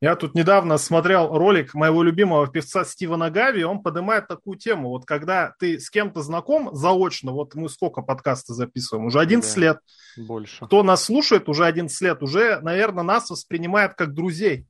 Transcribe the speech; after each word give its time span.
Я 0.00 0.14
тут 0.14 0.36
недавно 0.36 0.78
смотрел 0.78 1.36
ролик 1.36 1.74
моего 1.74 2.04
любимого 2.04 2.46
певца 2.46 2.84
Стивена 2.84 3.30
Гави, 3.30 3.64
он 3.64 3.82
поднимает 3.82 4.28
такую 4.28 4.56
тему, 4.56 4.90
вот 4.90 5.04
когда 5.04 5.54
ты 5.58 5.80
с 5.80 5.90
кем-то 5.90 6.22
знаком 6.22 6.72
заочно, 6.72 7.32
вот 7.32 7.56
мы 7.56 7.68
сколько 7.68 8.02
подкаста 8.02 8.54
записываем, 8.54 9.06
уже 9.06 9.18
11 9.18 9.54
да, 9.56 9.60
лет. 9.60 9.78
Больше. 10.16 10.66
Кто 10.66 10.84
нас 10.84 11.04
слушает 11.04 11.48
уже 11.48 11.64
11 11.64 12.00
лет, 12.00 12.22
уже, 12.22 12.60
наверное, 12.60 13.02
нас 13.02 13.28
воспринимает 13.28 13.94
как 13.94 14.14
друзей. 14.14 14.66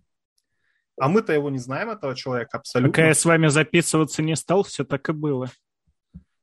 А 0.98 1.08
мы-то 1.08 1.34
его 1.34 1.50
не 1.50 1.58
знаем, 1.58 1.90
этого 1.90 2.16
человека, 2.16 2.56
абсолютно. 2.56 2.90
Пока 2.90 3.06
я 3.06 3.14
с 3.14 3.24
вами 3.24 3.48
записываться 3.48 4.22
не 4.22 4.34
стал, 4.34 4.62
все 4.64 4.84
так 4.84 5.06
и 5.10 5.12
было. 5.12 5.50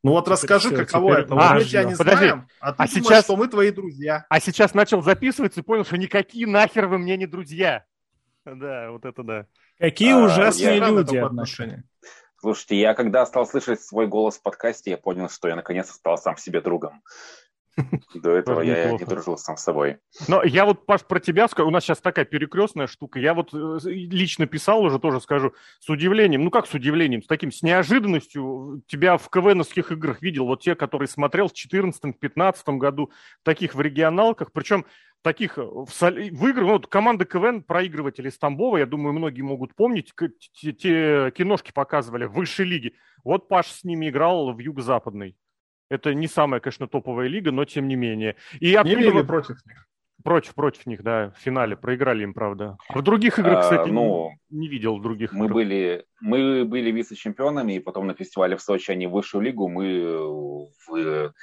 Ну 0.04 0.12
вот 0.12 0.28
расскажи, 0.28 0.70
все, 0.70 0.78
каково 0.78 1.16
это. 1.16 1.34
А, 1.36 1.56
мы 1.56 1.64
тебя 1.64 1.84
не 1.84 1.96
подожди. 1.96 2.28
знаем, 2.28 2.48
а 2.60 2.74
ты 2.74 2.84
а 2.84 2.88
думаешь, 2.88 3.04
сейчас... 3.04 3.24
что 3.24 3.36
мы 3.36 3.48
твои 3.48 3.72
друзья. 3.72 4.26
А 4.30 4.40
сейчас 4.40 4.76
начал 4.76 5.02
записываться 5.02 5.62
и 5.62 5.64
понял, 5.64 5.84
что 5.84 5.98
никакие 5.98 6.46
нахер 6.46 6.86
вы 6.86 7.00
мне 7.00 7.18
не 7.18 7.26
друзья. 7.26 7.84
Да, 8.46 8.92
вот 8.92 9.06
это 9.06 9.24
да. 9.24 9.46
Какие 9.80 10.14
а, 10.14 10.26
ужасные 10.26 10.80
люди 10.80 11.18
отношения. 11.18 11.84
Слушайте, 12.40 12.80
я 12.80 12.94
когда 12.94 13.26
стал 13.26 13.48
слышать 13.48 13.82
свой 13.82 14.08
голос 14.08 14.38
в 14.38 14.44
подкасте, 14.44 14.92
я 14.92 14.98
понял, 14.98 15.30
что 15.30 15.48
я 15.48 15.56
наконец 15.56 15.90
стал 15.90 16.18
сам 16.18 16.38
себе 16.38 16.62
другом. 16.62 17.02
До 18.14 18.32
этого 18.32 18.62
я 18.62 18.92
не 18.92 19.04
дружил 19.04 19.38
сам 19.38 19.58
с 19.58 19.64
собой. 19.64 19.98
Но 20.28 20.44
я 20.44 20.66
вот, 20.66 20.86
Паш, 20.86 21.04
про 21.06 21.20
тебя 21.20 21.48
скажу. 21.48 21.68
У 21.68 21.72
нас 21.72 21.84
сейчас 21.84 22.00
такая 22.00 22.24
перекрестная 22.26 22.88
штука. 22.88 23.20
Я 23.20 23.34
вот 23.34 23.54
э, 23.54 23.80
лично 23.84 24.46
писал 24.46 24.82
уже, 24.84 25.00
тоже 25.00 25.20
скажу, 25.20 25.54
с 25.80 25.90
удивлением. 25.90 26.44
Ну, 26.44 26.52
как 26.52 26.68
с 26.68 26.74
удивлением? 26.74 27.22
С 27.22 27.28
таким, 27.28 27.52
с 27.52 27.62
неожиданностью. 27.64 28.84
Тебя 28.88 29.18
в 29.18 29.30
КВНовских 29.30 29.92
играх 29.92 30.22
видел. 30.22 30.46
Вот 30.46 30.62
те, 30.62 30.76
которые 30.76 31.08
смотрел 31.08 31.50
в 31.50 31.54
2014-2015 31.54 32.78
году, 32.78 33.12
таких 33.44 33.76
в 33.76 33.82
регионалках. 33.82 34.52
Причем 34.52 34.86
таких 35.26 35.58
э, 35.58 35.64
в, 35.64 36.48
играх, 36.48 36.66
ну, 36.66 36.74
вот 36.74 36.88
команда 36.88 37.26
КВН 37.26 37.64
проигрывателей 37.64 38.30
из 38.30 38.38
Тамбова, 38.38 38.78
я 38.78 38.86
думаю, 38.86 39.14
многие 39.14 39.42
могут 39.42 39.74
помнить, 39.74 40.14
те, 40.54 40.72
те 40.72 41.32
киношки 41.32 41.72
показывали 41.74 42.26
в 42.26 42.34
высшей 42.34 42.66
лиге. 42.66 42.94
Вот 43.24 43.48
Паш 43.48 43.68
с 43.68 43.84
ними 43.84 44.10
играл 44.10 44.54
в 44.54 44.60
юго-западной. 44.60 45.36
Это 45.90 46.14
не 46.14 46.28
самая, 46.28 46.60
конечно, 46.60 46.88
топовая 46.88 47.28
лига, 47.28 47.52
но 47.52 47.66
тем 47.66 47.88
не 47.88 47.96
менее. 47.96 48.36
И 48.60 48.76
оттуда... 48.76 49.12
Не 49.12 49.24
против 49.24 49.66
них? 49.66 49.88
Против, 50.24 50.54
против 50.54 50.86
них, 50.86 51.02
да, 51.02 51.32
в 51.32 51.42
финале. 51.42 51.76
Проиграли 51.76 52.24
им, 52.24 52.34
правда. 52.36 52.78
В 52.90 53.02
других 53.02 53.40
играх, 53.40 53.58
а, 53.58 53.62
кстати, 53.62 53.90
а, 53.90 53.92
ну, 53.92 54.30
не, 54.52 54.60
не 54.60 54.68
видел 54.68 55.00
других 55.00 55.34
мы 55.34 55.46
игр. 55.46 55.54
Были, 55.56 56.06
мы 56.22 56.66
были 56.66 56.92
вице-чемпионами, 56.92 57.74
и 57.74 57.80
потом 57.80 58.06
на 58.06 58.14
фестивале 58.14 58.58
в 58.58 58.62
Сочи 58.62 58.92
они 58.92 59.08
в 59.08 59.12
высшую 59.12 59.42
лигу, 59.44 59.68
мы 59.68 60.70
в 60.88 61.34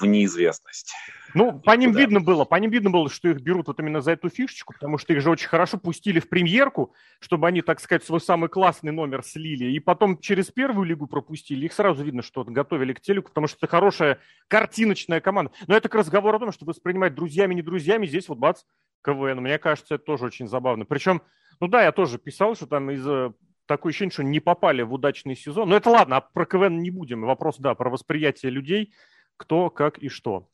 в 0.00 0.06
неизвестность. 0.06 0.92
Ну, 1.34 1.60
по 1.60 1.72
ним 1.72 1.92
видно 1.92 2.20
было, 2.20 2.44
по 2.44 2.54
ним 2.56 2.70
видно 2.70 2.90
было, 2.90 3.10
что 3.10 3.28
их 3.28 3.40
берут 3.40 3.66
вот 3.66 3.78
именно 3.78 4.00
за 4.00 4.12
эту 4.12 4.30
фишечку, 4.30 4.72
потому 4.72 4.96
что 4.96 5.12
их 5.12 5.20
же 5.20 5.30
очень 5.30 5.48
хорошо 5.48 5.76
пустили 5.76 6.18
в 6.18 6.28
премьерку, 6.28 6.94
чтобы 7.20 7.46
они, 7.46 7.62
так 7.62 7.80
сказать, 7.80 8.04
свой 8.04 8.20
самый 8.20 8.48
классный 8.48 8.92
номер 8.92 9.22
слили, 9.22 9.66
и 9.66 9.78
потом 9.78 10.18
через 10.18 10.50
первую 10.50 10.86
лигу 10.86 11.06
пропустили. 11.06 11.66
Их 11.66 11.72
сразу 11.72 12.02
видно, 12.02 12.22
что 12.22 12.44
готовили 12.44 12.92
к 12.94 13.00
телеку, 13.00 13.28
потому 13.28 13.48
что 13.48 13.58
это 13.58 13.66
хорошая 13.66 14.18
картиночная 14.48 15.20
команда. 15.20 15.52
Но 15.66 15.76
это 15.76 15.88
к 15.88 15.94
разговору 15.94 16.36
о 16.36 16.40
том, 16.40 16.52
что 16.52 16.64
воспринимать 16.64 17.14
друзьями, 17.14 17.54
не 17.54 17.62
друзьями, 17.62 18.06
здесь 18.06 18.28
вот 18.28 18.38
бац, 18.38 18.62
КВН. 19.04 19.40
Мне 19.40 19.58
кажется, 19.58 19.96
это 19.96 20.04
тоже 20.04 20.24
очень 20.24 20.48
забавно. 20.48 20.86
Причем, 20.86 21.22
ну 21.60 21.68
да, 21.68 21.82
я 21.82 21.92
тоже 21.92 22.18
писал, 22.18 22.54
что 22.54 22.66
там 22.66 22.90
из 22.90 23.32
такое 23.66 23.90
ощущение, 23.90 24.12
что 24.12 24.22
не 24.22 24.40
попали 24.40 24.82
в 24.82 24.92
удачный 24.94 25.36
сезон. 25.36 25.68
Но 25.68 25.76
это 25.76 25.90
ладно, 25.90 26.16
а 26.16 26.20
про 26.20 26.46
КВН 26.46 26.78
не 26.78 26.90
будем. 26.90 27.22
Вопрос, 27.22 27.56
да, 27.58 27.74
про 27.74 27.90
восприятие 27.90 28.50
людей– 28.52 28.94
кто, 29.36 29.70
как 29.70 29.98
и 29.98 30.08
что. 30.08 30.48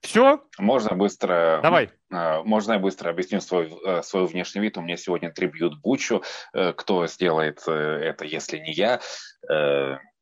Все? 0.00 0.40
Можно 0.58 0.96
быстро... 0.96 1.60
Давай. 1.62 1.90
А, 2.10 2.42
можно 2.44 2.72
я 2.72 2.78
быстро 2.78 3.10
объясню 3.10 3.40
свой, 3.40 3.72
э, 3.84 4.02
свой 4.02 4.26
внешний 4.26 4.60
вид? 4.60 4.78
У 4.78 4.80
меня 4.80 4.96
сегодня 4.96 5.32
трибют 5.32 5.80
Бучу. 5.80 6.22
Э, 6.54 6.72
кто 6.72 7.06
сделает 7.06 7.62
э, 7.66 7.72
это, 7.72 8.24
если 8.24 8.58
не 8.58 8.72
я? 8.72 9.00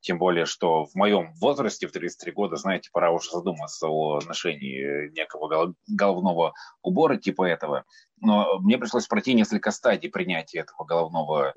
Тем 0.00 0.18
более, 0.18 0.46
что 0.46 0.84
в 0.84 0.94
моем 0.94 1.34
возрасте, 1.34 1.88
в 1.88 1.92
33 1.92 2.30
года, 2.30 2.54
знаете, 2.54 2.90
пора 2.92 3.10
уже 3.10 3.28
задуматься 3.28 3.88
о 3.88 4.20
ношении 4.20 5.10
некого 5.12 5.74
головного 5.88 6.54
убора 6.80 7.16
типа 7.16 7.42
этого. 7.42 7.84
Но 8.20 8.60
мне 8.60 8.78
пришлось 8.78 9.08
пройти 9.08 9.34
несколько 9.34 9.72
стадий 9.72 10.08
принятия 10.08 10.60
этого 10.60 10.84
головного 10.84 11.54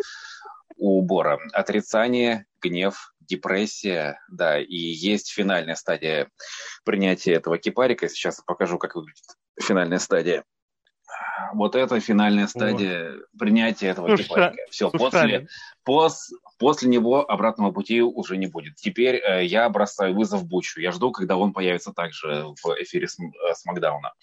убора. 0.77 1.39
Отрицание, 1.53 2.47
гнев, 2.59 3.13
депрессия, 3.29 4.19
да, 4.29 4.59
и 4.59 4.75
есть 4.75 5.31
финальная 5.31 5.75
стадия 5.75 6.29
принятия 6.83 7.33
этого 7.33 7.57
кипарика. 7.57 8.09
Сейчас 8.09 8.39
я 8.39 8.43
покажу, 8.45 8.77
как 8.77 8.95
выглядит 8.95 9.23
финальная 9.61 9.99
стадия. 9.99 10.43
Вот 11.53 11.75
это 11.75 11.99
финальная 11.99 12.47
стадия 12.47 13.13
О. 13.13 13.37
принятия 13.37 13.87
этого 13.87 14.07
Слушай, 14.07 14.23
кипарика. 14.23 14.63
Все, 14.69 14.91
после, 14.91 15.47
пос, 15.83 16.31
после 16.57 16.89
него 16.89 17.29
обратного 17.29 17.71
пути 17.71 18.01
уже 18.01 18.37
не 18.37 18.47
будет. 18.47 18.75
Теперь 18.75 19.15
э, 19.15 19.45
я 19.45 19.67
бросаю 19.69 20.13
вызов 20.13 20.45
Бучу. 20.45 20.79
Я 20.79 20.91
жду, 20.91 21.11
когда 21.11 21.37
он 21.37 21.53
появится 21.53 21.93
также 21.93 22.45
в 22.61 22.75
эфире 22.81 23.07
с, 23.07 23.19
э, 23.19 23.53
с 23.53 23.65
Макдауна. 23.65 24.13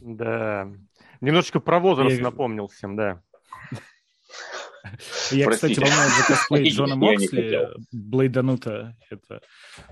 Да. 0.00 0.68
Немножечко 1.20 1.60
про 1.60 1.80
возраст 1.80 2.16
я... 2.16 2.22
напомнил 2.22 2.68
всем, 2.68 2.96
да. 2.96 3.22
Я, 5.30 5.50
кстати, 5.50 5.78
волнуюсь 5.78 6.16
за 6.16 6.26
косплей 6.26 6.70
Джона 6.72 6.96
Моксли, 6.96 7.68
Блейданута. 7.92 8.96
Это 9.10 9.40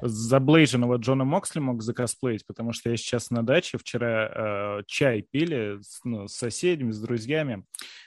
заблейженного 0.03 0.97
Джона 0.97 1.25
Моксли 1.25 1.61
мог 1.61 1.83
закосплеить, 1.83 2.47
потому 2.47 2.73
что 2.73 2.91
я 2.91 2.97
сейчас 2.97 3.31
на 3.31 3.43
даче 3.43 3.79
вчера 3.79 4.79
э, 4.79 4.83
чай 4.87 5.23
пили 5.23 5.79
с, 5.81 6.01
ну, 6.05 6.29
с 6.29 6.35
соседями, 6.35 6.91
с 6.93 7.01
друзьями. 7.01 7.65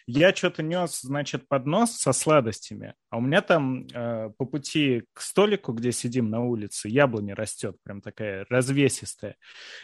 Я 0.10 0.34
что-то 0.34 0.64
нес, 0.64 1.02
значит, 1.02 1.50
поднос 1.50 1.92
со 1.92 2.14
сладостями, 2.14 2.94
а 3.10 3.18
у 3.18 3.22
меня 3.22 3.42
там 3.42 3.86
э, 3.94 4.30
по 4.38 4.46
пути 4.46 5.04
к 5.12 5.20
столику, 5.20 5.74
где 5.74 5.92
сидим 5.92 6.30
на 6.30 6.46
улице, 6.46 6.88
яблоня 6.88 7.36
растет, 7.36 7.76
прям 7.84 8.00
такая 8.00 8.46
развесистая. 8.50 9.36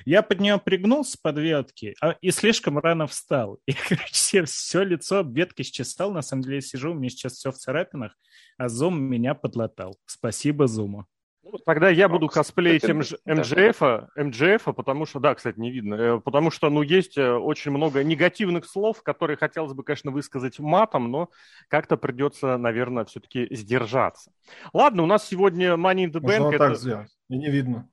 Я 0.05 0.21
под 0.21 0.39
нее 0.39 0.59
пригнулся 0.59 1.17
под 1.21 1.39
ветки 1.39 1.95
а, 2.01 2.15
и 2.21 2.31
слишком 2.31 2.79
рано 2.79 3.05
встал. 3.05 3.59
И, 3.65 3.73
короче, 3.73 4.45
все 4.45 4.83
лицо 4.83 5.19
об 5.19 5.35
ветки 5.35 5.61
счесал. 5.63 6.13
На 6.13 6.21
самом 6.21 6.43
деле 6.43 6.61
сижу, 6.61 6.91
у 6.91 6.93
меня 6.93 7.09
сейчас 7.09 7.33
все 7.33 7.51
в 7.51 7.57
царапинах, 7.57 8.15
а 8.57 8.69
Зум 8.69 9.03
меня 9.03 9.35
подлатал. 9.35 9.97
Спасибо 10.05 10.67
Зуму. 10.67 11.05
Ну, 11.43 11.57
тогда 11.65 11.89
я 11.89 12.07
буду 12.07 12.29
косплеить 12.29 12.87
МЖФ, 12.87 13.81
МЖФ, 14.15 14.63
потому 14.75 15.05
что, 15.05 15.19
да, 15.19 15.35
кстати, 15.35 15.59
не 15.59 15.71
видно, 15.71 15.95
э, 15.95 16.19
потому 16.19 16.51
что, 16.51 16.69
ну, 16.69 16.81
есть 16.81 17.17
э, 17.17 17.33
очень 17.33 17.71
много 17.71 18.01
негативных 18.01 18.65
слов, 18.65 19.03
которые 19.03 19.35
хотелось 19.35 19.73
бы, 19.73 19.83
конечно, 19.83 20.11
высказать 20.11 20.59
матом, 20.59 21.11
но 21.11 21.29
как-то 21.67 21.97
придется, 21.97 22.57
наверное, 22.57 23.03
все-таки 23.03 23.53
сдержаться. 23.53 24.31
Ладно, 24.71 25.03
у 25.03 25.05
нас 25.05 25.27
сегодня 25.27 25.73
Money 25.73 26.05
in 26.05 26.11
the 26.11 26.21
Bank. 26.21 26.39
Можно 26.39 26.55
это... 26.55 26.57
так 26.69 26.77
сделать, 26.77 27.09
и 27.29 27.37
не 27.37 27.49
видно. 27.49 27.89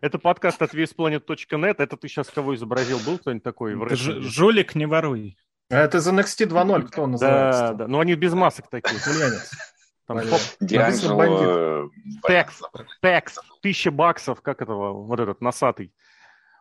Это 0.00 0.18
подкаст 0.18 0.62
от 0.62 0.72
весьplanet.net. 0.72 1.74
Это 1.78 1.96
ты 1.96 2.08
сейчас 2.08 2.30
кого 2.30 2.54
изобразил? 2.54 2.98
Был 3.04 3.18
кто-нибудь 3.18 3.42
такой? 3.42 3.74
В 3.74 3.94
Жулик, 4.22 4.74
не 4.74 4.86
воруй. 4.86 5.36
А 5.68 5.80
это 5.80 5.98
из 5.98 6.08
NXT 6.08 6.48
2.0 6.48 6.82
кто 6.82 7.06
называется? 7.06 7.68
Да, 7.68 7.74
да. 7.74 7.88
Ну, 7.88 7.98
они 7.98 8.14
без 8.14 8.32
масок 8.34 8.70
такие. 8.70 8.98
Ульянец. 9.06 9.50
Там 10.14 10.40
Дианджело... 10.60 11.90
Текс, 12.26 12.60
текс, 13.00 13.38
тысяча 13.62 13.90
баксов, 13.90 14.40
как 14.40 14.62
этого, 14.62 14.92
вот 14.92 15.20
этот, 15.20 15.40
носатый. 15.40 15.92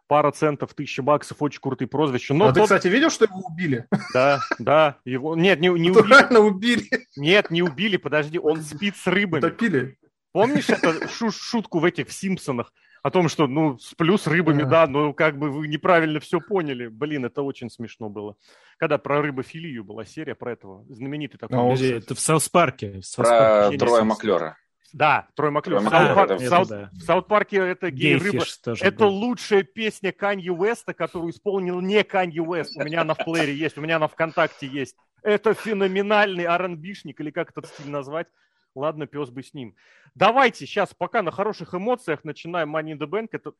Пара 0.08 0.32
центов, 0.32 0.74
тысяча 0.74 1.02
баксов, 1.02 1.42
очень 1.42 1.62
крутые 1.62 1.88
прозвища. 1.88 2.34
Но 2.34 2.46
а 2.46 2.48
тот... 2.50 2.56
ты, 2.56 2.64
кстати, 2.64 2.88
видел, 2.88 3.10
что 3.10 3.26
его 3.26 3.40
убили? 3.40 3.88
Да, 4.14 4.42
да. 4.60 4.98
Его... 5.06 5.36
Нет, 5.36 5.62
не, 5.62 5.70
не 5.70 5.92
убили. 5.92 6.38
убили. 6.38 7.08
Нет, 7.16 7.50
не 7.50 7.62
убили, 7.62 7.98
подожди, 7.98 8.38
он 8.38 8.62
спит 8.62 8.98
с 8.98 9.08
рыбами. 9.08 9.40
Утопили. 9.40 9.98
Помнишь 10.34 10.70
эту 10.70 11.08
шутку 11.32 11.80
в 11.80 11.86
этих 11.86 12.12
Симпсонах? 12.12 12.74
О 13.02 13.10
том, 13.10 13.30
что, 13.30 13.48
ну, 13.48 13.78
сплю 13.80 14.18
с 14.18 14.28
рыбами, 14.28 14.64
да, 14.64 14.88
но 14.88 15.14
как 15.14 15.38
бы 15.38 15.50
вы 15.50 15.68
неправильно 15.68 16.20
все 16.20 16.40
поняли. 16.40 16.88
Блин, 16.88 17.26
это 17.26 17.42
очень 17.42 17.70
смешно 17.70 18.10
было. 18.10 18.36
Когда 18.78 18.98
про 18.98 19.22
рыбофилию 19.22 19.84
была 19.84 20.06
серия 20.06 20.36
про 20.36 20.54
этого, 20.54 20.86
знаменитый 20.90 21.40
такой. 21.40 21.58
А, 21.58 21.98
это 21.98 22.16
в 22.16 22.20
Саус-парке. 22.20 23.02
Про 23.16 23.72
Троя 23.78 24.04
Маклюра. 24.04 24.58
Да, 24.94 25.28
Трой 25.36 25.52
Маклюр. 25.52 25.80
В, 25.80 25.90
Саут, 25.90 26.42
в, 26.42 26.48
Саут, 26.48 26.68
да. 26.68 26.90
в 26.92 27.02
Саут-парке 27.02 27.58
это 27.58 27.92
гей-рыба. 27.92 28.44
Это 28.82 29.06
был. 29.06 29.10
лучшая 29.10 29.64
песня 29.64 30.12
Канье 30.12 30.52
Уэста, 30.52 30.94
которую 30.94 31.32
исполнил 31.32 31.80
не 31.80 32.04
Канье 32.04 32.42
Уэст. 32.42 32.76
У 32.76 32.84
меня 32.84 33.04
на 33.04 33.14
в 33.14 33.24
плеере 33.24 33.56
есть, 33.56 33.78
у 33.78 33.82
меня 33.82 34.00
на 34.00 34.08
ВКонтакте 34.08 34.68
есть. 34.68 34.96
Это 35.24 35.54
феноменальный 35.54 36.44
R&B-шник, 36.44 37.20
или 37.22 37.32
как 37.32 37.52
этот 37.52 37.68
стиль 37.68 37.90
назвать. 37.90 38.28
Ладно, 38.74 39.06
пес 39.06 39.30
бы 39.30 39.44
с 39.44 39.54
ним. 39.54 39.76
Давайте 40.16 40.66
сейчас 40.66 40.94
пока 40.94 41.22
на 41.22 41.32
хороших 41.32 41.74
эмоциях 41.74 42.24
начинаем 42.24 42.76
Money 42.76 42.94
in 42.94 43.00
the 43.00 43.08
Bank. 43.08 43.30
Это... 43.34 43.52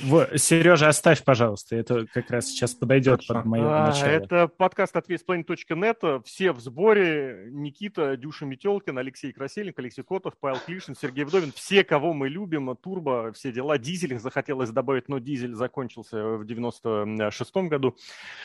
В, 0.00 0.38
Сережа, 0.38 0.88
оставь, 0.88 1.24
пожалуйста. 1.24 1.76
Это 1.76 2.06
как 2.06 2.30
раз 2.30 2.46
сейчас 2.46 2.74
подойдет 2.74 3.24
Хорошо. 3.26 3.34
под 3.34 3.44
мое 3.44 3.64
а, 3.64 3.86
начало. 3.88 4.08
Это 4.08 4.48
подкаст 4.48 4.96
от 4.96 5.08
весьplanet.net. 5.08 6.22
Все 6.24 6.52
в 6.52 6.60
сборе. 6.60 7.48
Никита, 7.50 8.16
Дюша 8.16 8.44
Метелкин, 8.46 8.96
Алексей 8.98 9.32
Красильник, 9.32 9.78
Алексей 9.78 10.02
Котов, 10.02 10.34
Павел 10.38 10.58
Клишин, 10.64 10.94
Сергей 10.94 11.24
Вдовин. 11.24 11.52
Все, 11.52 11.82
кого 11.84 12.12
мы 12.12 12.28
любим. 12.28 12.76
Турбо, 12.76 13.32
все 13.32 13.50
дела. 13.52 13.78
Дизель 13.78 14.18
захотелось 14.18 14.70
добавить, 14.70 15.08
но 15.08 15.18
дизель 15.18 15.54
закончился 15.54 16.36
в 16.36 16.46
96 16.46 17.56
году. 17.56 17.96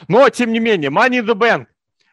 Но, 0.08 0.30
тем 0.30 0.52
не 0.52 0.60
менее, 0.60 0.90
Money 0.90 1.22
in 1.22 1.26
the 1.26 1.36
Bank. 1.36 1.68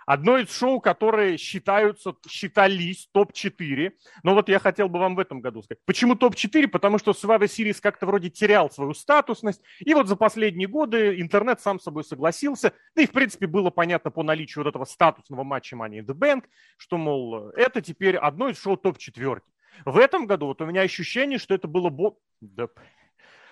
Одно 0.06 0.38
из 0.38 0.56
шоу, 0.56 0.80
которые 0.80 1.36
считаются, 1.36 2.14
считались 2.28 3.08
топ-4. 3.12 3.92
Но 4.22 4.34
вот 4.34 4.48
я 4.48 4.60
хотел 4.60 4.88
бы 4.88 5.00
вам 5.00 5.16
в 5.16 5.18
этом 5.18 5.40
году 5.40 5.62
сказать. 5.62 5.80
Почему 5.84 6.14
топ-4? 6.14 6.68
Потому 6.68 6.98
что 6.98 7.10
Survivor 7.10 7.40
Series 7.40 7.80
как-то 7.82 8.06
вроде 8.06 8.30
терял 8.30 8.70
свою 8.70 8.94
статусность. 8.94 9.60
И 9.80 9.94
вот 9.94 10.06
за 10.06 10.14
последние 10.14 10.68
годы 10.68 11.20
интернет 11.20 11.60
сам 11.60 11.80
собой 11.80 12.04
согласился. 12.04 12.72
Да 12.94 13.02
и, 13.02 13.06
в 13.06 13.10
принципе, 13.10 13.48
было 13.48 13.70
понятно 13.70 14.12
по 14.12 14.22
наличию 14.22 14.62
вот 14.62 14.70
этого 14.70 14.84
статусного 14.84 15.42
матча 15.42 15.74
Money 15.74 15.98
in 15.98 16.06
the 16.06 16.14
Bank, 16.14 16.44
что, 16.76 16.98
мол, 16.98 17.48
это 17.50 17.82
теперь 17.82 18.16
одно 18.16 18.48
из 18.48 18.62
шоу 18.62 18.76
топ-4. 18.76 19.40
В 19.84 19.98
этом 19.98 20.26
году 20.26 20.46
вот 20.46 20.62
у 20.62 20.66
меня 20.66 20.82
ощущение, 20.82 21.38
что 21.38 21.52
это 21.52 21.66
было... 21.66 21.90
Бо... 21.90 22.16
Да, 22.40 22.68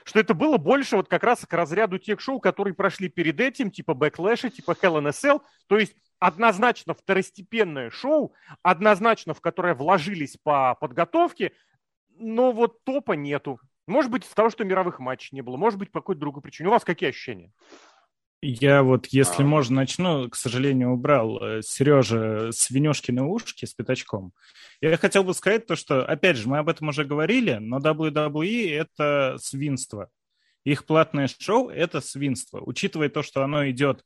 что 0.05 0.21
это 0.21 0.35
было 0.35 0.59
больше 0.59 0.97
вот 0.97 1.09
как 1.09 1.25
раз 1.25 1.45
к 1.47 1.53
разряду 1.53 1.99
тех 1.99 2.21
шоу, 2.21 2.39
которые 2.39 2.75
прошли 2.75 3.09
перед 3.09 3.41
этим, 3.41 3.71
типа 3.71 3.93
Backlash, 3.93 4.51
типа 4.51 4.73
Hell 4.73 5.01
in 5.01 5.09
a 5.09 5.11
Cell. 5.11 5.41
То 5.67 5.79
есть 5.79 5.97
однозначно 6.19 6.95
второстепенное 6.95 7.91
шоу, 7.91 8.35
однозначно 8.63 9.35
в 9.35 9.41
которое 9.41 9.75
вложились 9.75 10.37
по 10.43 10.75
подготовке, 10.75 11.53
но 12.17 12.53
вот 12.53 12.85
топа 12.85 13.13
нету. 13.13 13.61
Может 13.87 14.11
быть, 14.11 14.25
из-за 14.25 14.35
того, 14.35 14.51
что 14.51 14.65
мировых 14.65 14.99
матчей 14.99 15.31
не 15.33 15.43
было, 15.43 15.57
может 15.57 15.79
быть, 15.79 15.91
по 15.91 16.01
какой-то 16.01 16.21
другой 16.21 16.43
причине. 16.43 16.69
У 16.69 16.73
вас 16.73 16.85
какие 16.85 17.11
ощущения? 17.11 17.53
Я 18.47 18.83
вот, 18.83 19.07
если 19.07 19.43
а... 19.43 19.47
можно, 19.47 19.77
начну. 19.77 20.29
К 20.29 20.37
сожалению, 20.37 20.91
убрал 20.93 21.43
э, 21.43 21.63
Сережа 21.63 22.51
свинюшкины 22.53 23.23
ушки 23.23 23.65
с 23.65 23.73
пятачком. 23.73 24.33
Я 24.83 24.97
хотел 24.99 25.25
бы 25.25 25.33
сказать 25.33 25.67
то, 25.67 25.77
что, 25.77 26.05
опять 26.05 26.37
же, 26.37 26.49
мы 26.49 26.59
об 26.59 26.69
этом 26.69 26.89
уже 26.89 27.05
говорили, 27.05 27.55
но 27.55 27.79
WWE— 27.79 28.71
это 28.71 29.37
свинство. 29.39 30.11
Их 30.65 30.85
платное 30.85 31.27
шоу— 31.27 31.69
это 31.71 32.01
свинство. 32.01 32.61
Учитывая 32.61 33.09
то, 33.09 33.23
что 33.23 33.43
оно 33.43 33.69
идет 33.71 34.05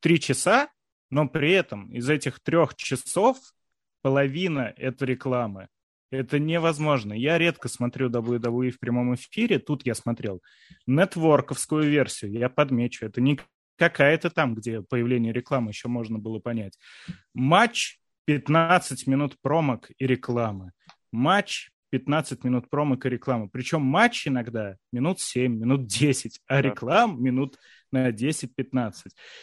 три 0.00 0.20
часа, 0.20 0.68
но 1.10 1.28
при 1.28 1.52
этом 1.52 1.90
из 1.92 2.08
этих 2.08 2.40
трех 2.40 2.74
часов 2.74 3.38
половина— 4.02 4.72
это 4.76 5.04
рекламы. 5.04 5.68
Это 6.10 6.38
невозможно. 6.38 7.12
Я 7.12 7.36
редко 7.36 7.68
смотрю 7.68 8.08
WWE 8.08 8.70
в 8.70 8.78
прямом 8.78 9.14
эфире. 9.14 9.58
Тут 9.58 9.84
я 9.84 9.94
смотрел 9.94 10.42
нетворковскую 10.86 11.82
версию. 11.82 12.32
Я 12.32 12.48
подмечу. 12.48 13.04
Это 13.04 13.20
не 13.20 13.38
какая-то 13.76 14.30
там, 14.30 14.54
где 14.54 14.80
появление 14.82 15.32
рекламы 15.32 15.70
еще 15.70 15.88
можно 15.88 16.18
было 16.18 16.38
понять. 16.38 16.78
Матч 17.34 17.98
15 18.24 19.06
минут 19.06 19.36
промок 19.42 19.90
и 19.98 20.06
рекламы. 20.06 20.72
Матч 21.12 21.70
15 21.90 22.44
минут 22.44 22.68
промок 22.70 23.06
и 23.06 23.08
рекламы. 23.08 23.48
Причем 23.48 23.82
матч 23.82 24.26
иногда 24.28 24.76
минут 24.92 25.20
7, 25.20 25.58
минут 25.58 25.86
10, 25.86 26.40
а 26.46 26.60
реклам 26.60 27.22
минут 27.22 27.58
на 27.92 28.10
10-15. 28.10 28.92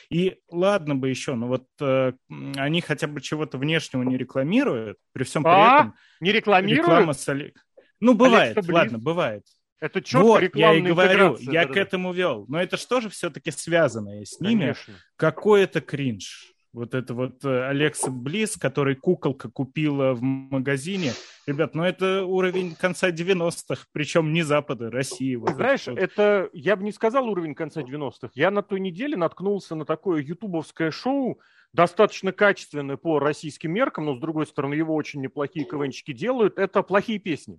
И 0.09 0.37
ладно 0.49 0.95
бы 0.95 1.09
еще, 1.09 1.35
но 1.35 1.47
вот 1.47 1.67
э, 1.81 2.13
они 2.55 2.81
хотя 2.81 3.07
бы 3.07 3.21
чего-то 3.21 3.57
внешнего 3.57 4.03
не 4.03 4.17
рекламируют, 4.17 4.97
при 5.13 5.23
всем 5.23 5.43
при 5.43 5.49
а? 5.49 5.75
этом... 5.75 5.95
Не 6.19 6.31
рекламируют? 6.31 6.87
Реклама 6.87 7.13
с 7.13 7.27
Олег... 7.29 7.55
Ну, 7.99 8.13
бывает, 8.13 8.57
ладно, 8.67 8.99
бывает. 8.99 9.43
Это 9.79 10.01
четко 10.01 10.25
вот, 10.25 10.55
я 10.55 10.73
и 10.73 10.81
говорю, 10.81 11.37
я 11.39 11.67
да, 11.67 11.73
к 11.73 11.77
этому 11.77 12.13
вел. 12.13 12.45
Но 12.47 12.61
это 12.61 12.77
что 12.77 13.01
же 13.01 13.09
все-таки 13.09 13.51
связанное 13.51 14.23
с 14.23 14.39
ними? 14.39 14.61
Конечно. 14.61 14.93
Какой-то 15.15 15.81
кринж. 15.81 16.54
Вот 16.75 16.93
это 16.93 17.13
вот 17.13 17.45
Алекса 17.45 18.11
Близ, 18.11 18.57
который 18.57 18.95
куколка 18.95 19.49
купила 19.49 20.13
в 20.13 20.21
магазине. 20.21 21.13
Ребят, 21.47 21.73
ну 21.73 21.83
это 21.83 22.25
уровень 22.25 22.75
конца 22.75 23.11
90-х, 23.11 23.85
причем 23.93 24.33
не 24.33 24.43
Запада, 24.43 24.91
России. 24.91 25.37
Вот 25.37 25.51
Знаешь, 25.51 25.87
это, 25.87 26.01
это, 26.01 26.49
я 26.51 26.75
бы 26.75 26.83
не 26.83 26.91
сказал 26.91 27.29
уровень 27.29 27.55
конца 27.55 27.81
90-х. 27.81 28.31
Я 28.33 28.51
на 28.51 28.61
той 28.61 28.81
неделе 28.81 29.15
наткнулся 29.15 29.73
на 29.75 29.85
такое 29.85 30.21
ютубовское 30.21 30.91
шоу, 30.91 31.39
достаточно 31.71 32.33
качественное 32.33 32.97
по 32.97 33.19
российским 33.19 33.71
меркам, 33.71 34.07
но, 34.07 34.15
с 34.15 34.19
другой 34.19 34.45
стороны, 34.45 34.73
его 34.73 34.95
очень 34.95 35.21
неплохие 35.21 35.65
КВНчики 35.65 36.11
делают. 36.11 36.57
Это 36.59 36.83
«Плохие 36.83 37.19
песни» 37.19 37.57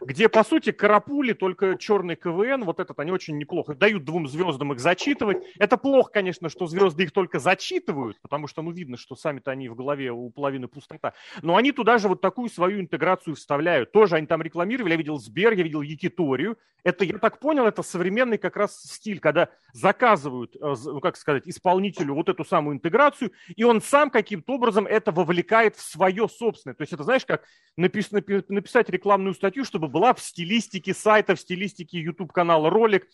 где, 0.00 0.28
по 0.28 0.44
сути, 0.44 0.72
карапули, 0.72 1.32
только 1.32 1.76
черный 1.76 2.16
КВН, 2.16 2.64
вот 2.64 2.80
этот 2.80 2.98
они 2.98 3.10
очень 3.12 3.38
неплохо 3.38 3.74
дают 3.74 4.04
двум 4.04 4.28
звездам 4.28 4.72
их 4.72 4.80
зачитывать. 4.80 5.38
Это 5.58 5.76
плохо, 5.76 6.10
конечно, 6.12 6.48
что 6.48 6.66
звезды 6.66 7.04
их 7.04 7.12
только 7.12 7.38
зачитывают, 7.38 8.20
потому 8.20 8.46
что, 8.46 8.62
ну, 8.62 8.70
видно, 8.70 8.96
что 8.96 9.16
сами-то 9.16 9.50
они 9.50 9.68
в 9.68 9.74
голове 9.74 10.10
у 10.12 10.30
половины 10.30 10.68
пустота. 10.68 11.14
Но 11.42 11.56
они 11.56 11.72
туда 11.72 11.98
же 11.98 12.08
вот 12.08 12.20
такую 12.20 12.48
свою 12.48 12.80
интеграцию 12.80 13.36
вставляют. 13.36 13.92
Тоже 13.92 14.16
они 14.16 14.26
там 14.26 14.42
рекламировали, 14.42 14.92
я 14.92 14.96
видел 14.96 15.18
Сбер, 15.18 15.52
я 15.52 15.62
видел 15.62 15.82
Якиторию. 15.82 16.58
Это, 16.84 17.04
я 17.04 17.16
так 17.18 17.38
понял, 17.40 17.64
это 17.64 17.82
современный 17.82 18.36
как 18.36 18.56
раз 18.56 18.78
стиль, 18.82 19.18
когда 19.18 19.48
заказывают, 19.72 20.54
э, 20.54 20.74
ну, 20.84 21.00
как 21.00 21.16
сказать, 21.16 21.44
исполнителю 21.46 22.14
вот 22.14 22.28
эту 22.28 22.44
самую 22.44 22.76
интеграцию, 22.76 23.32
и 23.56 23.64
он 23.64 23.80
сам 23.80 24.10
каким-то 24.10 24.52
образом 24.52 24.86
это 24.86 25.10
вовлекает 25.10 25.76
в 25.76 25.80
свое 25.80 26.28
собственное. 26.28 26.74
То 26.74 26.82
есть 26.82 26.92
это, 26.92 27.02
знаешь, 27.02 27.24
как 27.24 27.44
написать 27.76 28.90
рекламную 28.90 29.34
статью, 29.34 29.64
чтобы 29.64 29.88
была 29.94 30.12
в 30.12 30.20
стилистике 30.20 30.92
сайта, 30.92 31.36
в 31.36 31.40
стилистике 31.40 32.00
YouTube-канала 32.00 32.68
ролик. 32.68 33.08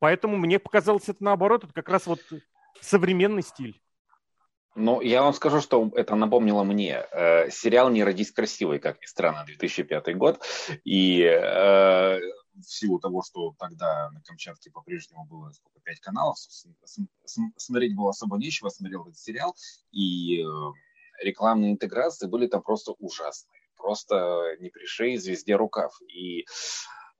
Поэтому 0.00 0.36
мне 0.36 0.58
показалось 0.58 1.08
это 1.08 1.22
наоборот, 1.22 1.62
это 1.62 1.72
как 1.72 1.88
раз 1.88 2.06
вот 2.06 2.20
современный 2.80 3.42
стиль. 3.42 3.80
Ну, 4.74 5.00
я 5.00 5.22
вам 5.22 5.32
скажу, 5.32 5.60
что 5.60 5.92
это 5.94 6.16
напомнило 6.16 6.64
мне. 6.64 7.06
Э, 7.12 7.48
сериал 7.50 7.88
«Не 7.90 8.02
родись 8.02 8.32
красивой», 8.32 8.80
как 8.80 9.00
ни 9.00 9.06
странно, 9.06 9.44
2005 9.46 10.16
год. 10.16 10.44
И 10.82 11.22
э, 11.22 12.18
в 12.18 12.64
силу 12.64 12.98
того, 12.98 13.22
что 13.22 13.54
тогда 13.56 14.10
на 14.10 14.20
Камчатке 14.22 14.72
по-прежнему 14.72 15.26
было 15.26 15.52
сколько, 15.52 15.78
пять 15.84 16.00
каналов, 16.00 16.36
смотреть 17.56 17.94
было 17.94 18.10
особо 18.10 18.36
нечего, 18.38 18.70
смотрел 18.70 19.02
этот 19.02 19.18
сериал, 19.18 19.54
и 19.92 20.42
э, 20.42 20.44
рекламные 21.22 21.70
интеграции 21.70 22.26
были 22.26 22.48
там 22.48 22.60
просто 22.60 22.90
ужасные 22.98 23.63
просто 23.84 24.56
не 24.60 24.70
пришей 24.70 25.18
звезде 25.18 25.56
рукав. 25.56 25.92
И 26.08 26.46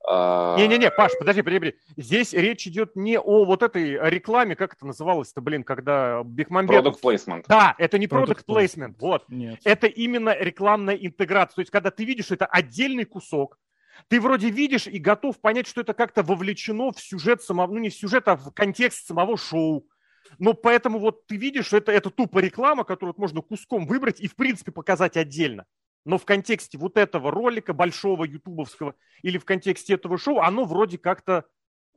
а, 0.06 0.56
не-не-не, 0.56 0.90
Паш, 0.90 1.12
подожди, 1.18 1.42
подожди, 1.42 1.74
Здесь 1.96 2.32
речь 2.32 2.66
идет 2.66 2.96
не 2.96 3.18
о 3.18 3.44
вот 3.44 3.62
этой 3.62 3.98
рекламе, 4.10 4.56
как 4.56 4.74
это 4.74 4.86
называлось-то, 4.86 5.40
блин, 5.42 5.62
когда 5.62 6.22
Бекмамбетов... 6.24 6.96
Product 6.96 7.00
placement. 7.02 7.44
Да, 7.48 7.74
это 7.78 7.98
не 7.98 8.06
product, 8.06 8.26
product 8.26 8.44
placement, 8.46 8.46
placement, 8.46 8.94
вот. 8.98 9.24
Нет. 9.28 9.60
Это 9.64 9.86
именно 9.86 10.34
рекламная 10.38 10.94
интеграция. 10.94 11.56
То 11.56 11.60
есть, 11.60 11.70
когда 11.70 11.90
ты 11.90 12.04
видишь, 12.04 12.30
это 12.30 12.46
отдельный 12.46 13.04
кусок, 13.04 13.58
ты 14.08 14.20
вроде 14.20 14.50
видишь 14.50 14.86
и 14.86 14.98
готов 14.98 15.38
понять, 15.40 15.66
что 15.66 15.82
это 15.82 15.92
как-то 15.92 16.22
вовлечено 16.22 16.92
в 16.92 17.00
сюжет 17.00 17.42
самого, 17.42 17.72
ну 17.72 17.78
не 17.78 17.90
в 17.90 17.94
сюжет, 17.94 18.26
а 18.28 18.36
в 18.36 18.52
контекст 18.52 19.06
самого 19.06 19.36
шоу. 19.36 19.86
Но 20.38 20.54
поэтому 20.54 20.98
вот 20.98 21.26
ты 21.26 21.36
видишь, 21.36 21.66
что 21.66 21.76
это, 21.76 21.92
это 21.92 22.10
тупо 22.10 22.38
реклама, 22.38 22.84
которую 22.84 23.14
можно 23.16 23.40
куском 23.42 23.86
выбрать 23.86 24.20
и 24.20 24.28
в 24.28 24.36
принципе 24.36 24.72
показать 24.72 25.16
отдельно 25.16 25.66
но 26.04 26.18
в 26.18 26.24
контексте 26.24 26.78
вот 26.78 26.96
этого 26.96 27.30
ролика 27.30 27.72
большого 27.72 28.24
ютубовского 28.24 28.94
или 29.22 29.38
в 29.38 29.44
контексте 29.44 29.94
этого 29.94 30.18
шоу, 30.18 30.40
оно 30.40 30.64
вроде 30.64 30.98
как-то 30.98 31.44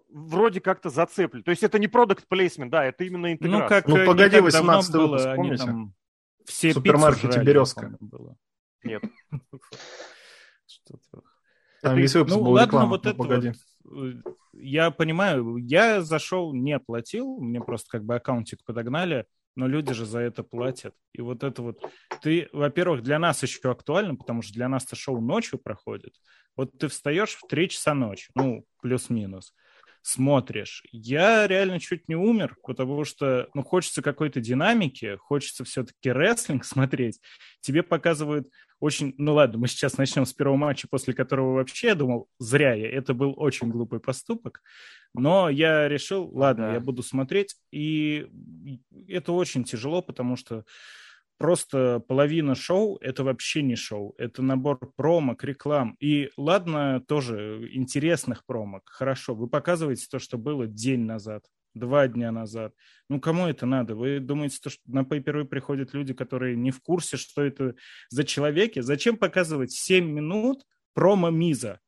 вроде 0.10 0.62
как-то 0.62 0.90
зацеплено. 0.90 1.44
То 1.44 1.52
есть 1.52 1.64
это 1.64 1.80
не 1.80 1.88
продукт 1.88 2.28
плейсмент, 2.28 2.72
да, 2.72 2.86
это 2.86 3.04
именно 3.04 3.34
интеграция. 3.34 3.64
Ну, 3.64 3.68
как, 3.68 3.88
ну 3.88 4.06
погоди, 4.06 4.40
18 4.40 4.94
выпуск, 4.94 5.26
было, 5.26 5.36
помните? 5.36 5.66
Там 5.66 5.94
все 6.46 6.70
в 6.70 6.74
супермаркете 6.76 7.44
«Березка». 7.44 7.98
Было. 8.00 8.38
Нет. 8.84 9.04
Там 11.82 11.98
весь 11.98 12.16
выпуск 12.16 12.36
ну, 12.36 12.44
был 12.44 12.52
ладно, 12.54 12.68
реклама, 12.68 12.90
вот 12.90 13.04
ну, 13.04 13.10
это 13.10 13.18
погоди. 13.18 13.54
Вот, 13.84 14.14
я 14.54 14.90
понимаю, 14.92 15.58
я 15.58 16.02
зашел, 16.02 16.54
не 16.54 16.74
оплатил, 16.74 17.38
мне 17.40 17.62
просто 17.62 17.90
как 17.90 18.04
бы 18.04 18.16
аккаунтик 18.16 18.64
подогнали, 18.64 19.28
но 19.58 19.68
люди 19.68 19.92
же 19.94 20.06
за 20.06 20.20
это 20.20 20.44
платят. 20.44 20.94
И 21.14 21.22
вот 21.22 21.44
это 21.44 21.62
вот, 21.64 21.84
ты, 22.22 22.48
во-первых, 22.54 23.02
для 23.02 23.18
нас 23.18 23.42
еще 23.42 23.72
актуально, 23.72 24.16
потому 24.16 24.44
что 24.44 24.54
для 24.54 24.70
нас-то 24.70 24.96
шоу 24.96 25.20
ночью 25.20 25.58
проходит. 25.60 26.14
Вот 26.56 26.78
ты 26.78 26.88
встаешь 26.88 27.36
в 27.36 27.48
3 27.48 27.70
часа 27.70 27.96
ночи, 27.96 28.30
ну, 28.36 28.66
плюс-минус, 28.82 29.56
смотришь. 30.04 30.84
Я 30.92 31.48
реально 31.48 31.80
чуть 31.80 32.08
не 32.08 32.16
умер, 32.16 32.56
потому 32.64 33.04
что, 33.04 33.50
ну, 33.56 33.64
хочется 33.64 34.04
какой-то 34.04 34.40
динамики, 34.40 35.18
хочется 35.18 35.64
все-таки 35.64 36.12
рестлинг 36.12 36.64
смотреть. 36.64 37.20
Тебе 37.60 37.82
показывают 37.82 38.48
очень... 38.80 39.14
Ну 39.18 39.34
ладно, 39.34 39.58
мы 39.58 39.68
сейчас 39.68 39.98
начнем 39.98 40.26
с 40.26 40.34
первого 40.34 40.58
матча, 40.58 40.88
после 40.88 41.14
которого 41.14 41.56
вообще 41.56 41.88
я 41.88 41.96
думал, 41.96 42.30
зря 42.40 42.74
я. 42.74 42.90
Это 42.90 43.14
был 43.14 43.34
очень 43.38 43.70
глупый 43.70 44.00
поступок. 44.00 44.62
Но 45.14 45.50
я 45.50 45.88
решил, 45.88 46.30
ладно, 46.34 46.68
да. 46.68 46.74
я 46.74 46.80
буду 46.80 47.04
смотреть. 47.04 47.56
И 47.72 48.28
это 49.08 49.32
очень 49.32 49.64
тяжело, 49.64 50.02
потому 50.02 50.36
что 50.36 50.64
просто 51.38 52.04
половина 52.08 52.56
шоу— 52.56 52.98
это 53.02 53.24
вообще 53.24 53.62
не 53.62 53.76
шоу. 53.76 54.14
Это 54.18 54.42
набор 54.42 54.80
промок, 54.96 55.44
реклам. 55.44 55.96
И 56.00 56.30
ладно, 56.38 57.02
тоже 57.08 57.70
интересных 57.72 58.46
промок. 58.46 58.84
Хорошо, 58.86 59.34
вы 59.34 59.48
показываете 59.48 60.08
то, 60.10 60.20
что 60.20 60.38
было 60.38 60.68
день 60.68 61.02
назад 61.02 61.44
два 61.78 62.08
дня 62.08 62.32
назад. 62.32 62.74
Ну, 63.10 63.20
кому 63.20 63.48
это 63.48 63.66
надо? 63.66 63.96
Вы 63.96 64.20
думаете, 64.20 64.58
что 64.58 64.82
на 64.86 65.04
Pay 65.04 65.46
приходят 65.46 65.94
люди, 65.94 66.14
которые 66.14 66.56
не 66.56 66.72
в 66.72 66.82
курсе, 66.82 67.18
что 67.18 67.42
это 67.44 67.76
за 68.10 68.24
человеки? 68.24 68.82
Зачем 68.82 69.18
показывать 69.18 69.72
7 69.72 70.06
минут 70.06 70.64
промо 70.94 71.37
Миза, 71.37 71.80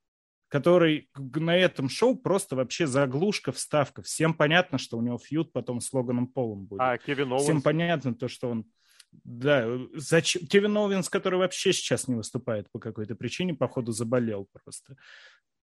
который 0.50 1.10
на 1.16 1.56
этом 1.56 1.90
шоу 1.90 2.16
просто 2.16 2.56
вообще 2.56 2.88
заглушка, 2.88 3.52
вставка. 3.52 4.02
Всем 4.02 4.34
понятно, 4.34 4.78
что 4.78 4.98
у 4.98 5.02
него 5.02 5.18
feud 5.18 5.54
потом 5.54 5.80
с 5.80 5.94
Логаном 5.94 6.28
Полом 6.28 6.66
будет. 6.66 6.82
А, 6.82 6.98
Кевин 6.98 7.32
Оуэнс? 7.32 7.44
Всем 7.44 7.62
понятно 7.62 8.14
то, 8.14 8.28
что 8.28 8.50
он 8.50 8.66
Да, 9.12 9.68
зачем? 9.94 10.46
Кевин 10.48 10.76
Оуэнс, 10.76 11.10
который 11.10 11.40
вообще 11.40 11.72
сейчас 11.72 12.08
не 12.08 12.16
выступает 12.16 12.70
по 12.72 12.80
какой-то 12.80 13.16
причине, 13.16 13.54
походу 13.54 13.92
заболел 13.92 14.48
просто. 14.52 14.96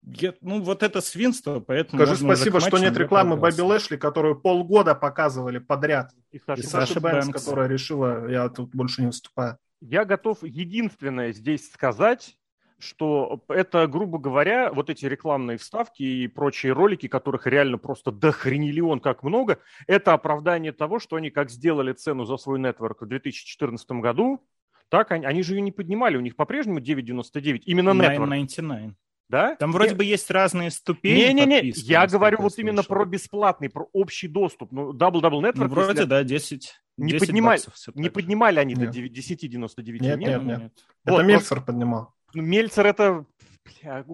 Я, 0.03 0.33
ну, 0.41 0.61
вот 0.61 0.81
это 0.81 1.01
свинство, 1.01 1.59
поэтому... 1.59 2.01
Скажи 2.01 2.21
спасибо, 2.21 2.59
что 2.59 2.77
нет 2.77 2.97
рекламы 2.97 3.35
Бобби 3.35 3.61
Лэшли, 3.61 3.97
которую 3.97 4.39
полгода 4.39 4.95
показывали 4.95 5.59
подряд. 5.59 6.11
И 6.31 6.39
Саша, 6.39 6.61
и 6.61 6.63
Саша 6.63 6.99
Бэнкс, 6.99 7.27
Бэнкс, 7.27 7.43
которая 7.43 7.67
решила, 7.67 8.27
я 8.29 8.49
тут 8.49 8.73
больше 8.73 9.01
не 9.01 9.07
выступаю. 9.07 9.57
Я 9.81 10.05
готов 10.05 10.43
единственное 10.43 11.31
здесь 11.31 11.71
сказать, 11.71 12.37
что 12.79 13.43
это, 13.49 13.87
грубо 13.87 14.17
говоря, 14.19 14.71
вот 14.71 14.89
эти 14.89 15.05
рекламные 15.05 15.57
вставки 15.57 16.01
и 16.01 16.27
прочие 16.27 16.71
ролики, 16.71 17.07
которых 17.07 17.45
реально 17.45 17.77
просто 17.77 18.11
дохренелион 18.11 19.01
как 19.01 19.21
много, 19.23 19.59
это 19.85 20.13
оправдание 20.13 20.71
того, 20.71 20.99
что 20.99 21.17
они 21.17 21.29
как 21.29 21.49
сделали 21.49 21.91
цену 21.93 22.25
за 22.25 22.37
свой 22.37 22.59
нетворк 22.59 23.01
в 23.01 23.05
2014 23.05 23.91
году, 23.91 24.41
так 24.87 25.11
они, 25.11 25.25
они 25.25 25.43
же 25.43 25.55
ее 25.55 25.61
не 25.61 25.71
поднимали, 25.71 26.17
у 26.17 26.21
них 26.21 26.35
по-прежнему 26.35 26.79
9.99, 26.79 27.63
именно 27.65 27.93
нетворк. 27.93 28.31
9.99. 28.31 28.93
Да? 29.29 29.55
Там 29.57 29.71
вроде 29.71 29.89
Нет. 29.89 29.97
бы 29.97 30.05
есть 30.05 30.29
разные 30.31 30.71
ступени. 30.71 31.19
Не-не-не, 31.19 31.69
я 31.75 32.07
говорю 32.07 32.37
вот 32.39 32.53
слышал. 32.53 32.67
именно 32.67 32.83
про 32.83 33.05
бесплатный, 33.05 33.69
про 33.69 33.87
общий 33.93 34.27
доступ. 34.27 34.71
Ну, 34.71 34.91
Double 34.91 35.21
Double 35.21 35.41
Network. 35.41 35.53
Ну, 35.55 35.67
вроде, 35.67 35.89
если... 35.89 36.05
да, 36.05 36.23
10. 36.23 36.81
Не, 36.97 37.11
10 37.11 37.27
поднимали, 37.27 37.61
не 37.93 38.09
поднимали 38.09 38.59
они 38.59 38.73
нет. 38.73 38.91
до 38.91 38.99
10.99. 38.99 39.99
Нет, 39.99 40.17
нет, 40.17 40.19
нет. 40.19 40.43
нет. 40.43 40.73
Вот, 41.05 41.19
это 41.19 41.23
Мельцер 41.23 41.47
просто... 41.47 41.65
поднимал. 41.65 42.13
Ну, 42.33 42.41
Мельцер 42.41 42.85
это 42.87 43.25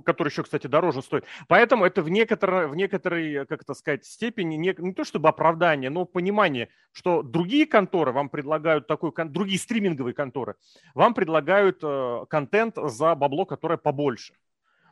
который 0.03 0.29
еще, 0.29 0.43
кстати, 0.43 0.67
дороже 0.67 1.01
стоит. 1.01 1.23
Поэтому 1.47 1.85
это 1.85 2.01
в 2.01 2.09
некоторой, 2.09 2.67
в 2.67 2.75
некоторой 2.75 3.45
как 3.45 3.61
это 3.61 3.73
сказать, 3.73 4.05
степени 4.05 4.55
не, 4.55 4.75
не 4.77 4.93
то 4.93 5.05
чтобы 5.05 5.29
оправдание, 5.29 5.89
но 5.89 6.03
понимание, 6.03 6.67
что 6.91 7.23
другие 7.23 7.65
конторы 7.65 8.11
вам 8.11 8.27
предлагают 8.27 8.85
такой, 8.87 9.13
другие 9.29 9.57
стриминговые 9.57 10.13
конторы 10.13 10.55
вам 10.93 11.13
предлагают 11.13 11.79
э, 11.83 12.25
контент 12.29 12.75
за 12.75 13.15
бабло, 13.15 13.45
которое 13.45 13.77
побольше. 13.77 14.33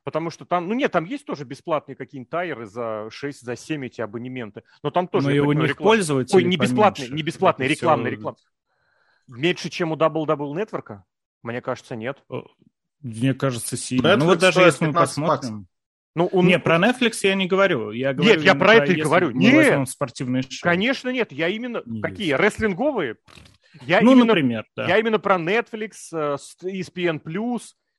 Потому 0.03 0.29
что 0.29 0.45
там, 0.45 0.67
ну 0.67 0.73
нет, 0.73 0.91
там 0.91 1.05
есть 1.05 1.25
тоже 1.25 1.45
бесплатные 1.45 1.95
какие-нибудь 1.95 2.29
тайеры 2.29 2.65
за 2.65 3.07
6, 3.09 3.41
за 3.41 3.55
7 3.55 3.85
эти 3.85 4.01
абонементы. 4.01 4.63
Но 4.81 4.91
там 4.91 5.07
тоже... 5.07 5.27
Но 5.27 5.33
и 5.33 5.39
у 5.39 5.51
них 5.53 5.69
реклам... 5.69 5.85
пользователи 5.85 6.35
Ой, 6.35 6.43
не 6.43 6.57
бесплатные, 6.57 7.09
не 7.09 7.23
бесплатные, 7.23 7.69
рекламные, 7.69 8.11
все... 8.11 8.17
рекламные. 8.17 8.43
Меньше, 9.27 9.69
чем 9.69 9.93
у 9.93 9.95
Double 9.95 10.25
Double 10.25 10.53
Network? 10.53 10.99
Мне 11.41 11.61
кажется, 11.61 11.95
нет. 11.95 12.23
Мне 13.01 13.33
кажется, 13.33 13.77
сильно. 13.77 14.07
Netflix 14.07 14.17
ну 14.17 14.25
вот 14.25 14.39
даже 14.39 14.61
если 14.61 14.85
мы 14.87 14.93
посмотрим... 14.93 15.67
Ну, 16.15 16.27
он... 16.27 16.45
Не, 16.45 16.59
про 16.59 16.77
Netflix 16.77 17.19
я 17.23 17.33
не 17.33 17.47
говорю. 17.47 17.91
Я 17.91 18.13
говорю 18.13 18.35
нет, 18.35 18.43
я 18.43 18.53
про 18.53 18.75
это 18.75 18.91
и 18.91 19.01
говорю. 19.01 19.31
Нет, 19.31 19.89
спортивные 19.89 20.43
шоу. 20.43 20.59
Конечно, 20.61 21.09
нет. 21.09 21.31
Я 21.31 21.47
именно... 21.47 21.81
Не 21.85 22.01
Какие? 22.01 22.27
Есть. 22.27 22.39
Рестлинговые? 22.39 23.15
Я 23.81 24.01
ну, 24.01 24.11
именно... 24.11 24.25
например, 24.25 24.65
да. 24.75 24.87
Я 24.87 24.99
именно 24.99 25.17
про 25.17 25.37
Netflix, 25.37 25.91
э, 26.11 26.37
ESPN+, 26.63 27.19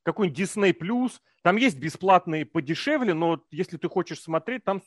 какой-нибудь 0.05 0.39
Disney+. 0.39 1.11
Там 1.43 1.57
есть 1.57 1.79
бесплатные 1.79 2.47
подешевле, 2.47 3.15
но 3.15 3.43
если 3.51 3.77
ты 3.77 3.89
хочешь 3.89 4.21
смотреть, 4.21 4.65
там 4.65 4.81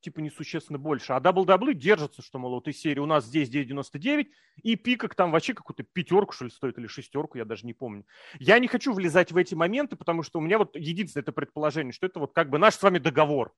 типа 0.00 0.20
несущественно 0.20 0.78
больше. 0.78 1.12
А 1.12 1.20
дабл-даблы 1.20 1.74
держатся, 1.74 2.22
что, 2.22 2.38
мол, 2.38 2.52
вот 2.52 2.68
из 2.68 2.80
серии 2.80 3.00
у 3.00 3.06
нас 3.06 3.24
здесь 3.24 3.48
9.99, 3.48 4.28
и 4.62 4.76
пикок 4.76 5.14
там 5.14 5.30
вообще 5.30 5.54
какую-то 5.54 5.82
пятерку, 5.82 6.32
что 6.32 6.44
ли, 6.44 6.50
стоит, 6.50 6.78
или 6.78 6.86
шестерку, 6.86 7.38
я 7.38 7.44
даже 7.44 7.66
не 7.66 7.74
помню. 7.74 8.04
Я 8.38 8.58
не 8.58 8.68
хочу 8.68 8.92
влезать 8.92 9.32
в 9.32 9.36
эти 9.36 9.54
моменты, 9.54 9.96
потому 9.96 10.22
что 10.22 10.38
у 10.38 10.42
меня 10.42 10.58
вот 10.58 10.76
единственное 10.76 11.22
это 11.22 11.32
предположение, 11.32 11.92
что 11.92 12.06
это 12.06 12.20
вот 12.20 12.32
как 12.32 12.50
бы 12.50 12.58
наш 12.58 12.74
с 12.74 12.82
вами 12.82 12.98
договор. 12.98 13.52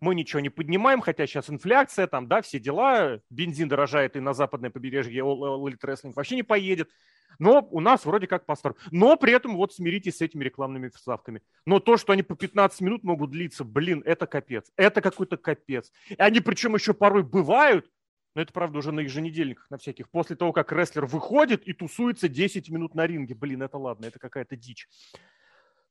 Мы 0.00 0.14
ничего 0.14 0.40
не 0.40 0.50
поднимаем, 0.50 1.00
хотя 1.00 1.26
сейчас 1.26 1.48
инфляция, 1.48 2.06
там, 2.06 2.26
да, 2.28 2.42
все 2.42 2.58
дела, 2.58 3.20
бензин 3.30 3.68
дорожает 3.68 4.16
и 4.16 4.20
на 4.20 4.34
западное 4.34 4.70
побережье 4.70 5.22
All 5.22 5.38
Elite 5.38 5.78
Wrestling 5.82 6.12
вообще 6.14 6.36
не 6.36 6.42
поедет. 6.42 6.90
Но 7.38 7.66
у 7.70 7.80
нас 7.80 8.04
вроде 8.04 8.26
как 8.26 8.46
паспорт. 8.46 8.76
Но 8.90 9.16
при 9.16 9.32
этом 9.32 9.56
вот 9.56 9.72
смиритесь 9.72 10.18
с 10.18 10.20
этими 10.20 10.44
рекламными 10.44 10.88
вставками. 10.88 11.42
Но 11.66 11.80
то, 11.80 11.96
что 11.96 12.12
они 12.12 12.22
по 12.22 12.36
15 12.36 12.80
минут 12.80 13.04
могут 13.04 13.30
длиться, 13.30 13.64
блин, 13.64 14.02
это 14.04 14.26
капец. 14.26 14.70
Это 14.76 15.00
какой-то 15.00 15.36
капец. 15.36 15.92
И 16.08 16.16
они 16.18 16.40
причем 16.40 16.74
еще 16.74 16.94
порой 16.94 17.22
бывают, 17.22 17.90
но 18.34 18.42
это, 18.42 18.52
правда, 18.52 18.78
уже 18.78 18.90
на 18.90 19.00
еженедельниках, 19.00 19.70
на 19.70 19.78
всяких. 19.78 20.10
После 20.10 20.34
того, 20.34 20.52
как 20.52 20.72
рестлер 20.72 21.06
выходит 21.06 21.62
и 21.66 21.72
тусуется 21.72 22.28
10 22.28 22.68
минут 22.68 22.94
на 22.94 23.06
ринге. 23.06 23.34
Блин, 23.34 23.62
это 23.62 23.78
ладно, 23.78 24.06
это 24.06 24.18
какая-то 24.18 24.56
дичь. 24.56 24.88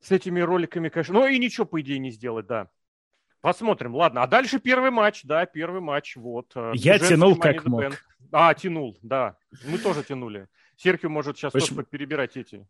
С 0.01 0.11
этими 0.11 0.41
роликами, 0.41 0.89
конечно. 0.89 1.13
Ну 1.13 1.27
и 1.27 1.39
ничего, 1.39 1.65
по 1.65 1.79
идее, 1.79 1.99
не 1.99 2.11
сделать, 2.11 2.45
да. 2.45 2.69
Посмотрим, 3.39 3.95
ладно. 3.95 4.23
А 4.23 4.27
дальше 4.27 4.59
первый 4.59 4.91
матч, 4.91 5.23
да, 5.23 5.45
первый 5.45 5.81
матч, 5.81 6.15
вот. 6.15 6.51
Э, 6.55 6.71
Я 6.75 6.99
тянул 6.99 7.35
как 7.37 7.65
мог. 7.65 7.83
А, 8.31 8.53
тянул, 8.53 8.97
да. 9.01 9.37
Мы 9.65 9.77
тоже 9.77 10.03
тянули. 10.03 10.47
Серхио 10.77 11.09
может 11.09 11.37
сейчас 11.37 11.53
Очень... 11.55 11.75
тоже 11.75 11.87
перебирать 11.89 12.37
эти. 12.37 12.65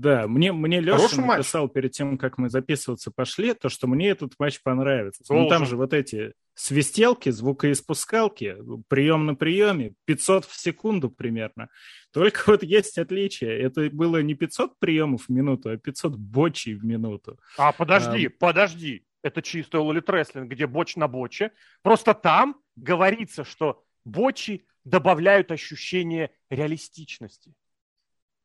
Да, 0.00 0.26
мне, 0.26 0.52
мне 0.52 0.80
Леша 0.80 1.20
написал 1.20 1.64
матч. 1.64 1.72
перед 1.74 1.90
тем, 1.92 2.16
как 2.16 2.38
мы 2.38 2.48
записываться 2.48 3.10
пошли, 3.10 3.52
то, 3.52 3.68
что 3.68 3.86
мне 3.86 4.08
этот 4.08 4.32
матч 4.38 4.62
понравится. 4.62 5.22
Ну, 5.28 5.46
там 5.48 5.66
же 5.66 5.76
вот 5.76 5.92
эти 5.92 6.32
свистелки, 6.54 7.28
звукоиспускалки, 7.28 8.56
прием 8.88 9.26
на 9.26 9.34
приеме, 9.34 9.92
500 10.06 10.46
в 10.46 10.58
секунду 10.58 11.10
примерно. 11.10 11.68
Только 12.12 12.40
вот 12.46 12.62
есть 12.62 12.96
отличие. 12.96 13.60
Это 13.60 13.90
было 13.90 14.22
не 14.22 14.34
500 14.34 14.78
приемов 14.78 15.26
в 15.26 15.28
минуту, 15.28 15.68
а 15.68 15.76
500 15.76 16.16
бочей 16.16 16.74
в 16.74 16.84
минуту. 16.84 17.38
А, 17.58 17.72
подожди, 17.72 18.26
а... 18.26 18.30
подожди. 18.38 19.04
Это 19.22 19.42
чисто 19.42 19.80
лолит 19.80 20.08
рестлинг, 20.08 20.50
где 20.50 20.66
боч 20.66 20.96
на 20.96 21.08
боче. 21.08 21.52
Просто 21.82 22.14
там 22.14 22.56
говорится, 22.74 23.44
что 23.44 23.82
бочи 24.06 24.64
добавляют 24.84 25.50
ощущение 25.50 26.30
реалистичности. 26.48 27.54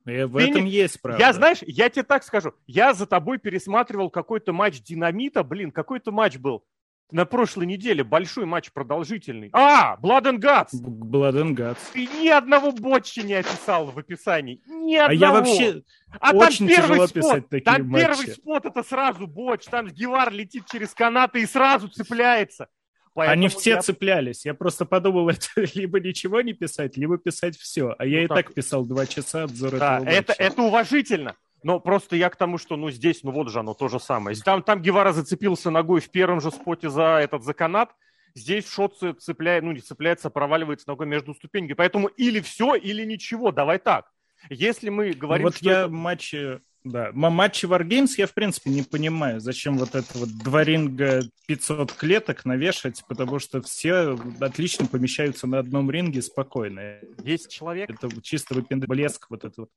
И 0.06 0.24
в 0.24 0.38
Ты 0.38 0.50
этом 0.50 0.66
не... 0.66 0.72
есть 0.72 1.02
правда. 1.02 1.24
Я, 1.24 1.34
знаешь, 1.34 1.60
я 1.62 1.90
тебе 1.90 2.04
так 2.04 2.24
скажу. 2.24 2.54
Я 2.68 2.94
за 2.94 3.08
тобой 3.08 3.40
пересматривал 3.40 4.10
какой-то 4.10 4.54
матч 4.54 4.82
Динамита. 4.82 5.44
Блин, 5.44 5.72
какой-то 5.72 6.12
матч 6.12 6.38
был 6.38 6.64
на 7.12 7.26
прошлой 7.26 7.66
неделе. 7.66 8.04
Большой 8.04 8.46
матч 8.46 8.72
продолжительный. 8.72 9.50
А, 9.54 9.98
Blood 9.98 10.26
and 10.26 10.40
Guts. 10.40 10.74
Blood 10.80 11.34
and 11.42 11.56
Guts. 11.56 11.78
Ты 11.94 12.06
ни 12.06 12.28
одного 12.28 12.72
ботча 12.72 13.24
не 13.24 13.34
описал 13.34 13.88
в 13.88 13.98
описании. 13.98 14.62
Ни 14.68 14.96
одного. 14.96 15.10
А 15.10 15.14
я 15.14 15.32
вообще 15.32 15.84
а 16.20 16.36
очень 16.36 16.68
там 16.68 16.68
первый 16.68 16.88
тяжело 16.88 17.08
спот, 17.08 17.14
писать 17.14 17.50
такие 17.50 17.64
Там 17.64 17.88
матчи. 17.88 18.06
первый 18.06 18.28
спот 18.28 18.66
это 18.66 18.84
сразу 18.84 19.28
ботч. 19.28 19.66
Там 19.66 19.88
Гевар 19.88 20.32
летит 20.32 20.66
через 20.72 20.94
канаты 20.94 21.42
и 21.42 21.46
сразу 21.46 21.88
цепляется. 21.88 22.68
Поэтому 23.16 23.32
Они 23.32 23.48
все 23.48 23.72
я... 23.72 23.82
цеплялись. 23.82 24.46
Я 24.46 24.54
просто 24.54 24.86
подумал, 24.86 25.30
это 25.30 25.48
либо 25.74 26.00
ничего 26.02 26.42
не 26.42 26.54
писать, 26.54 26.98
либо 26.98 27.18
писать 27.18 27.58
все. 27.58 27.96
А 27.98 28.06
я 28.06 28.20
ну, 28.20 28.26
и 28.26 28.28
так 28.28 28.54
писал 28.54 28.86
два 28.86 29.06
часа 29.06 29.44
обзор 29.44 29.78
да, 29.78 29.98
этого 29.98 30.10
это, 30.10 30.34
это 30.34 30.62
уважительно. 30.62 31.36
Но 31.64 31.80
просто 31.80 32.18
я 32.18 32.30
к 32.30 32.36
тому, 32.36 32.58
что 32.58 32.76
ну 32.76 32.92
здесь, 32.92 33.24
ну 33.24 33.32
вот 33.32 33.50
же 33.50 33.60
оно 33.60 33.74
то 33.74 33.88
же 33.88 34.00
самое. 34.02 34.38
Там, 34.38 34.62
там 34.62 34.82
Гевара 34.82 35.14
зацепился 35.14 35.72
ногой 35.72 36.02
в 36.02 36.12
первом 36.12 36.42
же 36.42 36.52
споте 36.52 36.90
за 36.90 37.20
этот 37.22 37.44
за 37.44 37.54
канат. 37.54 37.96
Здесь 38.36 38.70
шот 38.70 38.98
цепляет, 39.20 39.64
ну 39.64 39.72
не 39.72 39.80
цепляется, 39.80 40.30
проваливается 40.30 40.90
ногой 40.90 41.08
между 41.08 41.34
ступеньками. 41.34 41.74
Поэтому 41.74 42.08
или 42.08 42.42
все, 42.42 42.76
или 42.76 43.06
ничего. 43.06 43.54
Давай 43.54 43.80
так. 43.80 44.12
Если 44.50 44.90
мы 44.90 45.14
говорим, 45.14 45.46
вот 45.46 45.56
что 45.56 45.70
я 45.70 45.80
это... 45.84 45.90
матчи 45.90 46.60
да, 46.86 47.10
матчи 47.14 47.66
Wargames 47.66 48.12
я, 48.18 48.28
в 48.28 48.34
принципе, 48.34 48.70
не 48.70 48.84
понимаю, 48.84 49.40
зачем 49.40 49.78
вот 49.80 49.96
это 49.96 50.18
вот 50.20 50.30
два 50.44 50.64
ринга 50.64 51.24
500 51.48 51.92
клеток 51.94 52.46
навешать, 52.46 53.04
потому 53.08 53.40
что 53.40 53.62
все 53.64 54.16
отлично 54.40 54.86
помещаются 54.86 55.48
на 55.48 55.58
одном 55.60 55.90
ринге 55.90 56.22
спокойно. 56.22 57.00
Есть 57.24 57.50
человек. 57.50 57.90
Это 57.90 58.10
чисто 58.22 58.54
выпендрежный 58.54 58.88
блеск 58.88 59.32
вот 59.32 59.44
это 59.44 59.62
вот. 59.62 59.70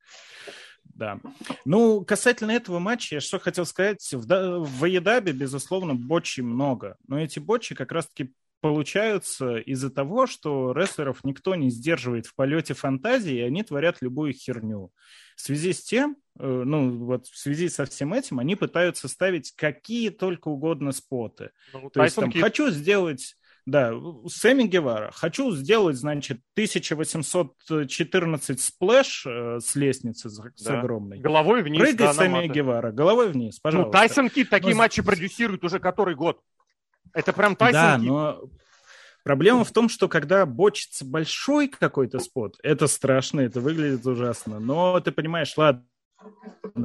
Да. 0.85 1.19
Ну, 1.65 2.05
касательно 2.05 2.51
этого 2.51 2.79
матча, 2.79 3.17
я 3.17 3.21
что 3.21 3.39
хотел 3.39 3.65
сказать. 3.65 4.07
В, 4.13 4.67
в 4.67 4.85
Аедабе, 4.85 5.33
безусловно, 5.33 5.95
бочи 5.95 6.43
много. 6.43 6.97
Но 7.07 7.19
эти 7.19 7.39
бочи 7.39 7.75
как 7.75 7.91
раз-таки 7.91 8.33
получаются 8.61 9.57
из-за 9.57 9.91
того, 9.91 10.27
что 10.27 10.73
рестлеров 10.73 11.25
никто 11.25 11.55
не 11.55 11.71
сдерживает 11.71 12.27
в 12.27 12.35
полете 12.35 12.75
фантазии, 12.75 13.37
и 13.37 13.43
они 13.43 13.63
творят 13.63 14.03
любую 14.03 14.35
херню. 14.35 14.93
В 15.39 15.41
связи 15.41 15.73
с 15.73 15.83
тем, 15.85 16.17
э, 16.41 16.47
ну 16.47 17.05
вот 17.05 17.29
в 17.29 17.39
связи 17.39 17.69
со 17.69 17.87
всем 17.87 18.13
этим, 18.13 18.41
они 18.41 18.57
пытаются 18.57 19.07
ставить 19.07 19.53
какие 19.55 20.11
только 20.11 20.49
угодно 20.49 20.91
spot 20.91 21.31
ы. 21.31 21.51
Ну, 21.73 21.91
То 21.91 22.03
есть 22.03 22.17
там, 22.17 22.33
хочу 22.33 22.71
сделать... 22.71 23.37
Да, 23.65 23.93
Сэмми 24.27 24.65
Гевара. 24.65 25.13
Хочу 25.15 25.53
сделать, 25.53 25.97
значит, 25.97 26.41
1814 26.55 28.61
splash 28.61 29.27
э, 29.27 29.61
с 29.61 29.77
лестницы 29.77 30.29
да. 30.29 30.51
с 30.57 30.67
огромной. 30.67 31.21
Головой 31.21 31.63
вниз. 31.63 31.83
Прыгай, 31.83 32.09
да, 32.09 32.15
Сэмми 32.15 32.49
Гевара. 32.49 32.91
Головой 32.91 33.31
вниз, 33.31 33.59
ну, 33.59 33.61
пожалуйста. 33.63 33.87
Ну, 33.87 33.93
Тайсон 33.93 34.31
Кидд 34.31 34.51
такие 34.51 34.75
ну, 34.75 34.79
матчи 34.79 35.03
продюсирует 35.03 35.63
уже 35.63 35.79
который 35.79 36.17
год. 36.17 36.41
Это 37.13 37.33
прям 37.33 37.55
Тайсон 37.55 37.81
Да, 37.81 37.97
Кит. 37.99 38.09
но 38.09 38.41
Проблема 39.29 39.63
в 39.63 39.73
том, 39.73 39.91
что 39.91 40.09
когда 40.09 40.47
бочится 40.47 41.05
большой 41.05 41.69
какой-то 41.69 42.19
спот, 42.19 42.59
это 42.63 42.87
страшно, 42.87 43.41
это 43.41 43.61
выглядит 43.61 44.07
ужасно. 44.07 44.59
Но 44.59 44.99
ты 45.01 45.13
понимаешь, 45.13 45.53
ладно, 45.59 45.85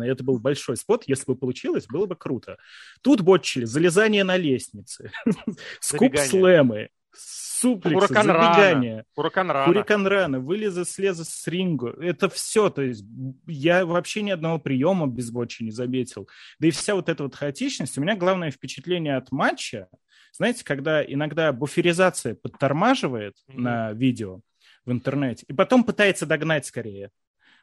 это 0.02 0.26
был 0.26 0.40
большой 0.40 0.76
спот, 0.76 1.06
если 1.08 1.24
бы 1.24 1.38
получилось, 1.38 1.86
было 1.88 2.06
бы 2.06 2.18
круто. 2.18 2.58
Тут 3.02 3.22
бочили 3.22 3.64
залезание 3.64 4.26
на 4.26 4.36
лестнице, 4.36 5.14
скуп-слэмы, 5.80 6.90
суплексы, 7.16 8.08
Хуракан 8.08 8.26
забегания, 8.26 9.06
Хуракан 9.16 9.50
рана. 9.50 9.66
Хуракан 9.66 10.08
рана, 10.08 10.40
вылезы, 10.42 10.84
слезы 10.84 11.24
с 11.24 11.48
рингу. 11.48 11.92
Это 11.92 12.28
все, 12.28 12.70
то 12.70 12.82
есть 12.82 13.06
я 13.48 13.86
вообще 13.86 14.22
ни 14.22 14.32
одного 14.32 14.60
приема 14.60 15.08
без 15.08 15.32
бочи 15.32 15.64
не 15.64 15.72
заметил. 15.72 16.28
Да 16.60 16.68
и 16.68 16.72
вся 16.72 16.96
вот 16.96 17.08
эта 17.08 17.24
вот 17.24 17.36
хаотичность. 17.36 17.98
У 17.98 18.02
меня 18.02 18.18
главное 18.18 18.52
впечатление 18.52 19.16
от 19.16 19.32
матча, 19.32 19.88
знаете, 20.34 20.66
когда 20.66 21.04
иногда 21.04 21.54
буферизация 21.54 22.36
подтормаживает 22.36 23.36
mm-hmm. 23.48 23.60
на 23.60 23.94
видео 23.94 24.42
в 24.86 24.92
интернете, 24.92 25.46
и 25.48 25.54
потом 25.54 25.84
пытается 25.84 26.26
догнать 26.26 26.66
скорее. 26.66 27.12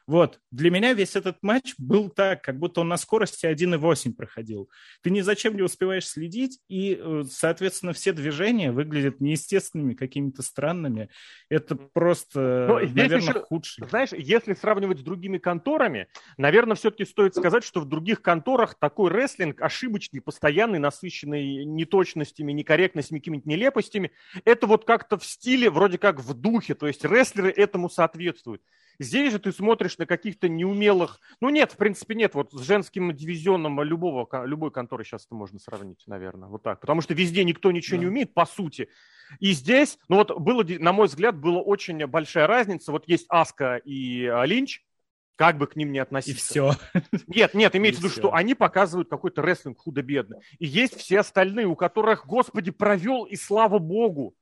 Вот, 0.07 0.39
для 0.51 0.71
меня 0.71 0.93
весь 0.93 1.15
этот 1.15 1.37
матч 1.41 1.73
был 1.77 2.09
так, 2.09 2.43
как 2.43 2.57
будто 2.57 2.81
он 2.81 2.89
на 2.89 2.97
скорости 2.97 3.45
1.8 3.45 4.13
проходил. 4.13 4.69
Ты 5.01 5.09
ни 5.09 5.21
зачем 5.21 5.55
не 5.55 5.61
успеваешь 5.61 6.07
следить, 6.07 6.59
и, 6.67 6.99
э, 6.99 7.23
соответственно, 7.29 7.93
все 7.93 8.11
движения 8.13 8.71
выглядят 8.71 9.21
неестественными, 9.21 9.93
какими-то 9.93 10.41
странными. 10.41 11.09
Это 11.49 11.75
просто, 11.75 12.65
Но 12.67 12.79
наверное, 12.79 13.17
еще, 13.17 13.41
худший. 13.41 13.87
Знаешь, 13.87 14.09
если 14.11 14.53
сравнивать 14.53 14.99
с 14.99 15.03
другими 15.03 15.37
конторами, 15.37 16.07
наверное, 16.37 16.75
все-таки 16.75 17.05
стоит 17.05 17.35
сказать, 17.35 17.63
что 17.63 17.81
в 17.81 17.85
других 17.85 18.21
конторах 18.21 18.75
такой 18.79 19.11
рестлинг 19.11 19.61
ошибочный, 19.61 20.21
постоянный, 20.21 20.79
насыщенный 20.79 21.65
неточностями, 21.65 22.51
некорректностями, 22.51 23.19
какими-то 23.19 23.47
нелепостями, 23.47 24.11
это 24.45 24.67
вот 24.67 24.85
как-то 24.85 25.17
в 25.17 25.25
стиле, 25.25 25.69
вроде 25.69 25.97
как 25.97 26.19
в 26.19 26.33
духе, 26.33 26.73
то 26.73 26.87
есть 26.87 27.05
рестлеры 27.05 27.51
этому 27.51 27.89
соответствуют. 27.89 28.61
Здесь 29.01 29.31
же 29.31 29.39
ты 29.39 29.51
смотришь 29.51 29.97
на 29.97 30.05
каких-то 30.05 30.47
неумелых... 30.47 31.19
Ну 31.39 31.49
нет, 31.49 31.71
в 31.71 31.77
принципе 31.77 32.13
нет. 32.13 32.35
Вот 32.35 32.53
с 32.53 32.61
женским 32.61 33.11
дивизионом 33.15 33.81
любого, 33.81 34.27
любой 34.45 34.69
конторы 34.69 35.03
сейчас 35.03 35.25
это 35.25 35.33
можно 35.33 35.57
сравнить, 35.57 36.03
наверное. 36.05 36.47
Вот 36.49 36.61
так. 36.61 36.79
Потому 36.79 37.01
что 37.01 37.15
везде 37.15 37.43
никто 37.43 37.71
ничего 37.71 37.97
да. 37.97 38.01
не 38.01 38.07
умеет, 38.07 38.35
по 38.35 38.45
сути. 38.45 38.89
И 39.39 39.53
здесь, 39.53 39.97
ну 40.07 40.17
вот 40.17 40.39
было, 40.39 40.63
на 40.63 40.93
мой 40.93 41.07
взгляд, 41.07 41.35
была 41.35 41.61
очень 41.61 42.05
большая 42.05 42.45
разница. 42.45 42.91
Вот 42.91 43.07
есть 43.07 43.25
Аска 43.27 43.77
и 43.77 44.27
а, 44.27 44.43
Линч, 44.43 44.83
как 45.35 45.57
бы 45.57 45.65
к 45.65 45.75
ним 45.75 45.91
не 45.91 45.97
относиться. 45.97 46.33
И 46.33 46.35
все. 46.35 46.73
Нет, 47.25 47.55
нет, 47.55 47.75
имеется 47.75 48.01
в 48.01 48.03
виду, 48.03 48.13
что 48.13 48.35
они 48.35 48.53
показывают 48.53 49.09
какой-то 49.09 49.41
рестлинг 49.41 49.79
худо-бедно. 49.79 50.41
И 50.59 50.67
есть 50.67 50.95
все 50.95 51.21
остальные, 51.21 51.65
у 51.65 51.75
которых, 51.75 52.27
господи, 52.27 52.69
провел, 52.69 53.23
и 53.23 53.35
слава 53.35 53.79
богу. 53.79 54.35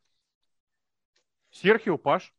Серхио 1.50 1.98
Паш. 1.98 2.34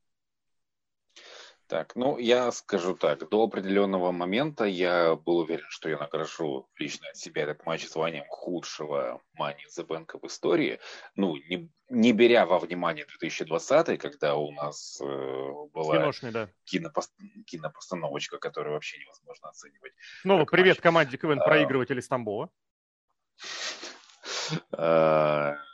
Так, 1.70 1.94
ну, 1.94 2.18
я 2.18 2.50
скажу 2.50 2.96
так, 2.96 3.28
до 3.28 3.44
определенного 3.44 4.10
момента 4.10 4.64
я 4.64 5.14
был 5.14 5.38
уверен, 5.38 5.66
что 5.68 5.88
я 5.88 5.98
награжу 5.98 6.68
лично 6.76 7.06
от 7.08 7.16
себя 7.16 7.42
этот 7.44 7.64
матч 7.64 7.86
званием 7.86 8.24
худшего 8.28 9.22
Money 9.40 9.54
in 9.54 9.78
the 9.78 9.86
Bank 9.86 10.18
в 10.20 10.26
истории. 10.26 10.80
Ну, 11.14 11.36
не, 11.36 11.70
не 11.88 12.12
беря 12.12 12.44
во 12.44 12.58
внимание 12.58 13.06
2020, 13.06 14.00
когда 14.00 14.34
у 14.34 14.50
нас 14.50 15.00
э, 15.00 15.04
была 15.72 15.96
Киношный, 15.96 16.32
да. 16.32 16.48
кинопост... 16.64 17.12
кинопостановочка, 17.46 18.38
которую 18.38 18.74
вообще 18.74 18.98
невозможно 18.98 19.50
оценивать. 19.50 19.92
Ну, 20.24 20.44
привет 20.46 20.78
матч. 20.78 20.82
команде 20.82 21.18
КВН 21.18 21.40
а... 21.40 21.44
проигрывателей 21.44 22.02
Стамбова. 22.02 22.50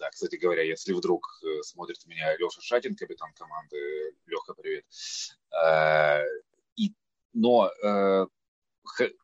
Да, 0.00 0.08
кстати 0.08 0.36
говоря, 0.36 0.62
если 0.62 0.94
вдруг 0.94 1.26
э, 1.44 1.62
смотрит 1.62 2.06
меня 2.06 2.34
Леша 2.38 2.62
Шатин, 2.62 2.96
капитан 2.96 3.34
команды, 3.34 3.76
Леха, 4.26 4.54
привет. 4.54 4.86
Э, 5.52 6.24
и, 6.74 6.94
но 7.34 7.70
э, 7.84 8.26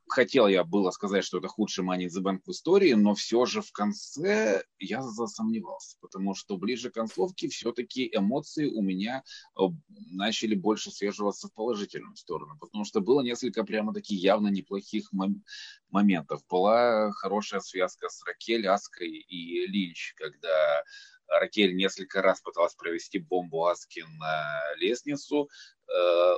хотел 0.08 0.46
я 0.46 0.64
было 0.64 0.90
сказать, 0.90 1.24
что 1.24 1.38
это 1.38 1.48
худший 1.48 1.84
Money 1.84 2.06
in 2.06 2.08
the 2.08 2.22
Bank 2.22 2.40
в 2.44 2.50
истории, 2.50 2.92
но 2.92 3.14
все 3.14 3.44
же 3.46 3.62
в 3.62 3.72
конце 3.72 4.62
я 4.78 5.02
засомневался, 5.02 5.96
потому 6.00 6.34
что 6.34 6.56
ближе 6.56 6.90
к 6.90 6.94
концовке 6.94 7.48
все-таки 7.48 8.10
эмоции 8.12 8.66
у 8.66 8.82
меня 8.82 9.22
э, 9.58 9.62
начали 10.10 10.54
больше 10.54 10.90
свеживаться 10.90 11.48
в 11.48 11.54
положительную 11.54 12.16
сторону, 12.16 12.56
потому 12.60 12.84
что 12.84 13.00
было 13.00 13.22
несколько 13.22 13.64
прямо 13.64 13.92
таких 13.92 14.20
явно 14.20 14.48
неплохих 14.48 15.12
мом- 15.12 15.42
моментов. 15.90 16.42
Была 16.48 17.10
хорошая 17.12 17.60
связка 17.60 18.08
с 18.08 18.24
Ракель, 18.24 18.66
Аской 18.68 19.08
и 19.08 19.66
Линч, 19.66 20.14
когда 20.16 20.82
Ракель 21.28 21.74
несколько 21.74 22.22
раз 22.22 22.40
пыталась 22.40 22.74
провести 22.74 23.18
бомбу 23.18 23.66
Аски 23.66 24.04
на 24.18 24.74
лестницу, 24.76 25.48
э, 25.88 26.36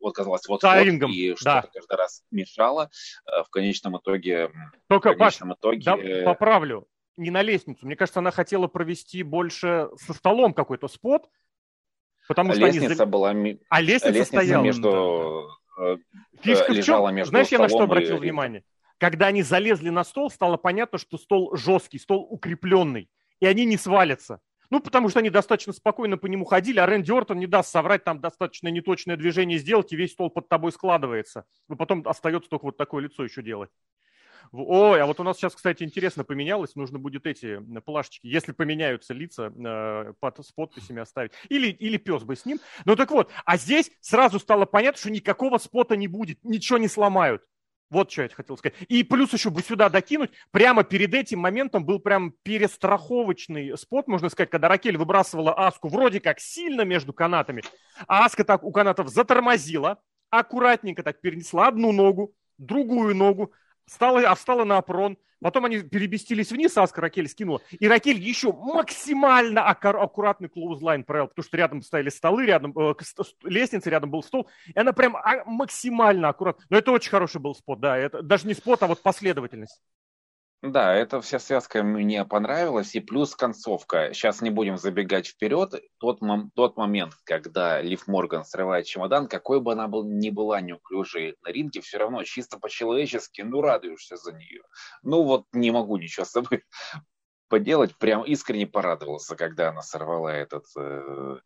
вот 0.00 0.14
казалось 0.14 0.46
вот, 0.48 0.62
вот 0.62 0.76
и 0.76 1.34
что-то 1.36 1.44
да. 1.44 1.68
каждый 1.72 1.96
раз 1.96 2.24
мешало. 2.30 2.90
Э, 3.26 3.42
в 3.42 3.50
конечном 3.50 3.98
итоге... 3.98 4.50
Только, 4.88 5.12
в 5.12 5.18
конечном 5.18 5.50
Паш, 5.50 5.58
итоге... 5.58 5.82
да, 5.82 6.24
поправлю. 6.24 6.86
Не 7.16 7.30
на 7.30 7.42
лестницу. 7.42 7.84
Мне 7.86 7.96
кажется, 7.96 8.20
она 8.20 8.30
хотела 8.30 8.66
провести 8.66 9.22
больше 9.22 9.88
со 9.96 10.14
столом 10.14 10.54
какой-то 10.54 10.88
спот, 10.88 11.28
потому 12.28 12.52
что 12.52 12.62
лестница 12.62 13.02
они... 13.02 13.10
была... 13.10 13.30
А 13.30 13.80
лестница, 13.80 14.08
лестница 14.08 14.24
стояла. 14.24 14.64
между... 14.64 15.48
Да. 15.76 15.96
Фишка 16.42 16.72
лежала 16.72 17.06
в 17.06 17.08
чем? 17.08 17.16
между 17.16 17.30
Знаешь, 17.30 17.48
я 17.48 17.58
на 17.58 17.68
что 17.68 17.82
обратил 17.82 18.16
и... 18.16 18.20
внимание? 18.20 18.64
Когда 18.98 19.28
они 19.28 19.42
залезли 19.42 19.88
на 19.88 20.04
стол, 20.04 20.30
стало 20.30 20.58
понятно, 20.58 20.98
что 20.98 21.16
стол 21.16 21.56
жесткий, 21.56 21.98
стол 21.98 22.26
укрепленный, 22.30 23.10
и 23.40 23.46
они 23.46 23.64
не 23.64 23.78
свалятся. 23.78 24.40
Ну, 24.70 24.80
потому 24.80 25.08
что 25.08 25.18
они 25.18 25.30
достаточно 25.30 25.72
спокойно 25.72 26.16
по 26.16 26.26
нему 26.26 26.44
ходили, 26.44 26.78
а 26.78 26.86
Рэнди 26.86 27.10
Ортон 27.10 27.38
не 27.38 27.46
даст 27.46 27.70
соврать, 27.70 28.04
там 28.04 28.20
достаточно 28.20 28.68
неточное 28.68 29.16
движение 29.16 29.58
сделать, 29.58 29.92
и 29.92 29.96
весь 29.96 30.12
стол 30.12 30.30
под 30.30 30.48
тобой 30.48 30.70
складывается. 30.72 31.44
И 31.68 31.74
потом 31.74 32.06
остается 32.06 32.48
только 32.48 32.66
вот 32.66 32.76
такое 32.76 33.02
лицо 33.02 33.24
еще 33.24 33.42
делать. 33.42 33.70
Ой, 34.52 35.00
а 35.00 35.06
вот 35.06 35.20
у 35.20 35.22
нас 35.22 35.36
сейчас, 35.36 35.54
кстати, 35.54 35.84
интересно 35.84 36.24
поменялось. 36.24 36.74
Нужно 36.74 36.98
будет 36.98 37.26
эти 37.26 37.60
плашечки, 37.84 38.26
если 38.26 38.52
поменяются 38.52 39.14
лица, 39.14 39.52
э, 39.56 40.12
под, 40.18 40.44
с 40.44 40.50
подписями 40.50 41.00
оставить. 41.00 41.32
Или, 41.48 41.68
или 41.68 41.98
пес 41.98 42.24
бы 42.24 42.34
с 42.34 42.44
ним. 42.44 42.58
Ну 42.84 42.96
так 42.96 43.10
вот, 43.10 43.30
а 43.44 43.56
здесь 43.56 43.92
сразу 44.00 44.40
стало 44.40 44.66
понятно, 44.66 44.98
что 44.98 45.10
никакого 45.10 45.58
спота 45.58 45.94
не 45.94 46.08
будет, 46.08 46.42
ничего 46.42 46.78
не 46.78 46.88
сломают. 46.88 47.44
Вот 47.90 48.10
что 48.10 48.22
я 48.22 48.28
хотел 48.28 48.56
сказать. 48.56 48.76
И 48.88 49.02
плюс 49.02 49.32
еще 49.32 49.50
бы 49.50 49.62
сюда 49.62 49.88
докинуть, 49.88 50.30
прямо 50.52 50.84
перед 50.84 51.12
этим 51.12 51.40
моментом 51.40 51.84
был 51.84 51.98
прям 51.98 52.32
перестраховочный 52.44 53.76
спот, 53.76 54.06
можно 54.06 54.28
сказать, 54.28 54.48
когда 54.48 54.68
Ракель 54.68 54.96
выбрасывала 54.96 55.52
Аску 55.66 55.88
вроде 55.88 56.20
как 56.20 56.38
сильно 56.38 56.82
между 56.82 57.12
канатами, 57.12 57.62
а 58.06 58.24
Аска 58.24 58.44
так 58.44 58.62
у 58.62 58.70
канатов 58.70 59.08
затормозила, 59.08 59.98
аккуратненько 60.30 61.02
так 61.02 61.20
перенесла 61.20 61.66
одну 61.66 61.90
ногу, 61.90 62.32
другую 62.58 63.16
ногу, 63.16 63.52
стала, 63.90 64.20
а 64.20 64.34
встала 64.34 64.64
на 64.64 64.78
опрон, 64.78 65.16
Потом 65.42 65.64
они 65.64 65.78
перебестились 65.80 66.52
вниз, 66.52 66.76
Аска 66.76 67.00
Ракель 67.00 67.28
скинула. 67.28 67.62
И 67.70 67.88
Ракель 67.88 68.18
еще 68.18 68.52
максимально 68.52 69.66
аккуратный 69.66 70.50
клоузлайн 70.50 71.02
провел, 71.02 71.28
потому 71.28 71.44
что 71.44 71.56
рядом 71.56 71.82
стояли 71.82 72.10
столы, 72.10 72.44
рядом 72.44 72.78
э, 72.78 72.94
лестница, 73.44 73.88
рядом 73.88 74.10
был 74.10 74.22
стол. 74.22 74.48
И 74.66 74.78
она 74.78 74.92
прям 74.92 75.16
а, 75.16 75.42
максимально 75.46 76.28
аккуратно. 76.28 76.64
Но 76.68 76.76
это 76.76 76.92
очень 76.92 77.10
хороший 77.10 77.40
был 77.40 77.54
спот, 77.54 77.80
да. 77.80 77.96
Это 77.96 78.22
даже 78.22 78.46
не 78.46 78.54
спот, 78.54 78.82
а 78.82 78.86
вот 78.86 79.02
последовательность. 79.02 79.80
Да, 80.62 80.94
эта 80.94 81.22
вся 81.22 81.38
связка 81.38 81.82
мне 81.82 82.22
понравилась, 82.26 82.94
и 82.94 83.00
плюс 83.00 83.34
концовка. 83.34 84.12
Сейчас 84.12 84.42
не 84.42 84.50
будем 84.50 84.76
забегать 84.76 85.26
вперед. 85.26 85.74
Тот, 85.98 86.20
мом- 86.20 86.50
тот 86.54 86.76
момент, 86.76 87.14
когда 87.24 87.80
Лив 87.80 88.06
Морган 88.06 88.44
срывает 88.44 88.84
чемодан, 88.84 89.26
какой 89.26 89.60
бы 89.62 89.72
она 89.72 89.88
был, 89.88 90.04
ни 90.04 90.28
была 90.28 90.60
неуклюжей 90.60 91.36
на 91.42 91.48
ринге, 91.48 91.80
все 91.80 91.96
равно 91.96 92.24
чисто 92.24 92.58
по-человечески, 92.58 93.40
ну, 93.40 93.62
радуешься 93.62 94.16
за 94.16 94.32
нее. 94.32 94.62
Ну, 95.02 95.22
вот 95.22 95.46
не 95.52 95.70
могу 95.70 95.96
ничего 95.96 96.26
с 96.26 96.30
собой 96.30 96.62
поделать. 97.48 97.96
Прям 97.96 98.22
искренне 98.24 98.66
порадовался, 98.66 99.36
когда 99.36 99.70
она 99.70 99.80
сорвала 99.80 100.28
этот... 100.28 100.66
Э, 100.78 101.38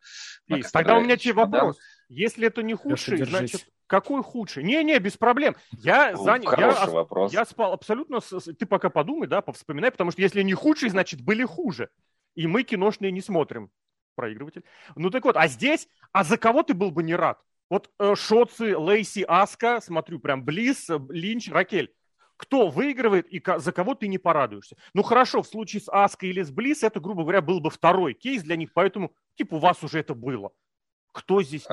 тогда 0.73 0.97
у 0.97 1.01
меня 1.01 1.15
тебе 1.15 1.35
вопрос. 1.35 1.77
Если 2.09 2.47
это 2.47 2.63
не 2.63 2.73
худший, 2.73 3.23
значит, 3.23 3.65
какой 3.87 4.23
худший? 4.23 4.63
Не-не, 4.63 4.99
без 4.99 5.17
проблем. 5.17 5.55
Я 5.71 6.13
ну, 6.13 6.23
занял. 6.23 6.51
Я, 6.57 6.85
вопрос. 6.87 7.33
я 7.33 7.45
спал 7.45 7.73
абсолютно. 7.73 8.19
Ты 8.19 8.65
пока 8.65 8.89
подумай, 8.89 9.27
да, 9.27 9.41
повспоминай, 9.41 9.91
потому 9.91 10.11
что 10.11 10.21
если 10.21 10.41
не 10.41 10.53
худший, 10.53 10.89
значит 10.89 11.21
были 11.21 11.43
хуже. 11.43 11.89
И 12.35 12.47
мы 12.47 12.63
киношные 12.63 13.11
не 13.11 13.21
смотрим. 13.21 13.69
Проигрыватель. 14.15 14.63
Ну 14.95 15.09
так 15.09 15.25
вот, 15.25 15.35
а 15.35 15.47
здесь, 15.47 15.87
а 16.13 16.23
за 16.23 16.37
кого 16.37 16.63
ты 16.63 16.73
был 16.73 16.91
бы 16.91 17.03
не 17.03 17.15
рад? 17.15 17.39
Вот 17.69 17.91
э, 17.99 18.15
Шоцы, 18.15 18.77
Лейси, 18.77 19.25
Аска, 19.27 19.81
смотрю, 19.81 20.19
прям 20.19 20.45
Близ, 20.45 20.89
э, 20.89 20.99
Линч, 21.09 21.49
Ракель. 21.49 21.93
Кто 22.37 22.67
выигрывает 22.67 23.27
и 23.27 23.41
за 23.57 23.71
кого 23.71 23.95
ты 23.95 24.07
не 24.07 24.17
порадуешься? 24.17 24.75
Ну 24.93 25.03
хорошо, 25.03 25.41
в 25.41 25.47
случае 25.47 25.81
с 25.81 25.89
Аской 25.91 26.29
или 26.29 26.41
с 26.41 26.51
Близ 26.51 26.83
это, 26.83 26.99
грубо 26.99 27.23
говоря, 27.23 27.41
был 27.41 27.59
бы 27.61 27.69
второй 27.69 28.13
кейс 28.13 28.43
для 28.43 28.55
них, 28.55 28.73
поэтому, 28.73 29.13
типа, 29.35 29.55
у 29.55 29.59
вас 29.59 29.83
уже 29.83 29.99
это 29.99 30.13
было. 30.13 30.51
Кто 31.13 31.41
здесь? 31.41 31.65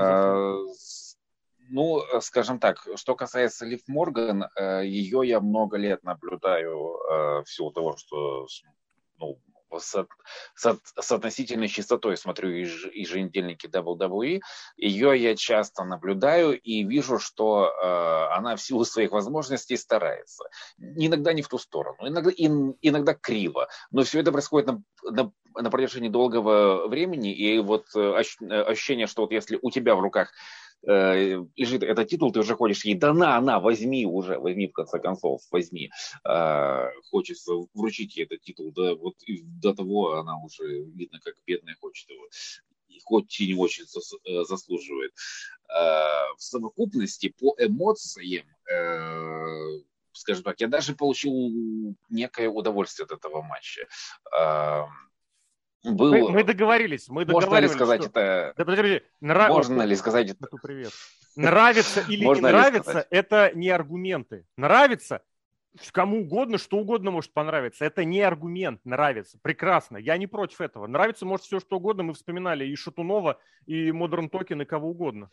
Ну, 1.72 2.02
э, 2.04 2.20
скажем 2.20 2.58
так, 2.58 2.87
что 2.96 3.16
касается 3.16 3.64
Лив 3.64 3.80
Морган, 3.88 4.44
э, 4.44 4.82
ее 4.85 5.22
я 5.24 5.40
много 5.40 5.78
лет 5.78 6.04
наблюдаю 6.04 6.98
э, 6.98 7.42
в 7.44 7.46
силу 7.46 7.72
того, 7.72 7.96
что 7.96 8.46
ну, 9.18 9.38
с, 9.78 10.06
с, 10.54 10.78
с 11.00 11.12
относительной 11.12 11.68
частотой 11.68 12.18
смотрю 12.18 12.50
еж, 12.50 12.90
еженедельники 12.92 13.68
WWE. 13.68 14.42
Ее 14.76 15.18
я 15.18 15.35
часто 15.35 15.85
наблюдаю 15.85 16.61
и 16.61 16.85
вижу, 16.85 17.18
что 17.18 17.68
э, 17.72 18.37
она 18.37 18.56
в 18.56 18.61
силу 18.61 18.85
своих 18.85 19.12
возможностей 19.12 19.78
старается. 19.78 20.44
Иногда 20.78 21.32
не 21.32 21.40
в 21.40 21.48
ту 21.48 21.56
сторону, 21.56 22.06
иногда, 22.06 22.30
in, 22.30 22.76
иногда 22.82 23.14
криво. 23.14 23.68
Но 23.90 24.02
все 24.02 24.20
это 24.20 24.30
происходит 24.30 24.68
на, 24.68 24.82
на, 25.04 25.32
на 25.54 25.70
протяжении 25.70 26.11
долгого 26.11 26.87
времени. 26.87 27.32
И 27.32 27.58
вот 27.61 27.87
ощущение, 27.96 29.06
что 29.06 29.22
вот 29.22 29.32
если 29.32 29.58
у 29.62 29.70
тебя 29.70 29.94
в 29.94 30.00
руках 30.00 30.35
э, 30.86 31.44
лежит 31.56 31.82
этот 31.82 32.08
титул, 32.08 32.32
ты 32.32 32.40
уже 32.40 32.54
ходишь 32.54 32.84
ей, 32.84 32.94
да 32.94 33.12
на, 33.12 33.40
на, 33.40 33.60
возьми 33.60 34.06
уже, 34.06 34.38
возьми 34.38 34.68
в 34.68 34.72
конце 34.72 34.98
концов, 34.98 35.42
возьми. 35.50 35.90
Э, 36.24 36.88
хочется 37.10 37.52
вручить 37.74 38.16
ей 38.16 38.24
этот 38.24 38.40
титул, 38.42 38.72
да, 38.72 38.94
вот 38.94 39.14
и 39.26 39.42
до 39.42 39.74
того 39.74 40.14
она 40.14 40.36
уже, 40.38 40.84
видно, 40.94 41.20
как 41.22 41.34
бедная 41.46 41.76
хочет 41.80 42.10
его 42.10 42.26
хоть 43.04 43.40
и 43.40 43.48
не 43.48 43.54
очень 43.54 43.84
э, 43.84 44.44
заслуживает. 44.44 45.12
Э, 45.68 46.34
в 46.36 46.42
совокупности 46.42 47.34
по 47.38 47.54
эмоциям, 47.58 48.46
э, 48.70 49.82
скажем 50.12 50.44
так, 50.44 50.60
я 50.60 50.68
даже 50.68 50.94
получил 50.94 51.32
некое 52.10 52.48
удовольствие 52.48 53.04
от 53.04 53.12
этого 53.12 53.42
матча 53.42 53.86
был... 55.84 56.10
Мы, 56.10 56.30
мы 56.30 56.44
договорились, 56.44 57.08
мы 57.08 57.24
договорились. 57.24 57.50
Можно 57.50 57.60
ли 57.60 57.68
сказать 57.68 58.02
что... 58.02 58.10
это? 58.10 58.54
Да 58.56 58.64
подожди, 58.64 59.02
нрав... 59.20 59.48
Можно 59.50 59.82
ли 59.82 59.96
сказать 59.96 60.30
это? 60.30 60.46
Привет. 60.62 60.92
Нравится 61.36 62.04
или 62.08 62.24
Можно 62.24 62.46
не 62.46 62.52
нравится, 62.52 63.06
это 63.10 63.52
не 63.54 63.70
аргументы. 63.70 64.44
Нравится, 64.56 65.22
кому 65.90 66.20
угодно, 66.20 66.58
что 66.58 66.78
угодно 66.78 67.10
может 67.10 67.32
понравиться. 67.32 67.84
Это 67.84 68.04
не 68.04 68.20
аргумент, 68.20 68.80
нравится. 68.84 69.38
Прекрасно, 69.40 69.96
я 69.96 70.16
не 70.18 70.26
против 70.26 70.60
этого. 70.60 70.86
Нравится 70.86 71.24
может 71.24 71.46
все, 71.46 71.58
что 71.58 71.76
угодно. 71.76 72.02
Мы 72.02 72.14
вспоминали 72.14 72.66
и 72.66 72.76
Шатунова, 72.76 73.38
и 73.66 73.92
Modern 73.92 74.28
Talking, 74.28 74.62
и 74.62 74.66
кого 74.66 74.90
угодно. 74.90 75.30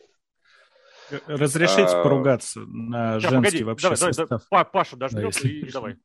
Разрешите 1.26 1.96
а... 1.96 2.02
поругаться 2.02 2.60
на 2.60 3.18
Сейчас, 3.18 3.30
женский 3.30 3.50
погоди, 3.50 3.64
вообще 3.64 3.82
давай, 3.84 3.96
состав. 3.96 4.42
Давай, 4.50 4.64
Паша 4.64 4.96
дождется 4.96 5.42
да, 5.42 5.48
и, 5.48 5.52
и 5.52 5.72
давай. 5.72 5.96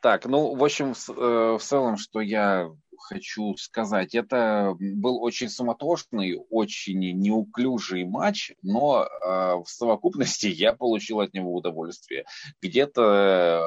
Так, 0.00 0.26
ну, 0.26 0.54
в 0.54 0.64
общем, 0.64 0.92
э, 0.92 1.56
в 1.58 1.62
целом, 1.62 1.96
что 1.96 2.20
я 2.20 2.70
хочу 3.08 3.54
сказать. 3.56 4.14
Это 4.14 4.74
был 4.78 5.22
очень 5.22 5.48
суматошный, 5.48 6.38
очень 6.50 6.98
неуклюжий 7.18 8.04
матч, 8.04 8.52
но 8.62 9.04
э, 9.04 9.54
в 9.62 9.64
совокупности 9.66 10.46
я 10.48 10.74
получил 10.74 11.20
от 11.20 11.32
него 11.34 11.54
удовольствие. 11.54 12.24
Где-то 12.60 13.64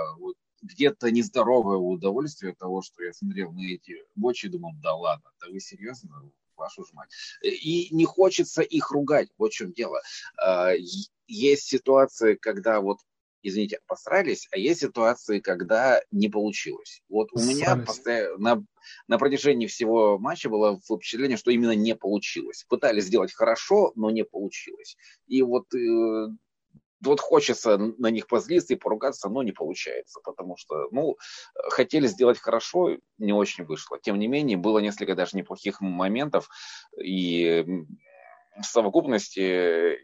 где-то 0.61 1.11
нездоровое 1.11 1.77
удовольствие 1.77 2.53
от 2.53 2.57
того, 2.57 2.81
что 2.81 3.03
я 3.03 3.11
смотрел 3.11 3.51
на 3.51 3.65
эти 3.65 3.95
бочи 4.15 4.45
и 4.45 4.49
думал, 4.49 4.71
да 4.81 4.95
ладно, 4.95 5.29
да 5.41 5.51
вы 5.51 5.59
серьезно, 5.59 6.31
вашу 6.63 6.83
ж 6.85 6.93
мать. 6.93 7.09
И 7.41 7.87
не 7.91 8.05
хочется 8.05 8.61
их 8.61 8.91
ругать, 8.91 9.29
вот 9.37 9.51
в 9.51 9.55
чем 9.55 9.73
дело. 9.73 10.01
А, 10.37 10.71
есть 11.27 11.63
ситуации, 11.63 12.35
когда 12.35 12.79
вот 12.79 12.99
извините, 13.43 13.79
посрались, 13.87 14.47
а 14.51 14.57
есть 14.57 14.79
ситуации, 14.79 15.39
когда 15.39 16.01
не 16.11 16.29
получилось. 16.29 17.01
Вот 17.09 17.27
у 17.33 17.37
Срались. 17.37 17.55
меня 17.55 17.75
постоянно, 17.85 18.37
на, 18.37 18.65
на 19.07 19.17
протяжении 19.17 19.67
всего 19.67 20.17
матча 20.17 20.49
было 20.49 20.79
впечатление, 20.79 21.37
что 21.37 21.51
именно 21.51 21.75
не 21.75 21.93
получилось. 21.93 22.65
Пытались 22.69 23.05
сделать 23.05 23.33
хорошо, 23.33 23.91
но 23.95 24.09
не 24.09 24.23
получилось. 24.23 24.95
И 25.27 25.41
вот, 25.41 25.73
э, 25.75 26.27
вот 27.03 27.19
хочется 27.19 27.77
на 27.77 28.07
них 28.07 28.27
позлиться 28.27 28.73
и 28.73 28.77
поругаться, 28.77 29.29
но 29.29 29.43
не 29.43 29.51
получается, 29.51 30.19
потому 30.23 30.57
что, 30.57 30.87
ну, 30.91 31.17
хотели 31.69 32.07
сделать 32.07 32.39
хорошо, 32.39 32.97
не 33.17 33.33
очень 33.33 33.65
вышло. 33.65 33.99
Тем 33.99 34.19
не 34.19 34.27
менее, 34.27 34.57
было 34.57 34.79
несколько 34.79 35.15
даже 35.15 35.37
неплохих 35.37 35.81
моментов, 35.81 36.49
и 36.97 37.65
в 38.57 38.63
совокупности 38.63 39.99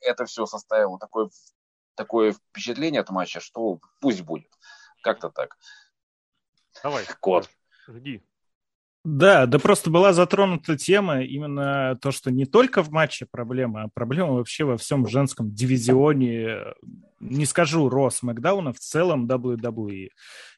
это 0.00 0.24
все 0.26 0.46
составило 0.46 0.98
такой 0.98 1.30
такое 1.94 2.32
впечатление 2.32 3.00
от 3.02 3.10
матча, 3.10 3.40
что 3.40 3.78
пусть 4.00 4.22
будет. 4.22 4.50
Как-то 5.02 5.30
так. 5.30 5.56
Давай. 6.82 7.04
Кот. 7.20 7.48
Жди. 7.86 8.22
Да, 9.04 9.46
да 9.46 9.58
просто 9.58 9.90
была 9.90 10.12
затронута 10.12 10.76
тема 10.76 11.22
именно 11.22 11.98
то, 12.00 12.12
что 12.12 12.30
не 12.30 12.44
только 12.44 12.84
в 12.84 12.90
матче 12.90 13.26
проблема, 13.28 13.82
а 13.82 13.88
проблема 13.92 14.34
вообще 14.34 14.62
во 14.62 14.76
всем 14.76 15.08
женском 15.08 15.52
дивизионе, 15.52 16.58
не 17.18 17.44
скажу 17.44 17.88
Рос 17.88 18.22
Макдауна, 18.22 18.72
в 18.72 18.78
целом 18.78 19.26
WWE. 19.26 20.10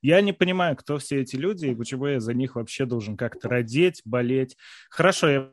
Я 0.02 0.20
не 0.20 0.34
понимаю, 0.34 0.76
кто 0.76 0.98
все 0.98 1.22
эти 1.22 1.36
люди 1.36 1.68
и 1.68 1.74
почему 1.74 2.06
я 2.06 2.20
за 2.20 2.34
них 2.34 2.56
вообще 2.56 2.84
должен 2.84 3.16
как-то 3.16 3.48
родить, 3.48 4.02
болеть. 4.04 4.58
Хорошо, 4.90 5.30
я 5.30 5.50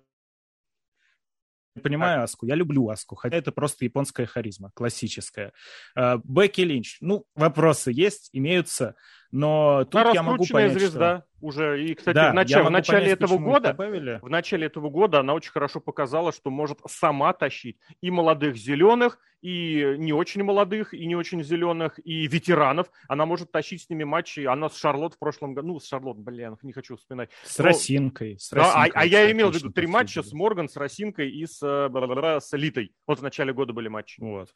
понимаю 1.81 2.23
Аску, 2.23 2.45
я 2.45 2.55
люблю 2.55 2.89
Аску, 2.89 3.15
хотя 3.15 3.37
это 3.37 3.53
просто 3.53 3.85
японская 3.85 4.25
харизма, 4.25 4.71
классическая. 4.73 5.53
А, 5.95 6.19
Бекки 6.25 6.59
Линч, 6.59 6.97
ну, 6.99 7.25
вопросы 7.35 7.91
есть, 7.93 8.29
имеются, 8.33 8.95
но 9.31 9.85
тут 9.85 10.01
Она 10.01 10.11
я 10.11 10.23
могу 10.23 10.45
понять, 10.45 10.73
звезда 10.73 11.19
что... 11.19 11.47
уже. 11.47 11.83
И, 11.83 11.93
кстати, 11.93 12.15
да, 12.15 12.31
в, 12.31 12.33
нач... 12.33 12.53
в 12.53 12.69
начале 12.69 13.15
понять, 13.15 13.17
этого 13.17 13.37
года, 13.37 13.75
в 14.21 14.29
начале 14.29 14.67
этого 14.67 14.89
года 14.89 15.19
она 15.19 15.33
очень 15.33 15.51
хорошо 15.51 15.79
показала, 15.79 16.33
что 16.33 16.49
может 16.49 16.79
сама 16.87 17.31
тащить 17.33 17.77
и 18.01 18.11
молодых 18.11 18.57
зеленых, 18.57 19.19
и 19.41 19.95
не 19.97 20.13
очень 20.13 20.43
молодых, 20.43 20.93
и 20.93 21.05
не 21.05 21.15
очень 21.15 21.43
зеленых, 21.43 21.99
и 22.03 22.27
ветеранов. 22.27 22.91
Она 23.07 23.25
может 23.25 23.51
тащить 23.51 23.83
с 23.83 23.89
ними 23.89 24.03
матчи. 24.03 24.41
Она 24.41 24.69
с 24.69 24.77
Шарлот 24.77 25.15
в 25.15 25.17
прошлом 25.19 25.53
году, 25.53 25.69
ну, 25.69 25.79
с 25.79 25.87
Шарлот, 25.87 26.17
блин, 26.17 26.57
не 26.61 26.73
хочу 26.73 26.97
вспоминать. 26.97 27.29
С 27.43 27.57
Но... 27.57 27.65
Росинкой. 27.65 28.37
С 28.37 28.51
Росинкой 28.51 28.91
да, 28.91 28.99
а, 28.99 29.01
а 29.01 29.05
я 29.05 29.31
имел 29.31 29.51
в 29.51 29.55
виду 29.55 29.71
три 29.71 29.87
матча 29.87 30.21
с 30.21 30.33
Морган, 30.33 30.69
с 30.69 30.75
Росинкой 30.75 31.31
и 31.31 31.45
с, 31.45 31.59
э, 31.63 32.39
с 32.39 32.57
Литой. 32.57 32.93
Вот 33.07 33.19
в 33.19 33.23
начале 33.23 33.53
года 33.53 33.73
были 33.73 33.87
матчи. 33.87 34.19
Вот. 34.19 34.49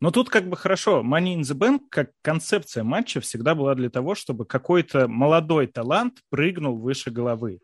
Но 0.00 0.10
тут 0.10 0.28
как 0.28 0.48
бы 0.48 0.56
хорошо, 0.56 1.02
Money 1.02 1.36
in 1.36 1.40
the 1.40 1.56
Bank 1.56 1.80
как 1.90 2.10
концепция 2.22 2.84
матча 2.84 3.20
всегда 3.20 3.54
была 3.54 3.74
для 3.74 3.88
того, 3.88 4.14
чтобы 4.14 4.44
какой-то 4.44 5.08
молодой 5.08 5.66
талант 5.66 6.18
прыгнул 6.28 6.78
выше 6.78 7.10
головы. 7.10 7.60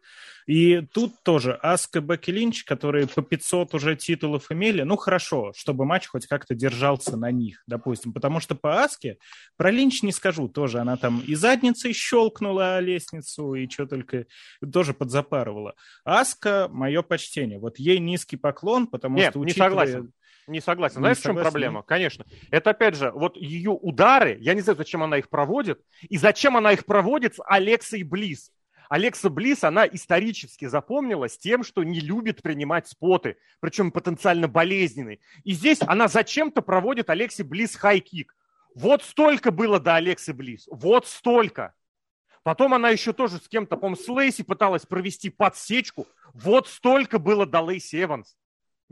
И 0.47 0.81
тут 0.93 1.23
тоже 1.23 1.55
Аска 1.63 2.01
Бекки 2.01 2.31
Линч, 2.31 2.65
которые 2.65 3.07
по 3.07 3.23
500 3.23 3.75
уже 3.75 3.97
титулов 3.97 4.51
имели, 4.51 4.83
ну 4.83 4.97
хорошо, 4.97 5.53
чтобы 5.55 5.85
матч 5.85 6.09
хоть 6.09 6.27
как-то 6.27 6.55
держался 6.55 7.17
на 7.17 7.31
них, 7.31 7.63
допустим. 7.67 8.13
Потому 8.13 8.41
что 8.41 8.55
по 8.55 8.83
Аске, 8.83 9.19
про 9.57 9.71
Линч 9.71 10.03
не 10.03 10.11
скажу, 10.11 10.49
тоже 10.49 10.81
она 10.81 10.97
там 10.97 11.21
и 11.21 11.35
задницей 11.35 11.93
щелкнула 11.93 12.81
лестницу, 12.81 13.55
и 13.55 13.69
что 13.69 13.87
только, 13.87 14.27
тоже 14.73 14.95
подзапарывала. 14.95 15.75
Аска, 16.05 16.69
мое 16.71 17.03
почтение. 17.03 17.59
Вот 17.59 17.79
ей 17.79 17.99
низкий 17.99 18.37
поклон, 18.37 18.87
потому 18.87 19.19
Нет, 19.19 19.33
что 19.33 19.41
учитывая... 19.41 19.69
не 19.69 19.93
согласен. 19.93 20.13
Не 20.47 20.61
согласен. 20.61 20.97
Знаешь, 20.97 21.19
в 21.19 21.23
чем 21.23 21.37
проблема? 21.37 21.83
Конечно. 21.83 22.27
Это, 22.51 22.71
опять 22.71 22.97
же, 22.97 23.11
вот 23.13 23.37
ее 23.37 23.71
удары, 23.71 24.37
я 24.41 24.55
не 24.55 24.61
знаю, 24.61 24.77
зачем 24.77 25.03
она 25.03 25.19
их 25.19 25.29
проводит, 25.29 25.81
и 26.09 26.17
зачем 26.17 26.57
она 26.57 26.73
их 26.73 26.85
проводит 26.85 27.37
с 27.37 27.43
Алексой 27.45 28.03
Близ. 28.03 28.51
Алекса 28.89 29.31
Близ, 29.31 29.65
она 29.65 29.87
исторически 29.87 30.67
запомнилась 30.67 31.39
тем, 31.39 31.65
что 31.65 31.83
не 31.83 32.01
любит 32.01 32.43
принимать 32.43 32.89
spot 32.89 33.22
ы, 33.22 33.39
причем 33.61 33.91
потенциально 33.91 34.49
болезненные. 34.49 35.21
И 35.45 35.53
здесь 35.53 35.79
она 35.81 36.09
зачем-то 36.09 36.61
проводит 36.61 37.09
Алексе 37.09 37.45
Близ 37.45 37.75
high 37.77 38.03
kick. 38.03 38.35
Вот 38.75 39.03
столько 39.03 39.51
было 39.51 39.81
до 39.81 39.97
Алексы 39.97 40.35
Близ. 40.35 40.67
Вот 40.71 41.07
столько. 41.07 41.73
Потом 42.43 42.75
она 42.75 42.91
еще 42.91 43.13
тоже 43.15 43.39
с 43.39 43.49
кем-то, 43.49 43.77
по 43.77 43.95
с 43.95 44.09
Лейси 44.09 44.43
пыталась 44.43 44.85
провести 44.85 45.31
подсечку. 45.31 46.07
Вот 46.35 46.69
столько 46.69 47.19
было 47.19 47.47
до 47.47 47.63
Лейси 47.63 48.03
Эванс 48.03 48.37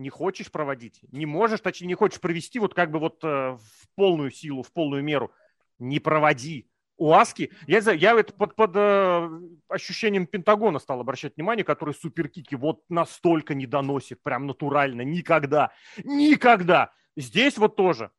не 0.01 0.11
хочешь 0.11 0.51
проводить, 0.51 1.01
не 1.13 1.27
можешь, 1.27 1.61
точнее, 1.61 1.89
не 1.89 1.95
хочешь 1.95 2.21
провести 2.21 2.59
вот 2.59 2.75
как 2.75 2.91
бы 2.91 2.99
вот 2.99 3.23
э, 3.23 3.27
в 3.27 3.89
полную 3.95 4.31
силу, 4.31 4.63
в 4.63 4.73
полную 4.73 5.05
меру, 5.05 5.33
не 5.79 6.01
проводи. 6.01 6.69
У 6.97 7.13
Аски, 7.13 7.51
я, 7.67 7.79
я 7.93 8.19
это 8.19 8.35
под, 8.35 8.55
под 8.57 8.73
э, 8.75 9.31
ощущением 9.69 10.27
Пентагона 10.27 10.79
стал 10.79 11.01
обращать 11.01 11.37
внимание, 11.37 11.65
который 11.65 11.95
суперкики 11.95 12.55
вот 12.55 12.83
настолько 12.89 13.55
не 13.55 13.67
доносит, 13.67 14.23
прям 14.23 14.47
натурально, 14.47 15.03
никогда, 15.03 15.73
никогда. 16.05 16.93
Здесь 17.17 17.57
вот 17.57 17.77
тоже 17.77 18.11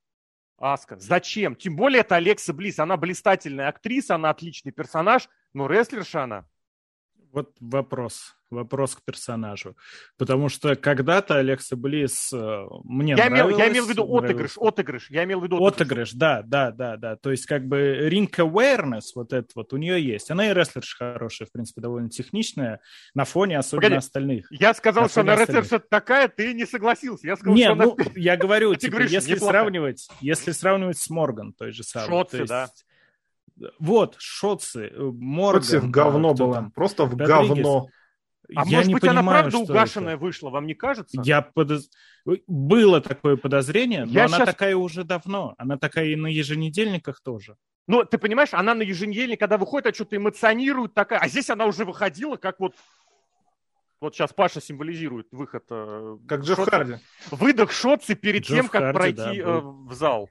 Аска. 0.57 0.97
Зачем? 0.97 1.55
Тем 1.55 1.75
более 1.75 2.01
это 2.01 2.15
Алекса 2.15 2.53
Близ. 2.53 2.79
Она 2.79 2.97
блистательная 2.97 3.67
актриса, 3.67 4.15
она 4.15 4.29
отличный 4.29 4.71
персонаж, 4.71 5.29
но 5.53 5.67
рестлерша 5.67 6.23
она. 6.23 6.47
Вот 7.31 7.55
вопрос 7.59 8.35
вопрос 8.51 8.95
к 8.95 9.03
персонажу. 9.03 9.75
Потому 10.17 10.49
что 10.49 10.75
когда-то 10.75 11.37
Алекса 11.37 11.75
Близ 11.75 12.31
э, 12.33 12.65
мне 12.83 13.13
я 13.13 13.29
нравилась. 13.29 13.55
Имел, 13.55 13.59
я 13.59 13.71
имел 13.71 13.85
в 13.85 13.89
виду 13.89 14.17
отыгрыш, 14.17 14.57
отыгрыш. 14.57 15.09
Я 15.09 15.23
имел 15.23 15.39
в 15.39 15.43
виду 15.43 15.57
отыгрыш. 15.57 16.09
Отыгрыш, 16.09 16.13
да, 16.13 16.41
да, 16.43 16.71
да, 16.71 16.97
да. 16.97 17.15
То 17.15 17.31
есть 17.31 17.45
как 17.45 17.65
бы 17.67 18.09
ринг 18.09 18.37
awareness 18.39 19.11
вот 19.15 19.33
это 19.33 19.47
вот 19.55 19.73
у 19.73 19.77
нее 19.77 20.03
есть. 20.03 20.29
Она 20.31 20.49
и 20.49 20.53
рестлерша 20.53 20.97
хорошая, 20.97 21.47
в 21.47 21.51
принципе, 21.51 21.81
довольно 21.81 22.09
техничная 22.09 22.81
на 23.13 23.25
фоне 23.25 23.57
особенно 23.57 23.81
Погоди, 23.81 23.97
остальных. 23.97 24.47
Я 24.51 24.73
сказал, 24.73 25.09
что 25.09 25.21
она 25.21 25.35
рестлерша 25.35 25.79
такая, 25.79 26.27
ты 26.27 26.53
не 26.53 26.65
согласился. 26.65 27.27
Я 27.27 27.35
сказал, 27.35 27.55
не, 27.55 27.63
что 27.63 27.75
ну, 27.75 27.95
она... 27.97 28.05
я 28.15 28.37
говорю, 28.37 28.75
типа, 28.81 29.01
если 29.03 29.35
сравнивать, 29.35 30.07
если 30.19 30.51
сравнивать 30.51 30.97
с 30.97 31.09
Морган 31.09 31.53
той 31.53 31.71
же 31.71 31.83
самой. 31.83 32.07
Шотцы, 32.07 32.45
да 32.45 32.69
Вот, 33.79 34.15
Шоцы, 34.17 34.87
э, 34.87 34.99
Морган. 34.99 35.63
Шоцы 35.63 35.79
в 35.79 35.89
говно 35.89 36.33
было. 36.33 36.55
Там? 36.55 36.71
Просто 36.71 37.05
в 37.05 37.11
Родригес. 37.11 37.47
говно. 37.47 37.87
А 38.55 38.65
я 38.65 38.77
может 38.77 38.87
не 38.87 38.93
быть, 38.93 39.01
понимаю, 39.01 39.19
она 39.19 39.31
правда 39.31 39.57
угашенная 39.59 40.13
это. 40.15 40.21
вышла, 40.21 40.49
вам 40.49 40.67
не 40.67 40.73
кажется? 40.73 41.21
Я 41.23 41.41
подоз... 41.41 41.89
Было 42.47 43.01
такое 43.01 43.37
подозрение, 43.37 44.05
но 44.05 44.11
я 44.11 44.25
она 44.25 44.37
сейчас... 44.37 44.49
такая 44.49 44.75
уже 44.75 45.03
давно. 45.03 45.55
Она 45.57 45.77
такая 45.77 46.07
и 46.07 46.15
на 46.15 46.27
еженедельниках 46.27 47.21
тоже. 47.21 47.55
Ну, 47.87 48.03
ты 48.03 48.17
понимаешь, 48.17 48.49
она 48.53 48.73
на 48.73 48.83
еженедельник, 48.83 49.39
когда 49.39 49.57
выходит, 49.57 49.87
а 49.87 49.93
что-то 49.93 50.15
эмоционирует 50.15 50.93
такая. 50.93 51.19
А 51.19 51.27
здесь 51.27 51.49
она 51.49 51.65
уже 51.65 51.85
выходила, 51.85 52.35
как 52.35 52.59
вот 52.59 52.75
вот 54.01 54.15
сейчас 54.15 54.33
Паша 54.33 54.59
символизирует 54.59 55.27
выход. 55.31 55.63
Э, 55.69 56.17
как 56.27 56.41
Джефф 56.41 56.57
Шотца. 56.57 56.71
Харди. 56.71 56.95
Выдох 57.29 57.71
Шотцы 57.71 58.15
перед 58.15 58.43
Джефф 58.43 58.55
тем, 58.55 58.67
как 58.67 58.81
Харди, 58.81 58.97
пройти 58.97 59.41
да, 59.43 59.49
э, 59.49 59.59
в 59.61 59.93
зал. 59.93 60.27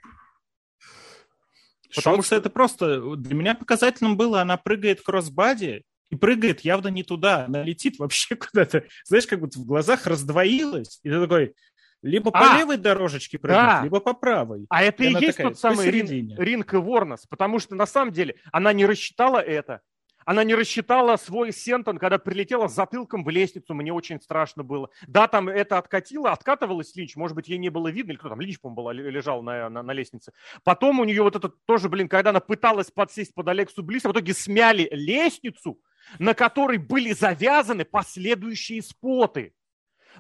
Потому 1.94 2.16
Шотца 2.16 2.27
что 2.27 2.37
это 2.37 2.51
просто... 2.51 3.16
Для 3.16 3.35
меня 3.35 3.55
показательным 3.55 4.16
было, 4.16 4.40
она 4.40 4.57
прыгает 4.57 5.03
кроссбади, 5.03 5.85
и 6.11 6.16
прыгает 6.16 6.61
явно 6.61 6.88
не 6.88 7.03
туда, 7.03 7.46
она 7.46 7.62
летит 7.62 7.99
вообще 7.99 8.37
куда-то. 8.37 8.85
Знаешь, 9.05 9.27
как 9.27 9.40
будто 9.40 9.59
в 9.59 9.64
глазах 9.64 10.07
раздвоилась, 10.07 11.01
и 11.03 11.11
ты 11.11 11.20
такой, 11.20 11.55
либо 12.03 12.31
а, 12.35 12.55
по 12.55 12.59
левой 12.59 12.77
дорожечке 12.77 13.38
прыгнуть, 13.38 13.62
да. 13.62 13.85
либо 13.85 14.01
по 14.01 14.14
правой. 14.14 14.66
А 14.68 14.83
это 14.83 15.05
и, 15.05 15.09
и 15.09 15.11
есть 15.12 15.37
такая, 15.37 15.49
тот 15.49 15.59
самый 15.59 15.90
рин, 15.90 16.35
Ринг 16.37 16.75
и 16.75 16.77
Ворнос, 16.77 17.27
потому 17.27 17.59
что 17.59 17.75
на 17.75 17.87
самом 17.87 18.12
деле 18.12 18.37
она 18.53 18.73
не 18.73 18.87
рассчитала 18.87 19.38
это, 19.38 19.83
она 20.25 20.44
не 20.44 20.55
рассчитала 20.55 21.16
свой 21.16 21.53
сентон, 21.53 21.99
когда 21.99 22.18
прилетела 22.18 22.68
с 22.68 22.75
затылком 22.75 23.25
в 23.25 23.31
лестницу, 23.31 23.75
мне 23.75 23.92
очень 23.92 24.20
страшно 24.20 24.62
было. 24.62 24.90
Да, 25.07 25.29
там 25.29 25.49
это 25.49 25.79
откатило, 25.79 26.31
откатывалась 26.33 26.94
Линч, 26.94 27.16
может 27.16 27.35
быть, 27.35 27.49
ей 27.49 27.59
не 27.59 27.68
было 27.68 27.88
видно, 27.88 28.12
или 28.12 28.18
кто 28.18 28.29
там, 28.29 28.40
Линч, 28.40 28.61
по-моему, 28.61 28.90
лежал 29.11 29.42
на, 29.42 29.68
на, 29.68 29.83
на 29.83 29.92
лестнице. 29.92 30.33
Потом 30.62 31.01
у 31.01 31.05
нее 31.05 31.23
вот 31.23 31.37
это 31.37 31.49
тоже, 31.49 31.88
блин, 31.88 32.09
когда 32.09 32.31
она 32.31 32.40
пыталась 32.40 32.90
подсесть 32.90 33.35
под 33.35 33.49
Алексу 33.49 33.83
Блиса, 33.83 34.09
в 34.09 34.12
итоге 34.12 34.35
смяли 34.35 34.88
лестницу, 34.92 35.81
на 36.19 36.35
которой 36.35 36.79
были 36.79 37.13
завязаны 37.13 37.85
последующие 37.85 38.83
споты. 38.83 39.55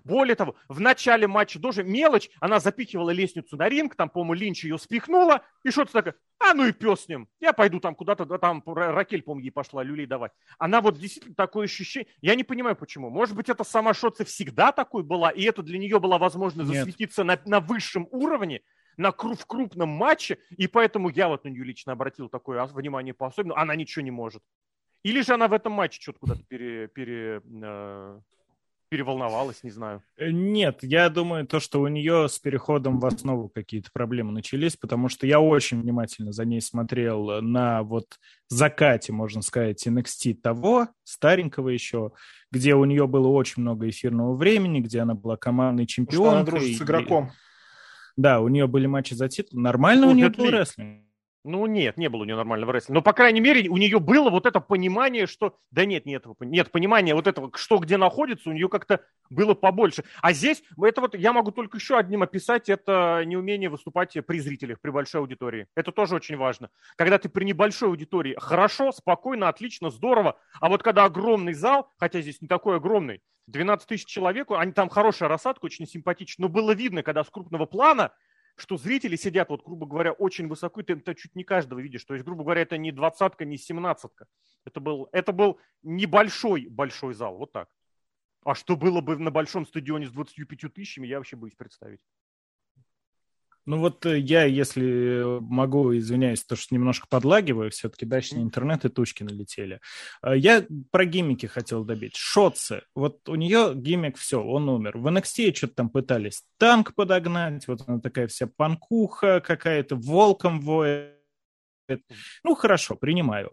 Более 0.04 0.34
того, 0.34 0.56
в 0.68 0.80
начале 0.80 1.26
матча 1.26 1.60
тоже 1.60 1.84
мелочь, 1.84 2.30
она 2.40 2.60
запихивала 2.60 3.10
лестницу 3.10 3.56
на 3.56 3.68
ринг, 3.68 3.94
там, 3.94 4.08
по-моему, 4.08 4.34
Линч 4.34 4.64
ее 4.64 4.78
спихнула, 4.78 5.42
и 5.64 5.70
что-то 5.70 5.92
такое, 5.92 6.14
а 6.38 6.54
ну 6.54 6.66
и 6.66 6.72
пес 6.72 7.02
с 7.02 7.08
ним, 7.08 7.28
я 7.40 7.52
пойду 7.52 7.80
там 7.80 7.94
куда-то, 7.94 8.24
да, 8.24 8.38
там 8.38 8.62
Ракель, 8.66 9.22
по-моему, 9.22 9.44
ей 9.44 9.50
пошла 9.50 9.82
люлей 9.82 10.06
давать. 10.06 10.32
Она 10.58 10.80
вот 10.80 10.98
действительно 10.98 11.34
такое 11.34 11.64
ощущение, 11.64 12.08
я 12.20 12.34
не 12.34 12.44
понимаю 12.44 12.76
почему, 12.76 13.10
может 13.10 13.34
быть, 13.34 13.48
это 13.48 13.64
сама 13.64 13.94
Шоце 13.94 14.24
всегда 14.24 14.72
такой 14.72 15.02
была, 15.02 15.30
и 15.30 15.42
это 15.42 15.62
для 15.62 15.78
нее 15.78 15.98
была 16.00 16.18
возможность 16.18 16.68
засветиться 16.68 17.24
на, 17.24 17.38
на 17.44 17.60
высшем 17.60 18.08
уровне, 18.10 18.62
на, 18.96 19.12
в 19.12 19.46
крупном 19.46 19.88
матче, 19.88 20.38
и 20.56 20.66
поэтому 20.66 21.08
я 21.08 21.28
вот 21.28 21.44
на 21.44 21.48
нее 21.48 21.64
лично 21.64 21.92
обратил 21.92 22.28
такое 22.28 22.64
внимание 22.66 23.14
по 23.14 23.26
особенному, 23.26 23.60
она 23.60 23.74
ничего 23.74 24.02
не 24.02 24.10
может. 24.10 24.42
Или 25.02 25.22
же 25.22 25.34
она 25.34 25.48
в 25.48 25.52
этом 25.52 25.72
матче 25.72 26.00
что-то 26.00 26.18
куда-то 26.18 26.42
пере, 26.44 26.88
пере, 26.88 27.40
э, 27.44 28.20
переволновалась, 28.90 29.62
не 29.62 29.70
знаю. 29.70 30.02
Э, 30.18 30.30
нет, 30.30 30.80
я 30.82 31.08
думаю, 31.08 31.46
то, 31.46 31.60
что 31.60 31.80
у 31.80 31.88
нее 31.88 32.28
с 32.28 32.38
переходом 32.38 32.98
в 32.98 33.06
основу 33.06 33.48
какие-то 33.48 33.90
проблемы 33.92 34.32
начались, 34.32 34.76
потому 34.76 35.08
что 35.08 35.26
я 35.26 35.40
очень 35.40 35.80
внимательно 35.80 36.32
за 36.32 36.44
ней 36.44 36.60
смотрел 36.60 37.40
на 37.40 37.82
вот 37.82 38.18
закате, 38.48 39.12
можно 39.12 39.40
сказать, 39.40 39.86
NXT 39.86 40.34
того, 40.34 40.88
старенького 41.04 41.70
еще, 41.70 42.12
где 42.50 42.74
у 42.74 42.84
нее 42.84 43.06
было 43.06 43.28
очень 43.28 43.62
много 43.62 43.88
эфирного 43.88 44.34
времени, 44.34 44.80
где 44.80 45.00
она 45.00 45.14
была 45.14 45.36
командной 45.36 45.86
чемпионкой. 45.86 46.26
Что 46.26 46.36
она 46.36 46.44
дружит 46.44 46.76
с 46.76 46.82
игроком. 46.82 47.30
Да, 48.16 48.40
у 48.40 48.48
нее 48.48 48.66
были 48.66 48.86
матчи 48.86 49.14
за 49.14 49.28
титул. 49.28 49.60
Нормально 49.60 50.06
ну, 50.06 50.12
у 50.12 50.14
нее 50.14 50.28
был 50.28 50.50
рестлинг. 50.50 51.09
Ну, 51.42 51.64
нет, 51.64 51.96
не 51.96 52.08
было 52.08 52.22
у 52.22 52.24
нее 52.24 52.36
нормального 52.36 52.74
рестлинга. 52.74 52.98
Но, 52.98 53.02
по 53.02 53.14
крайней 53.14 53.40
мере, 53.40 53.68
у 53.70 53.78
нее 53.78 53.98
было 53.98 54.28
вот 54.28 54.44
это 54.44 54.60
понимание, 54.60 55.26
что... 55.26 55.56
Да 55.70 55.86
нет, 55.86 56.04
нет, 56.04 56.24
нет 56.40 56.70
понимания 56.70 57.14
вот 57.14 57.26
этого, 57.26 57.50
что 57.54 57.78
где 57.78 57.96
находится, 57.96 58.50
у 58.50 58.52
нее 58.52 58.68
как-то 58.68 59.02
было 59.30 59.54
побольше. 59.54 60.04
А 60.20 60.34
здесь, 60.34 60.62
это 60.82 61.00
вот 61.00 61.14
я 61.14 61.32
могу 61.32 61.50
только 61.50 61.78
еще 61.78 61.96
одним 61.96 62.22
описать, 62.22 62.68
это 62.68 63.22
неумение 63.24 63.70
выступать 63.70 64.14
при 64.26 64.38
зрителях, 64.38 64.80
при 64.82 64.90
большой 64.90 65.22
аудитории. 65.22 65.66
Это 65.74 65.92
тоже 65.92 66.14
очень 66.14 66.36
важно. 66.36 66.68
Когда 66.96 67.18
ты 67.18 67.30
при 67.30 67.44
небольшой 67.44 67.88
аудитории 67.88 68.36
хорошо, 68.38 68.92
спокойно, 68.92 69.48
отлично, 69.48 69.88
здорово. 69.88 70.38
А 70.60 70.68
вот 70.68 70.82
когда 70.82 71.06
огромный 71.06 71.54
зал, 71.54 71.90
хотя 71.98 72.20
здесь 72.20 72.42
не 72.42 72.48
такой 72.48 72.76
огромный, 72.76 73.22
12 73.46 73.88
тысяч 73.88 74.06
человек, 74.06 74.50
они 74.50 74.72
там 74.72 74.90
хорошая 74.90 75.28
рассадка, 75.28 75.64
очень 75.64 75.86
симпатичная, 75.86 76.46
но 76.46 76.52
было 76.52 76.72
видно, 76.72 77.02
когда 77.02 77.24
с 77.24 77.30
крупного 77.30 77.64
плана 77.66 78.12
что 78.60 78.76
зрители 78.76 79.16
сидят, 79.16 79.48
вот, 79.48 79.64
грубо 79.64 79.86
говоря, 79.86 80.12
очень 80.12 80.48
высоко, 80.48 80.80
и 80.80 80.84
ты 80.84 80.92
это 80.94 81.14
чуть 81.14 81.34
не 81.34 81.44
каждого 81.44 81.80
видишь. 81.80 82.04
То 82.04 82.14
есть, 82.14 82.24
грубо 82.24 82.44
говоря, 82.44 82.62
это 82.62 82.76
не 82.76 82.92
двадцатка, 82.92 83.44
не 83.44 83.56
семнадцатка. 83.56 84.26
Это 84.64 84.80
был, 84.80 85.08
это 85.12 85.32
был 85.32 85.58
небольшой 85.82 86.66
большой 86.68 87.14
зал, 87.14 87.36
вот 87.36 87.52
так. 87.52 87.68
А 88.44 88.54
что 88.54 88.76
было 88.76 89.00
бы 89.00 89.18
на 89.18 89.30
большом 89.30 89.66
стадионе 89.66 90.06
с 90.06 90.10
25 90.12 90.72
тысячами, 90.72 91.06
я 91.06 91.18
вообще 91.18 91.36
боюсь 91.36 91.54
представить. 91.54 92.00
Ну 93.70 93.78
вот 93.78 94.04
э, 94.04 94.18
я, 94.18 94.46
если 94.46 95.38
могу, 95.38 95.96
извиняюсь, 95.96 96.42
то, 96.42 96.56
что 96.56 96.74
немножко 96.74 97.06
подлагиваю, 97.08 97.70
все-таки 97.70 98.04
дачный 98.04 98.42
интернет 98.42 98.84
и 98.84 98.88
тучки 98.88 99.22
налетели. 99.22 99.78
Э, 100.24 100.36
я 100.36 100.66
про 100.90 101.04
гиммики 101.04 101.46
хотел 101.46 101.84
добить. 101.84 102.16
Шотцы. 102.16 102.82
Вот 102.96 103.28
у 103.28 103.36
нее 103.36 103.70
гиммик, 103.76 104.16
все, 104.16 104.42
он 104.42 104.68
умер. 104.68 104.98
В 104.98 105.06
NXT 105.06 105.54
что-то 105.54 105.74
там 105.74 105.88
пытались 105.88 106.42
танк 106.58 106.96
подогнать, 106.96 107.68
вот 107.68 107.82
она 107.86 108.00
такая 108.00 108.26
вся 108.26 108.48
панкуха 108.48 109.40
какая-то, 109.40 109.94
волком 109.94 110.60
воет. 110.62 111.14
Ну, 112.42 112.56
хорошо, 112.56 112.96
принимаю. 112.96 113.52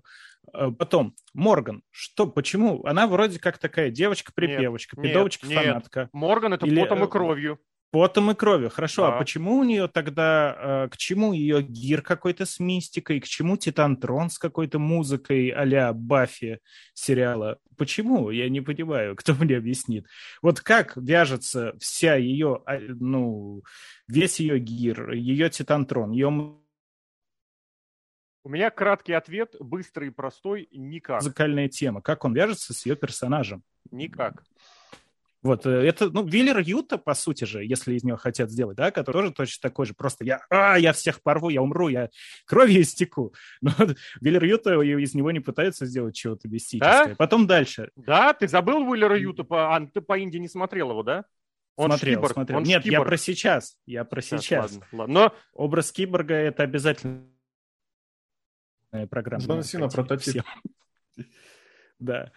Э, 0.51 0.71
потом, 0.71 1.13
Морган, 1.36 1.84
что, 1.91 2.25
почему? 2.25 2.84
Она 2.88 3.06
вроде 3.06 3.38
как 3.38 3.60
такая 3.60 3.91
девочка-припевочка, 3.91 4.99
пидовочка-фанатка. 4.99 6.10
Морган 6.12 6.56
это 6.56 6.65
Или... 6.65 6.82
потом 6.82 7.03
и 7.03 7.08
кровью. 7.08 7.60
Потом 7.91 8.32
и 8.32 8.36
кровью. 8.36 8.69
Хорошо, 8.69 9.06
а 9.06 9.12
да. 9.12 9.15
а 9.15 9.19
почему 9.19 9.58
у 9.58 9.63
нее 9.63 9.88
тогда, 9.88 10.86
э, 10.86 10.89
к 10.89 10.97
чему 10.97 11.32
ее 11.32 11.62
гир 11.62 12.02
какой-то 12.02 12.45
с 12.45 12.60
мистикой, 12.60 13.21
к 13.21 13.26
чему 13.26 13.56
Титантрон 13.56 14.30
с 14.30 14.38
какой-то 14.38 14.78
музыкой 14.78 15.50
а-ля 15.50 15.93
Баффи 15.93 16.60
сериала? 16.93 17.60
Почему? 17.78 18.30
Я 18.30 18.50
не 18.50 18.60
понимаю, 18.60 19.15
кто 19.15 19.34
мне 19.36 19.56
объяснит. 19.56 20.06
Вот 20.41 20.60
как 20.60 20.97
вяжется 20.97 21.76
вся 21.80 22.15
ее, 22.15 22.62
а, 22.65 22.78
ну, 22.80 23.63
весь 24.08 24.41
ее 24.41 24.60
гир, 24.60 25.12
ее 25.12 25.50
Титантрон, 25.50 26.12
ее 26.12 26.58
у 28.47 28.50
меня 28.50 28.69
краткий 28.69 29.12
ответ, 29.12 29.56
быстрый 29.60 30.08
и 30.08 30.12
простой, 30.12 30.69
никак. 30.71 31.21
Музыкальная 31.21 31.67
тема. 31.67 32.02
Как 32.02 32.23
он 32.23 32.34
вяжется 32.34 32.73
с 32.73 32.86
ее 32.86 32.95
персонажем? 32.95 33.62
Никак. 33.91 34.41
Вот, 35.48 35.66
э, 35.66 35.70
это, 35.70 36.10
ну, 36.10 36.26
Виллер 36.26 36.60
Юта, 36.60 36.98
по 36.98 37.14
сути 37.14 37.46
же, 37.46 37.64
если 37.64 37.94
из 37.94 38.04
него 38.04 38.18
хотят 38.18 38.52
сделать, 38.52 38.76
да, 38.76 38.92
который 38.92 39.32
тоже 39.32 39.32
точно 39.32 39.70
такой 39.70 39.86
же, 39.86 39.94
просто 39.94 40.26
я, 40.26 40.42
а, 40.50 40.78
я 40.78 40.92
всех 40.92 41.22
порву, 41.22 41.48
я 41.48 41.62
умру, 41.62 41.88
я 41.88 42.10
кровью 42.46 42.82
истеку. 42.82 43.34
Но 43.62 43.72
Виллер 44.20 44.44
Юта, 44.44 44.82
из 44.82 45.14
него 45.16 45.32
не 45.32 45.40
пытаются 45.40 45.86
сделать 45.86 46.16
чего-то 46.16 46.50
мистическое. 46.50 47.06
Да? 47.06 47.16
Потом 47.18 47.48
дальше. 47.48 47.92
Да, 47.96 48.34
ты 48.34 48.50
забыл 48.50 48.94
Виллера 48.94 49.18
Юта, 49.18 49.46
по, 49.46 49.74
а, 49.74 49.88
ты 49.88 50.02
по 50.02 50.22
Инди 50.22 50.36
не 50.36 50.50
смотрел 50.50 50.90
его, 50.90 51.02
да? 51.02 51.24
Он 51.78 51.92
смотрел, 51.92 52.16
шкиборг. 52.16 52.34
смотрел. 52.34 52.58
Он 52.58 52.64
Нет, 52.66 52.82
шкиборг. 52.82 53.06
я 53.06 53.08
про 53.08 53.18
сейчас, 53.18 53.78
я 53.86 54.04
про 54.04 54.22
сейчас. 54.22 54.42
сейчас. 54.42 54.72
Ладно, 54.74 54.88
ладно. 54.92 55.14
Но... 55.14 55.36
Образ 55.54 55.94
киборга— 55.94 56.34
это 56.36 56.64
обязательно 56.64 57.24
программа. 59.10 59.46
Джон 59.46 59.64
Сина 59.64 59.88
прототип. 59.88 60.44
Да. 62.00 62.32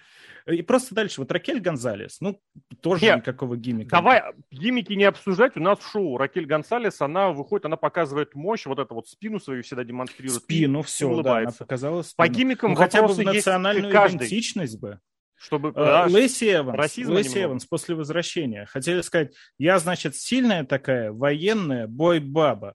И 0.46 0.62
просто 0.62 0.94
дальше, 0.94 1.20
вот 1.20 1.30
Ракель 1.32 1.60
Гонзалес, 1.60 2.20
ну, 2.20 2.40
тоже 2.80 3.04
Нет, 3.04 3.18
никакого 3.18 3.56
гиммика. 3.56 3.90
Давай 3.90 4.22
гиммики 4.50 4.92
не 4.92 5.04
обсуждать, 5.04 5.56
у 5.56 5.60
нас 5.60 5.78
шоу. 5.82 6.16
Ракель 6.16 6.46
Гонсалес, 6.46 7.00
она 7.00 7.30
выходит, 7.30 7.66
она 7.66 7.76
показывает 7.76 8.34
мощь, 8.34 8.66
вот 8.66 8.78
это 8.78 8.94
вот 8.94 9.08
спину 9.08 9.40
свою 9.40 9.62
всегда 9.62 9.84
демонстрирует. 9.84 10.42
Спину, 10.42 10.82
все, 10.82 11.06
улыбается. 11.08 11.24
да, 11.24 11.38
она 11.38 11.52
показала 11.52 12.02
спину. 12.02 12.28
По 12.28 12.32
гиммикам 12.32 12.70
ну, 12.70 12.76
хотя 12.76 13.06
бы 13.06 13.22
национальную 13.22 13.92
идентичность 13.92 14.78
бы. 14.78 15.00
Чтобы, 15.36 15.72
да, 15.72 16.04
Лэйси 16.04 16.56
Эванс, 16.56 16.98
Лэйси 16.98 17.44
Эванс 17.44 17.64
после 17.64 17.94
возвращения. 17.94 18.66
Хотели 18.66 19.00
сказать, 19.00 19.32
я, 19.56 19.78
значит, 19.78 20.14
сильная 20.14 20.64
такая, 20.66 21.12
военная, 21.12 21.86
бой-баба 21.86 22.74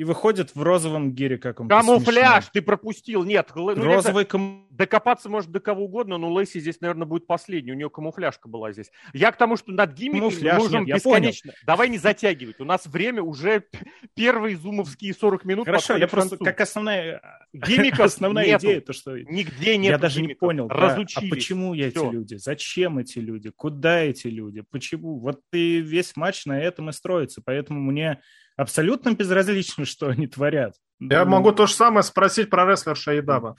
и 0.00 0.04
выходит 0.04 0.54
в 0.54 0.62
розовом 0.62 1.12
гире 1.12 1.36
каком-то 1.36 1.76
Камуфляж 1.76 2.44
смешном. 2.44 2.50
ты 2.54 2.62
пропустил. 2.62 3.22
Нет, 3.24 3.50
ну, 3.54 3.74
розовый 3.74 4.24
кам... 4.24 4.66
Докопаться 4.70 5.28
может 5.28 5.50
до 5.50 5.60
кого 5.60 5.84
угодно, 5.84 6.16
но 6.16 6.32
Лэйси 6.32 6.58
здесь, 6.58 6.80
наверное, 6.80 7.06
будет 7.06 7.26
последний. 7.26 7.72
У 7.72 7.74
нее 7.74 7.90
камуфляжка 7.90 8.48
была 8.48 8.72
здесь. 8.72 8.90
Я 9.12 9.30
к 9.30 9.36
тому, 9.36 9.58
что 9.58 9.72
над 9.72 9.92
гиммиком 9.92 10.30
нужно 10.30 10.78
нет, 10.78 10.96
бесконечно. 10.96 11.52
Давай 11.66 11.90
не 11.90 11.98
затягивать. 11.98 12.60
У 12.60 12.64
нас 12.64 12.86
время 12.86 13.22
уже 13.22 13.64
первые 14.14 14.56
зумовские 14.56 15.12
40 15.12 15.44
минут. 15.44 15.66
Хорошо, 15.66 15.98
я 15.98 16.08
просто 16.08 16.38
как 16.38 16.62
основная, 16.62 17.20
гиммиков 17.52 18.00
основная 18.00 18.46
нету. 18.46 18.64
идея, 18.64 18.80
то 18.80 18.94
что... 18.94 19.18
Нигде 19.18 19.76
нет 19.76 19.90
Я 19.90 19.98
даже 19.98 20.22
не 20.22 20.32
понял, 20.32 20.66
да, 20.66 20.94
а 20.96 21.20
почему 21.28 21.74
Все. 21.74 21.88
эти 21.88 22.10
люди? 22.10 22.36
Зачем 22.36 22.96
эти 22.96 23.18
люди? 23.18 23.50
Куда 23.50 24.00
эти 24.00 24.28
люди? 24.28 24.62
Почему? 24.70 25.18
Вот 25.18 25.42
ты 25.50 25.80
весь 25.80 26.16
матч 26.16 26.46
на 26.46 26.58
этом 26.58 26.88
и 26.88 26.92
строится, 26.92 27.42
поэтому 27.44 27.82
мне 27.82 28.22
абсолютно 28.60 29.14
безразлично, 29.14 29.84
что 29.86 30.08
они 30.08 30.26
творят. 30.26 30.74
Я 30.98 31.24
ну... 31.24 31.30
могу 31.30 31.52
то 31.52 31.66
же 31.66 31.74
самое 31.74 32.02
спросить 32.02 32.50
про 32.50 32.66
рестлер 32.66 32.96
Шаидаба. 32.96 33.56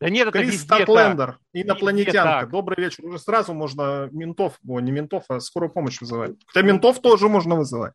Да 0.00 0.10
нет, 0.10 0.28
это 0.28 0.38
Крис 0.38 0.62
Статлендер, 0.62 1.38
инопланетянка. 1.52 2.46
Добрый 2.46 2.84
вечер. 2.84 3.04
Уже 3.04 3.18
сразу 3.18 3.52
можно 3.52 4.08
ментов, 4.12 4.58
о, 4.66 4.78
не 4.78 4.92
ментов, 4.92 5.24
а 5.28 5.40
скорую 5.40 5.70
помощь 5.70 6.00
вызывать. 6.00 6.36
Хотя 6.46 6.64
ментов 6.64 7.00
тоже 7.00 7.28
можно 7.28 7.56
вызывать. 7.56 7.94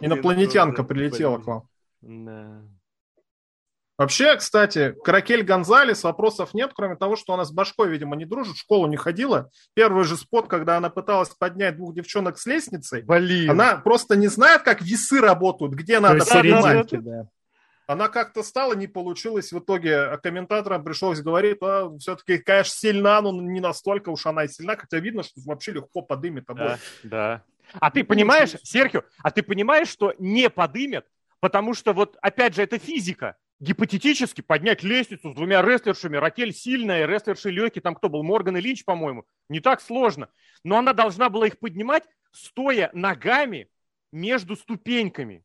Инопланетянка 0.00 0.82
прилетела 0.82 1.38
к 1.38 1.46
вам. 1.46 1.68
Да. 2.00 2.62
Вообще, 4.00 4.34
кстати, 4.36 4.94
Каракель 5.04 5.42
Гонзалес, 5.42 6.04
вопросов 6.04 6.54
нет, 6.54 6.70
кроме 6.74 6.96
того, 6.96 7.16
что 7.16 7.34
она 7.34 7.44
с 7.44 7.52
башкой, 7.52 7.90
видимо, 7.90 8.16
не 8.16 8.24
дружит, 8.24 8.56
в 8.56 8.58
школу 8.58 8.86
не 8.86 8.96
ходила. 8.96 9.50
Первый 9.74 10.04
же 10.04 10.16
спот, 10.16 10.48
когда 10.48 10.78
она 10.78 10.88
пыталась 10.88 11.28
поднять 11.38 11.76
двух 11.76 11.92
девчонок 11.92 12.38
с 12.38 12.46
лестницы, 12.46 13.02
Блин. 13.02 13.50
она 13.50 13.76
просто 13.76 14.16
не 14.16 14.28
знает, 14.28 14.62
как 14.62 14.80
весы 14.80 15.20
работают, 15.20 15.74
где 15.74 16.00
надо 16.00 16.24
поднимать. 16.24 16.88
Да. 16.92 17.26
Она 17.86 18.08
как-то 18.08 18.42
стала, 18.42 18.72
не 18.72 18.86
получилось. 18.86 19.52
В 19.52 19.58
итоге 19.58 19.98
а 19.98 20.16
комментаторам 20.16 20.82
пришлось 20.82 21.20
говорить, 21.20 21.58
а, 21.60 21.90
все-таки, 21.98 22.38
конечно, 22.38 22.72
сильна, 22.74 23.20
но 23.20 23.32
не 23.32 23.60
настолько 23.60 24.08
уж 24.08 24.24
она 24.24 24.44
и 24.44 24.48
сильна, 24.48 24.76
хотя 24.76 24.98
видно, 24.98 25.22
что 25.22 25.42
вообще 25.44 25.72
легко 25.72 26.00
подымет 26.00 26.48
обоих. 26.48 26.78
Да, 27.02 27.10
да. 27.10 27.42
А 27.78 27.90
ты 27.90 28.02
понимаешь, 28.02 28.56
Серхио, 28.62 29.02
а 29.18 29.30
ты 29.30 29.42
понимаешь, 29.42 29.88
что 29.88 30.14
не 30.18 30.48
подымет, 30.48 31.04
потому 31.40 31.74
что 31.74 31.92
вот, 31.92 32.16
опять 32.22 32.54
же, 32.54 32.62
это 32.62 32.78
физика 32.78 33.36
гипотетически 33.60 34.40
поднять 34.40 34.82
лестницу 34.82 35.30
с 35.30 35.34
двумя 35.34 35.62
рестлершами. 35.62 36.16
Ракель 36.16 36.52
сильная, 36.52 37.06
рестлерши 37.06 37.50
легкие, 37.50 37.82
там 37.82 37.94
кто 37.94 38.08
был, 38.08 38.22
Морган 38.22 38.56
и 38.56 38.60
Линч, 38.60 38.84
по-моему. 38.84 39.26
Не 39.48 39.60
так 39.60 39.80
сложно. 39.80 40.30
Но 40.64 40.78
она 40.78 40.92
должна 40.92 41.28
была 41.28 41.46
их 41.46 41.58
поднимать, 41.58 42.04
стоя 42.32 42.90
ногами 42.92 43.68
между 44.12 44.56
ступеньками. 44.56 45.44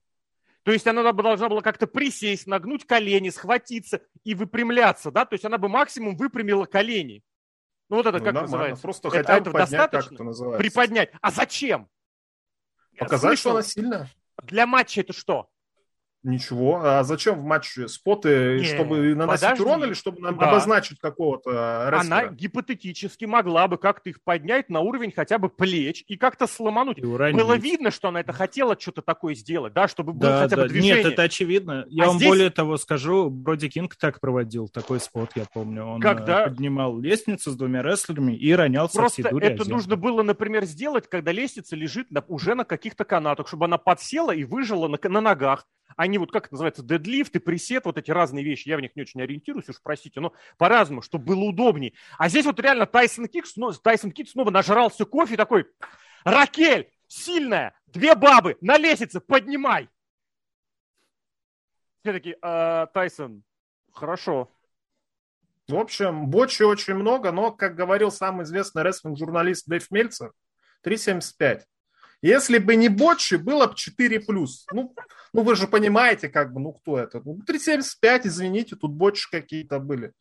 То 0.63 0.71
есть 0.71 0.87
она 0.87 1.11
должна 1.13 1.47
была 1.47 1.61
как-то 1.61 1.85
присесть, 1.85 2.47
нагнуть 2.47 2.87
колени, 2.87 3.29
схватиться 3.29 4.01
и 4.23 4.33
выпрямляться, 4.33 5.11
да? 5.11 5.25
То 5.25 5.35
есть 5.35 5.45
она 5.45 5.59
бы 5.59 5.69
максимум 5.69 6.15
выпрямила 6.15 6.65
колени. 6.65 7.21
Ну 7.89 7.97
вот 7.97 8.07
это 8.07 8.17
ну, 8.17 8.23
как 8.23 8.33
нормально. 8.33 8.41
называется? 8.41 8.81
Просто 8.81 9.07
это, 9.09 9.17
хотя 9.17 9.39
бы 9.41 9.51
поднять, 9.51 9.69
достаточно? 9.69 10.17
Как 10.17 10.25
называется? 10.25 10.57
Приподнять. 10.63 11.11
А 11.21 11.29
зачем? 11.29 11.87
Показать, 12.97 13.37
что 13.37 13.51
она 13.51 13.61
сильная. 13.61 14.09
Для 14.41 14.65
матча 14.65 15.01
это 15.01 15.13
что? 15.13 15.49
Ничего. 16.25 16.81
А 16.83 17.03
зачем 17.03 17.39
в 17.39 17.43
матче 17.43 17.87
споты, 17.87 18.57
Не, 18.59 18.65
чтобы 18.65 19.13
наносить 19.13 19.43
подожди. 19.43 19.63
урон 19.63 19.83
или 19.83 19.93
чтобы 19.93 20.21
нам 20.21 20.37
да. 20.39 20.49
обозначить 20.49 20.99
какого-то 20.99 21.89
рестлера? 21.91 21.99
Она 21.99 22.27
гипотетически 22.33 23.25
могла 23.25 23.67
бы 23.67 23.77
как-то 23.77 24.09
их 24.09 24.23
поднять 24.23 24.69
на 24.69 24.79
уровень 24.79 25.13
хотя 25.15 25.37
бы 25.37 25.49
плеч 25.49 26.03
и 26.07 26.17
как-то 26.17 26.47
сломануть. 26.47 26.97
И 26.97 27.01
Было 27.01 27.55
видно, 27.57 27.91
что 27.91 28.07
она 28.07 28.21
это 28.21 28.33
хотела 28.33 28.75
что-то 28.79 29.03
такое 29.03 29.35
сделать, 29.35 29.73
да, 29.73 29.87
чтобы 29.87 30.13
было 30.13 30.31
да, 30.31 30.41
хотя 30.41 30.55
да. 30.55 30.63
бы 30.63 30.69
движение. 30.69 31.03
Нет, 31.03 31.13
это 31.13 31.21
очевидно. 31.21 31.85
Я 31.89 32.05
а 32.05 32.07
вам 32.07 32.17
здесь... 32.17 32.27
более 32.27 32.49
того 32.49 32.77
скажу, 32.77 33.29
Броди 33.29 33.69
Кинг 33.69 33.95
так 33.95 34.19
проводил 34.19 34.67
такой 34.67 34.99
спот, 34.99 35.29
я 35.35 35.45
помню. 35.53 35.85
Он 35.85 36.01
когда... 36.01 36.45
Э, 36.45 36.49
поднимал 36.49 36.97
лестницу 36.97 37.51
с 37.51 37.55
двумя 37.55 37.83
рестлерами 37.83 38.35
и 38.35 38.51
ронялся 38.51 38.97
Просто 38.97 39.21
это 39.21 39.69
нужно 39.69 39.95
было, 39.95 40.23
например, 40.23 40.65
сделать, 40.65 41.07
когда 41.07 41.31
лестница 41.31 41.75
лежит 41.75 42.09
на, 42.09 42.23
уже 42.27 42.55
на 42.55 42.65
каких-то 42.65 43.05
канатах, 43.05 43.47
чтобы 43.47 43.65
она 43.65 43.77
подсела 43.77 44.31
и 44.31 44.43
выжила 44.43 44.87
на, 44.87 44.97
на 45.07 45.21
ногах 45.21 45.67
они 45.97 46.17
вот, 46.17 46.31
как 46.31 46.45
это 46.45 46.53
называется, 46.53 46.83
дедлифт 46.83 47.35
и 47.35 47.39
присед, 47.39 47.85
вот 47.85 47.97
эти 47.97 48.11
разные 48.11 48.43
вещи, 48.43 48.69
я 48.69 48.77
в 48.77 48.81
них 48.81 48.95
не 48.95 49.03
очень 49.03 49.21
ориентируюсь, 49.21 49.69
уж 49.69 49.81
простите, 49.81 50.19
но 50.19 50.33
по-разному, 50.57 51.01
чтобы 51.01 51.25
было 51.25 51.43
удобнее. 51.45 51.93
А 52.17 52.29
здесь 52.29 52.45
вот 52.45 52.59
реально 52.59 52.85
Тайсон 52.85 53.27
Кит, 53.27 53.45
Тайсон 53.83 54.11
Кит 54.11 54.29
снова 54.29 54.51
нажрался 54.51 55.05
кофе 55.05 55.37
такой, 55.37 55.65
Ракель, 56.23 56.91
сильная, 57.07 57.79
две 57.87 58.15
бабы, 58.15 58.57
на 58.61 58.77
лестнице, 58.77 59.19
поднимай. 59.19 59.89
Все 62.01 62.13
такие, 62.13 62.37
э, 62.41 62.87
Тайсон, 62.93 63.43
хорошо. 63.91 64.51
В 65.67 65.75
общем, 65.75 66.27
бочи 66.27 66.61
очень 66.61 66.93
много, 66.93 67.31
но, 67.31 67.51
как 67.51 67.75
говорил 67.75 68.11
самый 68.11 68.43
известный 68.43 68.83
рестлинг-журналист 68.83 69.67
Дэйв 69.67 69.89
Мельцер, 69.89 70.31
3.75. 70.83 71.63
Если 72.21 72.57
бы 72.57 72.75
не 72.75 72.89
Ботчи, 72.89 73.35
было 73.35 73.67
бы 73.67 73.75
4 73.75 74.19
плюс. 74.21 74.65
Ну, 74.71 74.93
ну, 75.33 75.43
вы 75.43 75.55
же 75.55 75.67
понимаете, 75.67 76.29
как 76.29 76.53
бы, 76.53 76.59
ну, 76.59 76.73
кто 76.73 76.97
это? 76.97 77.21
Ну, 77.23 77.39
3.75, 77.47 78.21
извините, 78.25 78.75
тут 78.75 78.91
Ботчи 78.91 79.29
какие-то 79.29 79.79
были. 79.79 80.13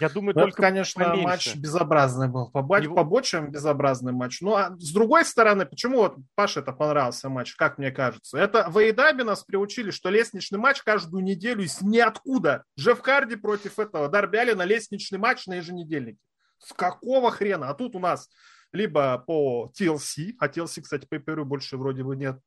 Я 0.00 0.08
думаю, 0.08 0.34
только 0.34 0.60
это, 0.60 0.62
конечно, 0.62 1.04
поменьше. 1.04 1.24
матч 1.24 1.56
безобразный 1.56 2.28
был. 2.28 2.50
По, 2.50 2.80
Его... 2.80 2.94
по 2.94 3.04
Ботчам 3.04 3.50
безобразный 3.50 4.12
матч. 4.12 4.40
Ну, 4.40 4.54
а 4.54 4.74
с 4.78 4.92
другой 4.92 5.24
стороны, 5.24 5.66
почему 5.66 5.98
вот 5.98 6.16
Паше 6.34 6.60
это 6.60 6.72
понравился 6.72 7.28
матч, 7.28 7.54
как 7.54 7.78
мне 7.78 7.90
кажется? 7.90 8.38
Это 8.38 8.66
в 8.68 8.78
Эйдабе 8.78 9.24
нас 9.24 9.44
приучили, 9.44 9.90
что 9.90 10.10
лестничный 10.10 10.58
матч 10.58 10.82
каждую 10.82 11.22
неделю 11.22 11.64
из 11.64 11.80
ниоткуда. 11.80 12.64
Джефф 12.78 13.00
Харди 13.00 13.36
против 13.36 13.78
этого 13.78 14.08
Дарби 14.08 14.36
Алина 14.36 14.62
лестничный 14.62 15.18
матч 15.18 15.46
на 15.46 15.54
еженедельнике. 15.54 16.18
С 16.58 16.72
какого 16.72 17.30
хрена? 17.30 17.68
А 17.68 17.74
тут 17.74 17.94
у 17.94 17.98
нас 17.98 18.28
либо 18.74 19.16
по 19.18 19.70
TLC, 19.78 20.34
а 20.38 20.48
TLC, 20.48 20.82
кстати, 20.82 21.06
по 21.06 21.18
Перу 21.18 21.44
больше 21.44 21.76
вроде 21.76 22.02
бы 22.02 22.16
нет. 22.16 22.38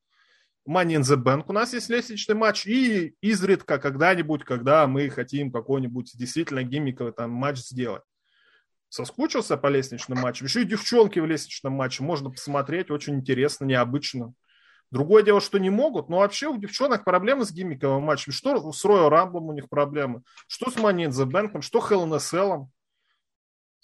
Money 0.67 0.97
in 0.97 1.01
the 1.01 1.15
Bank 1.15 1.45
у 1.47 1.53
нас 1.53 1.73
есть 1.73 1.89
лестничный 1.89 2.35
матч, 2.35 2.67
и 2.67 3.15
изредка 3.21 3.79
когда-нибудь, 3.79 4.43
когда 4.43 4.85
мы 4.85 5.09
хотим 5.09 5.51
какой-нибудь 5.51 6.11
действительно 6.15 6.61
гиммиковый 6.63 7.13
там 7.13 7.31
матч 7.31 7.59
сделать. 7.59 8.03
Соскучился 8.89 9.55
по 9.55 9.67
лестничным 9.67 10.19
матчам. 10.19 10.47
Еще 10.47 10.63
и 10.63 10.65
девчонки 10.65 11.19
в 11.19 11.25
лестничном 11.25 11.73
матче 11.73 12.03
можно 12.03 12.29
посмотреть, 12.29 12.91
очень 12.91 13.15
интересно, 13.15 13.63
необычно. 13.63 14.33
Другое 14.91 15.23
дело, 15.23 15.41
что 15.41 15.57
не 15.57 15.69
могут, 15.69 16.09
но 16.09 16.19
вообще 16.19 16.47
у 16.47 16.57
девчонок 16.57 17.03
проблемы 17.05 17.45
с 17.45 17.51
гиммиковым 17.51 18.03
матчем. 18.03 18.33
Что 18.33 18.71
с 18.71 18.85
Royal 18.85 19.09
Rumble 19.09 19.47
у 19.47 19.53
них 19.53 19.69
проблемы, 19.69 20.23
что 20.47 20.69
с 20.69 20.75
Money 20.75 21.07
in 21.07 21.09
the 21.09 21.25
Bank, 21.25 21.61
что 21.61 21.79
Hell 21.79 22.05
in 22.05 22.13
a 22.13 22.17
Cell. 22.17 22.67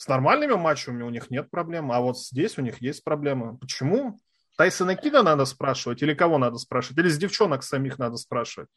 С 0.04 0.08
нормальными 0.10 0.56
матчами 0.56 1.02
у 1.02 1.10
них 1.10 1.32
нет 1.32 1.50
проблем, 1.50 1.90
а 1.90 2.02
вот 2.02 2.20
здесь 2.20 2.58
у 2.58 2.62
них 2.62 2.82
есть 2.82 3.06
проблемы. 3.06 3.58
Почему? 3.58 4.20
Тайсона 4.58 4.98
Кида 4.98 5.24
надо 5.24 5.46
спрашивать 5.46 6.02
или 6.04 6.14
кого 6.14 6.38
надо 6.38 6.58
спрашивать? 6.58 6.98
Или 6.98 7.08
с 7.08 7.18
девчонок 7.18 7.64
самих 7.64 7.98
надо 7.98 8.18
спрашивать? 8.18 8.68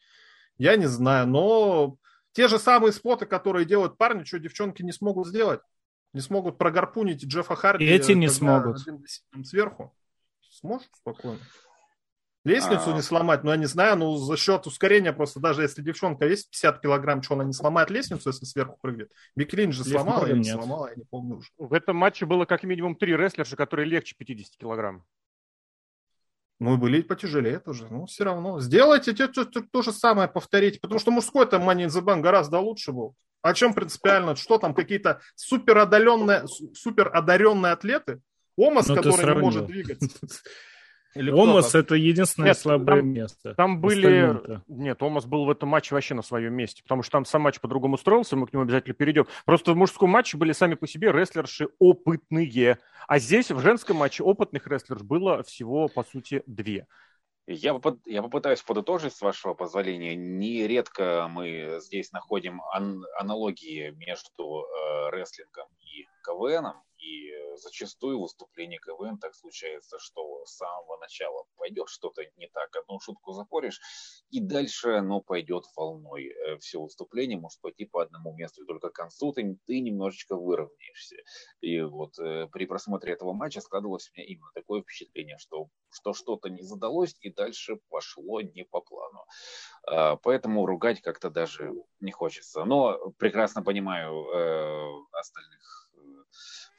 Я 0.57 0.77
не 0.77 0.87
знаю, 0.87 1.27
но 1.27 1.97
те 2.31 2.47
же 2.47 2.61
самые 2.61 2.93
споты, 2.93 3.27
которые 3.27 3.67
делают 3.67 3.99
парни, 3.99 4.23
что 4.23 4.39
девчонки 4.39 4.85
не 4.85 4.93
смогут 4.93 5.27
сделать? 5.27 5.63
Не 6.13 6.21
смогут 6.21 6.59
прогарпунить 6.59 7.25
Джеффа 7.25 7.57
Харди. 7.57 7.87
Эти 7.87 8.13
не 8.13 8.29
смогут. 8.29 8.79
Сверху. 9.43 9.97
Сможет 10.49 10.91
спокойно. 10.95 11.41
Лестницу 12.47 12.93
а... 12.93 12.93
не 12.93 13.03
сломать, 13.03 13.43
ну, 13.43 13.51
я 13.51 13.57
не 13.57 13.67
знаю, 13.67 13.97
ну, 13.97 14.17
за 14.17 14.37
счет 14.37 14.69
ускорения 14.69 15.13
просто, 15.13 15.41
даже 15.41 15.63
если 15.63 15.83
девчонка 15.83 16.27
весит 16.27 16.49
50 16.51 16.81
килограмм, 16.81 17.21
что 17.21 17.35
она 17.35 17.43
не 17.43 17.53
сломает 17.53 17.91
лестницу, 17.91 18.29
если 18.29 18.45
сверху 18.45 18.79
прыгнет? 18.81 19.11
Бикелин 19.35 19.73
же 19.73 19.83
сломала 19.83 20.27
или 20.27 20.39
не 20.39 20.45
сломала, 20.45 20.87
я 20.87 20.95
не 20.95 21.03
помню 21.03 21.39
уже. 21.39 21.49
В 21.59 21.73
этом 21.73 21.97
матче 21.97 22.25
было 22.25 22.45
как 22.45 22.63
минимум 22.63 22.95
три 22.95 23.17
рестлерша, 23.17 23.57
которые 23.57 23.89
легче 23.89 24.15
50 24.17 24.57
килограмм. 24.59 25.03
Ну, 26.61 26.75
и 26.75 26.77
были 26.77 27.03
потяжелее 27.03 27.59
тоже. 27.59 27.89
Ну, 27.91 28.07
все 28.07 28.23
равно. 28.23 28.61
Сделайте 28.61 29.13
то, 29.13 29.27
то, 29.27 29.45
то, 29.45 29.63
то 29.63 29.83
же 29.83 29.91
самое, 29.91 30.29
повторите. 30.29 30.79
Потому 30.79 31.01
что 31.01 31.11
мужской 31.11 31.47
там 31.47 31.69
Money 31.69 31.87
in 31.87 31.89
the 31.89 32.01
Bank 32.01 32.21
гораздо 32.21 32.61
лучше 32.61 32.93
был. 32.93 33.17
О 33.43 33.55
чем 33.55 33.75
принципиально? 33.75 34.37
Что 34.37 34.59
там, 34.59 34.73
какие-то 34.73 35.21
супер 35.35 35.79
одаренные, 35.79 36.47
супер 36.75 37.11
одаренные 37.13 37.73
атлеты? 37.73 38.21
Омас, 38.57 38.87
ну, 38.87 38.95
который 38.95 39.35
не 39.35 39.41
может 39.41 39.67
двигаться. 39.67 40.09
Или 41.17 41.31
Омас 41.31 41.75
это 41.75 41.95
единственное 41.95 42.51
Нет, 42.51 42.59
слабое 42.59 43.01
там, 43.01 43.09
место. 43.09 43.55
Там 43.55 43.81
были... 43.81 44.61
Нет, 44.69 45.03
Омас 45.03 45.25
был 45.25 45.45
в 45.45 45.51
этом 45.51 45.69
матче 45.69 45.95
вообще 45.95 46.15
на 46.15 46.23
своем 46.23 46.55
месте, 46.55 46.83
потому 46.83 47.03
что 47.03 47.13
там 47.13 47.25
сам 47.25 47.43
матч 47.43 47.61
по-другому 47.61 47.97
строился, 47.97 48.37
мы 48.37 48.47
к 48.47 48.53
нему 48.53 48.65
обязательно 48.65 48.95
перейдем. 48.95 49.27
Просто 49.45 49.73
в 49.73 49.77
мужском 49.77 50.11
матче 50.11 50.37
были 50.37 50.53
сами 50.53 50.75
по 50.75 50.87
себе 50.87 51.13
рестлерши 51.13 51.69
опытные, 51.79 52.79
а 53.09 53.19
здесь 53.19 53.51
в 53.51 53.61
женском 53.61 53.97
матче 53.97 54.23
опытных 54.23 54.67
рестлерш 54.67 55.03
было 55.03 55.43
всего, 55.43 55.89
по 55.89 56.05
сути, 56.05 56.43
две. 56.47 56.87
Я, 57.49 57.81
я 58.07 58.23
попытаюсь 58.23 58.63
подытожить, 58.63 59.15
с 59.15 59.21
вашего 59.21 59.55
позволения. 59.55 60.17
Нередко 60.17 61.29
мы 61.31 61.79
здесь 61.81 62.11
находим 62.11 62.61
ан- 62.73 63.05
аналогии 63.21 63.91
между 63.91 64.65
э, 64.65 65.11
рестлингом 65.13 65.69
и 65.79 66.07
КВНом. 66.25 66.83
И 67.07 67.33
зачастую 67.57 68.21
выступление 68.21 68.79
КВН 68.79 69.19
так 69.19 69.35
случается, 69.35 69.99
что 69.99 70.45
с 70.45 70.57
самого 70.57 70.99
начала 70.99 71.45
пойдет 71.57 71.89
что-то 71.89 72.23
не 72.37 72.49
так, 72.49 72.75
одну 72.77 72.99
шутку 73.01 73.33
запоришь, 73.33 73.81
и 74.31 74.41
дальше 74.41 74.91
оно 74.91 75.21
пойдет 75.21 75.65
волной. 75.77 76.27
Э, 76.27 76.59
Все 76.59 76.81
выступление 76.81 77.39
может 77.39 77.61
пойти 77.61 77.85
по 77.85 78.03
одному 78.03 78.35
месту, 78.35 78.63
и 78.63 78.67
только 78.67 78.91
к 78.91 78.95
концу 78.95 79.33
ты, 79.33 79.57
ты 79.67 79.81
немножечко 79.81 80.37
выровняешься. 80.37 81.17
И 81.61 81.81
вот 81.81 82.19
э, 82.19 82.49
при 82.53 82.67
просмотре 82.67 83.13
этого 83.13 83.33
матча 83.33 83.61
складывалось 83.61 84.11
у 84.11 84.19
меня 84.19 84.27
именно 84.27 84.51
такое 84.55 84.83
впечатление, 84.83 85.39
что, 85.39 85.69
что 85.91 86.13
что-то 86.13 86.49
не 86.49 86.63
задалось, 86.63 87.17
и 87.21 87.33
дальше 87.33 87.79
пошло 87.89 88.41
не 88.41 88.65
по 88.65 88.81
плану. 88.81 89.25
А, 89.87 90.17
поэтому 90.17 90.67
ругать 90.67 91.01
как-то 91.01 91.31
даже 91.31 91.73
не 92.01 92.13
хочется. 92.13 92.65
Но 92.65 93.11
прекрасно 93.19 93.63
понимаю 93.63 94.27
э, 94.29 95.05
остальных 95.13 95.86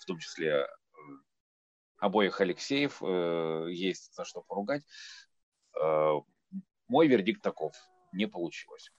в 0.07 0.11
том 0.13 0.19
числе 0.19 0.51
э, 0.51 0.65
обоих 1.97 2.39
Алексеев, 2.39 3.03
э, 3.03 3.67
есть 3.71 4.15
за 4.15 4.23
что 4.23 4.41
поругать. 4.41 4.83
Э, 5.77 6.13
мой 6.87 7.07
вердикт 7.07 7.41
таков. 7.41 7.73
Не 8.13 8.25
получилось. 8.25 8.89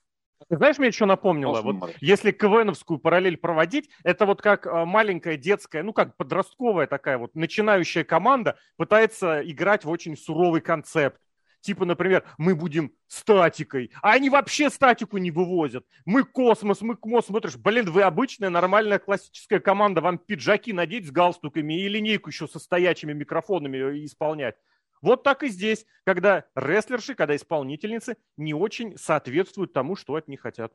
Ты 0.50 0.58
знаешь, 0.58 0.76
мне 0.76 0.92
что 0.92 1.06
напомнило? 1.06 1.62
Вот 1.62 1.94
если 2.02 2.30
КВНовскую 2.30 3.00
параллель 3.00 3.38
проводить, 3.38 3.88
это 4.04 4.26
вот 4.26 4.42
как 4.42 4.66
маленькая 4.66 5.38
детская, 5.38 5.82
ну 5.82 5.94
как 5.94 6.16
подростковая 6.18 6.86
такая 6.86 7.16
вот 7.16 7.34
начинающая 7.34 8.04
команда 8.04 8.58
пытается 8.76 9.40
играть 9.50 9.84
в 9.84 9.88
очень 9.88 10.16
суровый 10.16 10.60
концепт. 10.60 11.20
Типа, 11.60 11.84
например, 11.84 12.24
мы 12.38 12.54
будем 12.54 12.92
статикой, 13.08 13.90
а 14.00 14.12
они 14.12 14.30
вообще 14.30 14.70
статику 14.70 15.18
не 15.18 15.30
вывозят. 15.30 15.84
Мы 16.04 16.24
космос, 16.24 16.80
мы 16.82 16.96
космос. 16.96 17.26
Смотришь, 17.26 17.56
блин, 17.56 17.90
вы 17.90 18.02
обычная 18.02 18.48
нормальная 18.48 18.98
классическая 18.98 19.60
команда, 19.60 20.00
вам 20.00 20.18
пиджаки 20.18 20.72
надеть 20.72 21.06
с 21.06 21.10
галстуками 21.10 21.80
и 21.80 21.88
линейку 21.88 22.30
еще 22.30 22.46
со 22.46 22.58
стоячими 22.58 23.12
микрофонами 23.12 24.04
исполнять. 24.04 24.56
Вот 25.02 25.22
так 25.22 25.42
и 25.42 25.48
здесь, 25.48 25.86
когда 26.04 26.44
рестлерши, 26.54 27.14
когда 27.14 27.36
исполнительницы 27.36 28.16
не 28.36 28.54
очень 28.54 28.96
соответствуют 28.96 29.72
тому, 29.72 29.96
что 29.96 30.14
от 30.14 30.28
них 30.28 30.40
хотят. 30.40 30.72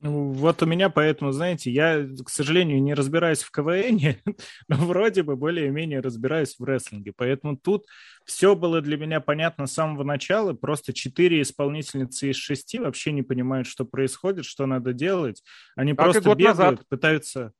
Ну, 0.00 0.32
вот 0.32 0.62
у 0.62 0.66
меня 0.66 0.90
поэтому, 0.90 1.32
знаете, 1.32 1.70
я, 1.70 2.06
к 2.24 2.28
сожалению, 2.28 2.82
не 2.82 2.92
разбираюсь 2.92 3.42
в 3.42 3.50
КВН, 3.50 4.16
но 4.68 4.76
вроде 4.76 5.22
бы 5.22 5.36
более-менее 5.36 6.00
разбираюсь 6.00 6.56
в 6.58 6.64
рестлинге. 6.64 7.12
Поэтому 7.16 7.56
тут 7.56 7.86
все 8.26 8.54
было 8.54 8.82
для 8.82 8.98
меня 8.98 9.20
понятно 9.20 9.66
с 9.66 9.72
самого 9.72 10.04
начала. 10.04 10.52
Просто 10.52 10.92
четыре 10.92 11.40
исполнительницы 11.40 12.30
из 12.30 12.36
шести 12.36 12.78
вообще 12.78 13.12
не 13.12 13.22
понимают, 13.22 13.66
что 13.66 13.84
происходит, 13.84 14.44
что 14.44 14.66
надо 14.66 14.92
делать. 14.92 15.42
Они 15.74 15.92
как 15.92 16.04
просто 16.04 16.34
бегают, 16.34 16.58
назад. 16.58 16.88
пытаются 16.88 17.52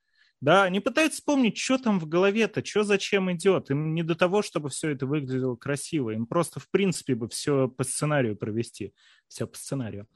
да, 0.44 0.64
они 0.64 0.80
пытаются 0.80 1.20
вспомнить, 1.20 1.56
что 1.56 1.78
там 1.78 1.98
в 1.98 2.06
голове-то, 2.06 2.62
что 2.62 2.84
зачем 2.84 3.32
идет. 3.32 3.70
Им 3.70 3.94
не 3.94 4.02
до 4.02 4.14
того, 4.14 4.42
чтобы 4.42 4.68
все 4.68 4.90
это 4.90 5.06
выглядело 5.06 5.56
красиво. 5.56 6.10
Им 6.10 6.26
просто, 6.26 6.60
в 6.60 6.68
принципе, 6.68 7.14
бы 7.14 7.30
все 7.30 7.66
по 7.66 7.82
сценарию 7.82 8.36
провести. 8.36 8.92
Все 9.26 9.46
по 9.46 9.56
сценарию. 9.56 10.06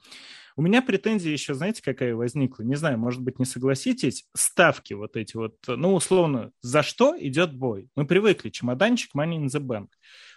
У 0.55 0.61
меня 0.61 0.83
претензия 0.83 1.31
еще, 1.31 1.55
знаете, 1.55 1.81
какая 1.81 2.13
возникла? 2.13 2.61
Не 2.61 2.75
знаю, 2.75 2.99
может 2.99 3.23
быть, 3.23 3.39
не 3.39 3.45
согласитесь. 3.45 4.25
Ставки 4.35 4.93
вот 4.93 5.15
эти 5.15 5.35
вот, 5.35 5.55
ну, 5.65 5.95
условно, 5.95 6.51
за 6.61 6.83
что 6.83 7.15
идет 7.19 7.55
бой? 7.55 7.89
Мы 7.95 8.05
привыкли, 8.05 8.51
чемоданчик 8.51 9.15
Money 9.15 9.39
in 9.39 9.45
the 9.47 9.59
Bank. 9.59 9.87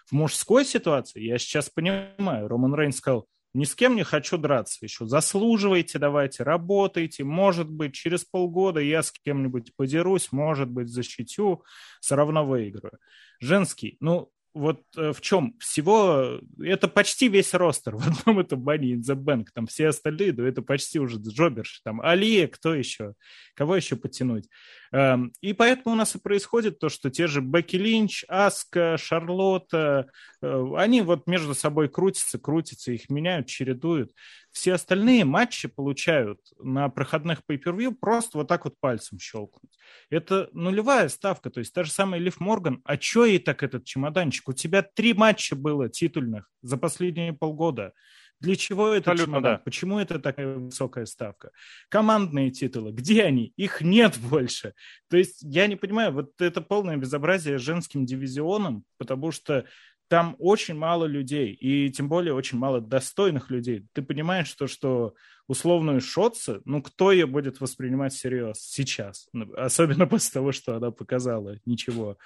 В 0.06 0.12
мужской 0.12 0.64
ситуации, 0.64 1.22
я 1.22 1.36
сейчас 1.36 1.68
понимаю, 1.68 2.48
Роман 2.48 2.74
Рейн 2.74 2.92
сказал, 2.92 3.28
ни 3.54 3.64
с 3.64 3.74
кем 3.74 3.96
не 3.96 4.02
хочу 4.02 4.38
драться 4.38 4.78
еще. 4.82 5.06
Заслуживайте, 5.06 5.98
давайте, 5.98 6.42
работайте. 6.42 7.24
Может 7.24 7.70
быть, 7.70 7.94
через 7.94 8.24
полгода 8.24 8.80
я 8.80 9.02
с 9.02 9.12
кем-нибудь 9.12 9.74
подерусь, 9.76 10.32
может 10.32 10.68
быть, 10.70 10.88
защитю, 10.88 11.64
все 12.00 12.16
равно 12.16 12.46
выиграю. 12.46 12.98
Женский, 13.40 13.96
ну, 14.00 14.30
вот 14.54 14.82
э, 14.96 15.12
в 15.12 15.20
чем 15.20 15.56
всего, 15.58 16.40
это 16.62 16.88
почти 16.88 17.28
весь 17.28 17.54
ростер 17.54 17.96
в 17.96 18.06
одном 18.06 18.40
этом 18.40 18.68
Money 18.68 18.94
in 18.94 19.00
the 19.00 19.16
Bank, 19.16 19.46
там 19.54 19.66
все 19.66 19.88
остальные, 19.88 20.32
да 20.32 20.46
это 20.46 20.62
почти 20.62 20.98
уже 20.98 21.16
джоберши, 21.18 21.80
там 21.84 22.00
Алия, 22.00 22.48
кто 22.48 22.74
еще, 22.74 23.14
кого 23.54 23.76
еще 23.76 23.96
потянуть. 23.96 24.48
Эм, 24.92 25.32
и 25.40 25.54
поэтому 25.54 25.94
у 25.94 25.98
нас 25.98 26.14
и 26.14 26.18
происходит 26.18 26.78
то, 26.78 26.90
что 26.90 27.08
те 27.10 27.26
же 27.26 27.40
Бекки 27.40 27.76
Линч, 27.76 28.24
Аска, 28.28 28.98
Шарлотта, 28.98 30.10
э, 30.42 30.64
они 30.76 31.00
вот 31.00 31.26
между 31.26 31.54
собой 31.54 31.88
крутятся, 31.88 32.38
крутятся, 32.38 32.92
их 32.92 33.08
меняют, 33.08 33.46
чередуют. 33.46 34.12
Все 34.50 34.74
остальные 34.74 35.24
матчи 35.24 35.66
получают 35.66 36.40
на 36.58 36.90
проходных 36.90 37.40
pay-per-view 37.48 37.94
просто 37.98 38.36
вот 38.36 38.48
так 38.48 38.66
вот 38.66 38.74
пальцем 38.80 39.18
щелкнуть. 39.18 39.78
Это 40.10 40.50
нулевая 40.52 41.08
ставка, 41.08 41.48
то 41.48 41.60
есть 41.60 41.72
та 41.72 41.84
же 41.84 41.90
самая 41.90 42.20
Лив 42.20 42.38
Морган, 42.38 42.82
а 42.84 42.98
чё 42.98 43.24
ей 43.24 43.38
так 43.38 43.62
этот 43.62 43.84
чемоданчик? 43.84 44.50
У 44.50 44.52
тебя 44.52 44.82
три 44.82 45.14
матча 45.14 45.56
было 45.56 45.88
титульных 45.88 46.50
за 46.60 46.76
последние 46.76 47.32
полгода. 47.32 47.94
Для 48.42 48.56
чего 48.56 48.88
это 48.88 49.16
чемодан? 49.16 49.42
Да. 49.42 49.58
Почему 49.58 49.98
это 49.98 50.18
такая 50.18 50.56
высокая 50.56 51.06
ставка? 51.06 51.52
Командные 51.88 52.50
титулы, 52.50 52.90
где 52.92 53.22
они? 53.22 53.52
Их 53.56 53.80
нет 53.80 54.18
больше. 54.30 54.74
То 55.08 55.16
есть 55.16 55.38
я 55.42 55.68
не 55.68 55.76
понимаю, 55.76 56.12
вот 56.12 56.40
это 56.40 56.60
полное 56.60 56.96
безобразие 56.96 57.58
женским 57.58 58.04
дивизионом, 58.04 58.84
потому 58.98 59.30
что 59.30 59.64
там 60.08 60.36
очень 60.38 60.74
мало 60.74 61.06
людей, 61.06 61.52
и 61.54 61.88
тем 61.88 62.08
более 62.08 62.34
очень 62.34 62.58
мало 62.58 62.82
достойных 62.82 63.48
людей. 63.48 63.86
Ты 63.94 64.02
понимаешь, 64.02 64.48
что, 64.48 64.66
что 64.66 65.14
условную 65.46 66.02
Шотца, 66.02 66.60
ну, 66.66 66.82
кто 66.82 67.12
ее 67.12 67.26
будет 67.26 67.60
воспринимать 67.60 68.12
всерьез 68.12 68.58
сейчас? 68.58 69.28
Ну, 69.32 69.50
особенно 69.56 70.06
после 70.08 70.32
того, 70.32 70.52
что 70.52 70.76
она 70.76 70.90
показала. 70.90 71.56
Ничего. 71.64 72.18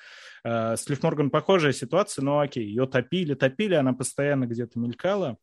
А, 0.42 0.76
с 0.76 0.88
Лив 0.88 1.00
Морган 1.02 1.30
похожая 1.30 1.72
ситуация, 1.72 2.24
но 2.24 2.40
окей, 2.40 2.64
ее 2.64 2.86
топили, 2.86 3.34
топили, 3.34 3.74
она 3.74 3.92
постоянно 3.92 4.46
где-то 4.46 4.80
мелькала. 4.80 5.36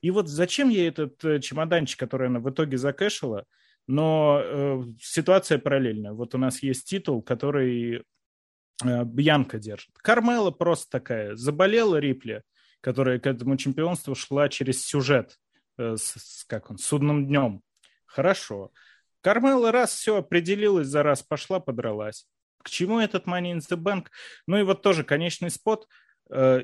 И 0.00 0.10
вот 0.10 0.28
зачем 0.28 0.70
ей 0.70 0.88
этот 0.88 1.22
э, 1.24 1.40
чемоданчик, 1.40 1.98
который 1.98 2.28
она 2.28 2.40
в 2.40 2.48
итоге 2.50 2.78
закэшила, 2.78 3.44
но 3.86 4.40
э, 4.42 4.82
ситуация 5.00 5.58
параллельная. 5.58 6.12
Вот 6.12 6.34
у 6.34 6.38
нас 6.38 6.62
есть 6.62 6.88
титул, 6.88 7.22
который 7.22 8.04
э, 8.84 9.04
Бьянка 9.04 9.58
держит. 9.58 9.96
Кармела 9.98 10.50
просто 10.50 10.90
такая. 10.90 11.36
Заболела 11.36 11.96
Рипли, 11.96 12.42
которая 12.80 13.18
к 13.18 13.26
этому 13.26 13.56
чемпионству 13.56 14.14
шла 14.14 14.48
через 14.48 14.84
сюжет, 14.84 15.36
э, 15.76 15.96
с, 15.96 16.44
как 16.46 16.70
он, 16.70 16.78
судным 16.78 17.26
днем. 17.26 17.62
Хорошо. 18.06 18.72
Кармела 19.20 19.70
раз 19.70 19.92
все 19.92 20.16
определилась, 20.16 20.86
за 20.86 21.02
раз 21.02 21.22
пошла, 21.22 21.60
подралась. 21.60 22.26
К 22.62 22.70
чему 22.70 23.00
этот 23.00 23.26
Money 23.26 23.54
in 23.54 23.58
the 23.58 23.76
Bank? 23.76 24.06
Ну 24.46 24.58
и 24.58 24.62
вот 24.62 24.82
тоже 24.82 25.04
конечный 25.04 25.50
спот– 25.50 25.86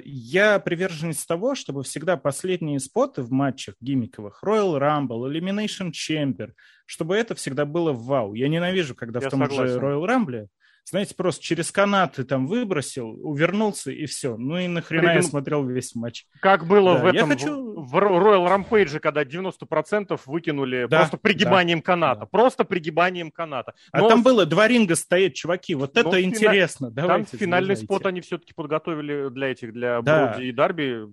я 0.05 0.59
приверженец 0.61 1.25
того, 1.27 1.55
чтобы 1.55 1.83
всегда 1.83 2.17
последние 2.17 2.79
споты 2.79 3.23
в 3.23 3.31
матчах 3.31 3.75
гиммиковых, 3.81 4.43
Royal 4.45 4.79
Rumble, 4.79 5.31
Elimination 5.31 5.91
Chamber, 5.91 6.53
чтобы 6.87 7.17
это 7.17 7.35
всегда 7.35 7.65
было 7.65 7.93
вау. 7.93 8.35
Я 8.35 8.49
ненавижу, 8.49 8.95
когда 8.95 9.21
я 9.21 9.29
в 9.29 9.31
том 9.31 9.41
согласен. 9.41 9.75
же 9.75 9.81
Royal 9.81 10.07
Rumble 10.07 10.49
знаете, 10.89 11.17
просто 11.17 11.43
через 11.43 11.73
канаты 11.73 12.23
там 12.23 12.47
выбросил, 12.47 13.09
увернулся 13.27 13.91
и 13.91 14.07
все. 14.07 14.37
Ну 14.37 14.57
и 14.57 14.69
нахрена 14.69 15.03
Придум... 15.03 15.17
я 15.17 15.23
смотрел 15.23 15.65
весь 15.67 15.97
матч. 15.97 16.27
Как 16.41 16.67
было 16.67 16.95
да, 16.95 17.03
в 17.03 17.07
этом, 17.07 17.29
хочу... 17.29 17.81
в, 17.81 17.97
Royal 17.97 18.47
Rampage, 18.47 19.01
когда 19.01 19.25
90% 19.25 20.21
выкинули 20.27 20.87
да, 20.89 20.99
просто 20.99 21.17
пригибанием 21.17 21.81
да, 21.81 21.85
каната. 21.85 22.21
Да. 22.21 22.27
Просто 22.27 22.65
пригибанием 22.65 23.33
каната. 23.33 23.75
А 23.91 23.99
Но... 23.99 24.07
А 24.07 24.09
там 24.11 24.23
было 24.23 24.47
два 24.47 24.69
ринга 24.69 24.95
стоит, 24.95 25.35
чуваки, 25.35 25.75
вот 25.75 25.95
Но 25.97 26.03
это 26.03 26.11
фина... 26.13 26.21
интересно. 26.21 26.91
Давайте, 26.93 27.31
там 27.33 27.41
финальный 27.41 27.77
спот 27.77 28.07
они 28.07 28.21
все-таки 28.21 28.55
подготовили 28.55 29.29
для 29.31 29.49
этих, 29.49 29.73
для 29.73 30.03
да. 30.03 30.29
Броди 30.29 30.49
и 30.49 30.53
Дарби 30.53 31.09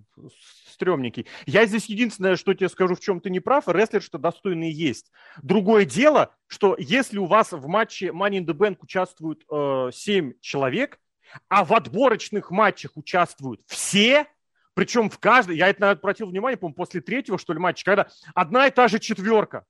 стрёмненький. 0.74 1.26
Я 1.46 1.66
здесь 1.66 1.86
единственное, 1.86 2.36
что 2.36 2.54
тебе 2.54 2.68
скажу, 2.68 2.94
в 2.94 3.00
чем 3.00 3.20
ты 3.20 3.30
не 3.30 3.40
прав, 3.40 3.66
рестлер, 3.66 4.02
что 4.02 4.18
достойные 4.18 4.72
есть. 4.72 5.10
Другое 5.42 5.84
дело, 5.84 6.34
что 6.54 6.76
если 6.78 7.18
у 7.18 7.26
вас 7.26 7.50
в 7.50 7.66
матче 7.66 8.06
Money 8.06 8.38
in 8.38 8.46
the 8.46 8.54
Bank 8.54 8.76
участвуют 8.80 9.44
э, 9.50 9.90
7 9.92 10.34
человек, 10.40 11.00
а 11.48 11.64
в 11.64 11.72
отборочных 11.74 12.52
матчах 12.52 12.92
участвуют 12.94 13.60
все, 13.66 14.26
причем 14.74 15.10
в 15.10 15.18
каждой, 15.18 15.56
я 15.56 15.68
это 15.68 15.90
обратил 15.90 16.28
внимание, 16.28 16.56
по-моему, 16.56 16.76
после 16.76 17.00
третьего, 17.00 17.38
что 17.38 17.54
ли, 17.54 17.58
матча, 17.58 17.84
когда 17.84 18.06
одна 18.34 18.68
и 18.68 18.70
та 18.70 18.86
же 18.86 19.00
четверка. 19.00 19.64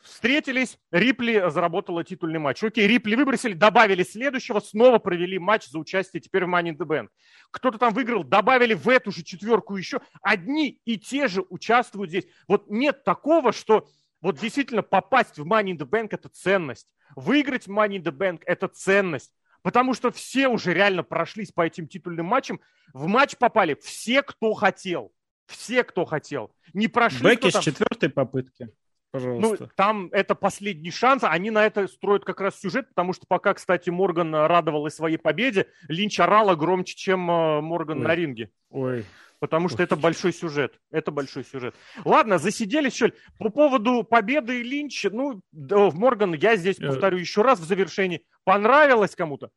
Встретились, 0.00 0.78
Рипли 0.90 1.50
заработала 1.50 2.02
титульный 2.02 2.38
матч. 2.38 2.64
Окей, 2.64 2.86
Рипли 2.86 3.14
выбросили, 3.14 3.52
добавили 3.52 4.02
следующего, 4.02 4.60
снова 4.60 4.98
провели 4.98 5.38
матч 5.38 5.66
за 5.68 5.78
участие 5.78 6.22
теперь 6.22 6.46
в 6.46 6.48
Money 6.48 6.70
in 6.70 6.76
the 6.78 6.86
Bank. 6.86 7.08
Кто-то 7.50 7.76
там 7.76 7.92
выиграл, 7.92 8.24
добавили 8.24 8.72
в 8.72 8.88
эту 8.88 9.12
же 9.12 9.22
четверку 9.22 9.76
еще. 9.76 10.00
Одни 10.22 10.80
и 10.86 10.96
те 10.96 11.28
же 11.28 11.44
участвуют 11.50 12.08
здесь. 12.08 12.26
Вот 12.48 12.70
нет 12.70 13.04
такого, 13.04 13.52
что 13.52 13.86
вот 14.26 14.40
действительно 14.40 14.82
попасть 14.82 15.38
в 15.38 15.46
Money 15.46 15.76
in 15.76 15.78
the 15.78 15.88
Bank– 15.88 16.08
это 16.10 16.28
ценность. 16.28 16.92
Выиграть 17.14 17.68
Money 17.68 17.98
in 17.98 18.02
the 18.02 18.10
Bank– 18.10 18.42
это 18.46 18.66
ценность. 18.66 19.32
Потому 19.62 19.94
что 19.94 20.10
все 20.10 20.48
уже 20.48 20.74
реально 20.74 21.04
прошлись 21.04 21.52
по 21.52 21.64
этим 21.64 21.86
титульным 21.86 22.26
матчам. 22.26 22.60
В 22.92 23.06
матч 23.06 23.36
попали 23.36 23.76
все, 23.80 24.22
кто 24.22 24.52
хотел. 24.54 25.12
Все, 25.46 25.84
кто 25.84 26.04
хотел. 26.04 26.52
Не 26.74 26.88
прошли. 26.88 27.22
Бекки 27.22 27.50
с 27.50 27.60
четвертой 27.60 28.08
попытки. 28.08 28.68
Пожалуйста. 29.12 29.56
Ну, 29.60 29.70
там 29.76 30.08
это 30.10 30.34
последний 30.34 30.90
шанс. 30.90 31.22
Они 31.22 31.50
на 31.50 31.64
это 31.64 31.86
строят 31.86 32.24
как 32.24 32.40
раз 32.40 32.58
сюжет, 32.58 32.88
потому 32.88 33.12
что 33.12 33.26
пока, 33.28 33.54
кстати, 33.54 33.90
Морган 33.90 34.34
радовалась 34.34 34.96
своей 34.96 35.18
победе, 35.18 35.68
Линч 35.86 36.18
орала 36.18 36.56
громче, 36.56 36.96
чем 36.96 37.30
э, 37.30 37.60
Морган 37.60 37.98
Ой. 37.98 38.04
на 38.04 38.14
ринге. 38.16 38.50
Ой. 38.70 39.04
Потому 39.38 39.68
что 39.68 39.82
это 39.82 39.96
большой 39.96 40.32
сюжет. 40.32 40.80
Это 40.90 41.10
большой 41.10 41.44
сюжет. 41.44 41.74
Ладно, 42.04 42.38
засиделись, 42.38 42.94
что 42.94 43.06
ли. 43.06 43.12
По 43.38 43.50
поводу 43.50 44.02
победы 44.02 44.62
Линча, 44.62 45.10
ну, 45.10 45.42
в 45.52 45.94
Морган, 45.96 46.34
я 46.34 46.56
здесь 46.56 46.78
э. 46.80 46.86
повторю 46.86 47.18
еще 47.18 47.42
раз 47.42 47.60
в 47.60 47.64
завершении. 47.64 48.24
Понравилось 48.44 49.14
кому-то? 49.14 49.50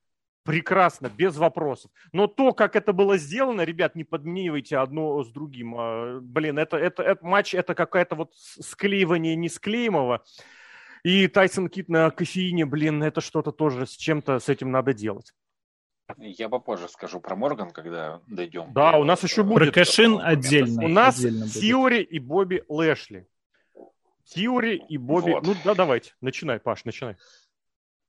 прекрасно, 0.49 1.11
без 1.15 1.37
вопросов. 1.37 1.91
Но 2.11 2.25
то, 2.25 2.53
как 2.53 2.75
это 2.75 2.91
было 2.91 3.17
сделано, 3.17 3.61
ребят, 3.61 3.95
не 3.95 4.03
подменивайте 4.03 4.77
одно 4.77 5.23
с 5.23 5.29
другим. 5.31 5.75
А, 5.77 6.19
блин, 6.21 6.57
это, 6.57 6.75
это, 6.75 7.03
это 7.03 7.23
матч, 7.23 7.53
это 7.53 7.75
какая-то 7.75 8.15
вот 8.15 8.33
склеивание 8.33 9.35
несклеимого. 9.35 10.23
И 11.03 11.27
Тайсон 11.27 11.69
Кит 11.69 11.87
на 11.87 12.09
кофеине, 12.09 12.65
блин, 12.65 13.03
это 13.03 13.21
что-то 13.21 13.51
тоже 13.51 13.85
с 13.85 13.91
чем-то 13.91 14.39
с 14.39 14.49
этим 14.49 14.71
надо 14.71 14.93
делать. 14.93 15.33
Я 16.17 16.49
попозже 16.49 16.87
скажу 16.89 17.19
про 17.19 17.35
Морган, 17.35 17.71
когда 17.71 18.21
дойдем. 18.27 18.73
Да, 18.73 18.97
у 18.97 19.03
нас 19.03 19.23
еще 19.23 19.43
будет. 19.43 19.73
Про 19.73 19.81
Кэшин 19.81 20.19
отдельно. 20.21 20.85
У 20.85 20.87
нас 20.87 21.19
отдельно 21.19 21.47
Сиори 21.47 22.01
и 22.01 22.19
Бобби 22.19 22.63
Лэшли. 22.67 23.27
Тиури 24.29 24.77
и 24.87 24.97
Бобби. 24.97 25.31
Вот. 25.31 25.45
Ну 25.45 25.55
да, 25.63 25.73
давайте, 25.73 26.13
начинай, 26.21 26.59
Паш, 26.59 26.85
начинай. 26.85 27.17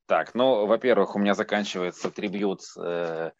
Так, 0.06 0.34
ну, 0.34 0.66
во-первых, 0.66 1.14
у 1.14 1.18
меня 1.18 1.34
заканчивается 1.34 2.10
трибют 2.10 2.62
э, 2.76 3.30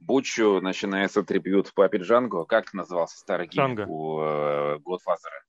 Бучу, 0.00 0.60
начинается 0.62 1.22
трибют 1.22 1.72
Папе 1.74 1.98
Джанго. 1.98 2.44
Как 2.44 2.72
назывался 2.72 3.18
старый 3.18 3.46
гимн 3.46 3.84
у 3.86 4.20
э, 4.20 4.78
Годфазера? 4.78 5.42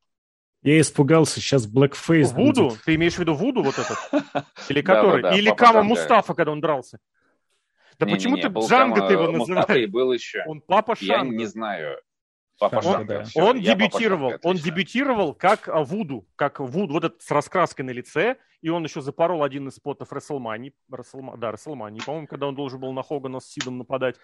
Я 0.63 0.82
испугался, 0.82 1.39
сейчас 1.39 1.66
Blackface 1.66 2.34
Вуду? 2.34 2.70
Будет. 2.70 2.84
Ты 2.84 2.95
имеешь 2.95 3.16
в 3.16 3.20
виду 3.20 3.36
Вуду 3.36 3.63
вот 3.63 3.76
этот? 3.80 4.45
Или 4.70 4.82
который? 4.82 5.38
Или 5.38 5.51
Кама 5.51 5.82
Мустафа, 5.82 6.34
когда 6.34 6.51
он 6.51 6.59
дрался? 6.59 6.99
Да 8.00 8.06
почему 8.06 8.38
ты 8.38 8.48
Джанго 8.48 9.08
ты 9.08 9.14
его 9.14 9.32
называешь? 9.32 9.89
был 9.89 10.12
еще. 10.12 10.43
Он 10.48 10.62
папа 10.62 10.96
Шанга. 10.96 11.32
Я 11.34 11.38
не 11.39 11.46
знаю. 11.46 11.98
Папа 12.58 12.82
он, 12.86 13.06
да. 13.06 13.26
он 13.36 13.60
дебютировал, 13.60 14.32
Шанга, 14.32 14.48
он 14.48 14.56
дебютировал 14.56 15.34
как 15.34 15.68
а, 15.68 15.84
Вуду, 15.84 16.26
как 16.38 16.62
Вуд, 16.62 16.89
вот 16.89 17.04
этот 17.04 17.22
с 17.22 17.30
раскраской 17.30 17.84
на 17.84 17.91
лице, 17.91 18.38
и 18.62 18.70
он 18.70 18.86
еще 18.86 19.02
запорол 19.02 19.43
один 19.43 19.68
из 19.68 19.76
спотов 19.76 20.14
Расселмани, 20.14 20.74
Расселма, 20.89 21.36
да, 21.36 21.52
Расселмани, 21.52 22.00
по-моему, 22.00 22.28
когда 22.28 22.48
он 22.48 22.56
должен 22.56 22.80
был 22.80 22.93
на 22.93 23.04
Хогана 23.04 23.41
с 23.41 23.48
Сидом 23.48 23.78
нападать. 23.78 24.16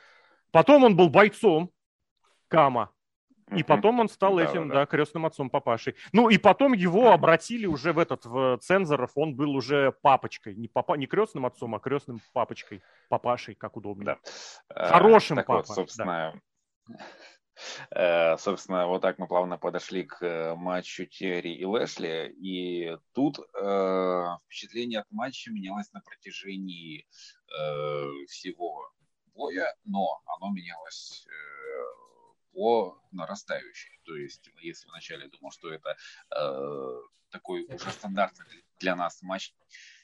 Потом 0.51 0.85
он 0.85 0.95
был 0.95 1.09
бойцом 1.09 1.71
Кама, 2.47 2.91
и 3.55 3.63
потом 3.63 3.99
он 3.99 4.09
стал 4.09 4.35
да, 4.35 4.43
этим, 4.43 4.69
да, 4.69 4.75
да, 4.75 4.85
крестным 4.85 5.25
отцом 5.25 5.49
папашей. 5.49 5.95
Ну 6.13 6.29
и 6.29 6.37
потом 6.37 6.73
его 6.73 7.11
обратили 7.11 7.65
уже 7.65 7.93
в 7.93 7.99
этот, 7.99 8.25
в 8.25 8.57
цензоров, 8.61 9.11
он 9.15 9.35
был 9.35 9.55
уже 9.55 9.91
папочкой. 10.01 10.55
Не, 10.55 10.67
папа, 10.67 10.95
не 10.95 11.07
крестным 11.07 11.45
отцом, 11.45 11.75
а 11.75 11.79
крестным 11.79 12.21
папочкой. 12.33 12.81
Папашей, 13.09 13.55
как 13.55 13.77
удобно. 13.77 14.17
Да. 14.69 14.87
Хорошим 14.87 15.37
так 15.37 15.47
папой. 15.47 15.65
Вот, 15.67 15.75
собственно, 15.75 16.41
да. 16.87 18.37
Собственно, 18.37 18.87
вот 18.87 19.01
так 19.01 19.19
мы 19.19 19.27
плавно 19.27 19.57
подошли 19.57 20.03
к 20.03 20.23
э, 20.25 20.55
матчу 20.55 21.05
Терри 21.05 21.53
и 21.53 21.63
Лэшли, 21.63 22.33
и 22.39 22.97
тут 23.13 23.37
э, 23.39 24.25
впечатление 24.45 25.01
от 25.01 25.11
матча 25.11 25.51
менялось 25.51 25.91
на 25.93 26.01
протяжении 26.01 27.05
э, 27.05 28.25
всего 28.27 28.91
боя, 29.35 29.75
но 29.85 30.21
оно 30.25 30.51
менялось 30.51 31.27
э, 31.27 32.00
по 32.53 33.01
нарастающей. 33.11 33.99
То 34.05 34.15
есть, 34.15 34.49
если 34.61 34.87
вначале 34.87 35.27
думал, 35.27 35.51
что 35.51 35.71
это 35.73 35.95
э, 36.35 37.01
такой 37.29 37.65
уже 37.65 37.89
стандартный 37.91 38.45
для 38.79 38.95
нас 38.95 39.21
матч 39.21 39.53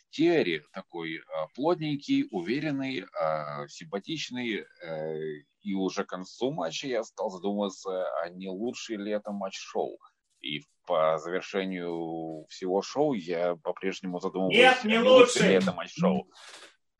Тиари, 0.10 0.64
такой 0.72 1.18
э, 1.18 1.22
плотненький, 1.54 2.28
уверенный, 2.32 3.02
э, 3.02 3.68
симпатичный, 3.68 4.66
э, 4.82 5.44
и 5.62 5.74
уже 5.74 6.06
к 6.06 6.10
концу 6.10 6.52
матча 6.52 6.88
я 6.88 7.04
стал 7.04 7.30
задумываться, 7.30 8.08
а 8.22 8.30
не 8.30 8.48
лучший 8.50 8.96
ли 8.98 9.12
это 9.12 9.32
матч-шоу. 9.32 10.00
И 10.40 10.62
по 10.86 11.18
завершению 11.18 12.46
всего 12.48 12.82
шоу 12.82 13.14
я 13.14 13.56
по-прежнему 13.58 14.20
задумываюсь, 14.20 14.58
Нет, 14.58 14.84
не 14.86 15.00
лучше 15.00 15.44
ли 15.44 15.56
это 15.56 15.74
матч-шоу. 15.74 16.30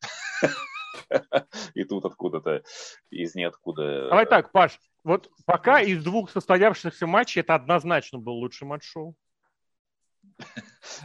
И 1.74 1.84
тут 1.84 2.04
откуда-то 2.04 2.62
из 3.10 3.34
ниоткуда... 3.34 4.08
Давай 4.08 4.26
так, 4.26 4.52
Паш, 4.52 4.78
вот 5.08 5.30
пока 5.46 5.80
из 5.80 6.04
двух 6.04 6.30
состоявшихся 6.30 7.06
матчей 7.06 7.40
это 7.40 7.54
однозначно 7.54 8.18
был 8.18 8.34
лучший 8.34 8.66
матч 8.66 8.84
шоу. 8.84 9.16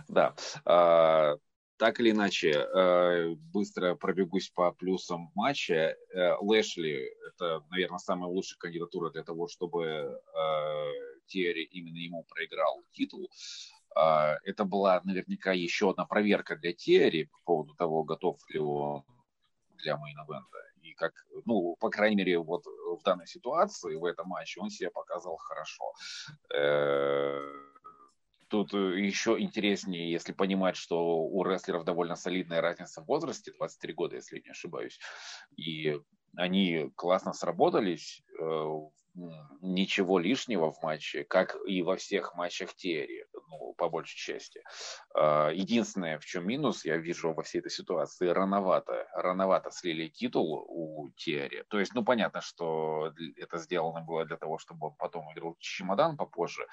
Да. 0.09 0.35
А, 0.65 1.37
так 1.77 2.01
или 2.01 2.11
иначе, 2.11 2.51
э, 2.51 3.29
быстро 3.53 3.95
пробегусь 3.95 4.49
по 4.49 4.73
плюсам 4.73 5.31
матча. 5.35 5.95
Э, 6.13 6.35
Лэшли– 6.41 7.15
это, 7.27 7.63
наверное, 7.69 7.99
самая 7.99 8.29
лучшая 8.29 8.57
кандидатура 8.59 9.09
для 9.09 9.23
того, 9.23 9.47
чтобы 9.47 9.85
э, 9.85 10.19
Терри 11.27 11.63
именно 11.63 11.97
ему 11.97 12.25
проиграл 12.25 12.83
титул. 12.91 13.29
А, 13.95 14.35
это 14.43 14.65
была 14.65 14.99
наверняка 15.05 15.53
еще 15.53 15.91
одна 15.91 16.05
проверка 16.05 16.57
для 16.57 16.73
Терри 16.73 17.29
по 17.31 17.39
поводу 17.45 17.73
того, 17.75 18.03
готов 18.03 18.37
ли 18.49 18.59
он 18.59 19.03
для 19.77 19.93
мейн-эвента 19.95 20.72
как, 20.93 21.13
ну, 21.45 21.75
по 21.79 21.89
крайней 21.89 22.17
мере, 22.17 22.39
вот 22.39 22.65
в 22.65 23.03
данной 23.03 23.27
ситуации, 23.27 23.95
в 23.95 24.05
этом 24.05 24.27
матче, 24.27 24.59
он 24.61 24.69
себя 24.69 24.91
показал 24.91 25.37
хорошо. 25.37 25.93
Э, 26.53 27.39
тут 28.47 28.73
еще 28.73 29.39
интереснее, 29.39 30.11
если 30.11 30.31
понимать, 30.31 30.75
что 30.75 31.17
у 31.19 31.43
рестлеров 31.43 31.83
довольно 31.83 32.15
солидная 32.15 32.61
разница 32.61 33.01
в 33.01 33.05
возрасте, 33.05 33.53
23 33.57 33.93
года, 33.93 34.15
если 34.15 34.39
не 34.39 34.51
ошибаюсь. 34.51 34.99
И 35.57 35.99
они 36.35 36.91
классно 36.95 37.33
сработались. 37.33 38.23
Э, 38.39 38.65
ничего 39.61 40.19
лишнего 40.19 40.71
в 40.71 40.81
матче, 40.81 41.23
как 41.23 41.55
и 41.67 41.81
во 41.83 41.95
всех 41.97 42.35
матчах 42.35 42.73
Терри, 42.73 43.25
ну, 43.59 43.73
по 43.73 43.89
большей 43.89 44.17
части. 44.17 44.63
А, 45.13 45.49
единственное, 45.49 46.19
в 46.19 46.25
чем 46.25 46.47
минус, 46.47 46.85
я 46.85 46.97
вижу 46.97 47.33
во 47.33 47.43
всей 47.43 47.59
этой 47.59 47.71
ситуации, 47.71 48.27
рановато, 48.27 49.07
рановато 49.13 49.71
слили 49.71 50.07
титул 50.07 50.65
у 50.67 51.11
Терри. 51.15 51.63
То 51.69 51.79
есть, 51.79 51.93
ну, 51.93 52.03
понятно, 52.03 52.41
что 52.41 53.13
это 53.37 53.57
сделано 53.57 54.01
было 54.01 54.25
для 54.25 54.37
того, 54.37 54.57
чтобы 54.57 54.87
он 54.87 54.95
потом 54.95 55.31
играл 55.33 55.55
чемодан 55.59 56.17
попозже, 56.17 56.67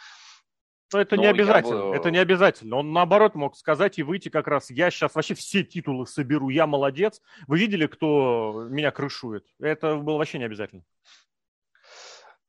но 0.93 1.01
это 1.01 1.17
Но 1.17 1.23
не 1.23 1.29
обязательно. 1.29 1.91
Бы... 1.91 1.97
Это 1.97 2.11
не 2.11 2.19
обязательно. 2.19 2.77
Он 2.77 2.93
наоборот 2.93 3.35
мог 3.35 3.57
сказать 3.57 3.99
и 3.99 4.03
выйти 4.03 4.29
как 4.29 4.49
раз. 4.49 4.71
Я 4.71 4.91
сейчас 4.91 5.15
вообще 5.15 5.35
все 5.35 5.63
титулы 5.63 6.07
соберу. 6.07 6.49
Я 6.49 6.67
молодец. 6.67 7.23
Вы 7.47 7.61
видели, 7.61 7.87
кто 7.87 8.67
меня 8.69 8.91
крышует? 8.91 9.47
Это 9.61 9.97
было 9.97 10.19
вообще 10.19 10.39
не 10.39 10.45
обязательно. 10.45 10.83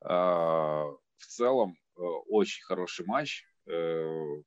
А, 0.04 0.86
в 1.18 1.26
целом 1.28 1.78
э, 1.98 2.02
очень 2.02 2.64
хороший 2.64 3.06
матч. 3.06 3.46
Э, 3.68 4.42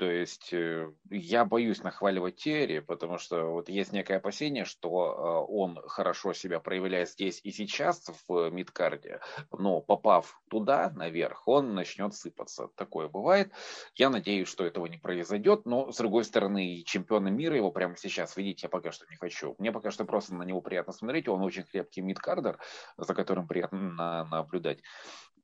то 0.00 0.10
есть 0.10 0.54
э, 0.54 0.90
я 1.10 1.44
боюсь 1.44 1.82
нахваливать 1.82 2.36
Терри, 2.36 2.78
потому 2.78 3.18
что 3.18 3.44
вот 3.50 3.68
есть 3.68 3.92
некое 3.92 4.16
опасение, 4.16 4.64
что 4.64 5.44
он 5.46 5.78
хорошо 5.88 6.32
себя 6.32 6.58
проявляет 6.58 7.10
здесь 7.10 7.38
и 7.44 7.50
сейчас 7.50 8.10
в 8.26 8.48
мидкарде, 8.48 9.20
но 9.52 9.82
попав 9.82 10.40
туда, 10.48 10.90
наверх, 10.96 11.46
он 11.46 11.74
начнет 11.74 12.14
сыпаться. 12.14 12.68
Такое 12.76 13.08
бывает. 13.08 13.52
Я 13.94 14.08
надеюсь, 14.08 14.48
что 14.48 14.64
этого 14.64 14.86
не 14.86 14.96
произойдет, 14.96 15.66
но 15.66 15.92
с 15.92 15.98
другой 15.98 16.24
стороны, 16.24 16.82
чемпиона 16.86 17.28
мира 17.28 17.54
его 17.54 17.70
прямо 17.70 17.94
сейчас 17.98 18.38
видеть 18.38 18.62
я 18.62 18.70
пока 18.70 18.92
что 18.92 19.04
не 19.10 19.16
хочу. 19.16 19.54
Мне 19.58 19.70
пока 19.70 19.90
что 19.90 20.06
просто 20.06 20.34
на 20.34 20.44
него 20.44 20.62
приятно 20.62 20.94
смотреть, 20.94 21.28
он 21.28 21.42
очень 21.42 21.64
крепкий 21.64 22.00
мидкардер, 22.00 22.58
за 22.96 23.14
которым 23.14 23.46
приятно 23.46 24.24
наблюдать. 24.30 24.78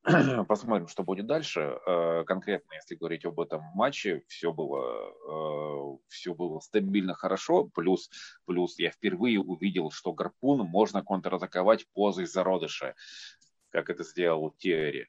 Посмотрим, 0.48 0.86
что 0.86 1.02
будет 1.02 1.26
дальше. 1.26 1.80
Э, 1.84 2.22
конкретно, 2.24 2.74
если 2.74 2.94
говорить 2.94 3.24
об 3.24 3.40
этом 3.40 3.62
матче, 3.74 4.22
все 4.28 4.52
было, 4.52 5.10
э, 5.28 5.98
все 6.08 6.32
было 6.32 6.60
стабильно 6.60 7.14
хорошо. 7.14 7.64
Плюс, 7.64 8.08
плюс 8.44 8.78
я 8.78 8.90
впервые 8.90 9.40
увидел, 9.40 9.90
что 9.90 10.12
гарпун 10.12 10.60
можно 10.60 11.02
контратаковать 11.02 11.88
позой 11.92 12.26
зародыша, 12.26 12.94
как 13.70 13.90
это 13.90 14.04
сделал 14.04 14.54
Терри. 14.58 15.08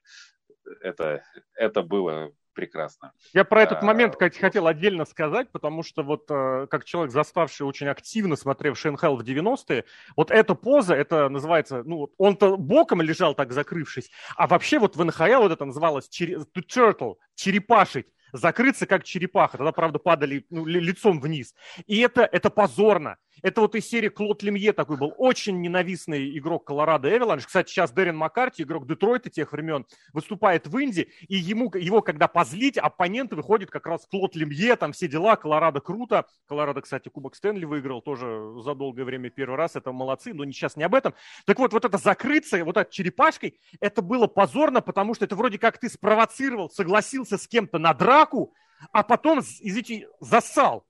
Это, 0.81 1.23
это 1.53 1.83
было 1.83 2.31
прекрасно. 2.57 3.11
Я 3.33 3.43
про 3.43 3.61
этот 3.61 3.83
а, 3.83 3.85
момент, 3.85 4.13
кстати, 4.13 4.39
хотел 4.39 4.65
отдельно 4.65 5.05
сказать, 5.05 5.51
потому 5.51 5.83
что 5.83 6.01
вот 6.01 6.25
э, 6.31 6.65
как 6.71 6.85
человек, 6.85 7.13
заставший 7.13 7.67
очень 7.67 7.87
активно 7.87 8.35
смотревший 8.35 8.89
НХЛ 8.91 9.15
в 9.15 9.21
90-е, 9.21 9.85
вот 10.15 10.31
эта 10.31 10.55
поза, 10.55 10.95
это 10.95 11.29
называется, 11.29 11.83
ну, 11.85 12.11
он-то 12.17 12.57
боком 12.57 13.03
лежал 13.03 13.35
так 13.35 13.53
закрывшись, 13.53 14.09
а 14.35 14.47
вообще 14.47 14.79
вот 14.79 14.95
в 14.95 15.05
НХЛ 15.05 15.41
вот 15.43 15.51
это 15.51 15.65
называлось 15.65 16.09
to 16.09 16.47
turtle, 16.67 17.17
черепашить 17.35 18.07
закрыться 18.37 18.85
как 18.85 19.03
черепаха. 19.03 19.57
Тогда, 19.57 19.71
правда, 19.71 19.99
падали 19.99 20.45
ну, 20.49 20.65
лицом 20.65 21.19
вниз. 21.19 21.53
И 21.85 21.99
это, 21.99 22.21
это 22.23 22.49
позорно. 22.49 23.17
Это 23.43 23.61
вот 23.61 23.75
из 23.75 23.87
серии 23.87 24.09
Клод 24.09 24.41
Лемье 24.41 24.73
такой 24.73 24.97
был 24.97 25.13
очень 25.17 25.61
ненавистный 25.61 26.37
игрок 26.37 26.65
Колорадо 26.65 27.15
Эвеланш. 27.15 27.45
Кстати, 27.45 27.69
сейчас 27.69 27.91
Дэрин 27.91 28.17
Маккарти, 28.17 28.63
игрок 28.63 28.87
Детройта 28.87 29.29
тех 29.29 29.51
времен, 29.51 29.85
выступает 30.13 30.67
в 30.67 30.81
Инди, 30.81 31.09
и 31.27 31.35
ему, 31.35 31.71
его, 31.75 32.01
когда 32.01 32.27
позлить, 32.27 32.77
оппоненты 32.77 33.35
выходит 33.35 33.69
как 33.69 33.85
раз 33.85 34.07
Клод 34.07 34.35
Лемье, 34.35 34.75
там 34.75 34.91
все 34.91 35.07
дела, 35.07 35.35
Колорадо 35.35 35.81
круто. 35.81 36.25
Колорадо, 36.47 36.81
кстати, 36.81 37.09
Кубок 37.09 37.35
Стэнли 37.35 37.65
выиграл 37.65 38.01
тоже 38.01 38.53
за 38.63 38.73
долгое 38.73 39.03
время 39.03 39.29
первый 39.29 39.55
раз, 39.55 39.75
это 39.75 39.91
молодцы, 39.91 40.33
но 40.33 40.43
сейчас 40.45 40.75
не 40.75 40.83
об 40.83 40.95
этом. 40.95 41.13
Так 41.45 41.59
вот, 41.59 41.73
вот 41.73 41.85
это 41.85 41.97
закрыться, 41.97 42.63
вот 42.63 42.77
этой 42.77 42.91
черепашкой, 42.91 43.59
это 43.79 44.01
было 44.01 44.27
позорно, 44.27 44.81
потому 44.81 45.13
что 45.13 45.25
это 45.25 45.35
вроде 45.35 45.59
как 45.59 45.77
ты 45.77 45.89
спровоцировал, 45.89 46.69
согласился 46.69 47.37
с 47.37 47.47
кем-то 47.47 47.77
на 47.77 47.93
драку, 47.93 48.26
драку, 48.27 48.53
а 48.91 49.03
потом, 49.03 49.39
извините, 49.39 50.07
засал. 50.19 50.85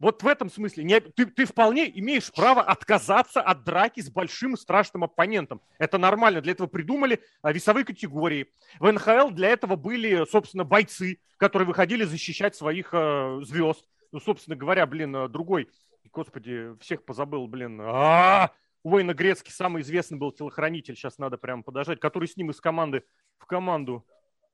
Вот 0.00 0.22
в 0.22 0.28
этом 0.28 0.48
смысле 0.48 0.84
не, 0.84 1.00
ты, 1.00 1.26
ты 1.26 1.44
вполне 1.44 1.90
имеешь 1.98 2.32
право 2.32 2.62
отказаться 2.62 3.40
от 3.40 3.64
драки 3.64 4.00
с 4.00 4.08
большим 4.08 4.56
страшным 4.56 5.02
оппонентом. 5.02 5.60
Это 5.78 5.98
нормально. 5.98 6.40
Для 6.40 6.52
этого 6.52 6.68
придумали 6.68 7.20
а, 7.42 7.52
весовые 7.52 7.84
категории. 7.84 8.46
В 8.78 8.92
НХЛ 8.92 9.30
для 9.30 9.48
этого 9.48 9.74
были, 9.74 10.24
собственно, 10.30 10.62
бойцы, 10.62 11.18
которые 11.36 11.66
выходили 11.66 12.04
защищать 12.04 12.54
своих 12.54 12.90
э, 12.92 13.40
звезд. 13.42 13.84
Ну, 14.12 14.20
собственно 14.20 14.56
говоря, 14.56 14.86
блин, 14.86 15.16
э, 15.16 15.28
другой, 15.28 15.68
господи, 16.12 16.78
всех 16.80 17.04
позабыл, 17.04 17.48
блин. 17.48 17.80
А-а-а! 17.80 18.52
Уэйна 18.84 19.14
Грецкий 19.14 19.52
самый 19.52 19.82
известный 19.82 20.16
был 20.16 20.30
телохранитель, 20.30 20.94
сейчас 20.94 21.18
надо 21.18 21.38
прямо 21.38 21.64
подождать, 21.64 21.98
который 21.98 22.28
с 22.28 22.36
ним 22.36 22.50
из 22.50 22.60
команды 22.60 23.02
в 23.38 23.46
команду 23.46 24.06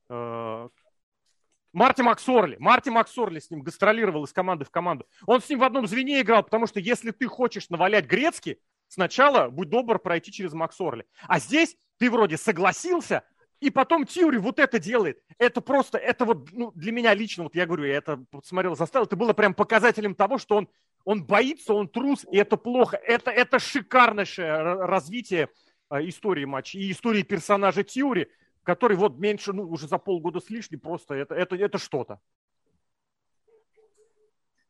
э, 0.09 0.69
Марти 1.75 2.01
Максорли. 2.01 2.55
Марти 2.57 2.87
Максорли 2.87 3.39
с 3.39 3.51
ним 3.51 3.61
гастролировал 3.61 4.23
из 4.23 4.31
команды 4.31 4.63
в 4.63 4.71
команду. 4.71 5.05
Он 5.25 5.41
с 5.41 5.49
ним 5.49 5.59
в 5.59 5.63
одном 5.63 5.87
звене 5.87 6.21
играл, 6.21 6.41
потому 6.41 6.67
что 6.67 6.79
если 6.79 7.11
ты 7.11 7.27
хочешь 7.27 7.69
навалять 7.69 8.05
Грецки, 8.05 8.59
сначала 8.87 9.49
будь 9.49 9.69
добр 9.69 9.99
пройти 9.99 10.31
через 10.31 10.53
Максорли. 10.53 11.05
А 11.27 11.37
здесь 11.37 11.75
ты 11.97 12.09
вроде 12.09 12.37
согласился, 12.37 13.23
и 13.59 13.69
потом 13.71 14.05
Тиури 14.05 14.37
вот 14.37 14.57
это 14.57 14.79
делает. 14.79 15.21
Это 15.37 15.59
просто, 15.59 15.97
это 15.97 16.23
вот 16.23 16.49
ну, 16.53 16.71
для 16.75 16.93
меня 16.93 17.13
лично, 17.13 17.43
вот 17.43 17.55
я 17.55 17.65
говорю, 17.65 17.83
я 17.83 17.97
это 17.97 18.23
смотрел, 18.41 18.77
заставил, 18.77 19.05
это 19.05 19.17
было 19.17 19.33
прям 19.33 19.53
показателем 19.53 20.15
того, 20.15 20.37
что 20.37 20.55
он, 20.55 20.69
он 21.03 21.25
боится, 21.25 21.73
он 21.73 21.89
трус, 21.89 22.25
и 22.31 22.37
это 22.37 22.55
плохо. 22.55 22.95
Это, 23.03 23.31
это 23.31 23.59
шикарнейшее 23.59 24.85
развитие 24.85 25.49
э, 25.89 26.07
истории 26.07 26.45
матча 26.45 26.77
и 26.77 26.89
истории 26.89 27.23
персонажа 27.23 27.83
Тиури 27.83 28.29
который 28.65 28.97
вот 28.97 29.17
меньше, 29.17 29.53
ну, 29.53 29.63
уже 29.69 29.87
за 29.87 29.97
полгода 29.97 30.41
с 30.41 30.49
лишним, 30.49 30.79
просто 30.79 31.13
это, 31.13 31.35
это, 31.35 31.55
это 31.55 31.77
что-то. 31.77 32.19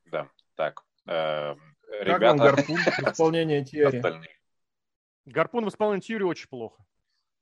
Да, 0.05 0.29
так. 0.55 0.83
Э, 1.07 1.55
как 1.55 2.07
ребята... 2.07 2.37
гарпун 2.37 2.77
в 2.77 2.87
исполнении 3.11 3.63
Тьюри? 3.63 4.03
Гарпун 5.25 5.65
в 5.65 5.69
исполнении 5.69 6.01
Тьюри 6.01 6.23
очень 6.23 6.49
плохо. 6.49 6.83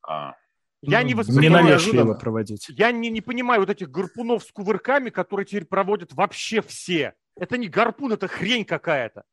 А. 0.07 0.35
Я 0.81 1.01
ну, 1.01 1.07
не 1.07 1.13
воспринимаю... 1.15 1.79
его 1.79 2.15
проводить. 2.15 2.69
Я 2.69 2.91
не, 2.91 3.09
не 3.09 3.21
понимаю 3.21 3.61
вот 3.61 3.69
этих 3.69 3.89
гарпунов 3.89 4.43
с 4.43 4.51
кувырками, 4.51 5.09
которые 5.09 5.45
теперь 5.45 5.65
проводят 5.65 6.13
вообще 6.13 6.61
все. 6.61 7.15
Это 7.35 7.57
не 7.57 7.67
гарпун, 7.67 8.13
это 8.13 8.27
хрень 8.27 8.65
какая-то. 8.65 9.23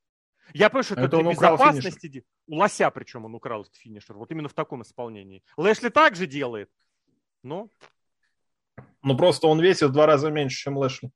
Я 0.54 0.70
понимаю, 0.70 0.84
что 0.84 0.94
это, 0.94 1.04
это 1.04 1.18
для 1.18 1.30
безопасности. 1.30 2.24
У 2.46 2.56
Лося 2.56 2.90
причем 2.90 3.24
он 3.24 3.34
украл 3.34 3.62
этот 3.62 3.74
финишер. 3.76 4.16
Вот 4.16 4.30
именно 4.30 4.48
в 4.48 4.54
таком 4.54 4.82
исполнении. 4.82 5.42
Лэшли 5.56 5.90
также 5.90 6.26
делает. 6.26 6.70
Но... 7.42 7.68
Ну, 9.02 9.16
просто 9.16 9.46
он 9.46 9.60
весит 9.60 9.90
в 9.90 9.92
два 9.92 10.06
раза 10.06 10.30
меньше, 10.30 10.58
чем 10.62 10.76
Лэшли. 10.76 11.10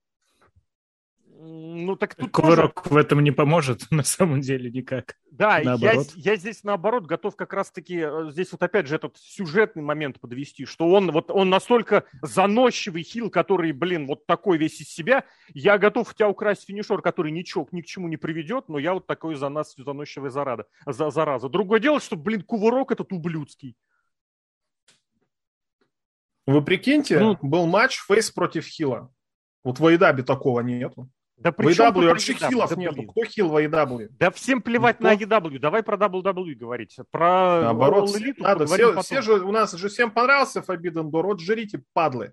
Ну, 1.46 1.96
так 1.96 2.14
тут 2.14 2.30
Кувырок 2.30 2.84
тоже... 2.84 2.94
в 2.94 2.96
этом 2.96 3.22
не 3.22 3.30
поможет, 3.30 3.86
на 3.90 4.02
самом 4.02 4.40
деле, 4.40 4.70
никак. 4.70 5.16
Да, 5.30 5.60
наоборот. 5.62 6.06
Я, 6.14 6.32
я 6.32 6.36
здесь, 6.36 6.64
наоборот, 6.64 7.04
готов 7.04 7.36
как 7.36 7.52
раз-таки, 7.52 7.98
э, 7.98 8.30
здесь 8.30 8.50
вот 8.52 8.62
опять 8.62 8.86
же 8.86 8.94
этот 8.94 9.18
сюжетный 9.18 9.82
момент 9.82 10.20
подвести, 10.20 10.64
что 10.64 10.88
он 10.88 11.10
вот 11.10 11.30
он 11.30 11.50
настолько 11.50 12.04
заносчивый 12.22 13.02
хил, 13.02 13.28
который, 13.28 13.72
блин, 13.72 14.06
вот 14.06 14.24
такой 14.24 14.56
весь 14.56 14.80
из 14.80 14.88
себя, 14.88 15.24
я 15.52 15.76
готов 15.76 16.10
у 16.10 16.14
тебя 16.14 16.30
украсть 16.30 16.64
финишер, 16.64 17.02
который 17.02 17.30
ничего 17.30 17.68
ни 17.72 17.82
к 17.82 17.86
чему 17.86 18.08
не 18.08 18.16
приведет, 18.16 18.68
но 18.68 18.78
я 18.78 18.94
вот 18.94 19.06
такой 19.06 19.34
за 19.34 19.50
нас 19.50 19.74
заносчивый 19.76 20.30
зарада, 20.30 20.66
за, 20.86 21.10
зараза. 21.10 21.50
Другое 21.50 21.80
дело, 21.80 22.00
что, 22.00 22.16
блин, 22.16 22.40
кувырок 22.40 22.90
этот 22.90 23.12
ублюдский. 23.12 23.76
Вы 26.46 26.62
прикиньте, 26.62 27.18
ну, 27.18 27.38
был 27.40 27.66
матч 27.66 27.98
Фейс 28.06 28.30
против 28.30 28.66
Хила. 28.66 29.10
Вот 29.62 29.78
в 29.78 29.86
Айдабе 29.86 30.22
такого 30.22 30.60
нету. 30.60 31.08
Да 31.36 31.50
в 31.50 31.58
AEW 31.58 32.08
вообще 32.08 32.34
хилов 32.34 32.70
да, 32.70 32.76
нету. 32.76 33.02
Кто 33.02 33.24
хил 33.24 33.48
в 33.48 33.56
AEW? 33.56 34.08
Да 34.10 34.30
всем 34.30 34.62
плевать 34.62 35.00
Никто? 35.00 35.26
на 35.26 35.40
AEW. 35.40 35.58
Давай 35.58 35.82
про 35.82 35.96
WWE 35.96 36.54
говорить. 36.54 36.96
Про 37.10 37.62
Наоборот, 37.62 38.10
надо. 38.38 38.66
Все, 38.66 39.00
все 39.02 39.22
же, 39.22 39.34
у 39.40 39.50
нас 39.50 39.72
же 39.72 39.88
всем 39.88 40.10
понравился 40.10 40.60
Forbidden 40.60 41.10
Door. 41.10 41.22
Вот 41.22 41.40
жрите, 41.40 41.82
падлы. 41.92 42.32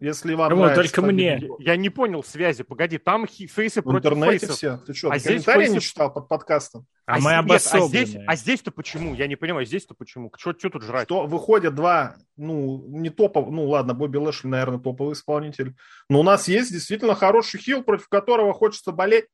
Если 0.00 0.34
вам 0.34 0.50
Кому, 0.50 0.74
только 0.74 1.02
мне. 1.02 1.48
Я 1.60 1.76
не 1.76 1.88
понял 1.88 2.24
связи. 2.24 2.64
Погоди, 2.64 2.98
там 2.98 3.26
фейсы 3.26 3.80
в 3.80 3.84
против 3.84 4.06
интернете 4.06 4.38
фейсов. 4.38 4.56
все. 4.56 4.76
Ты 4.78 4.92
что, 4.92 5.10
а 5.10 5.18
ты 5.18 5.24
комментарии 5.24 5.60
фейсы... 5.60 5.74
не 5.74 5.80
читал 5.80 6.12
под 6.12 6.28
подкастом? 6.28 6.86
А, 7.06 7.16
а 7.16 7.20
мы 7.20 7.34
обособленные. 7.34 7.86
А 7.86 8.06
здесь, 8.06 8.22
а 8.26 8.36
здесь-то 8.36 8.70
почему? 8.72 9.14
Я 9.14 9.28
не 9.28 9.36
понимаю, 9.36 9.64
здесь-то 9.66 9.94
почему? 9.94 10.32
Что, 10.36 10.52
что 10.58 10.70
тут 10.70 10.82
жрать? 10.82 11.04
Что 11.04 11.26
выходят 11.26 11.74
два, 11.74 12.16
ну, 12.36 12.84
не 12.88 13.08
топов, 13.08 13.50
ну, 13.50 13.68
ладно, 13.68 13.94
Бобби 13.94 14.16
Лэшли, 14.16 14.48
наверное, 14.48 14.80
топовый 14.80 15.12
исполнитель. 15.12 15.74
Но 16.08 16.20
у 16.20 16.22
нас 16.24 16.48
есть 16.48 16.72
действительно 16.72 17.14
хороший 17.14 17.60
хил, 17.60 17.84
против 17.84 18.08
которого 18.08 18.52
хочется 18.52 18.90
болеть, 18.90 19.26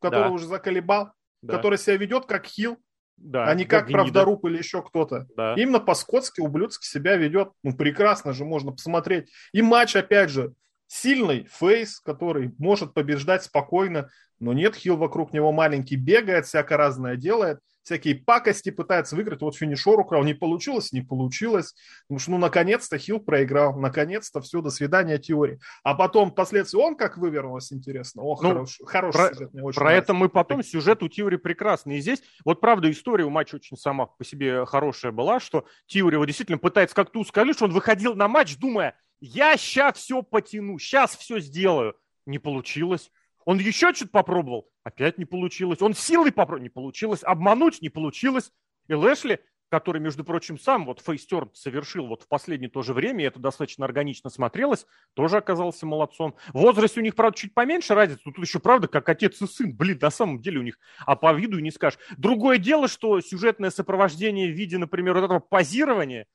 который 0.00 0.24
да. 0.24 0.30
уже 0.30 0.46
заколебал, 0.46 1.12
да. 1.40 1.56
который 1.56 1.78
себя 1.78 1.96
ведет 1.96 2.26
как 2.26 2.46
хил. 2.46 2.78
Да, 3.20 3.46
а 3.46 3.54
не 3.54 3.64
как 3.64 3.86
гнида. 3.86 3.98
правдоруб 3.98 4.44
или 4.46 4.58
еще 4.58 4.82
кто-то. 4.82 5.26
Да. 5.36 5.54
Именно 5.54 5.80
по-скотски, 5.80 6.40
ублюдски 6.40 6.86
себя 6.86 7.16
ведет. 7.16 7.50
Ну, 7.62 7.76
прекрасно 7.76 8.32
же, 8.32 8.44
можно 8.44 8.72
посмотреть. 8.72 9.30
И 9.52 9.62
матч, 9.62 9.94
опять 9.94 10.30
же, 10.30 10.54
сильный 10.86 11.46
фейс, 11.50 12.00
который 12.00 12.52
может 12.58 12.94
побеждать 12.94 13.44
спокойно, 13.44 14.08
но 14.38 14.52
нет, 14.54 14.74
хил 14.74 14.96
вокруг 14.96 15.32
него 15.32 15.52
маленький, 15.52 15.96
бегает, 15.96 16.46
всякое 16.46 16.78
разное 16.78 17.16
делает 17.16 17.60
всякие 17.82 18.16
пакости 18.16 18.70
пытается 18.70 19.16
выиграть. 19.16 19.40
Вот 19.40 19.56
финишер 19.56 19.98
украл, 19.98 20.22
не 20.24 20.34
получилось, 20.34 20.92
не 20.92 21.02
получилось. 21.02 21.74
Потому 22.02 22.18
что, 22.18 22.30
ну, 22.32 22.38
наконец-то 22.38 22.98
Хилл 22.98 23.20
проиграл, 23.20 23.78
наконец-то 23.78 24.40
все, 24.40 24.60
до 24.60 24.70
свидания, 24.70 25.18
теории. 25.18 25.60
А 25.82 25.94
потом 25.94 26.30
впоследствии 26.30 26.78
он 26.78 26.96
как 26.96 27.16
вывернулся, 27.18 27.74
интересно. 27.74 28.22
О, 28.22 28.38
ну, 28.40 28.48
хороший, 28.50 28.86
хороший 28.86 29.16
про, 29.16 29.34
сюжет, 29.34 29.52
мне 29.52 29.62
очень 29.62 29.76
Про 29.76 29.84
нравится. 29.84 30.04
это 30.04 30.14
мы 30.14 30.28
потом, 30.28 30.62
сюжет 30.62 31.02
у 31.02 31.08
Тиори 31.08 31.36
прекрасный. 31.36 31.98
И 31.98 32.00
здесь, 32.00 32.22
вот 32.44 32.60
правда, 32.60 32.90
история 32.90 33.24
у 33.24 33.30
матча 33.30 33.56
очень 33.56 33.76
сама 33.76 34.06
по 34.06 34.24
себе 34.24 34.64
хорошая 34.66 35.12
была, 35.12 35.40
что 35.40 35.66
Тиори 35.86 36.16
вот 36.16 36.26
действительно 36.26 36.58
пытается 36.58 36.94
как 36.94 37.10
сказать, 37.26 37.54
что 37.54 37.64
он 37.64 37.72
выходил 37.72 38.14
на 38.14 38.28
матч, 38.28 38.56
думая, 38.56 38.96
я 39.20 39.56
сейчас 39.56 39.98
все 39.98 40.22
потяну, 40.22 40.78
сейчас 40.78 41.16
все 41.16 41.40
сделаю. 41.40 41.94
Не 42.26 42.38
получилось. 42.38 43.10
Он 43.44 43.58
еще 43.58 43.92
что-то 43.94 44.10
попробовал, 44.10 44.68
опять 44.84 45.18
не 45.18 45.24
получилось. 45.24 45.80
Он 45.82 45.94
силой 45.94 46.32
попробовал, 46.32 46.62
не 46.62 46.68
получилось. 46.68 47.22
Обмануть 47.22 47.80
не 47.80 47.88
получилось. 47.88 48.52
И 48.88 48.94
Лэшли, 48.94 49.40
который, 49.70 50.00
между 50.00 50.24
прочим, 50.24 50.58
сам 50.58 50.84
вот 50.84 51.00
face 51.00 51.25
turn 51.25 51.50
совершил 51.54 52.06
вот 52.06 52.24
в 52.24 52.28
последнее 52.28 52.68
то 52.68 52.82
же 52.82 52.92
время, 52.92 53.24
и 53.24 53.26
это 53.28 53.38
достаточно 53.38 53.84
органично 53.84 54.28
смотрелось, 54.28 54.84
тоже 55.14 55.36
оказался 55.36 55.86
молодцом. 55.86 56.36
В 56.48 56.58
возрасте 56.58 57.00
у 57.00 57.02
них, 57.02 57.14
правда, 57.14 57.38
чуть 57.38 57.54
поменьше 57.54 57.94
разница, 57.94 58.20
тут 58.24 58.38
еще, 58.38 58.58
правда, 58.58 58.88
как 58.88 59.08
отец 59.08 59.40
и 59.40 59.46
сын. 59.46 59.74
Блин, 59.74 59.98
на 60.02 60.10
самом 60.10 60.42
деле 60.42 60.58
у 60.58 60.62
них, 60.62 60.78
а 61.06 61.16
по 61.16 61.32
виду 61.32 61.58
и 61.58 61.62
не 61.62 61.70
скажешь. 61.70 62.00
Другое 62.18 62.58
дело, 62.58 62.88
что 62.88 63.20
сюжетное 63.20 63.70
сопровождение 63.70 64.52
в 64.52 64.56
виде, 64.56 64.76
например, 64.76 65.14
вот 65.14 65.24
этого 65.24 65.38
позирования, 65.38 66.26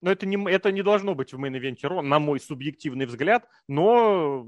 но 0.00 0.10
это 0.10 0.26
не, 0.26 0.50
это 0.50 0.70
не 0.72 0.82
должно 0.82 1.14
быть 1.14 1.32
в 1.32 1.38
main 1.38 1.58
event 1.58 1.83
е 1.83 1.88
на 2.02 2.18
мой 2.18 2.40
субъективный 2.40 3.06
взгляд, 3.06 3.48
но 3.66 4.46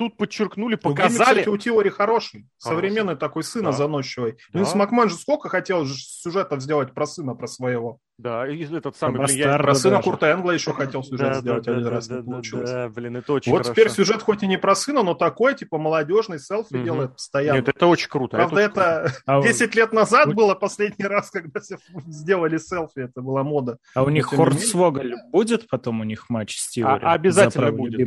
тут 0.00 0.16
подчеркнули, 0.16 0.78
ну, 0.82 0.90
показали. 0.90 1.18
Ну, 1.18 1.24
кстати, 1.24 1.48
у 1.50 1.58
Теори 1.58 1.90
хороший, 1.90 2.48
хороший. 2.48 2.48
современный 2.56 3.16
такой 3.16 3.42
сына 3.42 3.70
да. 3.70 3.76
заносчивый. 3.76 4.38
Да. 4.50 4.60
Винс 4.60 4.74
Макмен 4.74 5.10
же 5.10 5.14
сколько 5.14 5.50
хотел 5.50 5.84
же 5.84 5.92
сюжетов 5.94 6.62
сделать 6.62 6.94
про 6.94 7.04
сына, 7.04 7.34
про 7.34 7.46
своего. 7.46 7.98
Да, 8.20 8.46
и 8.46 8.62
этот 8.64 8.96
самый, 8.96 9.24
блин, 9.24 9.36
я... 9.36 9.56
Про 9.56 9.74
сына 9.74 9.96
даже. 9.96 10.10
Курта 10.10 10.30
Энгла 10.32 10.50
еще 10.50 10.72
хотел 10.72 11.02
сюжет 11.02 11.32
да, 11.32 11.40
сделать 11.40 11.64
да, 11.64 11.72
один 11.72 11.84
да, 11.84 11.90
раз, 11.90 12.08
да, 12.08 12.16
не 12.16 12.22
получилось. 12.22 12.70
Да, 12.70 12.88
блин, 12.90 13.16
это 13.16 13.32
очень 13.32 13.50
Вот 13.50 13.62
хорошо. 13.62 13.72
теперь 13.72 13.90
сюжет 13.90 14.22
хоть 14.22 14.42
и 14.42 14.46
не 14.46 14.58
про 14.58 14.74
сына, 14.74 15.02
но 15.02 15.14
такой, 15.14 15.54
типа, 15.54 15.78
молодежный, 15.78 16.38
селфи 16.38 16.74
угу. 16.74 16.84
делает 16.84 17.12
постоянно. 17.14 17.56
Нет, 17.56 17.68
это 17.68 17.86
очень 17.86 18.10
круто. 18.10 18.36
Правда, 18.36 18.60
это, 18.60 19.12
это 19.26 19.42
10 19.42 19.74
лет 19.74 19.92
назад 19.92 20.34
было 20.34 20.54
последний 20.54 21.06
раз, 21.06 21.30
когда 21.30 21.60
сделали 22.06 22.58
селфи, 22.58 23.00
это 23.00 23.22
была 23.22 23.42
мода. 23.42 23.78
А 23.94 24.02
у 24.02 24.10
них 24.10 24.26
Хорнсвогаль 24.26 25.14
будет 25.32 25.68
потом 25.68 26.00
у 26.00 26.04
них 26.04 26.28
матч 26.28 26.58
с 26.58 26.68
Тиори? 26.68 27.02
А, 27.02 27.12
обязательно 27.12 27.72
будет. 27.72 28.06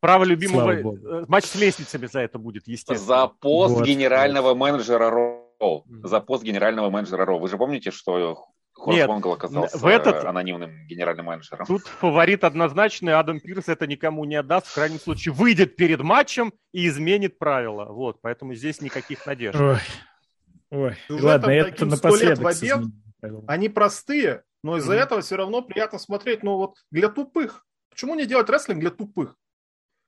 Право 0.00 0.24
любимого... 0.24 0.72
Э, 0.72 1.24
матч 1.26 1.46
с 1.46 1.54
лестницами 1.56 2.06
за 2.06 2.20
это 2.20 2.38
будет, 2.38 2.68
естественно. 2.68 2.98
За 2.98 3.26
пост 3.26 3.74
вот. 3.74 3.86
генерального 3.86 4.54
менеджера 4.54 5.10
Ро. 5.10 5.84
За 6.04 6.20
пост 6.20 6.44
генерального 6.44 6.90
менеджера 6.90 7.24
Ро. 7.24 7.38
Вы 7.38 7.48
же 7.48 7.56
помните, 7.56 7.90
что 7.90 8.46
Хорс 8.82 8.96
Нет, 8.96 9.08
Монгол 9.08 9.34
оказался 9.34 9.78
в 9.78 9.86
этот... 9.86 10.24
анонимным 10.24 10.88
генеральным 10.88 11.26
менеджером. 11.26 11.66
Тут 11.66 11.86
фаворит 11.86 12.42
однозначный, 12.42 13.14
Адам 13.14 13.38
Пирс 13.38 13.68
это 13.68 13.86
никому 13.86 14.24
не 14.24 14.34
отдаст, 14.34 14.66
в 14.66 14.74
крайнем 14.74 14.98
случае 14.98 15.32
выйдет 15.32 15.76
перед 15.76 16.00
матчем 16.00 16.52
и 16.72 16.88
изменит 16.88 17.38
правила. 17.38 17.84
Вот, 17.84 18.20
поэтому 18.20 18.54
здесь 18.54 18.80
никаких 18.80 19.24
надежд. 19.24 19.56
Ой, 19.56 19.78
Ой. 20.70 20.96
ладно, 21.08 21.50
это 21.50 21.86
напоследок. 21.86 22.44
Они 23.46 23.68
простые, 23.68 24.42
но 24.64 24.78
из-за 24.78 24.94
mm-hmm. 24.94 25.00
этого 25.00 25.20
все 25.20 25.36
равно 25.36 25.62
приятно 25.62 26.00
смотреть. 26.00 26.42
Ну 26.42 26.56
вот 26.56 26.74
для 26.90 27.08
тупых. 27.08 27.64
Почему 27.88 28.16
не 28.16 28.26
делать 28.26 28.50
рестлинг 28.50 28.80
для 28.80 28.90
тупых? 28.90 29.36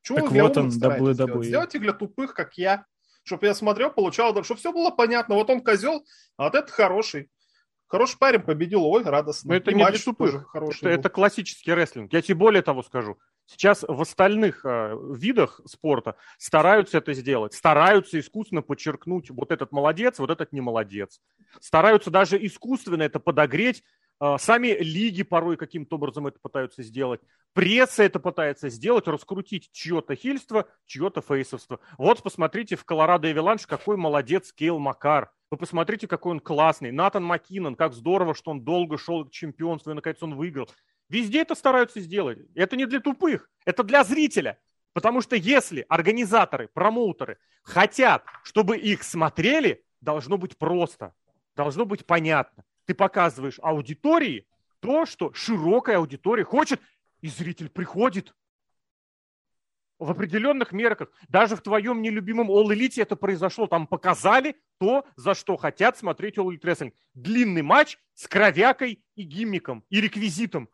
Почему 0.03 0.19
так 0.19 0.31
вы 0.33 0.43
вот 0.43 0.57
он, 0.57 0.69
WWE. 0.71 1.45
Сделайте 1.45 1.79
для 1.79 1.93
тупых, 1.93 2.35
как 2.35 2.55
я. 2.59 2.87
Чтобы 3.23 3.47
я 3.47 3.55
смотрел, 3.55 3.91
получал, 3.91 4.33
чтобы 4.43 4.59
все 4.59 4.73
было 4.73 4.91
понятно. 4.91 5.37
Вот 5.37 5.49
он 5.49 5.61
козел, 5.61 6.05
а 6.37 6.45
вот 6.45 6.57
это 6.57 6.73
хороший. 6.73 7.31
Хороший 7.95 8.19
парень 8.19 8.41
победил, 8.41 8.85
ой, 8.85 9.05
радостно. 9.05 9.51
Но 9.51 9.55
это 9.55 9.71
и 9.71 9.75
не 9.75 9.85
матч 9.85 9.95
для 9.95 10.05
тупых. 10.05 10.49
Хороший 10.49 10.79
это, 10.79 10.89
это 10.89 11.09
классический 11.09 11.73
рестлинг. 11.73 12.13
Я 12.13 12.23
тебе 12.23 12.35
более 12.35 12.61
того 12.61 12.83
скажу. 12.83 13.21
Сейчас 13.47 13.85
в 13.87 14.01
остальных 14.01 14.65
э, 14.65 14.99
видах 15.15 15.61
спорта 15.65 16.17
стараются 16.37 16.99
это 16.99 17.13
сделать. 17.13 17.55
Стараются 17.55 18.19
искусственно 18.19 18.63
подчеркнуть 18.63 19.31
вот 19.31 19.53
этот 19.53 19.71
молодец, 19.71 20.19
вот 20.19 20.31
этот 20.31 20.53
не 20.53 20.61
молодец. 20.61 21.21
Стараются 21.61 22.11
даже 22.11 22.37
искусственно 22.45 23.05
это 23.05 23.21
подогреть. 23.21 23.85
Э, 24.21 24.37
сами 24.39 24.69
лиги 24.69 25.23
порой 25.23 25.57
каким-то 25.57 25.97
образом 25.97 26.27
это 26.27 26.39
пытаются 26.41 26.83
сделать. 26.83 27.21
Пресса 27.53 28.03
это 28.03 28.21
пытается 28.21 28.69
сделать, 28.69 29.07
раскрутить 29.07 29.71
чье-то 29.73 30.15
хильство, 30.17 30.69
чье-то 30.87 31.21
фейсовство. 31.21 31.81
Вот 31.99 32.23
посмотрите 32.23 32.77
в 32.77 32.85
Колорадо 32.85 33.31
Эвиланш, 33.31 33.67
какой 33.67 33.97
молодец 33.97 34.53
Кейл 34.53 34.79
Макар. 34.79 35.33
Вы 35.51 35.59
посмотрите, 35.59 36.09
какой 36.09 36.33
он 36.33 36.41
классный. 36.41 36.91
Натан 36.91 37.25
Маккинон, 37.25 37.77
как 37.77 37.93
здорово, 37.93 38.35
что 38.35 38.51
он 38.51 38.65
долго 38.65 38.99
шел 38.99 39.25
к 39.25 39.31
чемпионству, 39.31 39.93
и 39.93 39.95
наконец 39.95 40.23
он 40.23 40.35
выиграл. 40.35 40.69
Везде 41.09 41.43
это 41.43 41.55
стараются 41.55 42.01
сделать. 42.01 42.39
Это 42.55 42.77
не 42.77 42.87
для 42.87 43.01
тупых, 43.01 43.49
это 43.65 43.85
для 43.85 44.03
зрителя. 44.05 44.59
Потому 44.95 45.21
что 45.21 45.37
если 45.37 45.85
организаторы, 45.89 46.69
промоутеры 46.73 47.39
хотят, 47.63 48.25
чтобы 48.43 48.79
их 48.79 49.03
смотрели, 49.03 49.85
должно 50.01 50.39
быть 50.39 50.57
просто, 50.57 51.15
должно 51.57 51.85
быть 51.85 52.07
понятно. 52.07 52.65
Ты 52.87 52.95
показываешь 52.95 53.59
аудитории 53.63 54.47
то, 54.81 55.07
что 55.07 55.33
широкая 55.33 55.97
аудитория 55.97 56.45
хочет, 56.45 56.81
и 57.21 57.29
зритель 57.29 57.71
приходит 57.71 58.35
в 59.99 60.11
определенных 60.11 60.73
мерках. 60.73 61.11
Даже 61.29 61.57
в 61.57 61.63
твоем 61.63 62.03
нелюбимом 62.03 62.51
All 62.51 62.67
Elite 62.67 63.01
это 63.01 63.17
произошло. 63.17 63.67
Там 63.67 63.87
показали 63.87 64.57
то, 64.79 65.07
за 65.17 65.35
что 65.35 65.57
хотят 65.57 65.97
смотреть 65.97 66.37
All 66.37 66.49
Elite 66.49 66.61
Wrestling. 66.61 66.93
Длинный 67.15 67.63
матч 67.63 67.99
с 68.15 68.29
кровякой 68.29 69.03
и 69.15 69.23
гиммиком, 69.23 69.85
и 69.89 70.01
реквизитом. 70.01 70.69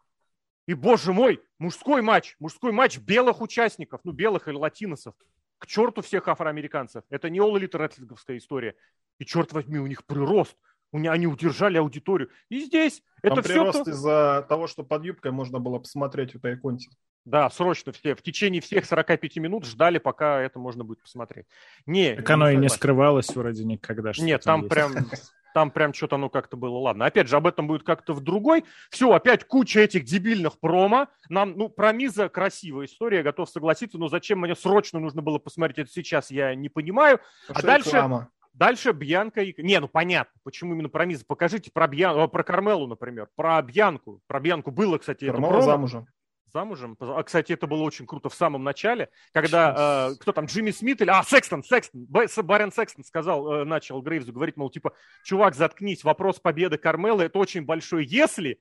И, 0.66 0.74
боже 0.74 1.12
мой, 1.12 1.40
мужской 1.58 2.02
матч, 2.02 2.36
мужской 2.38 2.72
матч 2.72 2.98
белых 2.98 3.40
участников, 3.40 4.00
ну, 4.04 4.12
белых 4.12 4.48
или 4.48 4.56
латиносов. 4.56 5.14
К 5.58 5.66
черту 5.66 6.00
всех 6.00 6.26
афроамериканцев. 6.28 7.04
Это 7.10 7.28
не 7.28 7.38
All 7.38 7.52
Elite 7.52 8.38
история. 8.38 8.74
И, 9.18 9.24
черт 9.26 9.52
возьми, 9.52 9.78
у 9.78 9.86
них 9.86 10.04
прирост. 10.04 10.56
У 10.92 10.98
они 10.98 11.26
удержали 11.26 11.78
аудиторию. 11.78 12.30
И 12.48 12.60
здесь 12.60 13.02
Там 13.22 13.38
это 13.38 13.42
все... 13.48 13.70
из-за 13.70 14.44
того, 14.48 14.66
что 14.66 14.82
под 14.82 15.04
юбкой 15.04 15.30
можно 15.32 15.58
было 15.60 15.78
посмотреть 15.78 16.34
в 16.34 16.40
Тайконте. 16.40 16.90
Да, 17.24 17.48
срочно 17.50 17.92
все. 17.92 18.14
В 18.14 18.22
течение 18.22 18.60
всех 18.60 18.86
45 18.86 19.36
минут 19.36 19.64
ждали, 19.66 19.98
пока 19.98 20.40
это 20.40 20.58
можно 20.58 20.84
будет 20.84 21.02
посмотреть. 21.02 21.46
Не, 21.86 22.14
Так 22.16 22.30
оно 22.30 22.50
и 22.50 22.56
не 22.56 22.68
скрывалось 22.68 23.28
вроде 23.36 23.64
никогда. 23.64 24.12
что 24.12 24.24
Нет, 24.24 24.42
там 24.42 24.62
есть. 24.62 24.70
прям, 24.72 24.94
там 25.54 25.70
прям 25.70 25.92
что-то 25.92 26.16
оно 26.16 26.30
как-то 26.30 26.56
было. 26.56 26.78
Ладно, 26.78 27.04
опять 27.04 27.28
же, 27.28 27.36
об 27.36 27.46
этом 27.46 27.66
будет 27.66 27.82
как-то 27.82 28.14
в 28.14 28.20
другой. 28.22 28.64
Все, 28.90 29.12
опять 29.12 29.44
куча 29.44 29.80
этих 29.80 30.04
дебильных 30.04 30.58
промо. 30.58 31.08
Нам, 31.28 31.52
ну, 31.56 31.68
про 31.68 31.92
Миза 31.92 32.28
красивая 32.30 32.86
история, 32.86 33.18
я 33.18 33.22
готов 33.22 33.50
согласиться, 33.50 33.98
но 33.98 34.08
зачем 34.08 34.40
мне 34.40 34.56
срочно 34.56 34.98
нужно 34.98 35.20
было 35.20 35.38
посмотреть 35.38 35.78
это 35.78 35.90
сейчас, 35.92 36.30
я 36.30 36.54
не 36.54 36.70
понимаю. 36.70 37.20
Потому 37.46 37.64
А 37.64 37.66
дальше- 37.66 37.88
реклама. 37.90 38.30
Дальше 38.52 38.92
Бьянка 38.92 39.42
и... 39.42 39.62
Не, 39.62 39.80
ну 39.80 39.88
понятно, 39.88 40.38
почему 40.42 40.74
именно 40.74 40.88
про 40.88 41.06
Миза. 41.06 41.24
Покажите 41.26 41.70
про, 41.70 41.86
Бьян... 41.86 42.18
о, 42.18 42.28
про 42.28 42.42
Кармелу, 42.42 42.86
например, 42.86 43.28
про 43.36 43.60
Бьянку. 43.62 44.20
Про 44.26 44.40
Бьянку 44.40 44.70
было, 44.70 44.98
кстати, 44.98 45.24
это 45.24 45.34
Кармела 45.34 45.50
промо. 45.52 45.64
замужем. 45.64 46.06
Замужем. 46.52 46.96
А, 46.98 47.22
кстати, 47.22 47.52
это 47.52 47.66
было 47.66 47.82
очень 47.82 48.06
круто 48.06 48.28
в 48.28 48.34
самом 48.34 48.64
начале, 48.64 49.08
когда 49.32 50.10
э, 50.10 50.16
кто 50.20 50.32
там, 50.32 50.46
Джимми 50.46 50.72
Смит 50.72 51.00
или... 51.00 51.10
А, 51.10 51.22
Секстон, 51.22 51.62
Секстон, 51.62 52.06
Барен 52.06 52.72
Секстон 52.72 53.04
сказал, 53.04 53.52
э, 53.52 53.64
начал 53.64 54.02
Грейвзу 54.02 54.32
говорить, 54.32 54.56
мол, 54.56 54.68
типа, 54.68 54.92
чувак, 55.24 55.54
заткнись, 55.54 56.02
вопрос 56.02 56.40
победы 56.40 56.76
Кармелы, 56.76 57.24
это 57.24 57.38
очень 57.38 57.64
большой 57.64 58.04
«если», 58.04 58.58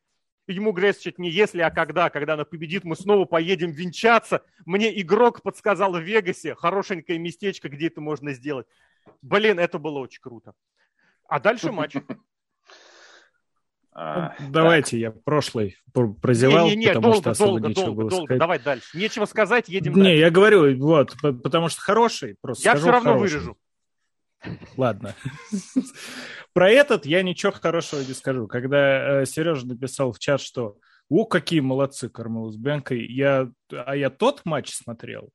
ему 0.56 0.72
Грейс 0.72 0.98
чуть 0.98 1.20
не 1.20 1.30
«если», 1.30 1.62
а 1.62 1.70
когда, 1.72 2.10
когда 2.10 2.34
она 2.34 2.46
победит, 2.46 2.84
мы 2.84 2.96
снова 2.96 3.26
поедем 3.26 3.72
венчаться. 3.72 4.44
Мне 4.66 5.00
игрок 5.02 5.42
подсказал 5.42 5.94
в 5.94 6.02
Вегасе 6.02 6.56
хорошенькое 6.56 7.20
местечко, 7.20 7.70
где 7.70 7.88
это 7.88 8.02
можно 8.02 8.34
сделать. 8.34 8.68
Блин, 9.22 9.60
это 9.60 9.80
было 9.80 10.00
очень 10.00 10.22
круто. 10.22 10.54
А 11.28 11.40
дальше 11.40 11.72
матч. 11.72 11.96
А, 13.92 14.36
Ну, 14.40 14.52
Давайте 14.52 15.00
я 15.00 15.12
прошлый 15.12 15.76
пр- 15.94 16.14
прозевал, 16.14 16.68
Не-не-не, 16.68 16.88
потому 16.90 17.06
долго, 17.08 17.20
что 17.22 17.30
особо 17.32 17.50
долго, 17.52 17.68
нечего 17.70 17.86
долго, 17.86 17.98
было 18.02 18.10
долго. 18.12 18.26
сказать. 18.28 18.40
Давай 18.40 18.60
дальше. 18.60 18.98
Нечего 18.98 19.26
сказать, 19.26 19.68
едем 19.68 19.94
Не, 19.96 20.04
дальше. 20.04 20.18
я 20.20 20.30
говорю, 20.30 20.78
вот, 20.78 21.16
потому 21.22 21.70
что 21.70 21.82
хороший, 21.82 22.36
просто 22.40 22.64
Я 22.70 22.76
все 22.76 22.92
равно 22.92 23.14
хороший. 23.14 23.34
вырежу. 23.40 23.58
Ладно. 24.78 25.16
Про 26.54 26.70
этот 26.70 27.06
я 27.06 27.22
ничего 27.24 27.52
хорошего 27.52 28.02
не 28.02 28.14
скажу. 28.14 28.48
Когда 28.48 29.22
э, 29.22 29.26
Сережа 29.26 29.68
написал 29.68 30.12
в 30.12 30.20
чат, 30.20 30.42
что 30.42 30.78
«О, 31.10 31.26
какие 31.26 31.60
молодцы 31.60 32.10
Кармелу 32.10 32.52
с 32.52 32.58
Бенкой», 32.58 33.06
я, 33.06 33.50
а 33.72 33.96
я 33.96 34.10
тот 34.10 34.46
матч 34.46 34.74
смотрел, 34.74 35.32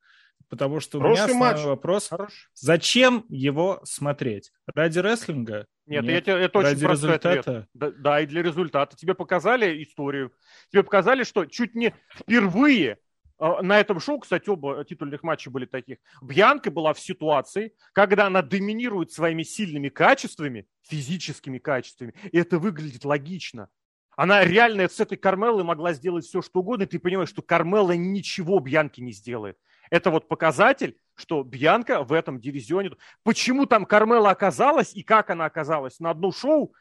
потому 0.49 0.81
что 0.81 0.99
у 0.99 1.01
меня 1.03 1.17
Хороший 1.17 1.33
основной 1.33 1.55
матч. 1.55 1.65
вопрос, 1.65 2.09
Хорош. 2.09 2.51
зачем 2.55 3.25
его 3.29 3.81
смотреть? 3.85 4.53
Ради 4.73 4.99
рестлинга? 5.01 5.67
Нет, 5.87 6.05
Нет. 6.05 6.13
я 6.13 6.21
тебе, 6.23 6.45
это 6.45 6.59
очень 6.61 6.69
Ради 6.71 6.87
простой 6.87 7.15
ответ. 7.17 7.35
результата? 7.47 7.69
Да, 7.75 7.91
да, 7.91 8.21
и 8.21 8.27
для 8.27 8.43
результата. 8.43 8.97
Тебе 8.97 9.15
показали 9.15 9.83
историю. 9.83 10.33
Тебе 10.71 10.83
показали, 10.83 11.25
что 11.25 11.45
чуть 11.45 11.75
не 11.75 11.95
впервые 12.15 12.99
на 13.39 13.81
этом 13.81 14.01
шоу, 14.01 14.21
кстати, 14.21 14.49
оба 14.49 14.85
титульных 14.85 15.23
матча 15.23 15.51
были 15.51 15.67
таких. 15.67 15.99
Бьянка 16.23 16.71
была 16.71 16.93
в 16.95 17.01
ситуации, 17.01 17.75
когда 17.93 18.27
она 18.27 18.43
доминирует 18.43 19.13
своими 19.13 19.43
сильными 19.43 19.89
качествами, 19.89 20.67
физическими 20.83 21.59
качествами, 21.59 22.15
и 22.31 22.39
это 22.39 22.59
выглядит 22.59 23.05
логично. 23.05 23.69
Она 24.17 24.45
реально 24.45 24.89
с 24.89 25.01
этой 25.01 25.19
Кармелой 25.19 25.65
могла 25.65 25.93
сделать 25.93 26.25
все, 26.25 26.41
что 26.41 26.61
угодно, 26.61 26.85
и 26.85 26.87
ты 26.87 26.99
понимаешь, 26.99 27.31
что 27.31 27.43
Кармела 27.43 27.93
ничего 27.93 28.61
Бьянке 28.61 29.03
не 29.03 29.13
сделает. 29.13 29.59
Это 29.91 30.11
вот 30.11 30.29
показатель, 30.29 30.97
что 31.15 31.43
Бьянка 31.43 32.05
в 32.05 32.13
этом 32.13 32.41
дивизионе... 32.41 32.93
Почему 33.23 33.67
там 33.67 33.85
Кармела 33.85 34.31
оказалась 34.31 34.95
и 34.95 35.03
как 35.03 35.31
она 35.31 35.47
оказалась 35.47 35.99
на 35.99 36.11
одно 36.11 36.31
шоу, 36.31 36.75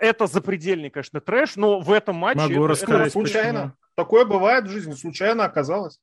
это 0.00 0.26
запредельный, 0.26 0.90
конечно, 0.90 1.20
трэш, 1.20 1.56
но 1.56 1.80
в 1.80 1.92
этом 1.92 2.16
матче... 2.16 2.40
Могу 2.40 2.54
это- 2.64 2.68
рассказать. 2.68 3.00
это- 3.02 3.10
Случайно. 3.10 3.76
Такое 3.94 4.24
бывает 4.24 4.64
в 4.64 4.70
жизни. 4.70 4.92
Случайно 4.94 5.44
оказалось. 5.44 6.00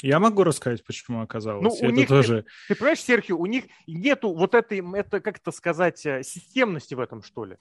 Я 0.00 0.20
могу 0.20 0.44
рассказать, 0.44 0.84
почему 0.84 1.22
оказалось. 1.22 1.64
Ну, 1.64 1.70
у 1.70 1.90
это 1.90 1.96
них- 1.96 2.08
тоже... 2.08 2.44
Ты 2.68 2.76
понимаешь, 2.76 3.00
Серхио, 3.00 3.36
у 3.36 3.46
них 3.46 3.64
нету 3.86 4.32
вот 4.32 4.54
этой, 4.54 4.80
это 4.96 5.20
как 5.20 5.38
это 5.38 5.50
сказать, 5.50 6.06
э, 6.06 6.22
системности 6.22 6.94
в 6.94 7.00
этом, 7.00 7.22
что 7.22 7.44
ли. 7.44 7.56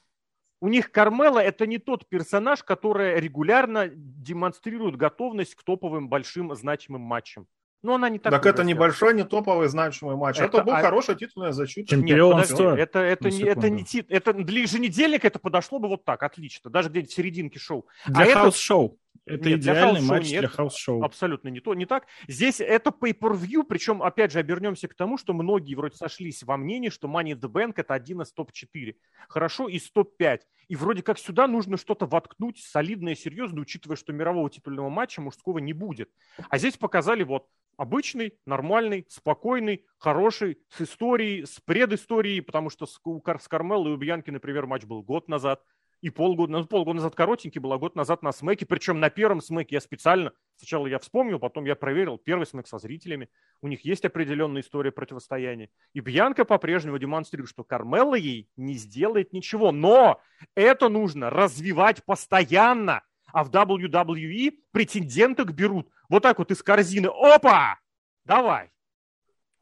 У 0.59 0.67
них 0.67 0.91
Кармела 0.91 1.39
это 1.39 1.65
не 1.67 1.77
тот 1.79 2.07
персонаж, 2.07 2.63
который 2.63 3.19
регулярно 3.19 3.87
демонстрирует 3.87 4.95
готовность 4.95 5.55
к 5.55 5.63
топовым 5.63 6.09
большим 6.09 6.55
значимым 6.55 7.01
матчам. 7.01 7.47
Но 7.83 7.95
она 7.95 8.09
не 8.09 8.17
так. 8.19 8.31
Так 8.31 8.45
это 8.45 8.63
небольшой, 8.63 9.13
не 9.13 9.23
топовый 9.23 9.67
значимый 9.67 10.15
матч. 10.15 10.37
Это- 10.39 10.57
Это, 10.57 10.63
был 10.63 10.73
а- 10.73 10.81
хорошая 10.81 11.15
титульная 11.15 11.51
защита. 11.51 11.89
Чем- 11.89 11.99
Нет, 12.01 12.09
Чемпионство. 12.09 12.55
подожди, 12.57 12.81
это, 12.81 12.99
это, 12.99 13.29
не, 13.29 13.41
это, 13.43 13.69
не, 13.69 13.83
ти- 13.83 14.05
это 14.09 14.33
для 14.33 14.61
еженедельника 14.61 15.27
это 15.27 15.39
подошло 15.39 15.79
бы 15.79 15.87
вот 15.87 16.03
так, 16.03 16.23
отлично, 16.23 16.69
даже 16.71 16.89
где-нибудь 16.89 17.11
в 17.11 17.15
серединке 17.15 17.59
шоу. 17.59 17.85
Для 18.07 18.23
а 18.23 18.25
это- 18.25 18.39
house 18.39 18.68
show. 18.68 18.97
Это 19.25 19.49
Нет, 19.49 19.59
для 19.59 19.73
идеальный 19.73 19.93
house 19.95 20.06
show 20.06 20.15
матч 20.15 20.29
нет. 20.29 20.39
для 20.39 20.49
house 20.49 20.76
show. 20.76 21.03
Абсолютно 21.03 21.49
не 21.49 21.59
то, 21.59 21.73
не 21.73 21.85
так. 21.85 22.07
Здесь 22.27 22.59
это 22.59 22.89
pay-per-view, 22.89 23.63
причем, 23.63 24.01
опять 24.03 24.31
же, 24.31 24.39
обернемся 24.39 24.87
к 24.87 24.93
тому, 24.95 25.17
что 25.17 25.33
многие 25.33 25.75
вроде 25.75 25.95
сошлись 25.95 26.43
во 26.43 26.57
мнении, 26.57 26.89
что 26.89 27.07
Money 27.07 27.33
in 27.33 27.39
the 27.39 27.51
Bank 27.51 27.73
это 27.77 27.93
один 27.93 28.21
из 28.21 28.31
топ-4. 28.33 28.95
Хорошо, 29.27 29.67
из 29.67 29.89
топ-5. 29.91 30.41
И 30.67 30.75
вроде 30.75 31.01
как 31.01 31.17
сюда 31.17 31.47
нужно 31.47 31.77
что-то 31.77 32.05
воткнуть 32.05 32.59
солидное, 32.59 33.15
серьезное, 33.15 33.61
учитывая, 33.61 33.95
что 33.95 34.11
мирового 34.13 34.49
титульного 34.49 34.89
матча 34.89 35.21
мужского 35.21 35.59
не 35.59 35.73
будет. 35.73 36.09
А 36.49 36.57
здесь 36.57 36.77
показали 36.77 37.23
вот 37.23 37.47
обычный, 37.77 38.33
нормальный, 38.45 39.05
спокойный, 39.07 39.85
хороший, 39.97 40.57
с 40.69 40.81
историей, 40.81 41.45
с 41.45 41.59
предысторией, 41.61 42.41
потому 42.41 42.69
что 42.69 42.85
с, 42.85 42.99
у 43.03 43.21
Кар- 43.21 43.39
с 43.39 43.47
Кармеллой 43.47 43.91
и 43.91 43.95
у 43.95 43.97
Бьянки, 43.97 44.29
например, 44.29 44.65
матч 44.65 44.83
был 44.83 45.03
год 45.03 45.29
назад. 45.29 45.61
И 46.01 46.11
полгода, 46.11 46.51
ну, 46.51 46.65
полгода 46.65 46.97
назад 46.97 47.15
коротенький 47.15 47.59
был, 47.59 47.73
а 47.73 47.77
год 47.79 47.95
назад 47.95 48.21
на 48.21 48.31
смеке. 48.31 48.65
Причем 48.65 48.99
на 48.99 49.09
первом 49.09 49.41
смеке 49.41 49.75
я 49.75 49.81
специально, 49.81 50.31
сначала 50.55 50.85
я 50.85 50.99
вспомнил, 50.99 51.39
потом 51.39 51.65
я 51.65 51.75
проверил 51.75 52.19
первый 52.19 52.45
смек 52.45 52.67
со 52.67 52.77
зрителями. 52.77 53.29
У 53.61 53.67
них 53.67 53.83
есть 53.83 54.05
определенная 54.05 54.61
история 54.61 54.91
противостояния. 54.91 55.69
И 55.93 55.99
Бьянка 55.99 56.45
по-прежнему 56.45 56.99
демонстрирует, 56.99 57.49
что 57.49 57.63
Кармелла 57.63 58.15
ей 58.15 58.47
не 58.57 58.75
сделает 58.75 59.33
ничего. 59.33 59.71
Но 59.71 60.21
это 60.53 60.87
нужно 60.87 61.31
развивать 61.31 62.03
постоянно. 62.05 63.01
А 63.33 63.43
в 63.43 63.49
WWE 63.49 64.53
претенденток 64.71 65.53
берут 65.53 65.89
вот 66.09 66.23
так 66.23 66.37
вот 66.37 66.51
из 66.51 66.61
корзины. 66.61 67.07
Опа! 67.07 67.79
Давай! 68.23 68.71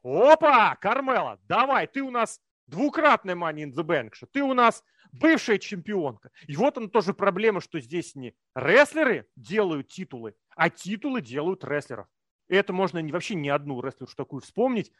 Опа! 0.02 0.76
Кармела, 0.76 1.40
давай, 1.48 1.86
ты 1.86 2.02
у 2.02 2.10
нас 2.10 2.40
двукратная 2.66 3.34
Money 3.34 3.64
in 3.64 3.72
the 3.72 3.84
Bank, 3.84 4.12
ты 4.32 4.42
у 4.42 4.54
нас 4.54 4.84
бывшая 5.12 5.58
чемпионка. 5.58 6.30
И 6.46 6.56
вот 6.56 6.76
она 6.78 6.88
тоже 6.88 7.14
проблема, 7.14 7.60
что 7.60 7.80
здесь 7.80 8.14
не 8.14 8.34
рестлеры 8.54 9.26
делают 9.36 9.88
титулы, 9.88 10.34
а 10.56 10.70
титулы 10.70 11.20
делают 11.20 11.64
рестлеров. 11.64 12.06
И 12.48 12.54
это 12.54 12.72
можно 12.72 12.98
не, 12.98 13.12
вообще 13.12 13.34
ни 13.34 13.48
одну 13.48 13.80
рестлершу 13.80 14.14
такую 14.16 14.40
вспомнить. 14.40 14.92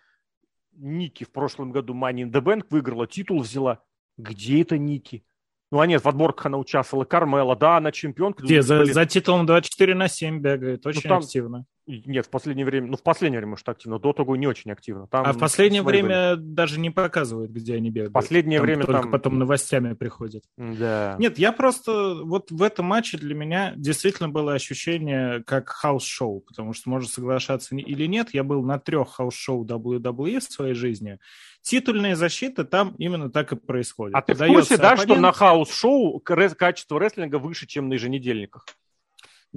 Ники 0.72 1.24
в 1.24 1.30
прошлом 1.30 1.72
году 1.72 1.94
Money 1.94 2.24
in 2.24 2.30
the 2.30 2.42
Bank 2.42 2.66
выиграла, 2.70 3.06
титул 3.06 3.40
взяла. 3.40 3.82
Где 4.18 4.62
это 4.62 4.78
Ники? 4.78 5.24
Ну, 5.70 5.80
а 5.80 5.86
нет, 5.86 6.02
в 6.04 6.08
отборках 6.08 6.46
она 6.46 6.58
участвовала. 6.58 7.04
Кармела, 7.04 7.56
да, 7.56 7.76
она 7.76 7.92
чемпионка. 7.92 8.44
Где? 8.44 8.62
За, 8.62 8.84
за 8.84 9.04
титулом 9.06 9.46
24 9.46 9.94
на 9.94 10.08
7 10.08 10.40
бегает, 10.40 10.86
очень 10.86 11.02
там- 11.02 11.18
активно. 11.18 11.66
Нет, 11.86 12.26
в 12.26 12.30
последнее 12.30 12.66
время, 12.66 12.88
ну, 12.88 12.96
в 12.96 13.02
последнее 13.02 13.38
время, 13.38 13.50
может, 13.50 13.68
активно. 13.68 14.00
До 14.00 14.12
того 14.12 14.34
не 14.34 14.48
очень 14.48 14.72
активно. 14.72 15.06
Там 15.06 15.24
А 15.24 15.32
в 15.32 15.38
последнее 15.38 15.82
свои 15.82 16.02
были. 16.02 16.02
время 16.06 16.36
даже 16.36 16.80
не 16.80 16.90
показывают, 16.90 17.52
где 17.52 17.76
они 17.76 17.90
бегают. 17.90 18.12
Последнее 18.12 18.58
Там 18.58 18.66
время 18.66 18.84
только 18.86 19.02
там- 19.02 19.10
потом 19.12 19.38
новостями 19.38 19.94
приходят. 19.94 20.42
Да. 20.56 21.14
Нет, 21.20 21.38
я 21.38 21.52
просто... 21.52 22.16
Вот 22.24 22.50
в 22.50 22.62
этом 22.62 22.86
матче 22.86 23.18
для 23.18 23.34
меня 23.36 23.72
действительно 23.76 24.28
было 24.28 24.54
ощущение 24.54 25.44
как 25.44 25.68
house 25.68 26.04
show, 26.04 26.40
потому 26.40 26.72
что, 26.72 26.90
можно 26.90 27.08
соглашаться 27.08 27.76
или 27.76 28.06
нет, 28.06 28.30
я 28.34 28.42
был 28.42 28.62
на 28.64 28.80
трех 28.80 29.10
house 29.10 29.40
show 29.40 29.64
WWE 29.64 30.40
в 30.40 30.42
своей 30.42 30.74
жизни. 30.74 31.18
Титульные 31.62 32.16
защиты 32.16 32.64
там 32.64 32.94
именно 32.98 33.30
так 33.30 33.52
и 33.52 33.56
происходят. 33.56 34.14
А 34.16 34.22
ты 34.22 34.34
в 34.34 34.38
Дается 34.38 34.54
курсе, 34.56 34.76
да, 34.76 34.96
что 34.96 35.04
оппонент- 35.04 35.20
на 35.20 35.32
хаус-шоу 35.32 36.20
качество 36.20 36.98
рестлинга 36.98 37.38
выше, 37.38 37.66
чем 37.66 37.88
на 37.88 37.94
еженедельниках? 37.94 38.66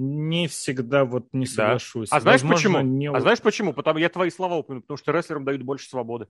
Не 0.00 0.48
всегда 0.48 1.04
вот 1.04 1.28
не 1.32 1.46
соглашусь. 1.46 2.08
Да. 2.08 2.16
А 2.16 2.20
знаешь 2.20 2.42
Возможно, 2.42 2.78
почему? 2.78 2.80
Не... 2.80 3.10
А 3.10 3.20
знаешь 3.20 3.40
почему? 3.40 3.72
Потому 3.72 3.98
я 3.98 4.08
твои 4.08 4.30
слова 4.30 4.56
упомяну, 4.56 4.82
потому 4.82 4.96
что 4.96 5.12
рестлерам 5.12 5.44
дают 5.44 5.62
больше 5.62 5.88
свободы. 5.88 6.26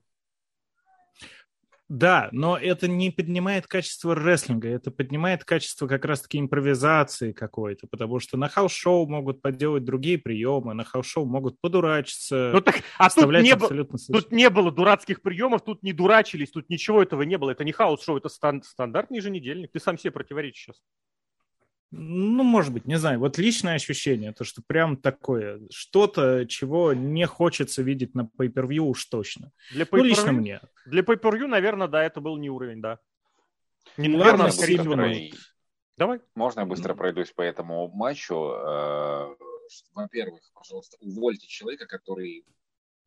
Да, 1.91 2.29
но 2.31 2.57
это 2.57 2.87
не 2.87 3.11
поднимает 3.11 3.67
качество 3.67 4.15
рестлинга, 4.15 4.69
это 4.69 4.93
поднимает 4.93 5.45
качество 5.45 5.89
как 5.89 6.05
раз-таки 6.05 6.39
импровизации 6.39 7.33
какой-то, 7.33 7.89
потому 7.89 8.21
что 8.21 8.37
на 8.37 8.49
хаус-шоу 8.49 9.09
могут 9.09 9.43
поделать 9.43 9.85
другие 9.85 10.17
приемы, 10.17 10.73
на 10.73 10.85
хаус-шоу 10.85 11.27
могут 11.27 11.61
подурачиться. 11.61 12.53
Ну 12.55 12.61
так, 12.61 12.77
а 12.97 13.11
тут 13.11 13.33
не, 13.43 13.51
абсолютно 13.51 13.99
тут 14.07 14.31
не 14.31 14.49
было 14.51 14.71
дурацких 14.71 15.21
приемов, 15.21 15.65
тут 15.65 15.83
не 15.83 15.93
дурачились, 15.93 16.53
тут 16.53 16.71
ничего 16.71 17.03
этого 17.03 17.23
не 17.23 17.37
было. 17.37 17.51
Это 17.51 17.65
не 17.65 17.73
хаус-шоу, 17.73 18.19
это 18.19 18.29
стан- 18.29 18.63
стандартный 18.63 19.17
еженедельник. 19.17 19.73
Ты 19.73 19.81
сам 19.81 19.99
себе 19.99 20.13
противоречишь 20.13 20.67
сейчас. 20.67 20.81
Ну, 21.93 22.45
может 22.45 22.73
быть, 22.73 22.87
не 22.87 22.97
знаю. 22.97 23.19
Вот 23.19 23.37
личное 23.39 23.75
ощущение, 23.75 24.33
то, 24.33 24.45
что 24.45 24.63
прям 24.65 24.97
такое, 24.97 25.61
что-то, 25.71 26.47
чего 26.47 26.93
не 26.93 27.27
хочется 27.27 27.83
видеть 27.83 28.15
на 28.15 28.31
pay-per-view 28.39 28.81
уж 28.81 29.05
точно. 29.07 29.51
Для 29.73 29.87
ну, 29.91 30.05
лично 30.05 30.33
мне. 30.33 30.61
Для 30.87 31.03
pay-per-view, 31.03 31.47
наверное, 31.47 31.89
да, 31.89 32.05
это 32.05 32.21
был 32.21 32.37
не 32.37 32.49
уровень, 32.49 32.81
да. 32.81 33.01
Не, 33.97 34.09
ну, 34.09 34.19
наверное, 34.19 34.47
Ладно, 34.47 34.77
который... 34.77 35.35
Давай. 35.97 36.21
Можно 36.35 36.61
я 36.61 36.67
быстро 36.67 36.95
пройдусь 36.95 37.33
по 37.33 37.43
этому 37.43 37.89
матчу? 37.89 38.35
Э, 38.35 39.35
во-первых, 39.95 40.41
пожалуйста, 40.55 40.97
увольте 41.01 41.47
человека, 41.47 41.87
который 41.87 42.47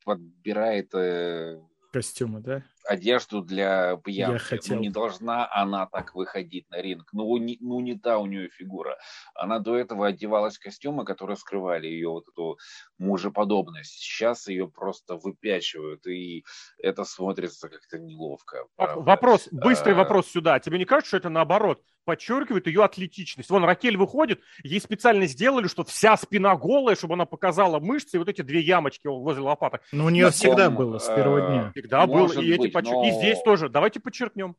подбирает 0.04 0.94
э, 0.94 1.60
костюмы, 1.92 2.42
да? 2.42 2.64
Одежду 2.86 3.42
для 3.42 3.96
Бьянки. 3.96 4.34
Я 4.34 4.40
хотел. 4.40 4.76
Ну, 4.76 4.82
не 4.82 4.90
должна 4.90 5.50
она 5.52 5.86
так 5.86 6.16
выходить 6.16 6.70
на 6.70 6.82
ринг. 6.82 7.10
Ну 7.14 7.38
не, 7.38 7.58
ну, 7.62 7.80
не 7.80 7.98
та 7.98 8.18
у 8.18 8.26
нее 8.26 8.50
фигура. 8.50 8.98
Она 9.34 9.60
до 9.60 9.78
этого 9.78 10.08
одевалась 10.08 10.58
в 10.58 10.64
костюмы, 10.64 11.06
которые 11.06 11.38
скрывали 11.38 11.88
ее 11.88 12.10
вот 12.10 12.28
эту 12.28 12.58
мужеподобность. 12.98 13.94
Сейчас 13.94 14.48
ее 14.48 14.68
просто 14.68 15.16
выпячивают, 15.16 16.06
и 16.08 16.44
это 16.78 17.04
смотрится 17.04 17.70
как-то 17.70 18.00
неловко. 18.00 18.66
Правда. 18.76 19.02
Вопрос, 19.02 19.48
быстрый 19.52 19.94
а... 19.94 19.98
вопрос 19.98 20.28
сюда. 20.28 20.60
Тебе 20.60 20.78
не 20.78 20.86
кажется, 20.86 21.10
что 21.10 21.18
это 21.18 21.30
наоборот? 21.30 21.82
Подчеркивает 22.06 22.68
ее 22.68 22.84
атлетичность. 22.84 23.50
Вон 23.50 23.64
Ракель 23.64 23.98
выходит, 23.98 24.42
ей 24.64 24.80
специально 24.80 25.26
сделали, 25.26 25.68
что 25.68 25.84
вся 25.84 26.18
спина 26.18 26.56
голая, 26.56 26.96
чтобы 26.96 27.16
она 27.16 27.26
показала 27.26 27.80
мышцы 27.80 28.18
и 28.18 28.20
вот 28.20 28.30
эти 28.30 28.42
две 28.42 28.60
ямочки 28.60 29.08
возле 29.08 29.42
лопаток. 29.42 29.82
Ну, 29.92 30.06
у 30.06 30.10
нее 30.10 30.30
всегда 30.32 30.70
было 30.70 31.00
с 31.00 31.08
первого 31.08 31.42
дня. 31.42 31.72
Всегда 31.72 32.08
было, 32.08 32.32
и, 32.42 32.54
эти 32.54 32.70
подчер... 32.70 32.94
но... 32.94 33.08
и 33.08 33.12
здесь 33.12 33.42
тоже. 33.44 33.70
Давайте 33.70 34.00
подчеркнем. 34.00 34.56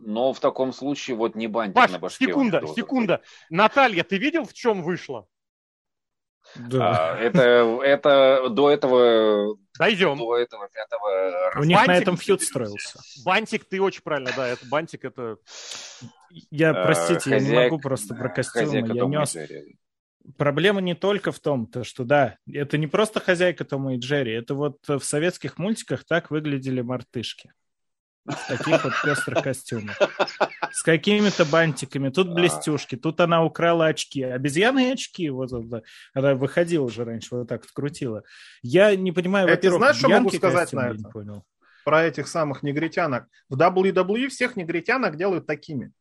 Но 0.00 0.32
в 0.32 0.40
таком 0.40 0.72
случае 0.72 1.16
вот 1.16 1.34
не 1.34 1.46
бантик 1.46 1.74
Паш, 1.74 1.92
на 1.92 1.98
башке. 1.98 2.26
секунда, 2.26 2.62
секунда. 2.74 3.18
Быть. 3.18 3.26
Наталья, 3.50 4.04
ты 4.04 4.18
видел, 4.18 4.44
в 4.44 4.52
чем 4.52 4.82
вышла? 4.82 5.26
Да. 6.56 7.14
А, 7.14 7.18
это, 7.18 7.80
это 7.82 8.48
до 8.50 8.70
этого... 8.70 9.56
Дойдем. 9.78 10.16
До 10.18 10.36
этого 10.36 10.68
пятого... 10.68 11.60
У 11.60 11.64
них 11.64 11.76
бантик, 11.76 11.88
на 11.88 11.96
этом 11.96 12.16
фьюд 12.16 12.42
строился. 12.42 13.00
Бантик, 13.24 13.64
ты 13.64 13.80
очень 13.80 14.02
правильно, 14.02 14.30
да, 14.36 14.48
это 14.48 14.66
бантик, 14.66 15.04
это... 15.04 15.38
Я, 16.50 16.70
а, 16.70 16.84
простите, 16.84 17.20
Хозяйка, 17.20 17.44
я 17.44 17.50
не 17.50 17.64
могу 17.64 17.78
просто 17.80 18.14
про 18.14 18.28
костюмы. 18.28 18.76
Я 18.76 19.06
нес... 19.06 19.36
Проблема 20.38 20.80
не 20.80 20.94
только 20.94 21.32
в 21.32 21.38
том, 21.38 21.66
то, 21.66 21.84
что 21.84 22.04
да, 22.04 22.38
это 22.50 22.78
не 22.78 22.86
просто 22.86 23.20
хозяйка 23.20 23.64
Тома 23.64 23.94
и 23.94 23.98
Джерри, 23.98 24.32
это 24.32 24.54
вот 24.54 24.78
в 24.88 25.00
советских 25.00 25.58
мультиках 25.58 26.04
так 26.04 26.30
выглядели 26.30 26.80
мартышки. 26.80 27.52
В 28.24 28.48
таких 28.48 28.84
вот 28.84 28.92
пестрых 29.02 29.42
костюмах. 29.42 29.98
С 30.72 30.82
какими-то 30.82 31.44
бантиками. 31.44 32.08
Тут 32.08 32.32
блестюшки, 32.32 32.96
тут 32.96 33.20
она 33.20 33.44
украла 33.44 33.86
очки. 33.86 34.22
Обезьяны 34.22 34.88
и 34.88 34.92
очки. 34.92 35.28
Вот, 35.28 35.52
вот, 35.52 35.84
она 36.14 36.34
выходила 36.34 36.84
уже 36.84 37.04
раньше, 37.04 37.36
вот 37.36 37.48
так 37.48 37.62
вот 37.62 37.70
крутила. 37.72 38.22
Я 38.62 38.96
не 38.96 39.12
понимаю, 39.12 39.46
во 39.46 39.70
знаешь, 39.78 39.96
что 39.96 40.08
могу 40.08 40.30
сказать 40.30 40.72
на 40.72 40.90
это? 40.90 41.08
Понял. 41.10 41.44
Про 41.84 42.04
этих 42.04 42.28
самых 42.28 42.62
негритянок. 42.62 43.26
В 43.50 43.60
WWE 43.60 44.28
всех 44.28 44.56
негритянок 44.56 45.16
делают 45.16 45.46
такими. 45.46 45.92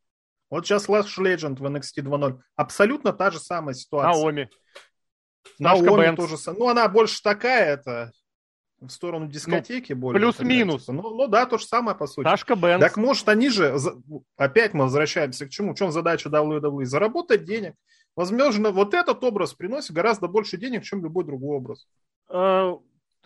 Вот 0.49 0.65
сейчас 0.65 0.88
Last 0.88 1.09
Legend 1.19 1.55
в 1.55 1.65
NXT 1.65 2.03
2.0. 2.03 2.39
Абсолютно 2.55 3.11
та 3.11 3.32
же 3.32 3.39
самая 3.39 3.74
ситуация. 3.74 4.21
Наоми. 4.21 4.49
Наоми 5.59 6.15
тоже. 6.15 6.38
Ну, 6.57 6.69
она 6.69 6.88
больше 6.88 7.21
такая, 7.21 7.74
это 7.74 8.13
в 8.88 8.92
сторону 8.92 9.28
дискотеки 9.28 9.94
ну, 9.94 10.00
более. 10.00 10.20
Плюс-минус. 10.20 10.88
Ну, 10.88 11.02
ну 11.02 11.28
да, 11.28 11.46
то 11.46 11.58
же 11.58 11.66
самое 11.66 11.98
по 11.98 12.08
сути. 12.08 12.26
Ташка 12.26 12.56
Бенц. 12.56 12.82
Так 12.82 12.98
может 12.98 13.28
они 13.30 13.50
же, 13.50 13.76
опять 14.38 14.74
мы 14.74 14.86
возвращаемся 14.86 15.46
к 15.46 15.50
чему? 15.50 15.74
В 15.74 15.78
чем 15.78 15.92
задача 15.92 16.30
WWE? 16.30 16.86
Заработать 16.86 17.44
денег. 17.44 17.76
Возможно, 18.16 18.72
вот 18.72 18.94
этот 18.94 19.24
образ 19.24 19.54
приносит 19.54 19.92
гораздо 19.92 20.28
больше 20.28 20.58
денег, 20.58 20.84
чем 20.84 21.04
любой 21.04 21.24
другой 21.24 21.58
образ. 21.58 21.88
А, 22.30 22.78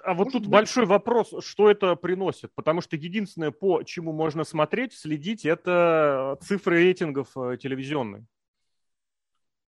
а 0.03 0.13
вот 0.13 0.25
Может 0.25 0.33
тут 0.33 0.41
быть. 0.43 0.51
большой 0.51 0.85
вопрос, 0.85 1.33
что 1.43 1.69
это 1.69 1.95
приносит, 1.95 2.51
потому 2.55 2.81
что 2.81 2.95
единственное, 2.95 3.51
по 3.51 3.83
чему 3.83 4.13
можно 4.13 4.43
смотреть, 4.43 4.93
следить, 4.93 5.45
это 5.45 6.37
цифры 6.41 6.77
рейтингов 6.77 7.35
э, 7.35 7.57
телевизионные. 7.61 8.25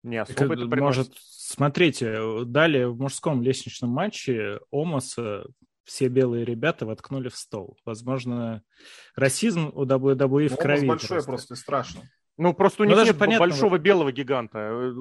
Не 0.03 0.17
особо 0.17 0.53
это, 0.53 0.53
это 0.53 0.69
приносит. 0.69 0.97
Может, 0.97 1.13
смотрите, 1.19 2.45
далее 2.45 2.87
в 2.87 2.99
мужском 2.99 3.41
лестничном 3.41 3.89
матче 3.89 4.59
Омаса 4.71 5.45
все 5.87 6.09
белые 6.09 6.43
ребята 6.43 6.85
воткнули 6.85 7.29
в 7.29 7.35
стол. 7.35 7.77
Возможно, 7.85 8.61
расизм 9.15 9.71
у 9.73 9.85
WWE 9.85 10.49
в 10.49 10.57
крови. 10.57 10.85
большой 10.85 11.07
просто, 11.07 11.31
просто 11.31 11.55
страшно. 11.55 12.01
Ну, 12.37 12.53
просто 12.53 12.83
у 12.83 12.85
ну, 12.85 12.93
них 12.95 13.05
нет 13.05 13.17
понятно, 13.17 13.47
большого 13.47 13.77
белого 13.79 14.11
гиганта. 14.11 14.59
Э, 14.59 14.93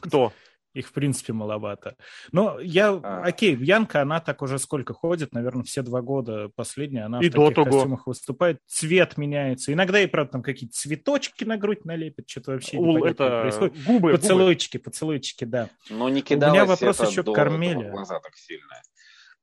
кто? 0.00 0.32
Их, 0.74 0.88
в 0.88 0.92
принципе, 0.92 1.34
маловато. 1.34 1.96
Но 2.30 2.58
я, 2.58 2.92
а. 2.92 3.22
окей, 3.24 3.54
Янка, 3.56 4.00
она 4.00 4.20
так 4.20 4.40
уже 4.40 4.58
сколько 4.58 4.94
ходит, 4.94 5.32
наверное, 5.32 5.64
все 5.64 5.82
два 5.82 6.00
года 6.00 6.50
последняя, 6.54 7.04
она 7.04 7.20
и 7.20 7.28
в 7.28 7.32
таких 7.32 7.54
того. 7.54 7.70
костюмах 7.70 8.06
выступает, 8.06 8.58
цвет 8.66 9.18
меняется. 9.18 9.72
Иногда 9.72 10.00
и, 10.00 10.06
правда, 10.06 10.32
там 10.32 10.42
какие-то 10.42 10.74
цветочки 10.74 11.44
на 11.44 11.58
грудь 11.58 11.84
налепят, 11.84 12.28
что-то 12.28 12.52
вообще 12.52 12.78
У, 12.78 13.04
это 13.04 13.42
происходит. 13.42 13.84
Губы, 13.84 14.12
поцелуйчики, 14.12 14.78
губы. 14.78 14.84
поцелуйчики, 14.84 15.44
да. 15.44 15.68
Но 15.90 16.08
не 16.08 16.22
кидалось 16.22 16.52
У 16.52 16.54
меня 16.54 16.64
вопрос 16.64 17.00
еще 17.00 17.22
к 17.22 17.32
Кармеле. 17.34 17.90
глаза 17.90 18.18
так 18.20 18.34
сильно. 18.36 18.80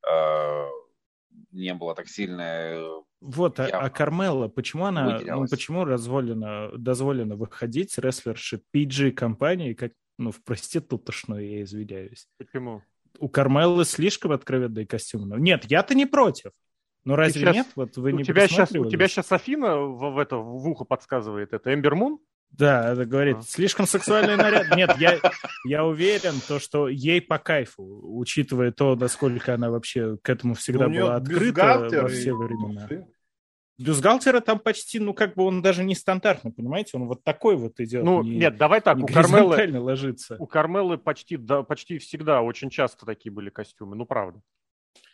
А, 0.07 0.67
не 1.51 1.73
было 1.73 1.95
так 1.95 2.07
сильно 2.07 3.03
вот, 3.21 3.59
а, 3.59 3.65
а 3.65 3.89
Кармела, 3.89 4.47
почему 4.47 4.85
она, 4.85 5.19
ну, 5.19 5.45
почему 5.49 5.85
дозволено, 5.85 6.71
дозволено 6.77 7.35
выходить 7.35 7.97
рестлерши 7.97 8.61
PG 8.73 9.11
компании, 9.11 9.73
как 9.73 9.91
ну, 10.17 10.31
в 10.31 10.41
проститутошную, 10.43 11.49
я 11.49 11.63
извиняюсь. 11.63 12.27
Почему? 12.37 12.81
У 13.17 13.27
Кармеллы 13.27 13.83
слишком 13.83 14.31
откровенные 14.31 14.85
костюмы. 14.85 15.39
Нет, 15.39 15.65
я-то 15.65 15.95
не 15.95 16.05
против. 16.05 16.51
Но 17.03 17.15
разве 17.15 17.41
сейчас, 17.41 17.55
нет? 17.55 17.67
Вот 17.75 17.97
вы 17.97 18.13
не 18.13 18.23
тебя 18.23 18.47
сейчас, 18.47 18.71
У 18.71 18.85
тебя 18.89 19.07
сейчас 19.07 19.31
Афина 19.31 19.77
в, 19.77 20.13
в, 20.13 20.17
это, 20.17 20.37
в 20.37 20.67
ухо 20.67 20.85
подсказывает. 20.85 21.53
Это 21.53 21.73
Эмбер 21.73 21.95
Мун? 21.95 22.19
Да, 22.51 22.91
это 22.91 23.05
говорит, 23.05 23.37
а. 23.37 23.41
слишком 23.43 23.87
сексуальный 23.87 24.35
наряд. 24.35 24.75
Нет, 24.75 24.95
я, 24.97 25.17
я 25.65 25.85
уверен, 25.85 26.33
то, 26.47 26.59
что 26.59 26.87
ей 26.87 27.21
по 27.21 27.37
кайфу, 27.37 27.83
учитывая 28.17 28.71
то, 28.71 28.95
насколько 28.95 29.53
она 29.53 29.69
вообще 29.69 30.17
к 30.21 30.29
этому 30.29 30.55
всегда 30.55 30.87
ну, 30.87 30.99
была 30.99 31.15
открыта 31.15 31.87
во 32.01 32.07
все 32.07 32.33
времена. 32.33 32.87
Бюстгальтера 33.79 34.41
там 34.41 34.59
почти, 34.59 34.99
ну, 34.99 35.13
как 35.13 35.35
бы 35.35 35.43
он 35.45 35.61
даже 35.61 35.85
не 35.85 35.95
стандартный, 35.95 36.51
понимаете? 36.51 36.97
Он 36.97 37.07
вот 37.07 37.23
такой 37.23 37.55
вот 37.55 37.79
идет. 37.79 38.03
Ну, 38.03 38.21
не, 38.23 38.35
нет, 38.35 38.57
давай 38.57 38.81
так, 38.81 38.97
у 38.97 39.07
Кармелы, 39.07 39.79
ложится. 39.79 40.35
у 40.37 40.47
Кармелы 40.47 40.97
почти, 40.97 41.37
да, 41.37 41.63
почти 41.63 41.97
всегда, 41.97 42.41
очень 42.41 42.69
часто 42.69 43.05
такие 43.05 43.31
были 43.31 43.49
костюмы, 43.49 43.95
ну, 43.95 44.05
правда. 44.05 44.41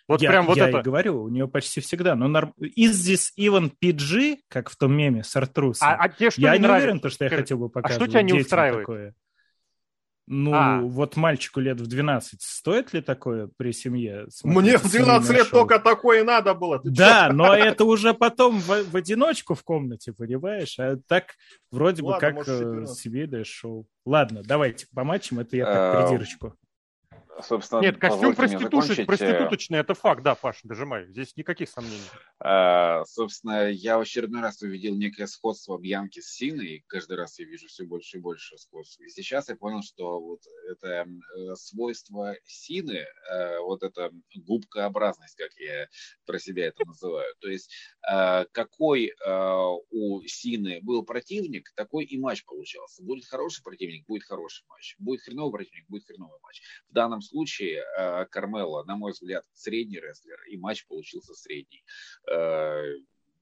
Вот 0.08 0.22
я, 0.22 0.30
прям 0.30 0.45
вот 0.45 0.58
я 0.58 0.70
это... 0.70 0.80
и 0.80 0.82
говорю, 0.82 1.24
у 1.24 1.30
нее 1.30 1.47
почти 1.47 1.82
всегда. 1.82 2.16
Но 2.16 2.28
нар... 2.28 2.53
из 2.60 3.10
this 3.10 3.30
even 3.39 3.72
PG, 3.82 4.38
как 4.47 4.70
в 4.70 4.76
том 4.76 4.93
меме 4.93 5.24
с 5.24 5.36
Артрусом, 5.36 5.88
а, 5.88 5.95
а 5.95 6.10
тебе 6.10 6.30
что 6.30 6.41
я 6.41 6.58
не, 6.58 6.64
не 6.64 6.70
уверен, 6.70 6.99
то, 6.99 7.10
что 7.10 7.24
я 7.26 7.30
хотел 7.30 7.58
бы 7.58 7.70
показать. 7.70 7.97
А 7.97 7.99
что 7.99 8.12
тебя 8.12 8.22
не 8.22 8.34
устраивает? 8.34 8.86
Такое. 8.86 9.16
Ну, 10.28 10.53
а. 10.56 10.80
вот 10.82 11.18
мальчику 11.18 11.60
лет 11.60 11.80
в 11.80 11.86
12, 11.86 12.41
стоит 12.41 12.93
ли 12.93 13.01
такое 13.01 13.47
при 13.58 13.72
семье? 13.72 14.26
Мне 14.43 14.80
в 14.80 14.89
12 14.89 15.30
лет 15.32 15.49
только 15.51 15.78
такое 15.78 16.22
и 16.22 16.24
надо 16.24 16.56
было. 16.56 16.80
Ты 16.80 16.89
да, 16.89 17.28
чё? 17.28 17.34
но 17.34 17.53
это 17.53 17.86
уже 17.86 18.16
потом 18.16 18.60
в, 18.60 18.89
в 18.89 18.95
одиночку 18.95 19.53
в 19.53 19.64
комнате, 19.64 20.14
понимаешь? 20.14 20.80
А 20.80 20.97
так 21.08 21.36
вроде 21.70 22.01
Ладно, 22.01 22.32
бы 22.32 22.43
как 22.43 22.47
э, 22.47 22.86
семейное 22.88 23.43
шоу. 23.43 23.88
Ладно, 24.03 24.41
давайте 24.43 24.88
по 24.95 25.03
матчам, 25.03 25.39
это 25.39 25.58
я 25.58 25.66
так 25.66 25.78
э, 25.78 26.08
придирочку. 26.08 26.56
Собственно, 27.41 27.81
Нет, 27.81 27.97
костюм 27.97 28.33
проституточный, 28.33 29.05
проституточный, 29.05 29.79
это 29.79 29.93
факт, 29.93 30.23
да, 30.23 30.36
Паша, 30.36 30.61
дожимай. 30.63 31.05
Здесь 31.07 31.36
никаких 31.36 31.69
сомнений. 31.69 32.09
А, 32.39 33.03
собственно, 33.05 33.69
я 33.69 33.97
в 33.97 34.01
очередной 34.01 34.41
раз 34.41 34.61
увидел 34.61 34.95
некое 34.95 35.27
сходство 35.27 35.77
Бьянки 35.77 36.21
с 36.21 36.33
Синой. 36.33 36.83
Каждый 36.88 37.17
раз 37.17 37.38
я 37.39 37.45
вижу 37.45 37.67
все 37.67 37.86
больше 37.86 38.17
и 38.17 38.21
больше 38.21 38.57
сходств. 38.57 38.99
И 39.01 39.09
сейчас 39.09 39.49
я 39.49 39.55
понял, 39.55 39.81
что 39.81 40.19
вот 40.19 40.41
это 40.69 41.07
э, 41.07 41.55
свойство 41.55 42.36
Сины, 42.45 43.05
э, 43.29 43.59
вот 43.59 43.83
эта 43.83 44.11
губкообразность, 44.36 45.36
как 45.36 45.51
я 45.57 45.88
про 46.25 46.39
себя 46.39 46.67
это 46.67 46.86
называю. 46.86 47.33
То 47.39 47.49
есть 47.49 47.71
э, 48.09 48.45
какой 48.51 49.13
у 49.91 50.21
Сины 50.25 50.79
был 50.81 51.03
противник, 51.03 51.71
такой 51.75 52.05
и 52.05 52.17
матч 52.17 52.45
получался. 52.45 53.03
Будет 53.03 53.25
хороший 53.25 53.61
противник, 53.63 54.05
будет 54.05 54.23
хороший 54.23 54.65
матч. 54.67 54.95
Будет 54.99 55.21
хреновый 55.21 55.51
противник, 55.51 55.86
будет 55.89 56.05
хреновый 56.05 56.39
матч. 56.41 56.61
В 56.89 56.93
данном 56.93 57.21
случае 57.26 57.84
Кармела, 58.32 58.84
на 58.84 58.95
мой 58.95 59.11
взгляд, 59.11 59.43
средний 59.53 59.99
рестлер, 59.99 60.41
и 60.49 60.57
матч 60.57 60.86
получился 60.88 61.34
средний 61.34 61.84
Э, 62.32 62.84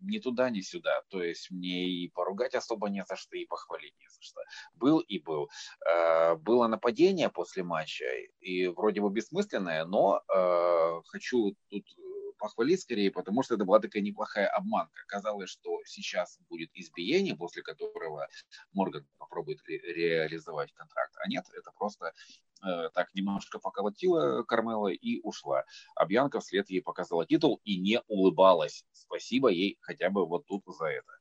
ни 0.01 0.19
туда, 0.19 0.49
ни 0.49 0.61
сюда. 0.61 1.01
То 1.09 1.23
есть 1.23 1.49
мне 1.49 1.88
и 1.88 2.09
поругать 2.09 2.55
особо 2.55 2.89
не 2.89 3.05
за 3.05 3.15
что, 3.15 3.38
и 3.38 3.45
похвалить 3.45 3.95
не 3.99 4.07
за 4.09 4.21
что. 4.21 4.41
Был 4.73 4.99
и 4.99 5.19
был. 5.19 5.49
Э, 5.89 6.36
было 6.36 6.67
нападение 6.67 7.29
после 7.29 7.63
матча, 7.63 8.05
и 8.41 8.67
вроде 8.67 9.01
бы 9.01 9.09
бессмысленное, 9.09 9.86
но 9.86 10.21
э, 10.27 11.01
хочу 11.05 11.55
тут 11.69 11.86
похвалить 12.43 12.81
скорее, 12.81 13.09
потому 13.09 13.41
что 13.41 13.55
это 13.55 13.63
была 13.63 13.79
такая 13.79 14.03
неплохая 14.03 14.47
обманка. 14.47 14.99
Казалось, 15.07 15.49
что 15.49 15.79
сейчас 15.85 16.37
будет 16.49 16.71
избиение, 16.73 17.37
после 17.37 17.61
которого 17.63 18.27
Морган 18.73 19.07
попробует 19.17 19.63
ре- 19.65 19.79
реализовать 19.79 20.73
контракт. 20.73 21.13
А 21.23 21.29
нет, 21.29 21.45
это 21.57 21.71
просто 21.71 22.11
э, 22.61 22.89
так 22.93 23.15
немножко 23.15 23.59
поколотила 23.59 24.43
Кармела 24.43 24.89
и 24.89 25.21
ушла. 25.21 25.63
А 25.95 26.05
Бьянка 26.05 26.41
вслед 26.41 26.69
ей 26.69 26.81
показала 26.81 27.25
титул 27.25 27.61
и 27.63 27.77
не 27.77 28.01
улыбалась. 28.07 28.83
Спасибо 28.91 29.47
ей 29.47 29.77
хотя 29.79 30.09
бы 30.09 30.25
вот 30.25 30.45
тут 30.45 30.63
за 30.67 30.87
это. 30.87 31.13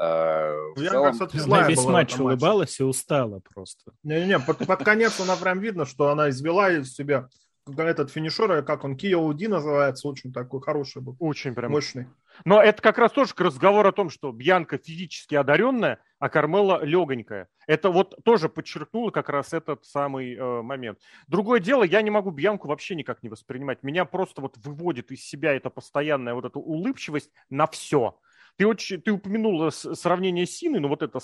Э, 0.00 0.54
в 0.76 0.88
целом... 0.88 1.18
Она 1.52 1.68
весь 1.68 1.84
матч 1.84 2.16
улыбалась 2.16 2.78
и 2.78 2.84
устала 2.84 3.40
просто. 3.40 3.90
Не-не-не, 4.04 4.38
под, 4.38 4.64
под 4.64 4.84
конец 4.84 5.18
она 5.18 5.34
прям 5.34 5.58
видно, 5.58 5.84
что 5.84 6.10
она 6.10 6.30
извела 6.30 6.70
из 6.70 6.94
себя 6.94 7.28
этот 7.66 8.10
финишер, 8.10 8.62
как 8.62 8.84
он, 8.84 8.94
KOD 8.94 9.48
называется, 9.48 10.08
очень 10.08 10.32
такой 10.32 10.60
хороший 10.60 11.00
был. 11.00 11.16
Очень 11.18 11.54
прям. 11.54 11.72
Мощный. 11.72 12.06
Но 12.44 12.62
это 12.62 12.82
как 12.82 12.98
раз 12.98 13.12
тоже 13.12 13.32
разговор 13.38 13.86
о 13.86 13.92
том, 13.92 14.10
что 14.10 14.32
Бьянка 14.32 14.76
физически 14.76 15.34
одаренная, 15.34 15.98
а 16.18 16.28
Кармела 16.28 16.84
легонькая. 16.84 17.48
Это 17.66 17.90
вот 17.90 18.16
тоже 18.24 18.48
подчеркнуло 18.48 19.10
как 19.10 19.28
раз 19.28 19.52
этот 19.52 19.84
самый 19.84 20.34
э, 20.34 20.62
момент. 20.62 20.98
Другое 21.26 21.60
дело, 21.60 21.84
я 21.84 22.02
не 22.02 22.10
могу 22.10 22.30
Бьянку 22.30 22.68
вообще 22.68 22.94
никак 22.94 23.22
не 23.22 23.28
воспринимать. 23.28 23.82
Меня 23.82 24.04
просто 24.04 24.42
вот 24.42 24.56
выводит 24.58 25.10
из 25.10 25.24
себя 25.24 25.54
эта 25.54 25.70
постоянная 25.70 26.34
вот 26.34 26.44
эта 26.44 26.58
улыбчивость 26.58 27.30
на 27.48 27.66
все. 27.66 28.18
Ты, 28.56 28.66
очень, 28.66 29.00
ты 29.00 29.12
упомянул 29.12 29.70
сравнение 29.70 30.46
Сины, 30.46 30.80
ну 30.80 30.88
вот 30.88 31.02
это 31.02 31.18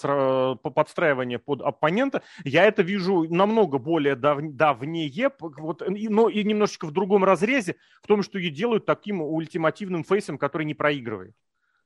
подстраивание 0.57 1.39
под 1.39 1.62
оппонента. 1.62 2.22
Я 2.45 2.64
это 2.64 2.83
вижу 2.83 3.24
намного 3.33 3.78
более 3.78 4.16
дав, 4.16 4.41
давнее, 4.43 5.31
вот, 5.39 5.83
но 5.87 6.28
и 6.28 6.43
немножечко 6.43 6.87
в 6.87 6.93
другом 6.93 7.24
разрезе, 7.24 7.76
в 8.03 8.07
том, 8.07 8.22
что 8.22 8.39
ее 8.39 8.51
делают 8.51 8.87
таким 8.87 9.22
ультимативным 9.22 10.05
фейсом, 10.05 10.39
который 10.39 10.64
не 10.64 10.74
проигрывает. 10.74 11.35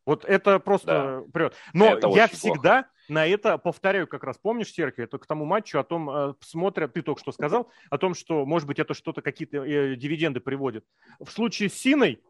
Вот 0.07 0.25
это 0.25 0.59
просто 0.59 0.87
да. 1.25 1.33
прет. 1.33 1.55
Но 1.73 1.95
это 1.97 2.09
я 2.09 2.29
всегда 2.29 2.83
плохо. 2.83 2.89
на 3.09 3.27
это 3.27 3.59
повторяю 3.59 4.07
как 4.07 4.25
раз. 4.25 4.37
Помнишь, 4.39 4.73
Серхи, 4.73 5.01
это 5.01 5.19
к 5.19 5.27
тому 5.27 5.45
матчу 5.45 5.79
о 5.79 5.85
том, 5.85 6.11
э, 6.11 6.35
смотрят, 6.41 6.93
ты 6.93 7.03
только 7.03 7.21
что 7.21 7.33
сказал, 7.33 7.71
о 7.91 7.99
том, 7.99 8.15
что, 8.15 8.45
может 8.45 8.69
быть, 8.69 8.79
это 8.79 8.93
что-то, 8.93 9.23
какие-то 9.23 9.65
э, 9.65 9.97
дивиденды 9.97 10.41
приводит. 10.41 10.85
В 11.21 11.31
случае 11.31 11.71
с 11.71 11.75
Синой 11.75 12.23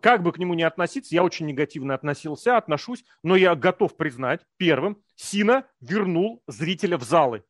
как 0.00 0.22
бы 0.22 0.32
к 0.32 0.38
нему 0.38 0.54
ни 0.54 0.62
относиться, 0.62 1.14
я 1.14 1.22
очень 1.22 1.46
негативно 1.46 1.94
относился, 1.94 2.56
отношусь, 2.56 3.04
но 3.22 3.36
я 3.36 3.54
готов 3.54 3.96
признать, 3.96 4.40
первым, 4.56 5.02
Сина 5.14 5.64
вернул 5.80 6.42
зрителя 6.46 6.98
в 6.98 7.02
залы. 7.02 7.44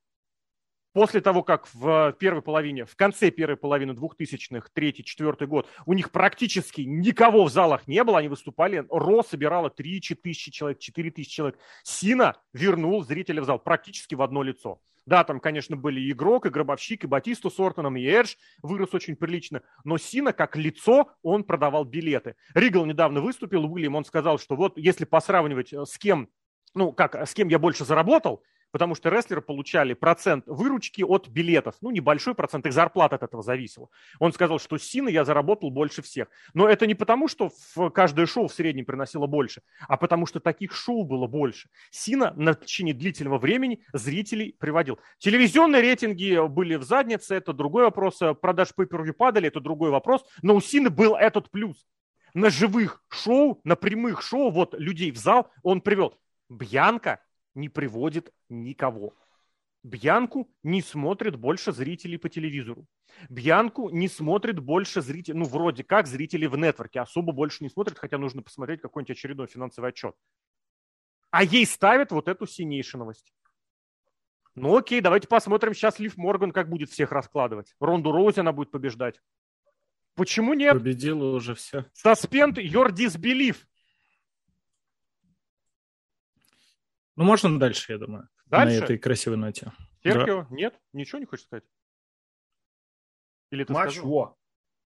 После 0.93 1.21
того, 1.21 1.43
как 1.43 1.69
в 1.75 2.17
первой 2.19 2.41
половине, 2.41 2.87
в 2.87 2.97
конце 2.97 3.31
первой 3.31 3.59
половины 3.59 3.93
2000-х, 3.93 4.71
третий, 4.73 5.05
четвертый 5.05 5.47
год, 5.47 5.69
у 5.85 5.93
них 5.93 6.11
практически 6.11 6.81
никого 6.81 7.45
в 7.45 7.53
залах 7.53 7.87
не 7.87 8.03
было, 8.03 8.21
они 8.21 8.29
выступали, 8.29 8.87
Ро 8.89 9.23
собирала 9.23 9.69
3-4 9.69 10.15
тысячи 10.15 10.51
человек, 10.51 10.79
4 10.79 11.11
тысячи 11.11 11.31
человек. 11.31 11.59
Сина 11.83 12.37
вернул 12.55 13.05
зрителя 13.05 13.43
в 13.43 13.45
зал 13.45 13.59
практически 13.59 14.15
в 14.15 14.23
одно 14.23 14.43
лицо. 14.43 14.81
Да, 15.07 15.23
там, 15.23 15.39
конечно, 15.39 15.77
были 15.77 16.01
и 16.01 16.11
Игрок, 16.11 16.47
и 16.47 16.51
Гробовщик, 16.51 17.05
и 17.05 17.07
Батисту 17.07 17.49
с 17.49 17.61
Ортоном, 17.61 17.97
и 17.97 18.03
Эдж 18.03 18.35
вырос 18.61 18.93
очень 18.93 19.15
прилично. 19.15 19.63
Но 19.85 19.99
Сина, 19.99 20.33
как 20.33 20.57
лицо, 20.57 21.11
он 21.23 21.45
продавал 21.45 21.85
билеты. 21.85 22.35
Ригл 22.55 22.85
недавно 22.85 23.21
выступил, 23.21 23.65
Уильям, 23.73 23.95
он 23.95 24.05
сказал, 24.05 24.39
что 24.39 24.57
вот 24.57 24.77
если 24.77 25.05
посравнивать 25.05 25.73
э, 25.73 25.85
с 25.87 25.97
кем, 25.97 26.29
ну, 26.75 26.93
как, 26.93 27.15
с 27.15 27.35
кем 27.35 27.49
я 27.49 27.61
больше 27.61 27.85
заработал, 27.85 28.43
потому 28.77 28.95
что 28.95 29.09
рестлеры 29.09 29.41
получали 29.41 29.95
процент 29.95 30.45
выручки 30.47 31.01
от 31.01 31.29
билетов. 31.29 31.77
Ну, 31.81 31.91
небольшой 31.91 32.35
процент, 32.35 32.67
их 32.67 32.75
зарплат 32.75 33.15
от 33.15 33.23
этого 33.23 33.43
зависел. 33.43 33.91
Он 34.19 34.35
сказал, 34.35 34.59
что 34.59 34.77
Сина 34.77 35.09
я 35.09 35.25
заработал 35.25 35.71
больше 35.71 36.03
всех. 36.03 36.29
Но 36.53 36.69
это 36.69 36.87
не 36.87 36.95
потому, 36.95 37.27
что 37.27 37.51
в 37.75 37.89
каждое 37.89 38.27
шоу 38.27 38.49
в 38.49 38.53
среднем 38.53 38.85
приносило 38.85 39.27
больше, 39.27 39.63
а 39.89 39.97
потому 39.97 40.27
что 40.27 40.41
таких 40.41 40.75
шоу 40.75 41.05
было 41.05 41.27
больше. 41.27 41.71
Сина 41.91 42.35
на 42.37 42.53
течение 42.53 42.93
длительного 42.93 43.39
времени 43.39 43.83
зрителей 43.95 44.55
приводил. 44.59 44.99
Телевизионные 45.21 45.81
рейтинги 45.81 46.47
были 46.47 46.75
в 46.75 46.83
заднице, 46.83 47.35
это 47.35 47.55
другой 47.55 47.85
вопрос. 47.85 48.19
Продаж 48.43 48.75
pay 48.77 49.13
падали, 49.15 49.49
это 49.49 49.61
другой 49.61 49.89
вопрос. 49.89 50.23
Но 50.43 50.55
у 50.55 50.61
Сины 50.61 50.91
был 50.91 51.17
этот 51.17 51.51
плюс. 51.51 51.87
На 52.35 52.51
живых 52.51 53.03
шоу, 53.09 53.59
на 53.65 53.75
прямых 53.75 54.21
шоу, 54.21 54.51
вот 54.51 54.75
людей 54.79 55.13
в 55.13 55.17
зал 55.17 55.51
он 55.63 55.81
привел. 55.81 56.13
Бьянка 56.51 57.21
не 57.57 57.69
приводит 57.69 58.33
никого. 58.49 59.15
Бьянку 59.83 60.49
не 60.63 60.83
смотрит 60.83 61.37
больше 61.37 61.73
зрителей 61.73 62.19
по 62.19 62.29
телевизору. 62.29 62.87
Бьянку 63.29 63.89
не 63.91 64.09
смотрит 64.09 64.59
больше 64.59 65.01
зрителей, 65.01 65.39
ну, 65.39 65.45
вроде 65.45 65.85
как 65.85 66.07
зрители 66.07 66.47
в 66.47 66.57
нетворке, 66.57 67.01
особо 67.01 67.33
больше 67.33 67.63
не 67.63 67.71
смотрят, 67.71 67.99
хотя 67.99 68.19
нужно 68.19 68.43
посмотреть 68.43 68.81
какой-нибудь 68.81 69.17
очередной 69.17 69.47
финансовый 69.47 69.91
отчет. 69.91 70.15
А 71.31 71.45
ей 71.45 71.67
ставят 71.67 72.11
вот 72.11 72.29
эту 72.29 72.47
синейшую 72.47 73.01
новость. 73.01 73.33
Ну 74.57 74.77
окей, 74.77 75.01
давайте 75.01 75.29
посмотрим 75.29 75.75
сейчас 75.75 75.99
Лив 75.99 76.17
Морган, 76.17 76.51
как 76.51 76.69
будет 76.69 76.91
всех 76.91 77.13
раскладывать. 77.13 77.75
Ронду 77.79 78.11
Роузи 78.11 78.41
она 78.41 78.53
будет 78.53 78.71
побеждать. 78.71 79.21
Почему 80.15 80.55
нет? 80.55 80.73
Победила 80.73 81.37
уже 81.37 81.55
все. 81.55 81.85
Суспенд 81.93 82.59
your 82.59 82.91
disbelief. 82.91 83.57
Ну, 87.17 87.25
можно 87.25 87.59
дальше, 87.59 87.93
я 87.93 87.99
думаю. 87.99 88.29
Дальше? 88.47 88.81
На 88.81 88.85
этой 88.85 88.99
красивой 88.99 89.39
ноте. 89.39 89.73
Серхио, 90.03 90.43
да. 90.43 90.47
нет? 90.51 90.79
Ничего 90.93 91.19
не 91.19 91.27
хочешь 91.27 91.47
сказать? 91.47 91.65
Или 93.51 93.65
ты 93.65 93.73
Матч 93.73 93.93
сказал? 93.95 94.11
Во. 94.11 94.37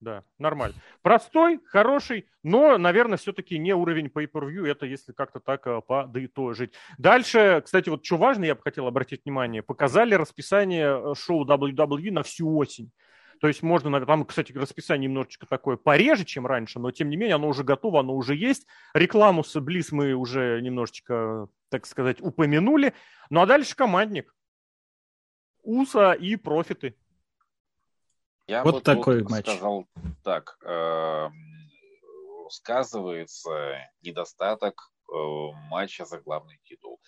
Да, 0.01 0.25
нормально. 0.39 0.77
Простой, 1.03 1.61
хороший, 1.67 2.27
но, 2.43 2.79
наверное, 2.79 3.19
все-таки 3.19 3.59
не 3.59 3.75
уровень 3.75 4.07
pay-per-view, 4.07 4.67
это 4.67 4.87
если 4.87 5.13
как-то 5.13 5.41
так 5.41 5.67
э, 5.67 5.83
подытожить. 5.87 6.73
Дальше, 6.97 7.61
кстати, 7.63 7.91
вот 7.91 8.03
что 8.03 8.17
важно, 8.17 8.47
я 8.47 8.55
бы 8.55 8.63
хотел 8.63 8.87
обратить 8.87 9.27
внимание, 9.27 9.63
показали 9.63 10.15
расписание 10.15 11.13
э, 11.13 11.15
шоу 11.15 11.47
WWE 11.47 12.13
на 12.13 12.23
всю 12.23 12.57
осень. 12.57 12.91
То 13.41 13.49
есть 13.49 13.63
можно, 13.63 14.05
там, 14.05 14.27
кстати, 14.27 14.53
расписание 14.53 15.09
немножечко 15.09 15.47
такое 15.47 15.77
пореже, 15.79 16.27
чем 16.27 16.47
раньше, 16.47 16.79
но 16.79 16.91
тем 16.91 17.09
не 17.09 17.17
менее 17.17 17.37
оно 17.37 17.49
уже 17.49 17.65
готово, 17.65 18.01
оно 18.01 18.15
уже 18.15 18.37
есть. 18.37 18.67
Рекламу 18.93 19.43
с 19.43 19.59
Близ 19.59 19.93
мы 19.93 20.13
уже 20.13 20.61
немножечко, 20.61 21.49
так 21.71 21.87
сказать, 21.87 22.21
упомянули. 22.21 22.93
Ну 23.31 23.41
а 23.41 23.47
дальше 23.47 23.75
командник. 23.75 24.35
УСА 25.63 26.13
и 26.13 26.37
профиты. 26.37 26.95
Я 28.47 28.63
вот, 28.63 28.75
вот 28.75 28.85
такой 28.85 29.23
вот 29.23 29.31
матч. 29.31 29.47
сказал 29.47 29.87
так. 30.23 30.59
Э, 30.63 31.29
сказывается 32.51 33.79
недостаток 34.03 34.91
э, 35.09 35.15
матча 35.71 36.05
за 36.05 36.21
главный 36.21 36.61
титул. 36.65 37.01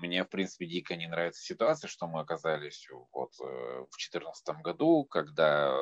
Мне, 0.00 0.24
в 0.24 0.28
принципе, 0.28 0.66
дико 0.66 0.96
не 0.96 1.06
нравится 1.06 1.42
ситуация, 1.42 1.88
что 1.88 2.06
мы 2.06 2.20
оказались 2.20 2.88
вот 3.12 3.32
э, 3.40 3.44
в 3.44 3.90
2014 3.90 4.48
году, 4.62 5.04
когда 5.04 5.76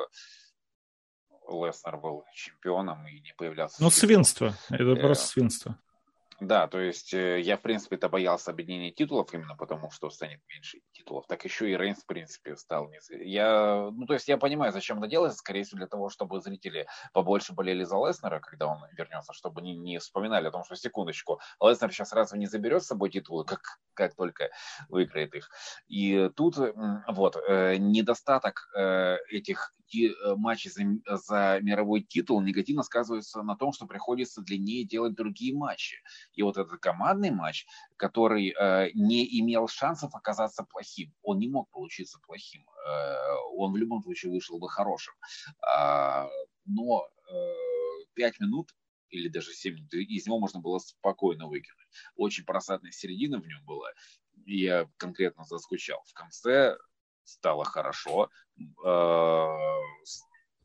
Леснер 1.49 1.97
был 1.97 2.23
чемпионом 2.33 3.07
и 3.07 3.19
не 3.19 3.33
появлялся. 3.33 3.81
Ну, 3.81 3.89
свинство. 3.89 4.53
Это 4.69 4.83
э, 4.83 4.95
просто 4.95 5.27
свинство. 5.27 5.79
Да, 6.39 6.67
то 6.67 6.79
есть 6.79 7.15
э, 7.15 7.41
я, 7.41 7.57
в 7.57 7.61
принципе-то 7.61 8.09
боялся 8.09 8.51
объединения 8.51 8.91
титулов 8.91 9.33
именно 9.33 9.55
потому, 9.55 9.89
что 9.89 10.11
станет 10.11 10.39
меньше 10.47 10.81
титулов. 10.91 11.25
Так 11.25 11.43
еще 11.45 11.71
и 11.71 11.75
Рейнс, 11.75 12.03
в 12.03 12.05
принципе, 12.05 12.55
стал... 12.55 12.91
Я, 13.09 13.89
ну, 13.91 14.05
то 14.05 14.13
есть 14.13 14.27
я 14.27 14.37
понимаю, 14.37 14.71
зачем 14.71 14.99
это 14.99 15.07
делается, 15.07 15.39
скорее 15.39 15.63
всего, 15.63 15.79
для 15.79 15.87
того, 15.87 16.09
чтобы 16.09 16.39
зрители 16.39 16.85
побольше 17.11 17.53
болели 17.53 17.83
за 17.83 17.95
Леснера, 17.95 18.39
когда 18.39 18.67
он 18.67 18.77
вернется, 18.95 19.33
чтобы 19.33 19.63
не, 19.63 19.75
не 19.75 19.97
вспоминали 19.97 20.47
о 20.47 20.51
том, 20.51 20.63
что, 20.63 20.75
секундочку, 20.75 21.39
Леснер 21.59 21.91
сейчас 21.91 22.13
разве 22.13 22.37
не 22.37 22.45
заберет 22.45 22.83
с 22.83 22.87
собой 22.87 23.09
титулы, 23.09 23.43
как, 23.45 23.61
как 23.95 24.15
только 24.15 24.51
выиграет 24.89 25.33
их. 25.33 25.49
И 25.87 26.29
тут 26.35 26.55
вот 27.07 27.35
э, 27.47 27.77
недостаток 27.77 28.69
э, 28.77 29.17
этих 29.31 29.73
матчей 30.35 30.69
за, 30.69 31.17
за 31.17 31.59
мировой 31.61 32.01
титул 32.01 32.41
негативно 32.41 32.83
сказывается 32.83 33.41
на 33.41 33.55
том, 33.55 33.71
что 33.71 33.85
приходится 33.85 34.41
длиннее 34.41 34.85
делать 34.85 35.15
другие 35.15 35.55
матчи. 35.55 35.97
И 36.37 36.43
вот 36.43 36.57
этот 36.57 36.79
командный 36.79 37.31
матч, 37.31 37.65
который 37.97 38.53
э, 38.53 38.91
не 38.93 39.39
имел 39.41 39.67
шансов 39.67 40.13
оказаться 40.13 40.63
плохим, 40.63 41.11
он 41.23 41.39
не 41.39 41.49
мог 41.49 41.69
получиться 41.71 42.19
плохим. 42.19 42.63
Э, 42.87 43.33
он 43.55 43.73
в 43.73 43.77
любом 43.77 44.03
случае 44.03 44.31
вышел 44.31 44.59
бы 44.59 44.69
хорошим. 44.69 45.15
Э, 45.67 46.27
но 46.65 47.07
э, 47.29 47.33
5 48.13 48.39
минут 48.39 48.69
или 49.09 49.29
даже 49.29 49.51
7 49.51 49.73
минут, 49.73 49.93
из 49.93 50.27
него 50.27 50.39
можно 50.39 50.59
было 50.59 50.77
спокойно 50.77 51.47
выкинуть. 51.47 51.87
Очень 52.15 52.45
просадная 52.45 52.91
середина 52.91 53.41
в 53.41 53.47
нем 53.47 53.65
была. 53.65 53.89
Я 54.45 54.87
конкретно 54.97 55.43
заскучал. 55.43 56.03
В 56.05 56.13
конце 56.13 56.77
стало 57.23 57.65
хорошо. 57.65 58.29
Э, 58.85 59.47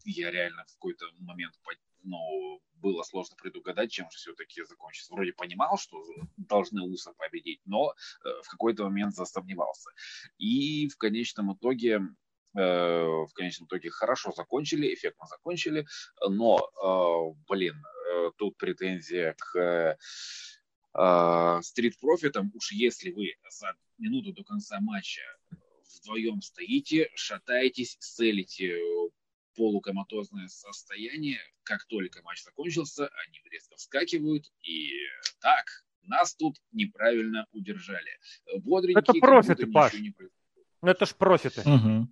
я 0.05 0.31
реально 0.31 0.65
в 0.67 0.75
какой-то 0.75 1.07
момент 1.19 1.55
ну, 2.03 2.61
было 2.83 3.03
сложно 3.03 3.37
предугадать, 3.37 3.91
чем 3.91 4.11
же 4.11 4.19
все-таки 4.19 4.65
закончится. 4.65 5.15
Вроде 5.15 5.33
понимал, 5.33 5.79
что 5.79 6.03
должны 6.37 6.83
Уса 6.83 7.13
победить, 7.17 7.61
но 7.65 7.95
э, 8.25 8.29
в 8.43 8.49
какой-то 8.49 8.85
момент 8.85 9.15
засомневался. 9.15 9.91
И 10.39 10.89
в 10.89 10.97
конечном 10.97 11.55
итоге 11.55 12.01
э, 12.57 12.61
в 12.61 13.31
конечном 13.35 13.67
итоге 13.67 13.91
хорошо 13.91 14.33
закончили, 14.33 14.93
эффектно 14.93 15.27
закончили, 15.27 15.87
но, 16.29 16.59
э, 16.59 17.41
блин, 17.49 17.77
тут 18.37 18.57
претензия 18.59 19.35
к 19.39 19.97
стрит 21.63 21.99
профитам, 21.99 22.53
уж 22.55 22.73
если 22.73 23.11
вы 23.11 23.35
за 23.49 23.75
минуту 23.97 24.35
до 24.35 24.45
конца 24.45 24.79
матча 24.81 25.23
вдвоем 25.97 26.43
стоите, 26.43 27.09
шатаетесь, 27.15 27.97
целите 27.99 28.79
полукоматозное 29.55 30.49
состояние. 30.49 31.41
Как 31.63 31.85
только 31.87 32.23
матч 32.23 32.43
закончился, 32.43 33.09
они 33.27 33.41
резко 33.51 33.77
вскакивают 33.77 34.53
и 34.63 34.91
так, 35.41 35.67
нас 36.05 36.35
тут 36.35 36.57
неправильно 36.73 37.47
удержали. 37.53 38.11
Бодренькие, 38.59 39.03
это 39.03 39.13
профиты, 39.15 39.67
Паш. 39.67 39.95
Не... 39.95 40.15
Ну, 40.83 40.89
это 40.89 41.07
ж 41.07 41.15
профиты. 41.15 41.61
Угу. 41.61 42.09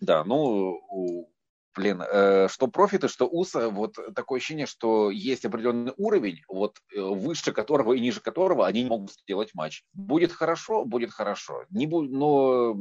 Да, 0.00 0.24
ну, 0.24 1.30
блин, 1.78 2.02
э, 2.02 2.48
что 2.50 2.66
профиты, 2.66 3.06
что 3.06 3.28
УСА, 3.28 3.70
вот 3.70 3.96
такое 4.14 4.38
ощущение, 4.38 4.66
что 4.66 5.10
есть 5.10 5.44
определенный 5.44 5.92
уровень, 5.96 6.42
вот 6.48 6.78
э, 6.92 7.00
выше 7.00 7.52
которого 7.52 7.92
и 7.92 8.00
ниже 8.00 8.20
которого 8.20 8.66
они 8.66 8.82
не 8.82 8.88
могут 8.88 9.12
сделать 9.12 9.50
матч. 9.54 9.84
Будет 9.94 10.32
хорошо, 10.32 10.84
будет 10.84 11.12
хорошо. 11.12 11.64
Не 11.70 11.86
будет, 11.86 12.10
но... 12.10 12.76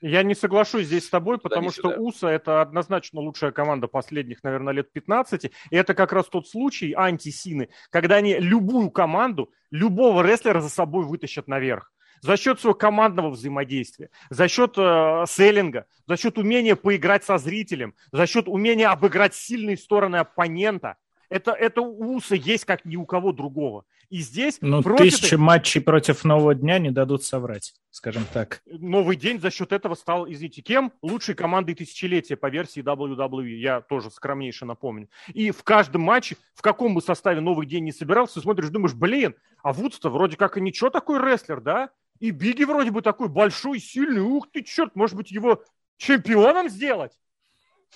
Я 0.00 0.22
не 0.22 0.34
соглашусь 0.34 0.86
здесь 0.86 1.06
с 1.06 1.10
тобой, 1.10 1.38
потому 1.38 1.70
что. 1.70 1.90
УСА 1.90 2.28
это 2.28 2.62
однозначно 2.62 3.20
лучшая 3.20 3.52
команда 3.52 3.86
последних, 3.86 4.42
наверное, 4.42 4.72
лет 4.72 4.90
15. 4.92 5.44
И 5.44 5.50
это 5.70 5.94
как 5.94 6.12
раз 6.12 6.26
тот 6.26 6.48
случай 6.48 6.94
антисины, 6.96 7.68
когда 7.90 8.16
они 8.16 8.38
любую 8.38 8.90
команду, 8.90 9.52
любого 9.70 10.22
рестлера 10.22 10.62
за 10.62 10.70
собой 10.70 11.04
вытащат 11.04 11.48
наверх 11.48 11.91
за 12.22 12.36
счет 12.36 12.60
своего 12.60 12.74
командного 12.74 13.30
взаимодействия, 13.30 14.10
за 14.30 14.48
счет 14.48 14.74
э, 14.78 15.24
селлинга, 15.28 15.86
за 16.06 16.16
счет 16.16 16.38
умения 16.38 16.76
поиграть 16.76 17.24
со 17.24 17.36
зрителем, 17.36 17.94
за 18.12 18.26
счет 18.26 18.48
умения 18.48 18.90
обыграть 18.90 19.34
сильные 19.34 19.76
стороны 19.76 20.16
оппонента. 20.16 20.96
Это, 21.28 21.52
это 21.52 21.80
у 21.80 22.16
Уса 22.16 22.34
есть 22.34 22.64
как 22.66 22.84
ни 22.84 22.96
у 22.96 23.06
кого 23.06 23.32
другого. 23.32 23.84
И 24.10 24.18
здесь... 24.18 24.58
Ну, 24.60 24.82
профиты... 24.82 25.10
тысячи 25.10 25.34
матчей 25.36 25.80
против 25.80 26.24
Нового 26.24 26.54
дня 26.54 26.78
не 26.78 26.90
дадут 26.90 27.24
соврать, 27.24 27.72
скажем 27.90 28.26
так. 28.30 28.60
Новый 28.66 29.16
день 29.16 29.40
за 29.40 29.50
счет 29.50 29.72
этого 29.72 29.94
стал, 29.94 30.30
извините, 30.30 30.60
кем? 30.60 30.92
Лучшей 31.00 31.34
командой 31.34 31.74
тысячелетия 31.74 32.36
по 32.36 32.50
версии 32.50 32.82
WWE. 32.82 33.48
Я 33.54 33.80
тоже 33.80 34.10
скромнейше 34.10 34.66
напомню. 34.66 35.08
И 35.32 35.50
в 35.50 35.64
каждом 35.64 36.02
матче, 36.02 36.36
в 36.54 36.60
каком 36.60 36.94
бы 36.94 37.00
составе 37.00 37.40
Новый 37.40 37.66
день 37.66 37.84
не 37.84 37.92
собирался, 37.92 38.42
смотришь, 38.42 38.68
думаешь, 38.68 38.94
блин, 38.94 39.34
а 39.62 39.72
Вудс-то 39.72 40.10
вроде 40.10 40.36
как 40.36 40.58
и 40.58 40.60
ничего 40.60 40.90
такой 40.90 41.18
рестлер, 41.18 41.62
да? 41.62 41.88
И 42.22 42.30
Биги 42.30 42.62
вроде 42.62 42.92
бы 42.92 43.02
такой 43.02 43.28
большой, 43.28 43.80
сильный. 43.80 44.20
Ух 44.20 44.48
ты, 44.48 44.62
черт, 44.62 44.94
может 44.94 45.16
быть, 45.16 45.32
его 45.32 45.64
чемпионом 45.96 46.68
сделать? 46.68 47.18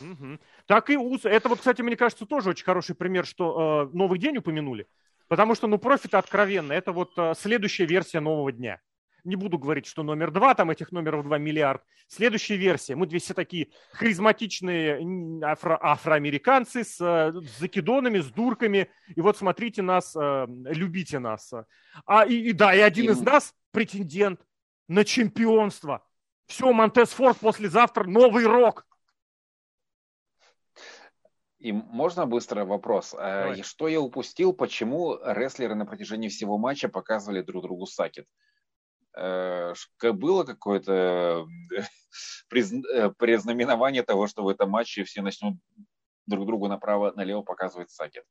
Угу. 0.01 0.41
Так 0.66 0.91
и 0.91 0.97
УС. 0.97 1.24
Это 1.24 1.49
вот, 1.49 1.61
кстати, 1.61 1.81
мне 1.81 1.97
кажется, 1.97 2.27
тоже 2.27 2.51
очень 2.51 2.64
хороший 2.64 2.97
пример, 2.97 3.24
что 3.24 3.89
э, 3.93 3.97
новый 3.97 4.18
день 4.18 4.39
упомянули. 4.39 4.89
Потому 5.29 5.55
что, 5.55 5.68
ну, 5.68 5.79
профит 5.79 6.14
откровенно. 6.14 6.72
Это 6.72 6.91
вот 6.91 7.12
э, 7.16 7.35
следующая 7.39 7.87
версия 7.87 8.18
нового 8.18 8.51
дня. 8.51 8.81
Не 9.27 9.35
буду 9.35 9.59
говорить, 9.59 9.87
что 9.87 10.05
номер 10.05 10.31
два, 10.31 10.55
там 10.55 10.70
этих 10.70 10.93
номеров 10.93 11.24
два 11.24 11.37
миллиард. 11.37 11.83
Следующая 12.07 12.57
версия. 12.57 12.95
Мы 12.95 13.07
две 13.07 13.18
все 13.18 13.35
такие 13.35 13.70
харизматичные 13.91 15.01
афро- 15.43 15.79
афроамериканцы 15.83 16.85
с, 16.85 17.01
э, 17.01 17.33
с 17.33 17.59
закидонами, 17.59 18.20
с 18.20 18.27
дурками. 18.27 18.89
И 19.16 19.20
вот 19.20 19.37
смотрите 19.37 19.83
нас, 19.83 20.14
э, 20.14 20.47
любите 20.49 21.18
нас. 21.18 21.53
А, 22.07 22.24
и, 22.24 22.37
и 22.37 22.53
да, 22.53 22.72
и 22.72 22.79
один 22.79 23.11
из 23.11 23.20
нас 23.20 23.53
претендент 23.72 24.41
на 24.87 25.05
чемпионство. 25.05 26.07
Все, 26.47 26.72
Монтес 26.72 27.11
Форд 27.11 27.39
послезавтра 27.39 28.05
новый 28.05 28.47
рок. 28.47 28.87
И 31.59 31.72
можно 31.72 32.27
быстро 32.27 32.64
вопрос? 32.64 33.12
А 33.18 33.43
Давай. 33.43 33.62
Что 33.64 33.89
я 33.89 34.01
упустил, 34.01 34.53
почему 34.53 35.18
рестлеры 35.24 35.74
на 35.74 35.85
протяжении 35.85 36.29
всего 36.29 36.59
матча 36.59 36.89
показывали 36.89 37.43
друг 37.43 37.64
другу 37.64 37.87
сакет? 37.87 38.29
Э, 39.17 39.73
было 40.03 40.45
какое-то 40.45 41.47
э, 42.53 43.11
признаменование 43.19 44.03
того, 44.03 44.27
что 44.27 44.45
в 44.45 44.49
этом 44.49 44.71
матче 44.71 45.05
все 45.05 45.23
начнут 45.23 45.57
друг 46.27 46.47
другу 46.47 46.69
направо-налево 46.69 47.43
показывать 47.43 47.91
сакет? 47.91 48.25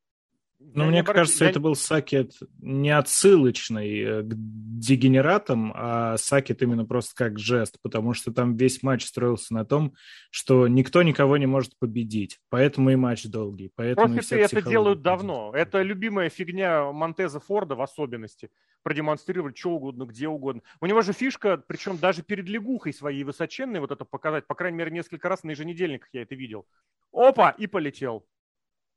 Ну, 0.60 0.86
мне 0.86 1.04
кажется, 1.04 1.44
я... 1.44 1.50
это 1.50 1.60
был 1.60 1.76
сакет 1.76 2.34
не 2.60 2.90
отсылочный 2.90 4.00
э, 4.00 4.22
к 4.24 4.34
дегенератам, 4.36 5.74
а 5.76 6.18
сакет 6.18 6.62
именно 6.62 6.86
просто 6.86 7.14
как 7.16 7.40
жест, 7.40 7.78
потому 7.82 8.14
что 8.14 8.34
там 8.34 8.56
весь 8.56 8.82
матч 8.82 9.06
строился 9.06 9.54
на 9.54 9.66
том, 9.66 9.96
что 10.32 10.68
никто 10.68 11.04
никого 11.04 11.38
не 11.38 11.46
может 11.46 11.78
победить, 11.78 12.40
поэтому 12.50 12.90
и 12.90 12.96
матч 12.96 13.26
долгий. 13.26 13.72
Поэтому 13.76 14.14
Профиты 14.14 14.40
это 14.40 14.62
делают 14.62 15.02
давно. 15.02 15.52
Это 15.54 15.82
любимая 15.82 16.30
фигня 16.30 16.92
Монтеза 16.92 17.40
Форда 17.42 17.76
в 17.76 17.82
особенности. 17.82 18.50
Продемонстрировать 18.84 19.58
что 19.58 19.72
угодно, 19.72 20.04
где 20.06 20.28
угодно. 20.28 20.62
У 20.80 20.86
него 20.86 21.02
же 21.02 21.12
фишка, 21.12 21.58
причем 21.58 21.98
даже 21.98 22.22
перед 22.22 22.48
лягухой 22.48 22.94
своей 22.94 23.24
высоченной, 23.24 23.80
вот 23.80 23.92
это 23.92 24.06
показать, 24.06 24.48
по 24.48 24.56
крайней 24.56 24.78
мере, 24.78 24.92
несколько 24.92 25.28
раз 25.28 25.44
на 25.44 25.52
еженедельниках 25.52 26.10
я 26.14 26.22
это 26.22 26.36
видел. 26.36 26.66
Опа, 27.12 27.50
и 27.50 27.68
полетел. 27.68 28.26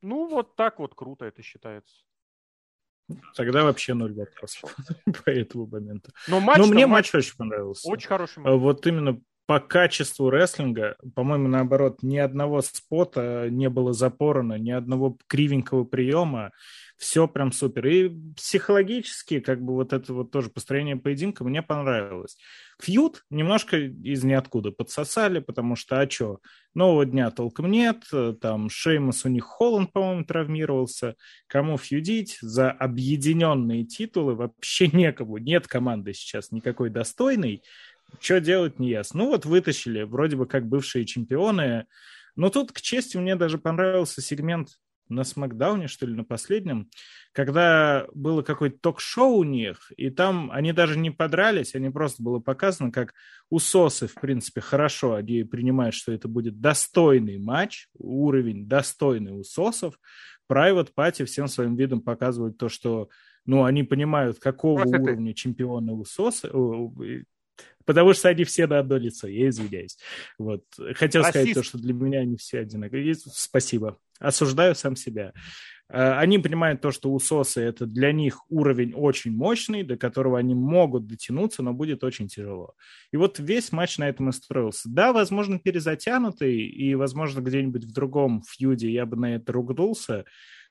Ну, 0.02 0.28
вот 0.28 0.56
так 0.56 0.78
вот 0.78 0.94
круто 0.94 1.24
это 1.24 1.42
считается. 1.42 2.04
Тогда 3.34 3.64
вообще 3.64 3.94
ноль 3.94 4.14
вопросов 4.14 4.76
по 5.24 5.30
этому 5.30 5.66
моменту. 5.66 6.12
Но, 6.28 6.40
матч, 6.40 6.58
Но 6.58 6.66
мне 6.66 6.86
матч, 6.86 7.12
матч 7.12 7.14
очень 7.14 7.36
понравился. 7.36 7.88
Очень 7.88 8.08
хороший 8.08 8.40
матч. 8.40 8.60
Вот 8.60 8.86
именно 8.86 9.20
по 9.48 9.60
качеству 9.60 10.28
рестлинга, 10.28 10.96
по-моему, 11.14 11.48
наоборот, 11.48 12.02
ни 12.02 12.18
одного 12.18 12.60
спота 12.60 13.48
не 13.48 13.70
было 13.70 13.94
запорано, 13.94 14.58
ни 14.58 14.70
одного 14.70 15.16
кривенького 15.26 15.84
приема. 15.84 16.52
Все 16.98 17.26
прям 17.26 17.52
супер. 17.52 17.86
И 17.86 18.12
психологически, 18.36 19.40
как 19.40 19.62
бы 19.62 19.72
вот 19.72 19.94
это 19.94 20.12
вот 20.12 20.32
тоже 20.32 20.50
построение 20.50 20.96
поединка 20.96 21.44
мне 21.44 21.62
понравилось. 21.62 22.36
Фьют 22.78 23.24
немножко 23.30 23.78
из 23.78 24.22
ниоткуда 24.22 24.70
подсосали, 24.70 25.38
потому 25.38 25.76
что, 25.76 25.98
а 25.98 26.10
что, 26.10 26.40
нового 26.74 27.06
дня 27.06 27.30
толком 27.30 27.70
нет, 27.70 28.04
там 28.42 28.68
Шеймус 28.68 29.24
у 29.24 29.30
них 29.30 29.44
Холланд, 29.44 29.94
по-моему, 29.94 30.24
травмировался, 30.24 31.14
кому 31.46 31.78
фьюдить, 31.78 32.36
за 32.42 32.70
объединенные 32.70 33.84
титулы 33.84 34.34
вообще 34.34 34.88
некому, 34.88 35.38
нет 35.38 35.66
команды 35.66 36.12
сейчас 36.12 36.52
никакой 36.52 36.90
достойной, 36.90 37.62
что 38.20 38.40
делать, 38.40 38.78
не 38.78 38.90
ясно. 38.90 39.24
Ну 39.24 39.28
вот 39.28 39.44
вытащили, 39.44 40.02
вроде 40.02 40.36
бы 40.36 40.46
как 40.46 40.66
бывшие 40.66 41.04
чемпионы. 41.04 41.86
Но 42.36 42.50
тут, 42.50 42.72
к 42.72 42.80
чести, 42.80 43.16
мне 43.16 43.36
даже 43.36 43.58
понравился 43.58 44.22
сегмент 44.22 44.78
на 45.08 45.24
Смакдауне, 45.24 45.88
что 45.88 46.06
ли, 46.06 46.14
на 46.14 46.24
последнем, 46.24 46.88
когда 47.32 48.06
было 48.14 48.42
какое-то 48.42 48.78
ток-шоу 48.78 49.38
у 49.38 49.44
них, 49.44 49.92
и 49.96 50.10
там 50.10 50.50
они 50.52 50.72
даже 50.72 50.98
не 50.98 51.10
подрались, 51.10 51.74
они 51.74 51.90
просто 51.90 52.22
было 52.22 52.40
показано, 52.40 52.92
как 52.92 53.14
усосы, 53.50 54.06
в 54.06 54.14
принципе, 54.14 54.60
хорошо, 54.60 55.14
они 55.14 55.44
принимают, 55.44 55.94
что 55.94 56.12
это 56.12 56.28
будет 56.28 56.60
достойный 56.60 57.38
матч, 57.38 57.88
уровень 57.94 58.66
достойный 58.66 59.38
усосов. 59.38 59.98
Private 60.50 60.90
Party 60.96 61.24
всем 61.24 61.48
своим 61.48 61.76
видом 61.76 62.00
показывают 62.00 62.56
то, 62.56 62.68
что 62.68 63.08
ну, 63.44 63.64
они 63.64 63.82
понимают, 63.82 64.38
какого 64.38 64.82
уровня 64.82 65.30
это... 65.30 65.38
чемпиона 65.38 65.92
усосы, 65.92 66.50
потому 67.88 68.12
что 68.12 68.28
они 68.28 68.44
все 68.44 68.66
на 68.66 68.80
одно 68.80 68.98
лицо, 68.98 69.26
я 69.26 69.48
извиняюсь. 69.48 69.96
Вот. 70.38 70.62
Хотел 70.94 71.22
Расист. 71.22 71.30
сказать 71.30 71.54
то, 71.54 71.62
что 71.62 71.78
для 71.78 71.94
меня 71.94 72.20
они 72.20 72.36
все 72.36 72.60
одинаковые. 72.60 73.14
Спасибо. 73.14 73.98
Осуждаю 74.20 74.74
сам 74.74 74.94
себя. 74.94 75.32
А, 75.88 76.20
они 76.20 76.38
понимают 76.38 76.82
то, 76.82 76.90
что 76.90 77.10
усосы 77.10 77.62
это 77.62 77.86
для 77.86 78.12
них 78.12 78.42
уровень 78.50 78.92
очень 78.92 79.32
мощный, 79.32 79.84
до 79.84 79.96
которого 79.96 80.38
они 80.38 80.54
могут 80.54 81.06
дотянуться, 81.06 81.62
но 81.62 81.72
будет 81.72 82.04
очень 82.04 82.28
тяжело. 82.28 82.74
И 83.10 83.16
вот 83.16 83.38
весь 83.38 83.72
матч 83.72 83.96
на 83.96 84.06
этом 84.06 84.28
и 84.28 84.32
строился. 84.32 84.90
Да, 84.90 85.14
возможно, 85.14 85.58
перезатянутый, 85.58 86.58
и, 86.58 86.94
возможно, 86.94 87.40
где-нибудь 87.40 87.86
в 87.86 87.92
другом 87.94 88.42
фьюде 88.42 88.90
я 88.90 89.06
бы 89.06 89.16
на 89.16 89.36
это 89.36 89.50
ругнулся, 89.50 90.26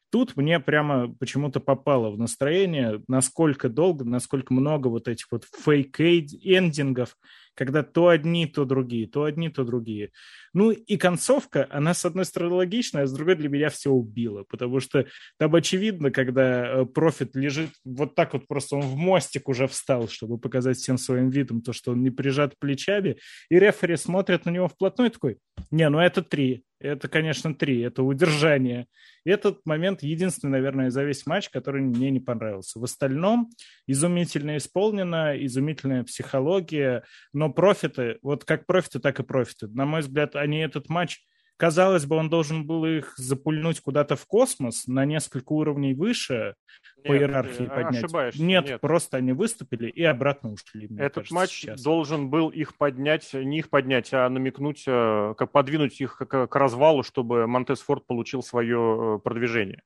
Тут 0.10 0.38
мне 0.38 0.60
прямо 0.60 1.14
почему-то 1.20 1.60
попало 1.60 2.10
в 2.12 2.18
настроение, 2.18 3.02
насколько 3.08 3.70
долго, 3.70 4.06
насколько 4.06 4.54
много 4.54 4.88
вот 4.88 5.08
этих 5.08 5.28
вот 5.32 5.44
фейк-эндингов, 5.66 7.10
когда 7.58 7.84
то 7.84 8.08
одни, 8.10 8.46
то 8.46 8.66
другие, 8.66 9.08
то 9.08 9.24
одни, 9.24 9.50
то 9.50 9.66
другие. 9.66 10.12
Ну 10.54 10.72
и 10.72 10.96
концовка, 10.96 11.68
она 11.72 11.94
с 11.94 12.06
одной 12.06 12.24
стороны 12.24 12.56
логичная, 12.56 13.04
а 13.04 13.08
с 13.08 13.12
другой 13.12 13.36
для 13.36 13.50
меня 13.50 13.70
все 13.70 13.90
убила, 13.90 14.46
потому 14.48 14.80
что 14.80 15.08
там 15.38 15.54
очевидно, 15.56 16.12
когда 16.12 16.68
э, 16.68 16.86
профит 16.86 17.36
лежит 17.36 17.72
вот 17.84 18.16
так 18.16 18.34
вот 18.34 18.48
просто, 18.48 18.78
он 18.78 18.84
в 18.84 18.96
мостик 18.96 19.50
уже 19.50 19.68
встал, 19.68 20.08
чтобы 20.08 20.38
показать 20.38 20.78
всем 20.78 20.98
своим 20.98 21.30
видом 21.30 21.62
то, 21.62 21.74
что 21.74 21.92
он 21.92 22.04
не 22.04 22.12
прижат 22.12 22.54
плечами, 22.60 23.18
и 23.50 23.60
рефери 23.60 23.98
смотрят 23.98 24.46
на 24.46 24.52
него 24.52 24.68
вплотную 24.68 25.12
такой, 25.12 25.38
не, 25.72 25.90
ну 25.90 26.00
это 26.00 26.22
три, 26.22 26.64
это, 26.80 27.08
конечно, 27.08 27.56
три, 27.56 27.82
это 27.82 28.04
удержание. 28.04 28.88
Этот 29.26 29.66
момент 29.66 30.04
единственный, 30.04 30.52
наверное, 30.52 30.90
за 30.90 31.04
весь 31.04 31.26
матч, 31.26 31.50
который 31.50 31.82
мне 31.82 32.12
не 32.12 32.20
понравился. 32.20 32.80
В 32.80 32.84
остальном 32.84 33.50
изумительно 33.88 34.58
исполнено, 34.58 35.34
изумительная 35.38 36.04
психология, 36.04 37.04
но 37.34 37.52
профиты, 37.52 38.20
вот 38.22 38.46
как 38.46 38.66
профиты, 38.66 39.00
так 39.00 39.20
и 39.20 39.24
профиты. 39.24 39.68
На 39.68 39.86
мой 39.86 40.02
взгляд, 40.02 40.36
они 40.36 40.60
этот 40.60 40.90
матч 40.90 41.20
Казалось 41.58 42.06
бы, 42.06 42.16
он 42.16 42.30
должен 42.30 42.68
был 42.68 42.86
их 42.86 43.16
запульнуть 43.18 43.80
куда-то 43.80 44.16
в 44.16 44.28
космос 44.28 44.86
на 44.86 45.06
несколько 45.06 45.54
уровней 45.54 45.96
выше 45.96 46.54
нет, 46.98 47.08
по 47.08 47.18
иерархии 47.18 47.66
поднять. 47.66 48.04
Ошибаешься. 48.04 48.44
Нет, 48.44 48.66
нет, 48.66 48.82
просто 48.82 49.18
они 49.18 49.34
выступили 49.34 49.90
и 49.90 50.04
обратно 50.04 50.52
ушли. 50.52 50.86
Этот 50.98 51.16
кажется, 51.16 51.34
матч 51.34 51.50
сейчас. 51.50 51.82
должен 51.82 52.30
был 52.30 52.50
их 52.50 52.78
поднять, 52.78 53.34
не 53.34 53.58
их 53.58 53.72
поднять, 53.72 54.14
а 54.14 54.30
намекнуть, 54.30 54.84
э, 54.86 55.34
как 55.36 55.52
подвинуть 55.52 56.00
их 56.00 56.18
к, 56.18 56.48
к 56.48 56.56
развалу, 56.56 57.02
чтобы 57.02 57.48
Монтес 57.48 57.80
Форд 57.82 58.06
получил 58.06 58.44
свое 58.44 59.16
э, 59.18 59.20
продвижение. 59.20 59.82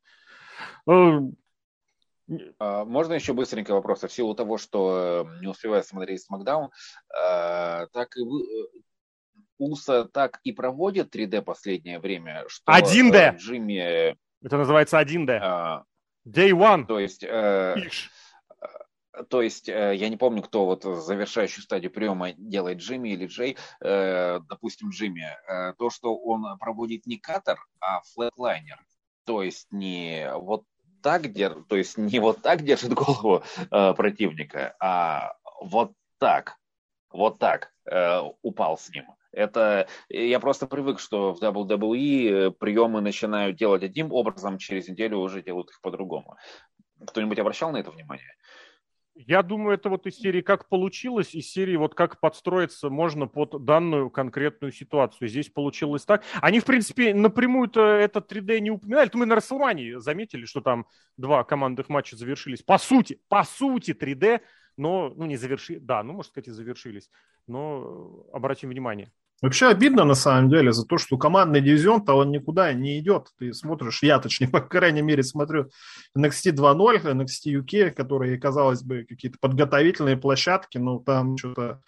Э, 0.89 1.19
а, 2.59 2.83
можно 2.83 3.13
еще 3.13 3.31
быстренько 3.31 3.71
вопрос? 3.73 4.03
В 4.03 4.11
силу 4.11 4.35
того, 4.35 4.57
что 4.57 5.29
не 5.39 5.47
успеваю 5.47 5.83
смотреть 5.83 6.21
Смакдаун, 6.23 6.69
так 7.09 8.17
и 8.17 8.21
Уса 9.61 10.05
так 10.05 10.39
и 10.43 10.51
проводит 10.51 11.15
3D 11.15 11.41
последнее 11.43 11.99
время, 11.99 12.45
что 12.47 12.71
1D. 12.71 13.15
Э, 13.15 13.37
Джимми... 13.37 14.17
Это 14.43 14.57
называется 14.57 14.99
1D. 14.99 15.39
А, 15.41 15.83
Day 16.27 16.51
One. 16.51 16.85
То 16.85 16.99
есть... 16.99 17.23
Э, 17.23 17.75
то 19.29 19.41
есть, 19.41 19.67
э, 19.69 19.93
я 19.95 20.09
не 20.09 20.17
помню, 20.17 20.41
кто 20.41 20.65
вот 20.65 20.83
завершающую 20.83 21.63
стадию 21.63 21.91
приема 21.91 22.31
делает, 22.33 22.79
Джимми 22.79 23.09
или 23.09 23.27
Джей, 23.27 23.57
э, 23.81 24.39
допустим, 24.49 24.89
Джимми, 24.89 25.27
э, 25.47 25.73
то, 25.77 25.89
что 25.89 26.15
он 26.17 26.57
проводит 26.57 27.05
не 27.05 27.17
катер, 27.17 27.57
а 27.79 28.01
флетлайнер. 28.13 28.79
То 29.25 29.43
есть 29.43 29.67
не 29.71 30.31
вот 30.33 30.63
так 31.03 31.31
держит, 31.31 31.67
то 31.67 31.75
есть 31.75 31.97
не 31.97 32.19
вот 32.19 32.41
так 32.41 32.63
держит 32.63 32.93
голову 32.93 33.43
э, 33.69 33.93
противника, 33.93 34.75
а 34.79 35.33
вот 35.61 35.93
так, 36.17 36.57
вот 37.11 37.39
так 37.39 37.73
э, 37.85 38.21
упал 38.41 38.77
с 38.77 38.89
ним. 38.89 39.05
Это 39.31 39.87
я 40.09 40.39
просто 40.39 40.67
привык, 40.67 40.99
что 40.99 41.33
в 41.33 41.41
WWE 41.41 42.51
приемы 42.51 43.01
начинают 43.01 43.57
делать 43.57 43.83
одним 43.83 44.11
образом, 44.11 44.57
через 44.57 44.87
неделю 44.87 45.17
уже 45.19 45.41
делают 45.41 45.69
их 45.69 45.81
по-другому. 45.81 46.37
Кто-нибудь 47.05 47.39
обращал 47.39 47.71
на 47.71 47.77
это 47.77 47.91
внимание? 47.91 48.35
Я 49.13 49.43
думаю, 49.43 49.75
это 49.75 49.89
вот 49.89 50.07
из 50.07 50.15
серии 50.15 50.41
как 50.41 50.69
получилось, 50.69 51.35
из 51.35 51.51
серии 51.51 51.75
вот 51.75 51.95
как 51.95 52.19
подстроиться 52.19 52.89
можно 52.89 53.27
под 53.27 53.65
данную 53.65 54.09
конкретную 54.09 54.71
ситуацию. 54.71 55.27
Здесь 55.27 55.49
получилось 55.49 56.05
так. 56.05 56.23
Они, 56.41 56.59
в 56.59 56.65
принципе, 56.65 57.13
напрямую-то 57.13 57.81
это 57.81 58.19
3D 58.19 58.59
не 58.59 58.71
упоминали. 58.71 59.09
Мы 59.13 59.25
на 59.25 59.35
Расселмании 59.35 59.99
заметили, 59.99 60.45
что 60.45 60.61
там 60.61 60.87
два 61.17 61.43
командных 61.43 61.89
матча 61.89 62.15
завершились. 62.15 62.63
По 62.63 62.77
сути, 62.77 63.19
по 63.27 63.43
сути 63.43 63.91
3D, 63.91 64.41
но, 64.77 65.13
ну, 65.15 65.25
не 65.25 65.35
завершили, 65.35 65.79
да, 65.79 66.03
ну, 66.03 66.13
можно 66.13 66.29
сказать, 66.29 66.47
и 66.47 66.51
завершились. 66.51 67.09
Но 67.47 68.25
обратим 68.31 68.69
внимание. 68.69 69.11
Вообще 69.41 69.67
обидно 69.69 70.03
на 70.03 70.13
самом 70.13 70.49
деле 70.49 70.71
за 70.71 70.85
то, 70.85 70.99
что 70.99 71.17
командный 71.17 71.61
дивизион-то 71.61 72.13
он 72.13 72.29
никуда 72.29 72.71
не 72.73 72.99
идет. 72.99 73.29
Ты 73.39 73.53
смотришь, 73.53 74.03
я 74.03 74.19
точнее, 74.19 74.47
по 74.49 74.61
крайней 74.61 75.01
мере, 75.01 75.23
смотрю 75.23 75.69
NXT 76.17 76.53
2.0, 76.53 77.01
NXT 77.03 77.61
UK, 77.61 77.91
которые, 77.91 78.37
казалось 78.39 78.83
бы, 78.83 79.05
какие-то 79.07 79.39
подготовительные 79.39 80.17
площадки, 80.17 80.77
но 80.77 80.99
там 80.99 81.37
что-то 81.37 81.81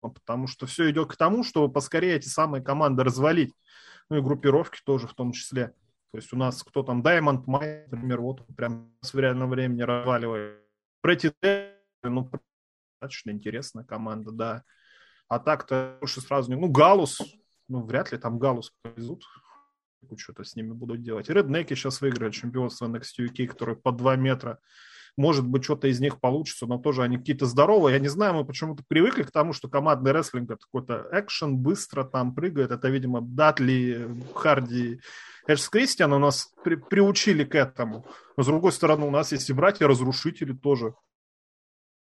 потому 0.00 0.46
что 0.46 0.64
все 0.64 0.90
идет 0.90 1.10
к 1.12 1.16
тому, 1.16 1.44
чтобы 1.44 1.70
поскорее 1.70 2.16
эти 2.16 2.26
самые 2.26 2.62
команды 2.62 3.04
развалить. 3.04 3.52
Ну 4.08 4.16
и 4.16 4.22
группировки 4.22 4.80
тоже 4.82 5.06
в 5.06 5.12
том 5.14 5.32
числе. 5.32 5.74
То 6.12 6.18
есть 6.18 6.32
у 6.32 6.36
нас 6.36 6.62
кто 6.62 6.82
там, 6.82 7.02
Diamond 7.02 7.44
Mine, 7.44 7.84
например, 7.90 8.20
вот 8.22 8.46
прям 8.56 8.92
в 9.02 9.18
реальном 9.18 9.50
времени 9.50 9.82
разваливает. 9.82 10.58
Pretty 11.04 11.32
ну, 12.02 12.30
достаточно 13.00 13.30
интересная 13.30 13.84
команда, 13.84 14.32
да. 14.32 14.64
А 15.30 15.38
так-то 15.38 15.96
уж 16.00 16.14
сразу 16.14 16.50
не... 16.50 16.60
Ну, 16.60 16.68
Галус, 16.68 17.20
ну, 17.68 17.84
вряд 17.84 18.10
ли 18.10 18.18
там 18.18 18.40
Галус 18.40 18.72
повезут. 18.82 19.22
Что-то 20.16 20.42
с 20.42 20.56
ними 20.56 20.72
будут 20.72 21.02
делать. 21.02 21.30
Реднеки 21.30 21.74
сейчас 21.74 22.00
выиграют 22.00 22.34
чемпионство 22.34 22.86
NXT 22.86 23.28
UK, 23.28 23.46
которые 23.46 23.76
по 23.76 23.92
2 23.92 24.16
метра. 24.16 24.58
Может 25.16 25.46
быть, 25.46 25.62
что-то 25.62 25.86
из 25.86 26.00
них 26.00 26.18
получится, 26.18 26.66
но 26.66 26.78
тоже 26.78 27.04
они 27.04 27.16
какие-то 27.16 27.46
здоровые. 27.46 27.94
Я 27.94 28.00
не 28.00 28.08
знаю, 28.08 28.34
мы 28.34 28.44
почему-то 28.44 28.82
привыкли 28.88 29.22
к 29.22 29.30
тому, 29.30 29.52
что 29.52 29.68
командный 29.68 30.10
рестлинг 30.10 30.50
это 30.50 30.64
какой-то 30.64 31.06
экшен, 31.12 31.58
быстро 31.58 32.02
там 32.02 32.34
прыгает. 32.34 32.72
Это, 32.72 32.88
видимо, 32.88 33.20
Датли, 33.20 34.10
Харди, 34.34 35.00
Эдж 35.46 35.68
Кристиан 35.70 36.12
у 36.12 36.18
нас 36.18 36.52
при, 36.64 36.74
приучили 36.74 37.44
к 37.44 37.54
этому. 37.54 38.04
Но, 38.36 38.42
с 38.42 38.46
другой 38.46 38.72
стороны, 38.72 39.06
у 39.06 39.10
нас 39.10 39.30
есть 39.30 39.48
и 39.48 39.52
братья-разрушители 39.52 40.54
тоже. 40.54 40.94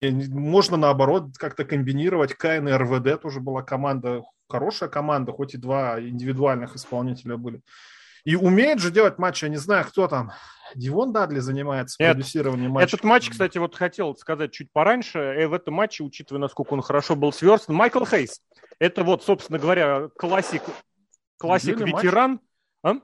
Можно, 0.01 0.77
наоборот, 0.77 1.37
как-то 1.37 1.65
комбинировать. 1.65 2.33
КН 2.33 2.67
и 2.67 2.71
РВД 2.71 3.21
тоже 3.21 3.39
была 3.39 3.63
команда, 3.63 4.23
хорошая 4.47 4.89
команда, 4.89 5.31
хоть 5.31 5.53
и 5.53 5.57
два 5.57 5.99
индивидуальных 5.99 6.75
исполнителя 6.75 7.37
были. 7.37 7.61
И 8.23 8.35
умеет 8.35 8.79
же 8.79 8.91
делать 8.91 9.17
матчи, 9.17 9.45
я 9.45 9.49
не 9.49 9.57
знаю, 9.57 9.85
кто 9.85 10.07
там. 10.07 10.31
Дивон 10.75 11.13
Дадли 11.13 11.39
занимается 11.39 11.95
Нет, 12.03 12.13
продюсированием 12.13 12.71
матча. 12.71 12.95
Этот 12.95 13.05
матч, 13.05 13.29
кстати, 13.29 13.57
вот 13.57 13.75
хотел 13.75 14.15
сказать 14.17 14.51
чуть 14.51 14.71
пораньше. 14.71 15.19
И 15.19 15.43
э, 15.43 15.47
в 15.47 15.53
этом 15.53 15.75
матче, 15.75 16.03
учитывая, 16.03 16.41
насколько 16.41 16.73
он 16.73 16.81
хорошо 16.81 17.15
был 17.15 17.31
сверстан, 17.31 17.75
Майкл 17.75 18.03
Хейс. 18.03 18.41
Это 18.79 19.03
вот, 19.03 19.23
собственно 19.23 19.59
говоря, 19.59 20.09
классик, 20.17 20.61
классик 21.37 21.79
ветеран. 21.79 22.41
А? 22.83 22.95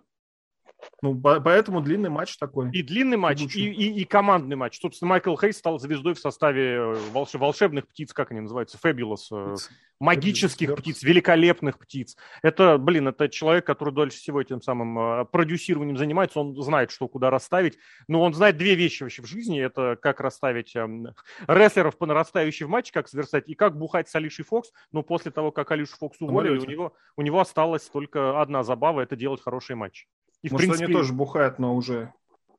Ну, 1.04 1.20
поэтому 1.20 1.82
длинный 1.82 2.10
матч 2.10 2.38
такой. 2.38 2.72
И 2.72 2.82
длинный 2.82 3.18
матч, 3.18 3.42
и, 3.42 3.70
и, 3.70 4.02
и 4.02 4.06
командный 4.06 4.56
матч. 4.56 4.80
Собственно, 4.80 5.10
Майкл 5.10 5.36
Хейс 5.36 5.58
стал 5.58 5.78
звездой 5.78 6.14
в 6.14 6.20
составе 6.20 6.76
э, 6.76 6.94
волш, 7.12 7.34
волшебных 7.34 7.90
птиц, 7.90 8.14
как 8.14 8.32
они 8.32 8.40
называются, 8.40 8.78
Fabulous, 8.82 9.28
э, 9.32 9.56
магических 10.00 10.70
Fabulous. 10.70 10.76
птиц, 10.78 11.04
великолепных 11.04 11.78
птиц. 11.78 12.16
Это, 12.42 12.78
блин, 12.78 13.10
это 13.10 13.28
человек, 13.28 13.66
который 13.66 13.94
дольше 13.94 14.18
всего 14.18 14.40
этим 14.40 14.62
самым 14.62 14.98
э, 14.98 15.26
продюсированием 15.26 15.98
занимается, 15.98 16.40
он 16.40 16.56
знает, 16.62 16.90
что 16.90 17.10
куда 17.10 17.30
расставить. 17.30 17.78
Но 18.08 18.22
он 18.22 18.34
знает 18.34 18.56
две 18.56 18.76
вещи 18.76 19.04
вообще 19.04 19.24
в 19.24 19.28
жизни. 19.28 19.60
Это 19.60 19.98
как 20.02 20.22
расставить 20.22 20.74
эм, 20.74 21.08
рестлеров 21.48 21.98
по 21.98 22.06
нарастающей 22.06 22.66
в 22.66 22.70
матче, 22.70 22.94
как 22.94 23.10
сверстать, 23.10 23.50
и 23.50 23.56
как 23.56 23.78
бухать 23.78 24.08
с 24.08 24.16
Алишей 24.16 24.46
Фокс. 24.46 24.72
Но 24.94 25.04
после 25.04 25.32
того, 25.32 25.52
как 25.52 25.70
Алишу 25.72 25.98
Фокс 25.98 26.22
уволили, 26.22 26.60
у 26.60 26.66
него, 26.66 26.94
у 27.18 27.22
него 27.22 27.42
осталась 27.42 27.90
только 27.90 28.42
одна 28.42 28.64
забава, 28.64 29.02
это 29.02 29.18
делать 29.18 29.42
хороший 29.42 29.76
матч. 29.76 30.08
И, 30.44 30.50
Может, 30.52 30.68
принципе... 30.68 30.86
они 30.86 30.94
тоже 30.94 31.14
бухают, 31.14 31.58
но 31.58 31.76
уже 31.76 32.14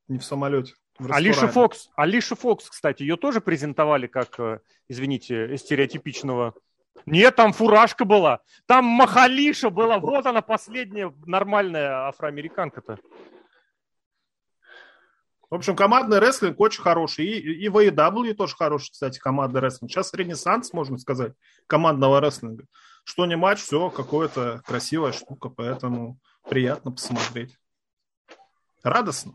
не 0.08 0.18
в 0.18 0.24
самолете. 0.24 0.74
В 0.98 1.12
Алиша 1.12 1.48
Фокс, 1.48 1.90
Алиша 1.96 2.34
Фокс, 2.34 2.70
кстати, 2.70 3.02
ее 3.02 3.16
тоже 3.16 3.40
презентовали 3.40 4.06
как, 4.06 4.38
э, 4.38 4.60
извините, 4.88 5.56
стереотипичного 5.56 6.54
Нет, 7.04 7.34
там 7.34 7.52
фуражка 7.52 8.04
была. 8.04 8.40
Там 8.66 8.84
Махалиша 8.84 9.70
была. 9.70 9.98
Вот 9.98 10.24
она 10.26 10.40
последняя 10.40 11.12
нормальная 11.26 12.06
афроамериканка-то. 12.08 12.98
В 15.50 15.56
общем, 15.56 15.76
командный 15.76 16.20
рестлинг 16.20 16.58
очень 16.60 16.82
хороший. 16.82 17.26
И, 17.26 17.64
и 17.64 17.68
в 17.68 17.76
AEW 17.76 18.34
тоже 18.34 18.56
хороший, 18.56 18.92
кстати, 18.92 19.18
командный 19.18 19.60
рестлинг. 19.60 19.90
Сейчас 19.90 20.14
ренессанс, 20.14 20.72
можно 20.72 20.96
сказать, 20.96 21.32
командного 21.66 22.20
рестлинга. 22.20 22.64
Что 23.02 23.26
не 23.26 23.36
матч, 23.36 23.60
все 23.60 23.90
какое-то 23.90 24.62
красивая 24.64 25.12
штука, 25.12 25.50
поэтому 25.50 26.18
приятно 26.48 26.92
посмотреть. 26.92 27.58
Радостно. 28.84 29.32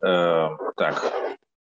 Э, 0.00 0.48
так, 0.76 1.28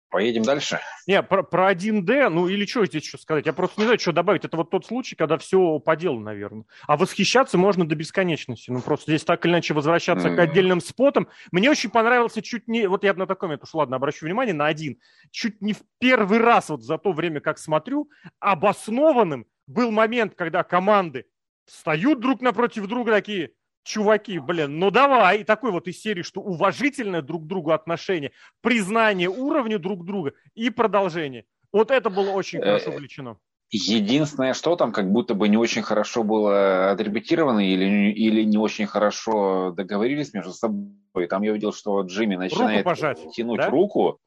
Поедем 0.10 0.44
дальше? 0.44 0.80
Не, 1.06 1.22
про, 1.22 1.44
про 1.44 1.74
1D, 1.74 2.30
ну 2.30 2.48
или 2.48 2.66
что 2.66 2.86
здесь 2.86 3.04
еще 3.04 3.18
сказать? 3.18 3.46
Я 3.46 3.52
просто 3.52 3.82
не 3.82 3.86
знаю, 3.86 4.00
что 4.00 4.14
добавить. 4.14 4.46
Это 4.46 4.56
вот 4.56 4.70
тот 4.70 4.86
случай, 4.86 5.16
когда 5.16 5.38
все 5.38 5.80
по 5.80 5.98
делу, 5.98 6.20
наверное. 6.22 6.64
А 6.88 6.96
восхищаться 6.96 7.58
можно 7.58 7.86
до 7.86 7.94
бесконечности. 7.94 8.72
Ну 8.72 8.82
просто 8.82 9.12
здесь 9.12 9.26
так 9.26 9.46
или 9.46 9.52
иначе 9.52 9.74
возвращаться 9.74 10.30
mm. 10.30 10.36
к 10.36 10.40
отдельным 10.40 10.80
спотам. 10.80 11.28
Мне 11.52 11.70
очень 11.70 11.90
понравился 11.90 12.42
чуть 12.42 12.70
не... 12.70 12.88
Вот 12.88 13.04
я 13.04 13.14
на 13.16 13.28
таком, 13.28 13.52
уж 13.52 13.74
ладно, 13.74 13.98
обращу 13.98 14.26
внимание 14.26 14.54
на 14.54 14.68
один. 14.68 14.98
Чуть 15.32 15.62
не 15.62 15.74
в 15.74 15.82
первый 16.00 16.40
раз 16.40 16.70
вот 16.70 16.84
за 16.84 16.98
то 16.98 17.12
время, 17.12 17.42
как 17.42 17.58
смотрю, 17.58 18.10
обоснованным 18.40 19.46
был 19.68 19.92
момент, 19.92 20.36
когда 20.36 20.64
команды 20.64 21.26
встают 21.66 22.22
друг 22.22 22.42
напротив 22.42 22.88
друга 22.88 23.12
такие, 23.12 23.52
чуваки, 23.88 24.40
блин, 24.40 24.80
ну 24.80 24.92
давай. 24.92 25.40
И 25.40 25.44
такой 25.44 25.72
вот 25.72 25.88
из 25.88 26.02
серии, 26.02 26.22
что 26.22 26.42
уважительное 26.42 27.22
друг 27.22 27.44
к 27.44 27.48
другу 27.48 27.72
отношение, 27.72 28.32
признание 28.62 29.30
уровня 29.30 29.80
друг 29.80 30.06
друга 30.06 30.34
и 30.54 30.70
продолжение. 30.70 31.46
Вот 31.72 31.92
это 31.92 32.10
было 32.10 32.32
очень 32.32 32.60
хорошо 32.60 32.92
включено. 32.92 33.38
Единственное, 33.70 34.54
что 34.54 34.78
там 34.78 34.94
как 34.94 35.12
будто 35.12 35.34
бы 35.34 35.50
не 35.50 35.58
очень 35.58 35.82
хорошо 35.82 36.24
было 36.24 36.92
отрепетировано 36.92 37.60
или, 37.60 38.12
или 38.12 38.44
не 38.44 38.58
очень 38.58 38.86
хорошо 38.86 39.74
договорились 39.76 40.34
между 40.34 40.54
собой. 40.54 41.28
Там 41.30 41.42
я 41.42 41.52
увидел, 41.52 41.74
что 41.74 42.02
Джимми 42.02 42.38
начинает 42.38 42.86
тянуть 43.34 43.58
да? 43.58 43.70
руку, 43.70 44.20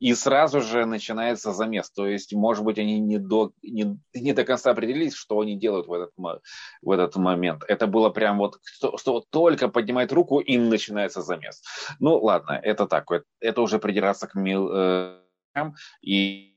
и 0.00 0.14
сразу 0.14 0.60
же 0.60 0.86
начинается 0.86 1.52
замес. 1.52 1.90
То 1.90 2.06
есть, 2.06 2.32
может 2.32 2.64
быть, 2.64 2.78
они 2.78 2.98
не 3.00 3.18
до, 3.18 3.52
не, 3.62 3.98
не 4.12 4.32
до 4.32 4.44
конца 4.44 4.70
определились, 4.70 5.14
что 5.14 5.40
они 5.40 5.56
делают 5.56 5.86
в 5.86 5.92
этот, 5.92 6.12
в 6.16 6.90
этот 6.90 7.16
момент. 7.16 7.64
Это 7.68 7.86
было 7.86 8.10
прям 8.10 8.38
вот, 8.38 8.58
что, 8.64 8.96
что 8.98 9.24
только 9.30 9.68
поднимает 9.68 10.12
руку, 10.12 10.40
и 10.40 10.58
начинается 10.58 11.22
замес. 11.22 11.62
Ну, 12.00 12.18
ладно, 12.18 12.52
это 12.62 12.86
так. 12.86 13.08
Это 13.40 13.62
уже 13.62 13.78
придираться 13.78 14.26
к 14.26 14.34
мил, 14.34 14.70
э, 14.72 15.20
и 16.02 16.54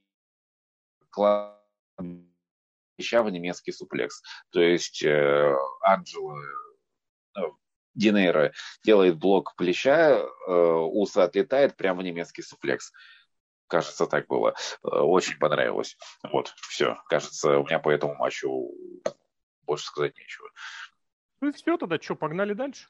еще 2.97 3.21
в 3.21 3.29
немецкий 3.29 3.71
суплекс. 3.71 4.21
То 4.51 4.59
есть 4.59 5.03
э, 5.03 5.55
Анджела 5.81 6.39
э, 7.35 7.41
Динейро 7.93 8.51
делает 8.83 9.17
блок 9.17 9.55
плеча, 9.55 10.19
э, 10.19 10.51
Уса 10.51 11.23
отлетает 11.23 11.77
прямо 11.77 12.01
в 12.01 12.03
немецкий 12.03 12.41
суплекс. 12.41 12.91
Кажется, 13.67 14.07
так 14.07 14.27
было. 14.27 14.55
Э, 14.83 14.87
очень 14.87 15.37
понравилось. 15.37 15.97
Вот, 16.23 16.53
все. 16.69 16.97
Кажется, 17.09 17.59
у 17.59 17.65
меня 17.65 17.79
по 17.79 17.89
этому 17.89 18.15
матчу 18.15 18.71
больше 19.63 19.85
сказать 19.85 20.17
нечего. 20.17 20.47
Ну 21.41 21.51
все, 21.51 21.77
тогда 21.77 21.97
что, 22.01 22.15
погнали 22.15 22.53
дальше? 22.53 22.87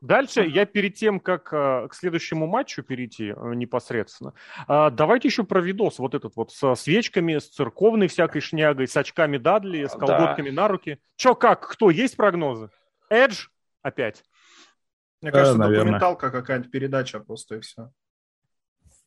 Дальше 0.00 0.42
я 0.42 0.66
перед 0.66 0.94
тем, 0.94 1.20
как 1.20 1.52
э, 1.52 1.88
к 1.88 1.94
следующему 1.94 2.46
матчу 2.46 2.82
перейти 2.82 3.28
э, 3.30 3.54
непосредственно, 3.54 4.34
давайте 4.66 5.28
еще 5.28 5.42
про 5.44 5.60
видос 5.60 5.98
вот 5.98 6.14
этот 6.14 6.36
вот 6.36 6.52
со 6.52 6.74
свечками, 6.74 7.38
с 7.38 7.48
церковной 7.48 8.08
всякой 8.08 8.40
шнягой, 8.40 8.88
с 8.88 8.96
очками 8.96 9.38
Дадли, 9.38 9.86
с 9.86 9.92
колготками 9.92 10.50
да. 10.50 10.62
на 10.62 10.68
руки. 10.68 10.98
Че, 11.16 11.34
как, 11.34 11.66
кто, 11.68 11.90
есть 11.90 12.16
прогнозы? 12.16 12.70
Эдж 13.08 13.48
опять? 13.82 14.22
Мне 15.22 15.32
кажется, 15.32 15.58
да, 15.58 15.68
документалка 15.68 16.30
какая-нибудь 16.30 16.70
передача 16.70 17.20
просто 17.20 17.56
и 17.56 17.60
все. 17.60 17.90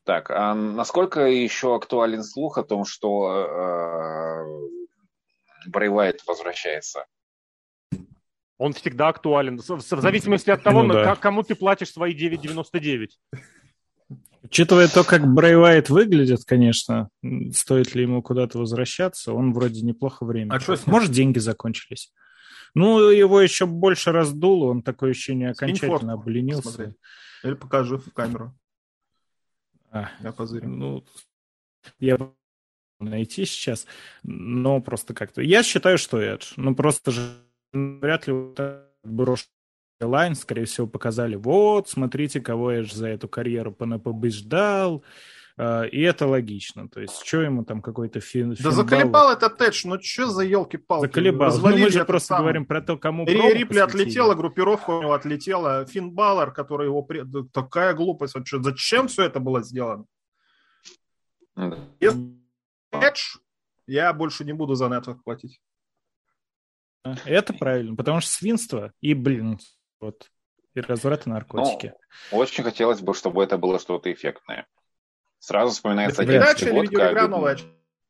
Так, 0.06 0.32
а 0.32 0.54
насколько 0.56 1.22
еще 1.22 1.76
актуален 1.76 2.24
слух 2.24 2.58
о 2.58 2.64
том, 2.64 2.86
что 2.86 4.46
э, 5.66 5.70
Брэй 5.70 5.90
Уайт 5.90 6.22
возвращается? 6.26 7.06
Он 8.58 8.74
всегда 8.74 9.08
актуален, 9.08 9.58
в 9.58 9.82
зависимости 9.82 10.50
от 10.50 10.64
того, 10.64 10.84
ну, 10.84 10.94
да. 10.94 11.16
кому 11.16 11.44
ты 11.44 11.56
платишь 11.56 11.92
свои 11.92 12.14
9,99. 12.14 13.08
Учитывая 14.42 14.88
то, 14.88 15.04
как 15.04 15.26
Брэй 15.26 15.58
Уайт 15.58 15.90
выглядит, 15.90 16.40
конечно, 16.46 17.10
стоит 17.54 17.94
ли 17.94 18.04
ему 18.04 18.22
куда-то 18.22 18.58
возвращаться, 18.58 19.34
он 19.34 19.54
вроде 19.54 19.82
неплохо 19.82 20.26
время. 20.26 20.56
А 20.56 20.60
что 20.60 20.76
Может, 20.88 21.12
деньги 21.12 21.40
закончились? 21.40 22.12
Ну, 22.74 23.10
его 23.10 23.42
еще 23.42 23.66
больше 23.66 24.12
раздуло, 24.12 24.72
он 24.72 24.84
такое 24.84 25.12
ощущение 25.12 25.52
окончательно 25.52 26.14
обленился. 26.14 26.96
Или 27.44 27.54
покажи 27.54 27.98
в 27.98 28.12
камеру. 28.14 28.54
А, 29.92 30.10
я 30.22 30.32
позырю. 30.32 30.70
Ну, 30.70 31.06
я 32.00 32.18
найти 33.00 33.46
сейчас, 33.46 33.88
но 34.24 34.82
просто 34.82 35.14
как-то... 35.14 35.42
Я 35.42 35.64
считаю, 35.64 35.98
что 35.98 36.20
Эдж. 36.20 36.54
Ну, 36.58 36.76
просто 36.76 37.12
же 37.12 37.22
вряд 37.74 38.28
ли 38.28 38.34
брошь 39.04 39.50
лайн, 40.02 40.36
скорее 40.36 40.66
всего, 40.66 40.88
показали, 40.88 41.36
вот, 41.36 41.90
смотрите, 41.90 42.40
кого 42.40 42.72
Эдж 42.72 42.94
за 42.94 43.08
эту 43.08 43.28
карьеру 43.28 43.74
понапобеждал, 43.74 44.98
а, 44.98 45.06
и 45.60 46.02
это 46.02 46.26
логично. 46.26 46.88
То 46.88 47.02
есть, 47.02 47.22
что 47.26 47.42
ему 47.42 47.66
там 47.66 47.82
какой-то 47.82 48.22
фин... 48.22 48.56
Да 48.60 48.72
заколебал 48.72 49.32
этот 49.32 49.62
Эдж, 49.62 49.86
ну 49.86 50.02
что 50.02 50.28
за 50.28 50.44
елки-палки? 50.44 51.08
Заколебал. 51.08 51.52
Ну, 51.58 51.78
мы 51.78 51.90
же 51.90 52.06
просто 52.06 52.28
сам... 52.28 52.42
говорим 52.42 52.66
про 52.66 52.82
то, 52.82 52.98
кому 52.98 53.26
Ри 53.26 53.54
Рипли 53.54 53.80
отлетела, 53.80 54.36
группировка 54.36 54.92
у 54.92 55.02
него 55.02 55.14
отлетела. 55.14 55.86
Финн 55.86 56.12
Баллар, 56.12 56.54
который 56.54 56.88
его... 56.88 57.06
Такая 57.52 57.94
глупость. 57.94 58.36
Вообще. 58.36 58.62
Зачем 58.64 59.08
все 59.10 59.24
это 59.24 59.40
было 59.40 59.62
сделано? 59.62 60.06
Если 62.00 62.38
Эдж, 62.92 63.38
я 63.86 64.14
больше 64.14 64.46
не 64.46 64.54
буду 64.54 64.76
за 64.76 64.88
нетворк 64.88 65.24
платить. 65.24 65.60
Это 67.26 67.54
правильно, 67.54 67.96
потому 67.96 68.22
что 68.22 68.32
свинство 68.32 68.92
и, 69.02 69.14
блин, 69.14 69.58
вот, 70.00 70.30
и 70.74 70.82
разврат 70.82 71.28
и 71.28 71.30
наркотики. 71.30 71.94
Ну, 72.32 72.38
очень 72.38 72.64
хотелось 72.64 73.02
бы, 73.02 73.14
чтобы 73.14 73.44
это 73.44 73.58
было 73.58 73.80
что-то 73.80 74.12
эффектное. 74.12 74.68
Сразу 75.40 75.72
вспоминается 75.72 76.24
видеоигра 76.24 77.28
новая? 77.28 77.58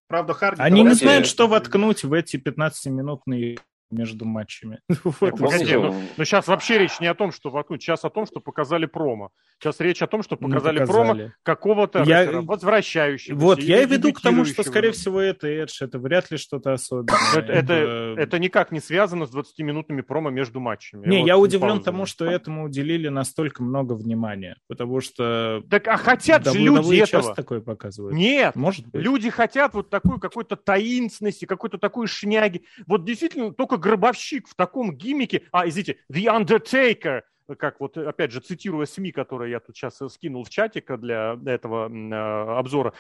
Правда, 0.08 0.34
Харди... 0.34 0.62
Они 0.62 0.82
не 0.82 0.96
знают, 0.96 1.28
что 1.28 1.48
воткнуть 1.48 2.04
в 2.04 2.14
эти 2.14 2.38
15-минутные 2.38 3.60
между 3.92 4.26
матчами. 4.26 4.80
Погоди, 5.20 5.76
ну, 5.76 5.96
ну 6.18 6.26
сейчас 6.26 6.48
вообще 6.48 6.78
речь 6.78 7.00
не 7.00 7.08
о 7.08 7.16
том, 7.16 7.32
что 7.32 7.50
вокруг, 7.50 7.82
сейчас 7.82 8.06
о 8.06 8.10
том, 8.10 8.26
что 8.26 8.40
показали 8.40 8.86
промо. 8.86 9.32
Сейчас 9.60 9.80
речь 9.80 10.02
о 10.02 10.08
том, 10.08 10.24
что 10.24 10.38
показали, 10.38 10.80
показали. 10.80 11.06
промо 11.06 11.32
какого-то 11.44 12.04
я... 12.04 12.42
возвращающего. 12.42 13.38
Вот, 13.38 13.60
я 13.60 13.82
и 13.82 13.86
веду 13.86 14.14
к 14.14 14.22
тому, 14.22 14.46
что, 14.46 14.64
скорее 14.64 14.92
всего, 14.92 15.20
это 15.20 15.48
Эдж, 15.48 15.82
это 15.82 16.00
вряд 16.00 16.32
ли 16.32 16.38
что-то 16.38 16.74
особенное. 16.74 17.18
Это, 17.36 17.52
это, 17.52 18.16
это 18.18 18.40
никак 18.40 18.72
не 18.72 18.80
связано 18.80 19.26
с 19.26 19.36
20-минутными 19.36 20.02
промо 20.02 20.30
между 20.30 20.60
матчами. 20.60 21.08
Не, 21.08 21.20
вот 21.20 21.28
я 21.28 21.38
удивлен 21.38 21.82
тому, 21.82 22.06
что 22.06 22.26
этому 22.26 22.66
уделили 22.66 23.08
настолько 23.10 23.64
много 23.64 23.94
внимания, 23.94 24.58
потому 24.68 25.02
что... 25.02 25.64
Так, 25.70 25.88
а 25.88 25.98
хотят 25.98 26.46
же 26.46 26.60
люди 26.60 27.02
этого. 27.02 27.34
такое 27.34 27.62
показывают. 27.62 28.16
Нет, 28.16 28.56
Может 28.56 28.88
быть. 28.88 29.02
люди 29.02 29.30
хотят 29.30 29.74
вот 29.74 29.90
такой 29.90 30.20
какой-то 30.20 30.56
таинственности, 30.56 31.46
какой-то 31.46 31.78
такой 31.78 32.08
шняги. 32.08 32.64
Вот 32.88 33.06
действительно, 33.06 33.54
только 33.54 33.78
гробовщик 33.80 34.48
в 34.48 34.56
таком 34.56 34.96
гиммике, 34.96 35.44
а, 35.52 35.68
извините, 35.68 35.98
The 36.12 36.26
Undertaker, 36.26 37.22
как 37.58 37.80
вот, 37.80 37.98
опять 37.98 38.32
же, 38.32 38.42
цитируя 38.42 38.86
СМИ, 38.86 39.12
которые 39.12 39.52
я 39.52 39.60
тут 39.60 39.76
сейчас 39.76 40.00
скинул 40.10 40.44
в 40.44 40.50
чатик 40.50 41.00
для 41.00 41.38
этого 41.46 41.90
э, 41.90 42.58
обзора, 42.58 42.94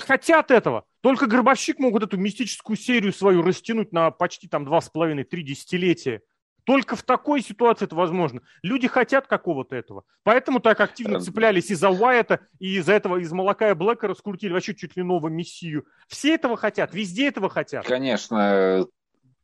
хотят 0.00 0.50
этого. 0.50 0.84
Только 1.00 1.26
гробовщик 1.26 1.78
могут 1.78 2.02
эту 2.02 2.16
мистическую 2.16 2.76
серию 2.76 3.12
свою 3.12 3.42
растянуть 3.42 3.92
на 3.92 4.10
почти 4.10 4.48
там 4.48 4.64
два 4.64 4.80
с 4.80 4.88
половиной, 4.88 5.24
три 5.24 5.42
десятилетия. 5.42 6.22
Только 6.64 6.96
в 6.96 7.02
такой 7.02 7.40
ситуации 7.40 7.86
это 7.86 7.96
возможно. 7.96 8.42
Люди 8.62 8.88
хотят 8.88 9.26
какого-то 9.26 9.74
этого. 9.74 10.04
Поэтому 10.22 10.60
так 10.60 10.78
активно 10.80 11.18
цеплялись 11.18 11.70
из-за 11.70 11.88
Уайта, 11.88 12.40
и 12.58 12.76
из-за 12.76 12.92
этого 12.92 13.16
из 13.16 13.32
молока 13.32 13.70
и 13.70 13.74
Блэка 13.74 14.06
раскрутили 14.06 14.52
вообще 14.52 14.74
чуть 14.74 14.94
ли 14.94 15.02
нового 15.02 15.28
мессию. 15.28 15.86
Все 16.08 16.34
этого 16.34 16.58
хотят, 16.58 16.92
везде 16.92 17.28
этого 17.28 17.48
хотят. 17.48 17.86
Конечно, 17.86 18.86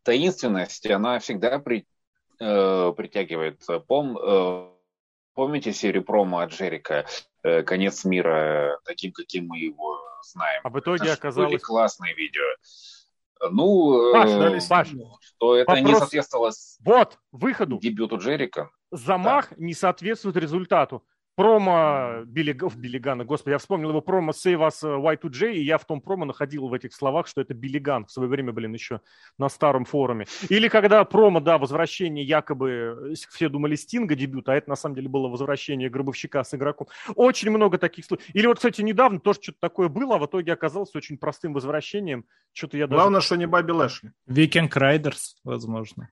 таинственность, 0.04 0.88
она 0.88 1.18
всегда 1.18 1.58
при, 1.58 1.86
э, 2.40 2.92
притягивает. 2.96 3.60
Пом, 3.86 4.16
э, 4.16 4.68
помните 5.34 5.72
серию 5.72 6.04
промо 6.04 6.40
от 6.40 6.52
Джерика 6.52 7.06
э, 7.42 7.62
«Конец 7.62 8.04
мира» 8.04 8.78
таким, 8.84 9.12
каким 9.12 9.48
мы 9.48 9.58
его 9.58 9.98
знаем? 10.22 10.60
А 10.64 10.70
в 10.70 10.78
итоге 10.78 11.04
это 11.04 11.14
оказалось... 11.14 11.50
Были 11.50 11.60
классные 11.60 12.14
видео. 12.14 12.42
Ну, 13.50 14.12
Паш, 14.12 14.30
э, 14.30 14.68
Паш, 14.68 14.88
что 15.20 15.56
это 15.56 15.70
вопрос... 15.70 15.88
не 15.88 15.94
соответствовало 15.96 16.52
вот, 16.80 17.18
выходу. 17.32 17.78
дебюту 17.78 18.18
Джерика. 18.18 18.70
Замах 18.90 19.50
да. 19.50 19.56
не 19.58 19.74
соответствует 19.74 20.36
результату. 20.36 21.02
Промо 21.34 22.24
Билли, 22.26 22.56
Билли 22.76 22.98
Гана, 22.98 23.24
господи, 23.24 23.52
я 23.52 23.58
вспомнил 23.58 23.90
его 23.90 24.00
промо 24.00 24.32
Save 24.32 24.68
Us 24.68 24.82
э, 24.82 25.16
Y2J, 25.16 25.54
и 25.54 25.62
я 25.62 25.78
в 25.78 25.84
том 25.84 26.00
промо 26.00 26.24
находил 26.24 26.68
в 26.68 26.74
этих 26.74 26.94
словах, 26.94 27.26
что 27.26 27.40
это 27.40 27.54
Билли 27.54 27.78
Ган 27.78 28.06
в 28.06 28.10
свое 28.10 28.28
время, 28.28 28.52
блин, 28.52 28.72
еще 28.72 29.00
на 29.38 29.48
старом 29.48 29.84
форуме. 29.84 30.26
Или 30.48 30.68
когда 30.68 31.04
промо, 31.04 31.40
да, 31.40 31.58
возвращение 31.58 32.24
якобы, 32.24 33.12
э, 33.12 33.14
все 33.30 33.48
думали 33.48 33.76
Стинга 33.76 34.14
дебют, 34.14 34.48
а 34.48 34.54
это 34.54 34.70
на 34.70 34.76
самом 34.76 34.94
деле 34.94 35.08
было 35.08 35.28
возвращение 35.28 35.90
Гробовщика 35.90 36.44
с 36.44 36.54
игроком. 36.54 36.88
Очень 37.14 37.50
много 37.50 37.78
таких 37.78 38.04
случаев. 38.04 38.28
Или 38.34 38.46
вот, 38.46 38.56
кстати, 38.56 38.80
недавно 38.82 39.20
тоже 39.20 39.40
что-то 39.42 39.58
такое 39.60 39.88
было, 39.88 40.16
а 40.16 40.18
в 40.18 40.26
итоге 40.26 40.52
оказалось 40.52 40.94
очень 40.94 41.18
простым 41.18 41.52
возвращением. 41.52 42.24
Что-то 42.52 42.76
я 42.76 42.86
даже... 42.86 43.00
Главное, 43.00 43.20
что 43.20 43.36
не 43.36 43.46
Баби 43.46 43.72
Лэшли. 43.72 44.12
Викинг 44.26 44.76
Райдерс, 44.76 45.36
возможно. 45.44 46.08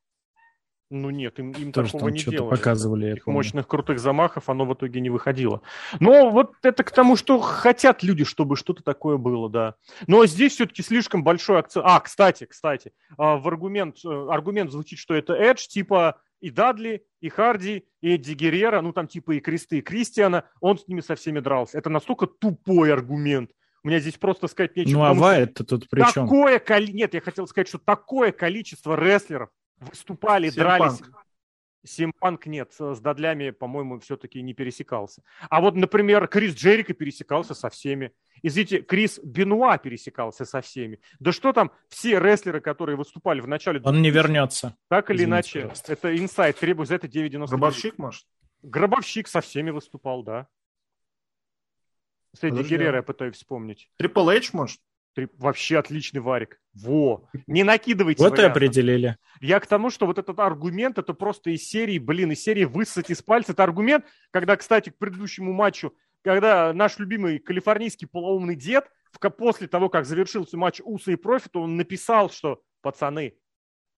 Ну 0.92 1.08
нет, 1.08 1.38
им, 1.38 1.52
им 1.52 1.72
Тоже 1.72 1.92
такого 1.92 2.10
не 2.10 2.18
делали. 2.18 2.50
показывали. 2.50 3.12
Этих 3.12 3.26
мощных 3.26 3.66
крутых 3.66 3.98
замахов 3.98 4.50
оно 4.50 4.66
в 4.66 4.74
итоге 4.74 5.00
не 5.00 5.08
выходило. 5.08 5.62
Но 6.00 6.30
вот 6.30 6.52
это 6.62 6.84
к 6.84 6.90
тому, 6.90 7.16
что 7.16 7.40
хотят 7.40 8.02
люди, 8.02 8.24
чтобы 8.24 8.56
что-то 8.56 8.82
такое 8.82 9.16
было, 9.16 9.48
да. 9.48 9.76
Но 10.06 10.26
здесь 10.26 10.52
все-таки 10.52 10.82
слишком 10.82 11.24
большой 11.24 11.60
акцент. 11.60 11.86
А, 11.88 11.98
кстати, 12.00 12.44
кстати, 12.44 12.92
а, 13.16 13.38
в 13.38 13.48
аргумент, 13.48 13.96
э, 14.04 14.26
аргумент 14.28 14.70
звучит, 14.70 14.98
что 14.98 15.14
это 15.14 15.32
Эдж, 15.32 15.66
типа 15.66 16.20
и 16.40 16.50
Дадли, 16.50 17.06
и 17.20 17.30
Харди, 17.30 17.86
и 18.02 18.14
Эдди 18.14 18.34
Геррера, 18.34 18.82
ну 18.82 18.92
там 18.92 19.08
типа 19.08 19.32
и 19.32 19.40
Кресты, 19.40 19.78
и 19.78 19.80
Кристиана, 19.80 20.44
он 20.60 20.78
с 20.78 20.86
ними 20.86 21.00
со 21.00 21.14
всеми 21.14 21.40
дрался. 21.40 21.78
Это 21.78 21.88
настолько 21.88 22.26
тупой 22.26 22.92
аргумент. 22.92 23.50
У 23.84 23.88
меня 23.88 23.98
здесь 23.98 24.18
просто 24.18 24.46
сказать 24.46 24.76
нечего. 24.76 24.98
Ну, 24.98 25.04
а 25.04 25.14
Вайт 25.14 25.54
тут 25.54 25.88
при 25.88 26.02
чем? 26.12 26.26
Такое 26.26 26.58
коли... 26.58 26.92
Нет, 26.92 27.14
я 27.14 27.20
хотел 27.20 27.46
сказать, 27.48 27.68
что 27.68 27.78
такое 27.78 28.30
количество 28.30 28.94
рестлеров 28.94 29.48
выступали, 29.82 30.50
дрались. 30.50 31.00
Симпанк 31.84 32.46
нет, 32.46 32.72
с 32.78 33.00
Дадлями, 33.00 33.50
по-моему, 33.50 33.98
все-таки 33.98 34.40
не 34.40 34.54
пересекался. 34.54 35.22
А 35.50 35.60
вот, 35.60 35.74
например, 35.74 36.28
Крис 36.28 36.54
Джерика 36.54 36.94
пересекался 36.94 37.54
со 37.54 37.70
всеми. 37.70 38.12
Извините, 38.42 38.82
Крис 38.82 39.18
Бенуа 39.22 39.78
пересекался 39.78 40.44
со 40.44 40.60
всеми. 40.60 41.00
Да 41.18 41.32
что 41.32 41.52
там, 41.52 41.72
все 41.88 42.20
рестлеры, 42.20 42.60
которые 42.60 42.96
выступали 42.96 43.40
в 43.40 43.48
начале... 43.48 43.80
Он 43.84 44.00
не 44.00 44.10
вернется. 44.10 44.76
Так 44.88 45.10
или 45.10 45.24
Извините, 45.24 45.30
иначе, 45.32 45.60
пожалуйста. 45.62 45.92
это 45.92 46.18
инсайт, 46.18 46.58
требует 46.58 46.88
за 46.88 46.94
это 46.96 47.08
9,99. 47.08 47.46
Гробовщик, 47.48 47.98
может? 47.98 48.26
Гробовщик 48.62 49.26
со 49.26 49.40
всеми 49.40 49.70
выступал, 49.70 50.22
да. 50.22 50.46
С 52.32 52.44
Эдди 52.44 52.62
Геррера 52.62 52.96
я 52.96 53.02
пытаюсь 53.02 53.36
вспомнить. 53.36 53.90
Трипл 53.96 54.30
Эйч, 54.30 54.52
может? 54.52 54.80
Вообще 55.38 55.78
отличный 55.78 56.20
варик. 56.20 56.60
Во! 56.74 57.28
Не 57.46 57.64
накидывайте 57.64 58.22
Вот 58.22 58.38
и 58.38 58.42
определили. 58.42 59.16
Я 59.40 59.60
к 59.60 59.66
тому, 59.66 59.90
что 59.90 60.06
вот 60.06 60.18
этот 60.18 60.38
аргумент, 60.38 60.98
это 60.98 61.12
просто 61.12 61.50
из 61.50 61.68
серии, 61.68 61.98
блин, 61.98 62.32
из 62.32 62.42
серии 62.42 62.64
высосать 62.64 63.10
из 63.10 63.22
пальца. 63.22 63.52
Это 63.52 63.62
аргумент, 63.64 64.06
когда, 64.30 64.56
кстати, 64.56 64.90
к 64.90 64.96
предыдущему 64.96 65.52
матчу, 65.52 65.94
когда 66.22 66.72
наш 66.72 66.98
любимый 66.98 67.38
калифорнийский 67.38 68.06
полоумный 68.06 68.56
дед, 68.56 68.90
после 69.36 69.68
того, 69.68 69.88
как 69.88 70.06
завершился 70.06 70.56
матч 70.56 70.80
Уса 70.82 71.12
и 71.12 71.16
Профита, 71.16 71.58
он 71.58 71.76
написал, 71.76 72.30
что, 72.30 72.62
пацаны, 72.80 73.34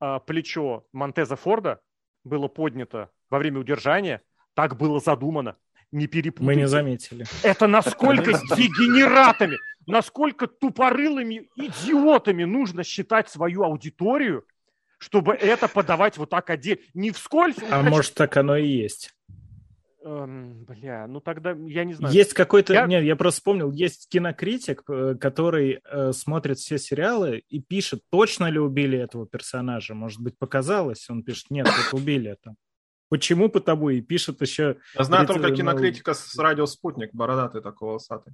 а, 0.01 0.19
плечо 0.19 0.87
Монтеза 0.93 1.37
Форда 1.37 1.81
было 2.25 2.49
поднято 2.49 3.11
во 3.31 3.39
время 3.39 3.61
удержания, 3.61 4.23
так 4.55 4.77
было 4.77 5.01
задумано. 5.01 5.57
Не 5.95 6.07
перепутайте. 6.07 6.45
Мы 6.45 6.57
не 6.57 6.67
заметили. 6.67 7.25
Это 7.43 7.67
насколько 7.67 8.37
с 8.37 8.43
дегенератами 8.57 9.57
насколько 9.87 10.47
тупорылыми 10.47 11.49
идиотами 11.57 12.45
нужно 12.45 12.85
считать 12.85 13.29
свою 13.29 13.65
аудиторию, 13.65 14.45
чтобы 14.99 15.35
это 15.35 15.69
подавать 15.69 16.17
вот 16.17 16.31
так 16.31 16.51
отдельно. 16.51 16.83
Не 16.95 17.11
вскользь. 17.11 17.59
А 17.59 17.81
значит... 17.81 17.91
может, 17.91 18.15
так 18.15 18.37
оно 18.37 18.57
и 18.57 18.67
есть. 18.67 19.15
Эм, 20.05 20.65
бля, 20.65 21.07
ну 21.07 21.21
тогда 21.21 21.53
я 21.53 21.85
не 21.85 21.95
знаю. 21.95 22.15
Есть 22.15 22.35
какой-то, 22.35 22.75
я... 22.75 22.87
нет, 22.87 23.05
я 23.05 23.17
просто 23.17 23.41
вспомнил, 23.41 23.73
есть 23.73 24.09
кинокритик, 24.11 24.83
э, 24.89 25.15
который 25.19 25.81
э, 25.83 26.13
смотрит 26.13 26.59
все 26.59 26.79
сериалы 26.79 27.43
и 27.49 27.61
пишет, 27.61 28.03
точно 28.11 28.51
ли 28.51 28.59
убили 28.59 28.99
этого 28.99 29.27
персонажа. 29.27 29.95
Может 29.95 30.21
быть, 30.21 30.39
показалось, 30.39 31.09
он 31.09 31.23
пишет, 31.23 31.47
нет, 31.51 31.67
вот 31.67 31.99
убили 31.99 32.31
это. 32.33 32.55
Почему 33.15 33.49
потому 33.49 33.91
и 33.91 34.01
пишет 34.01 34.41
еще... 34.41 34.79
Я 34.99 35.05
знаю 35.05 35.25
только 35.29 35.53
кинокритика 35.53 36.15
с 36.15 36.37
радио 36.37 36.67
«Спутник», 36.67 37.11
бородатый 37.13 37.63
такого 37.63 37.91
волосатый. 37.91 38.33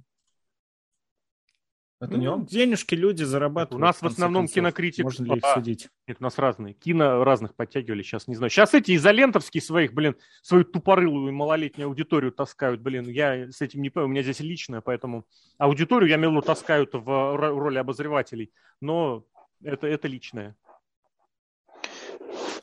Это 1.99 2.13
ну, 2.13 2.17
не 2.17 2.27
он? 2.27 2.45
Денежки 2.47 2.95
люди 2.95 3.21
зарабатывают. 3.21 3.79
У 3.79 3.85
нас 3.85 3.97
в, 3.97 4.01
в 4.01 4.05
основном 4.07 4.45
концов. 4.45 4.55
кинокритик. 4.55 5.03
Можно 5.03 5.25
ли 5.25 5.37
их 5.37 5.43
а, 5.43 5.53
судить? 5.53 5.89
Нет, 6.07 6.17
у 6.19 6.23
нас 6.23 6.39
разные. 6.39 6.73
Кино 6.73 7.23
разных 7.23 7.53
подтягивали, 7.53 8.01
сейчас 8.01 8.27
не 8.27 8.33
знаю. 8.33 8.49
Сейчас 8.49 8.73
эти 8.73 8.95
изолентовские 8.95 9.61
своих, 9.61 9.93
блин, 9.93 10.15
свою 10.41 10.63
тупорылую 10.63 11.31
малолетнюю 11.31 11.87
аудиторию 11.87 12.31
таскают, 12.31 12.81
блин. 12.81 13.07
Я 13.07 13.51
с 13.51 13.61
этим 13.61 13.83
не 13.83 13.91
понимаю, 13.91 14.07
у 14.07 14.11
меня 14.11 14.23
здесь 14.23 14.39
личное, 14.39 14.81
поэтому 14.81 15.27
аудиторию 15.59 16.09
я 16.09 16.15
имел 16.15 16.41
таскают 16.41 16.89
в 16.95 17.35
роли 17.37 17.77
обозревателей. 17.77 18.51
Но 18.81 19.27
это, 19.63 19.85
это 19.85 20.07
личное. 20.07 20.55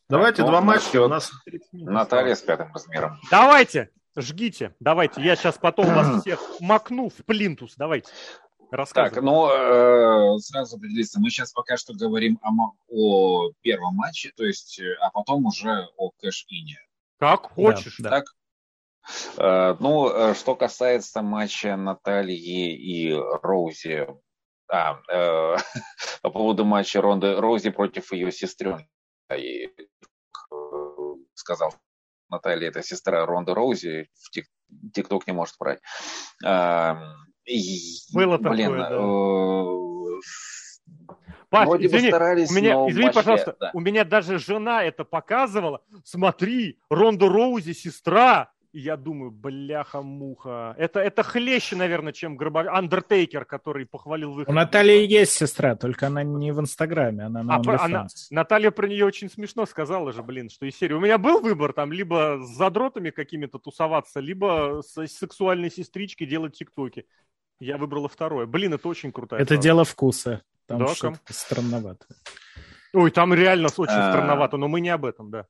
Давайте 0.09 0.43
ну, 0.43 0.49
два 0.49 0.61
матча. 0.61 1.03
У 1.03 1.09
нас 1.09 1.31
Наталья 1.73 2.35
с 2.35 2.41
пятым 2.41 2.73
размером. 2.73 3.21
Давайте, 3.31 3.91
жгите. 4.17 4.75
Давайте. 4.81 5.21
Я 5.23 5.37
сейчас 5.37 5.59
потом 5.59 5.87
вас 5.87 6.23
всех 6.23 6.41
макну 6.61 7.11
в 7.11 7.25
плинтус. 7.27 7.75
Давайте. 7.77 8.11
Так, 8.93 9.21
ну, 9.23 9.49
э, 9.49 10.39
сразу 10.41 10.77
определиться. 10.77 11.21
Мы 11.21 11.31
сейчас 11.31 11.53
пока 11.53 11.79
что 11.79 11.95
говорим 11.95 12.39
о, 12.43 12.73
о 12.89 13.51
первом 13.63 13.95
матче, 13.95 14.31
то 14.37 14.45
есть, 14.45 14.79
э, 14.79 14.95
а 15.01 15.11
потом 15.11 15.47
уже 15.47 15.89
о 15.97 16.11
кэш-ине. 16.11 16.79
Как 17.19 17.51
хочешь. 17.53 17.97
Да, 17.99 18.11
так? 18.11 18.25
Э, 19.37 19.77
ну, 19.81 20.11
э, 20.11 20.35
что 20.35 20.55
касается 20.55 21.23
матча 21.23 21.77
Натальи 21.77 22.75
и 22.75 23.13
Роузи, 23.43 24.07
а, 24.71 24.99
э, 25.11 25.57
по 26.23 26.31
поводу 26.31 26.65
матча 26.65 27.01
Ронды 27.01 27.37
Роузи 27.37 27.71
против 27.71 28.13
ее 28.13 28.31
сестренки, 28.31 28.89
и, 29.37 29.67
э, 29.67 31.15
сказал 31.35 31.75
Наталья, 32.29 32.69
это 32.69 32.83
сестра 32.83 33.25
Ронды 33.25 33.55
Роузи, 33.55 34.09
в 34.15 34.31
ТикТок 34.93 35.27
не 35.27 35.33
может 35.33 35.57
брать. 35.59 35.81
Эм, 36.45 36.99
было 38.13 38.37
Блин, 38.37 38.69
такое, 38.69 38.79
да. 38.79 38.91
Э, 38.93 39.69
Паш, 41.51 41.67
Вроде 41.67 41.87
извини, 41.87 42.13
у 42.13 42.53
меня, 42.53 42.75
извини, 42.91 43.07
матче, 43.07 43.15
пожалуйста, 43.15 43.57
да. 43.59 43.71
у 43.73 43.81
меня 43.81 44.05
даже 44.05 44.39
жена 44.39 44.85
это 44.85 45.05
показывала. 45.05 45.83
Смотри, 46.05 46.79
Ронда 46.91 47.29
Роузи 47.29 47.73
сестра. 47.73 48.53
И 48.73 48.81
я 48.81 48.99
думаю, 48.99 49.31
бляха-муха. 49.31 50.75
Это, 50.77 51.01
это 51.01 51.23
хлеще, 51.23 51.75
наверное, 51.75 52.13
чем 52.13 52.37
Гроба... 52.37 52.71
Андертейкер, 52.71 53.47
который 53.47 53.87
похвалил 53.87 54.33
выход. 54.33 54.51
У 54.51 54.53
Натальи 54.53 55.07
есть 55.07 55.33
сестра, 55.33 55.75
только 55.75 56.09
она 56.09 56.23
не 56.23 56.53
в 56.53 56.61
Инстаграме, 56.61 57.25
она 57.25 57.43
на 57.43 57.57
а, 57.57 57.85
она, 57.85 58.07
Наталья 58.31 58.71
про 58.71 58.87
нее 58.87 59.07
очень 59.07 59.31
смешно 59.31 59.65
сказала 59.65 60.13
же, 60.13 60.23
блин, 60.23 60.51
что 60.51 60.67
из 60.67 60.77
серии. 60.77 60.93
У 60.93 61.01
меня 61.01 61.17
был 61.17 61.41
выбор 61.41 61.73
там 61.73 61.93
либо 61.93 62.41
с 62.43 62.57
задротами 62.57 63.09
какими-то 63.09 63.59
тусоваться, 63.59 64.21
либо 64.21 64.83
с 64.87 65.07
сексуальной 65.07 65.71
сестричкой 65.71 66.27
делать 66.27 66.59
тиктоки. 66.59 67.07
Я 67.61 67.79
выбрала 67.79 68.09
второе. 68.09 68.47
Блин, 68.47 68.75
это 68.75 68.87
очень 68.87 69.13
крутая 69.13 69.41
Это 69.41 69.55
фраза. 69.55 69.63
дело 69.63 69.85
вкуса. 69.85 70.43
Там 70.67 70.81
да, 70.81 70.95
что 70.95 71.15
странновато. 71.31 72.07
Ой, 72.93 73.11
там 73.11 73.33
реально 73.33 73.69
очень 73.77 73.95
а... 73.95 74.11
странновато, 74.11 74.59
но 74.59 74.69
мы 74.69 74.81
не 74.83 74.91
об 74.91 75.07
этом, 75.07 75.31
да. 75.31 75.47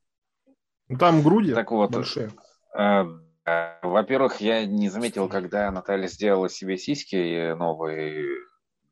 Там 0.99 1.23
груди 1.23 1.53
так 1.53 1.71
вот, 1.71 1.91
большие. 1.91 2.31
Э, 2.77 3.05
э, 3.45 3.79
во-первых, 3.83 4.41
я 4.41 4.67
не 4.67 4.89
заметил, 4.89 5.29
когда 5.29 5.71
Наталья 5.71 6.09
сделала 6.09 6.49
себе 6.49 6.77
сиськи 6.77 7.55
новые. 7.55 8.27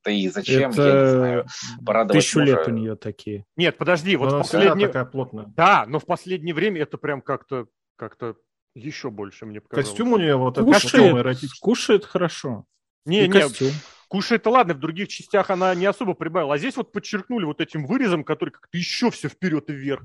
Да 0.04 0.10
и 0.10 0.28
зачем, 0.28 0.70
это... 0.70 0.82
я 0.82 1.00
не 1.02 1.10
знаю. 1.10 1.46
Порадовать 1.84 2.22
Тысячу 2.22 2.40
мужа. 2.40 2.52
лет 2.52 2.68
у 2.68 2.70
нее 2.70 2.96
такие. 2.96 3.44
Нет, 3.56 3.76
подожди, 3.76 4.14
вот 4.16 4.30
но 4.30 4.38
в 4.38 4.42
последнее... 4.42 4.86
такая 4.86 5.04
плотная. 5.04 5.46
Да, 5.56 5.84
но 5.88 5.98
в 5.98 6.06
последнее 6.06 6.54
время 6.54 6.82
это 6.82 6.96
прям 6.96 7.20
как-то 7.22 7.66
как-то 7.96 8.36
еще 8.76 9.10
больше 9.10 9.46
мне 9.46 9.60
показалось. 9.60 9.88
Костюм 9.88 10.12
у 10.12 10.18
нее 10.18 10.36
вот 10.36 10.58
кушает, 10.58 11.26
этот 11.26 11.50
кушает 11.60 12.04
хорошо. 12.04 12.66
Не, 13.04 13.24
и 13.24 13.28
не, 13.28 13.40
костюм. 13.40 13.70
кушает-то 14.08 14.50
ладно, 14.50 14.74
в 14.74 14.80
других 14.80 15.08
частях 15.08 15.50
она 15.50 15.74
не 15.74 15.86
особо 15.86 16.14
прибавила. 16.14 16.54
А 16.54 16.58
здесь 16.58 16.76
вот 16.76 16.92
подчеркнули 16.92 17.44
вот 17.44 17.60
этим 17.60 17.86
вырезом, 17.86 18.22
который 18.22 18.50
как-то 18.50 18.76
еще 18.76 19.10
все 19.10 19.28
вперед 19.28 19.70
и 19.70 19.72
вверх. 19.72 20.02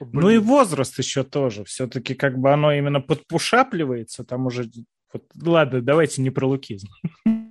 Блин. 0.00 0.10
Ну 0.12 0.30
и 0.30 0.38
возраст 0.38 0.98
еще 0.98 1.24
тоже. 1.24 1.64
Все-таки 1.64 2.14
как 2.14 2.38
бы 2.38 2.52
оно 2.52 2.72
именно 2.72 3.00
подпушапливается, 3.00 4.24
там 4.24 4.46
уже... 4.46 4.70
Вот, 5.12 5.24
ладно, 5.42 5.80
давайте 5.80 6.22
не 6.22 6.30
про 6.30 6.46
лукизм. 6.46 6.88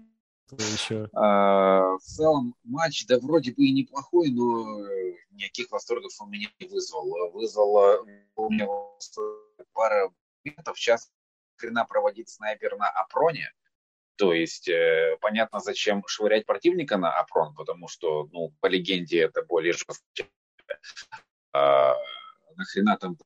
Еще. 0.51 1.09
А, 1.13 1.97
в 1.97 2.01
целом 2.01 2.55
матч, 2.63 3.05
да 3.05 3.19
вроде 3.19 3.51
бы 3.51 3.65
и 3.65 3.73
неплохой, 3.73 4.29
но 4.31 4.81
никаких 5.31 5.71
восторгов 5.71 6.13
у 6.21 6.25
меня 6.25 6.49
не 6.59 6.67
вызвал. 6.67 7.31
Вызвала 7.31 8.01
у 8.35 8.49
меня 8.49 8.67
пара 9.73 10.09
моментов. 10.45 10.79
Сейчас 10.79 11.11
хрена 11.57 11.85
проводить 11.85 12.29
снайпер 12.29 12.77
на 12.77 12.87
Апроне. 12.87 13.51
То 14.15 14.33
есть 14.33 14.67
э, 14.67 15.17
понятно, 15.21 15.59
зачем 15.59 16.03
швырять 16.07 16.45
противника 16.45 16.97
на 16.97 17.11
Апрон, 17.11 17.53
потому 17.53 17.87
что, 17.87 18.27
ну, 18.31 18.51
по 18.61 18.67
легенде 18.67 19.19
это 19.19 19.43
более 19.43 19.73
жестко. 19.73 20.25
А, 21.53 21.95
нахрена 22.55 22.97
там 22.97 23.17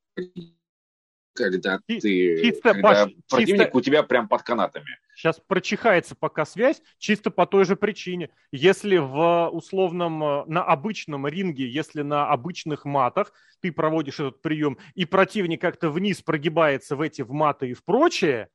когда 1.34 1.78
ты, 1.86 2.00
чисто, 2.00 2.60
когда 2.62 2.82
Паш, 2.82 3.10
противник 3.28 3.64
чисто... 3.64 3.78
у 3.78 3.80
тебя 3.80 4.02
прям 4.02 4.28
под 4.28 4.42
канатами. 4.42 4.98
Сейчас 5.14 5.40
прочихается 5.40 6.14
пока 6.14 6.44
связь, 6.44 6.82
чисто 6.98 7.30
по 7.30 7.46
той 7.46 7.64
же 7.64 7.76
причине. 7.76 8.30
Если 8.50 8.96
в 8.96 9.48
условном, 9.50 10.22
э, 10.22 10.44
на 10.46 10.62
обычном 10.64 11.26
ринге, 11.26 11.68
если 11.68 12.02
на 12.02 12.28
обычных 12.28 12.84
матах 12.84 13.32
ты 13.60 13.72
проводишь 13.72 14.20
этот 14.20 14.42
прием, 14.42 14.78
и 14.94 15.04
противник 15.04 15.60
как-то 15.60 15.90
вниз 15.90 16.20
прогибается 16.22 16.96
в 16.96 17.00
эти 17.00 17.22
в 17.22 17.32
маты 17.32 17.70
и 17.70 17.74
в 17.74 17.84
прочее, 17.84 18.48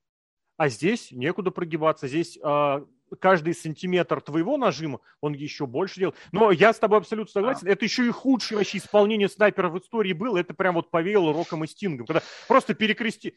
а 0.58 0.70
здесь 0.70 1.12
некуда 1.12 1.52
прогибаться, 1.52 2.08
здесь 2.08 2.38
э, 2.38 2.86
каждый 3.20 3.54
сантиметр 3.54 4.22
твоего 4.22 4.58
нажима, 4.58 5.00
он 5.22 5.34
еще 5.34 5.66
больше 5.66 6.00
делает. 6.00 6.16
Но 6.32 6.52
я 6.52 6.74
с 6.74 6.80
тобой 6.80 7.00
абсолютно 7.00 7.32
согласен. 7.32 7.68
А. 7.68 7.72
Это 7.72 7.86
еще 7.86 8.06
и 8.06 8.12
худшее 8.12 8.58
вообще 8.58 8.78
исполнение 8.78 9.30
снайпера 9.30 9.70
в 9.70 9.78
истории 9.78 10.14
было. 10.14 10.38
Это 10.38 10.54
прям 10.54 10.76
вот 10.76 10.92
повеяло 10.92 11.34
Роком 11.34 11.64
и 11.64 11.68
Стингом. 11.68 12.06
Когда 12.06 12.22
просто 12.48 12.74
перекрести 12.74 13.36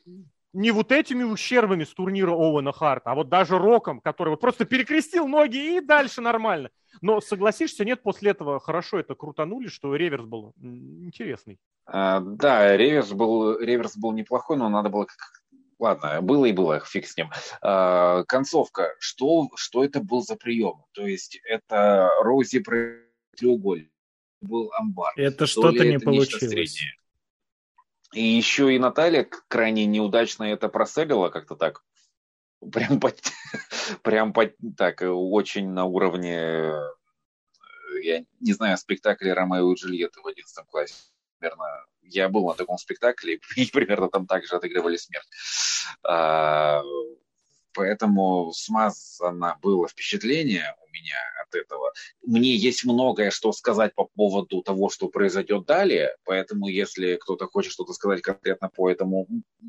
не 0.52 0.70
вот 0.72 0.90
этими 0.92 1.22
ущербами 1.22 1.84
с 1.84 1.94
турнира 1.94 2.32
Оуэна 2.32 2.72
Харта, 2.72 3.12
а 3.12 3.14
вот 3.14 3.28
даже 3.28 3.58
Роком, 3.58 4.00
который 4.00 4.30
вот 4.30 4.40
просто 4.40 4.64
перекрестил 4.64 5.28
ноги 5.28 5.76
и 5.76 5.80
дальше 5.80 6.20
нормально. 6.20 6.70
Но 7.00 7.20
согласишься, 7.20 7.84
нет, 7.84 8.02
после 8.02 8.32
этого 8.32 8.58
хорошо 8.58 8.98
это 8.98 9.14
крутанули, 9.14 9.68
что 9.68 9.94
реверс 9.94 10.24
был 10.24 10.52
интересный. 10.60 11.58
А, 11.86 12.20
да, 12.20 12.76
реверс 12.76 13.12
был, 13.12 13.58
реверс 13.58 13.96
был 13.96 14.12
неплохой, 14.12 14.56
но 14.56 14.68
надо 14.68 14.88
было 14.88 15.06
Ладно, 15.80 16.20
было 16.20 16.44
и 16.44 16.52
было, 16.52 16.78
фиг 16.80 17.06
с 17.06 17.16
ним. 17.16 17.30
А, 17.62 18.22
концовка. 18.24 18.94
Что, 18.98 19.48
что 19.56 19.82
это 19.82 20.00
был 20.00 20.20
за 20.20 20.36
прием? 20.36 20.84
То 20.92 21.06
есть 21.06 21.40
это 21.42 22.10
Рози 22.20 22.62
треугольник, 23.34 23.90
был 24.42 24.70
амбар. 24.74 25.14
Это 25.16 25.46
что-то 25.46 25.82
не 25.82 25.96
это 25.96 26.04
получилось. 26.04 26.82
И 28.12 28.22
еще 28.22 28.74
и 28.74 28.78
Наталья 28.78 29.26
крайне 29.48 29.86
неудачно 29.86 30.44
это 30.44 30.68
проселила 30.68 31.30
как-то 31.30 31.56
так. 31.56 31.82
Прям, 32.72 33.00
по, 33.00 33.10
прям 34.02 34.34
по, 34.34 34.52
так, 34.76 35.00
очень 35.02 35.70
на 35.70 35.86
уровне, 35.86 36.74
я 38.02 38.24
не 38.40 38.52
знаю, 38.52 38.76
спектакля 38.76 39.34
Ромео 39.34 39.72
и 39.72 39.76
Джульетты 39.76 40.20
в 40.20 40.26
11 40.26 40.66
классе. 40.66 40.94
Наверное, 41.40 41.86
я 42.10 42.28
был 42.28 42.46
на 42.46 42.54
таком 42.54 42.78
спектакле, 42.78 43.40
и 43.56 43.66
примерно 43.66 44.08
там 44.08 44.26
также 44.26 44.56
отыгрывали 44.56 44.96
смерть. 44.96 45.28
А, 46.02 46.82
поэтому 47.72 48.52
смазано 48.52 49.58
было 49.62 49.88
впечатление 49.88 50.74
у 50.84 50.90
меня 50.92 51.16
от 51.42 51.54
этого. 51.54 51.92
Мне 52.22 52.54
есть 52.56 52.84
многое, 52.84 53.30
что 53.30 53.52
сказать 53.52 53.94
по 53.94 54.04
поводу 54.04 54.62
того, 54.62 54.90
что 54.90 55.08
произойдет 55.08 55.66
далее, 55.66 56.16
поэтому 56.24 56.68
если 56.68 57.16
кто-то 57.16 57.46
хочет 57.46 57.72
что-то 57.72 57.92
сказать 57.92 58.22
конкретно 58.22 58.68
по 58.68 58.90
этому 58.90 59.26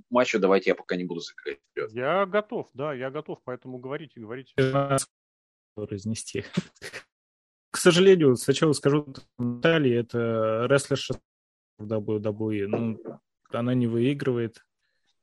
матчу, 0.10 0.40
давайте 0.40 0.72
я 0.72 0.76
пока 0.76 0.96
не 0.96 1.04
буду 1.04 1.22
забегать 1.22 1.60
вперед. 1.72 1.92
Я 1.94 2.26
готов, 2.26 2.70
да, 2.74 2.94
я 2.94 3.10
готов, 3.12 3.40
поэтому 3.44 3.78
говорите, 3.78 4.20
говорите. 4.20 4.54
Разнести. 5.78 6.44
К 7.72 7.78
сожалению, 7.78 8.36
сначала 8.36 8.74
скажу, 8.74 9.08
Наталья 9.38 10.02
это 10.02 10.68
рестлерша 10.70 11.16
в 11.82 11.92
WWE. 11.92 12.68
Ну, 12.68 13.00
она 13.52 13.74
не 13.74 13.88
выигрывает 13.88 14.64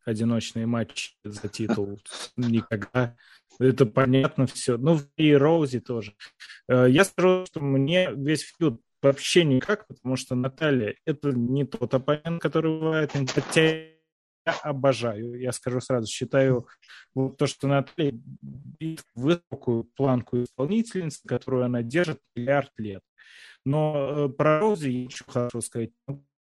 одиночные 0.04 0.66
матчи 0.66 1.12
за 1.24 1.48
титул 1.48 2.00
никогда. 2.36 3.16
Это 3.58 3.86
понятно 3.86 4.46
все. 4.46 4.76
Ну, 4.76 5.00
и 5.16 5.32
Роузи 5.32 5.80
тоже. 5.80 6.14
Э, 6.68 6.86
я 6.88 7.04
скажу, 7.04 7.46
что 7.46 7.60
мне 7.60 8.10
весь 8.14 8.42
фьюд 8.42 8.80
вообще 9.02 9.44
никак, 9.44 9.86
потому 9.86 10.16
что 10.16 10.34
Наталья— 10.34 10.94
это 11.04 11.32
не 11.32 11.64
тот 11.64 11.94
оппонент, 11.94 12.40
который 12.40 12.78
бывает, 12.78 13.12
хотя 13.34 13.62
я 13.62 14.54
обожаю, 14.62 15.38
я 15.38 15.52
скажу 15.52 15.80
сразу, 15.80 16.06
считаю 16.06 16.66
вот 17.14 17.36
то, 17.36 17.46
что 17.46 17.68
Наталья 17.68 18.18
высокую 19.14 19.84
планку 19.84 20.42
исполнительницы, 20.42 21.20
которую 21.26 21.64
она 21.64 21.82
держит 21.82 22.20
миллиард 22.34 22.72
лет. 22.78 23.02
Но 23.64 24.26
э, 24.26 24.28
про 24.30 24.60
Роузи 24.60 24.88
я 24.88 25.04
хочу 25.04 25.24
хорошо 25.26 25.60
сказать 25.60 25.90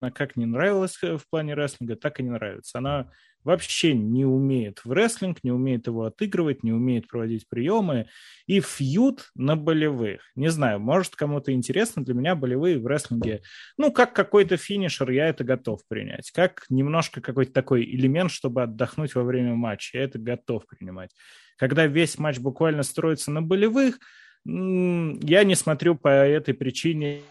она 0.01 0.11
как 0.11 0.35
не 0.35 0.45
нравилась 0.45 0.97
э, 1.03 1.17
в 1.17 1.29
плане 1.29 1.53
рестлинга, 1.53 1.95
так 1.95 2.19
и 2.19 2.23
не 2.23 2.31
нравится. 2.31 2.79
Она 2.79 3.11
вообще 3.43 3.93
не 3.93 4.25
умеет 4.25 4.83
в 4.83 4.91
рестлинг, 4.91 5.43
не 5.43 5.51
умеет 5.51 5.87
его 5.87 6.03
отыгрывать, 6.03 6.63
не 6.63 6.71
умеет 6.71 7.07
проводить 7.07 7.47
приемы. 7.47 8.07
И 8.47 8.59
фьют 8.61 9.29
на 9.35 9.55
болевых. 9.55 10.21
Не 10.35 10.49
знаю, 10.49 10.79
может 10.79 11.15
кому-то 11.15 11.51
интересно, 11.51 12.03
для 12.03 12.13
меня 12.13 12.35
болевые 12.35 12.79
в 12.79 12.87
рестлинге, 12.87 13.41
ну, 13.77 13.91
как 13.91 14.13
какой-то 14.13 14.57
финишер, 14.57 15.09
я 15.11 15.27
это 15.27 15.43
готов 15.43 15.81
принять. 15.87 16.31
Как 16.31 16.65
немножко 16.69 17.21
какой-то 17.21 17.53
такой 17.53 17.83
элемент, 17.83 18.31
чтобы 18.31 18.63
отдохнуть 18.63 19.15
во 19.15 19.23
время 19.23 19.55
матча, 19.55 19.99
я 19.99 20.03
это 20.03 20.19
готов 20.19 20.65
принимать. 20.67 21.11
Когда 21.57 21.85
весь 21.85 22.17
матч 22.17 22.39
буквально 22.39 22.81
строится 22.83 23.29
на 23.31 23.41
болевых, 23.41 23.99
я 24.43 25.43
не 25.43 25.53
смотрю 25.53 25.95
по 25.95 26.07
этой 26.07 26.55
причине 26.55 27.21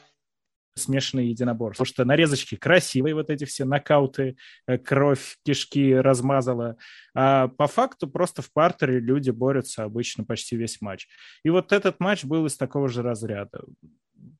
смешанные 0.75 1.31
единоборства. 1.31 1.85
Потому 1.85 1.95
что 1.95 2.05
нарезочки 2.05 2.57
красивые, 2.57 3.15
вот 3.15 3.31
эти 3.31 3.45
все 3.45 3.65
нокауты, 3.65 4.37
э, 4.67 4.79
кровь, 4.79 5.37
кишки 5.45 5.95
размазала. 5.95 6.77
А 7.15 7.49
по 7.49 7.67
факту 7.67 8.09
просто 8.09 8.43
в 8.43 8.53
партере 8.53 9.01
люди 9.01 9.31
борются 9.31 9.85
обычно 9.85 10.25
почти 10.25 10.57
весь 10.57 10.81
матч. 10.81 11.09
И 11.45 11.51
вот 11.51 11.73
этот 11.73 12.01
матч 12.01 12.25
был 12.25 12.47
из 12.47 12.57
такого 12.57 12.89
же 12.89 13.03
разряда 13.03 13.63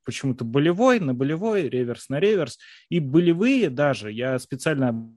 почему-то 0.05 0.45
болевой 0.45 1.01
на 1.01 1.15
болевой, 1.15 1.69
реверс 1.69 2.09
на 2.09 2.21
реверс. 2.21 2.59
И 2.89 3.01
болевые 3.01 3.71
даже, 3.71 4.11
я 4.11 4.39
специально 4.39 5.11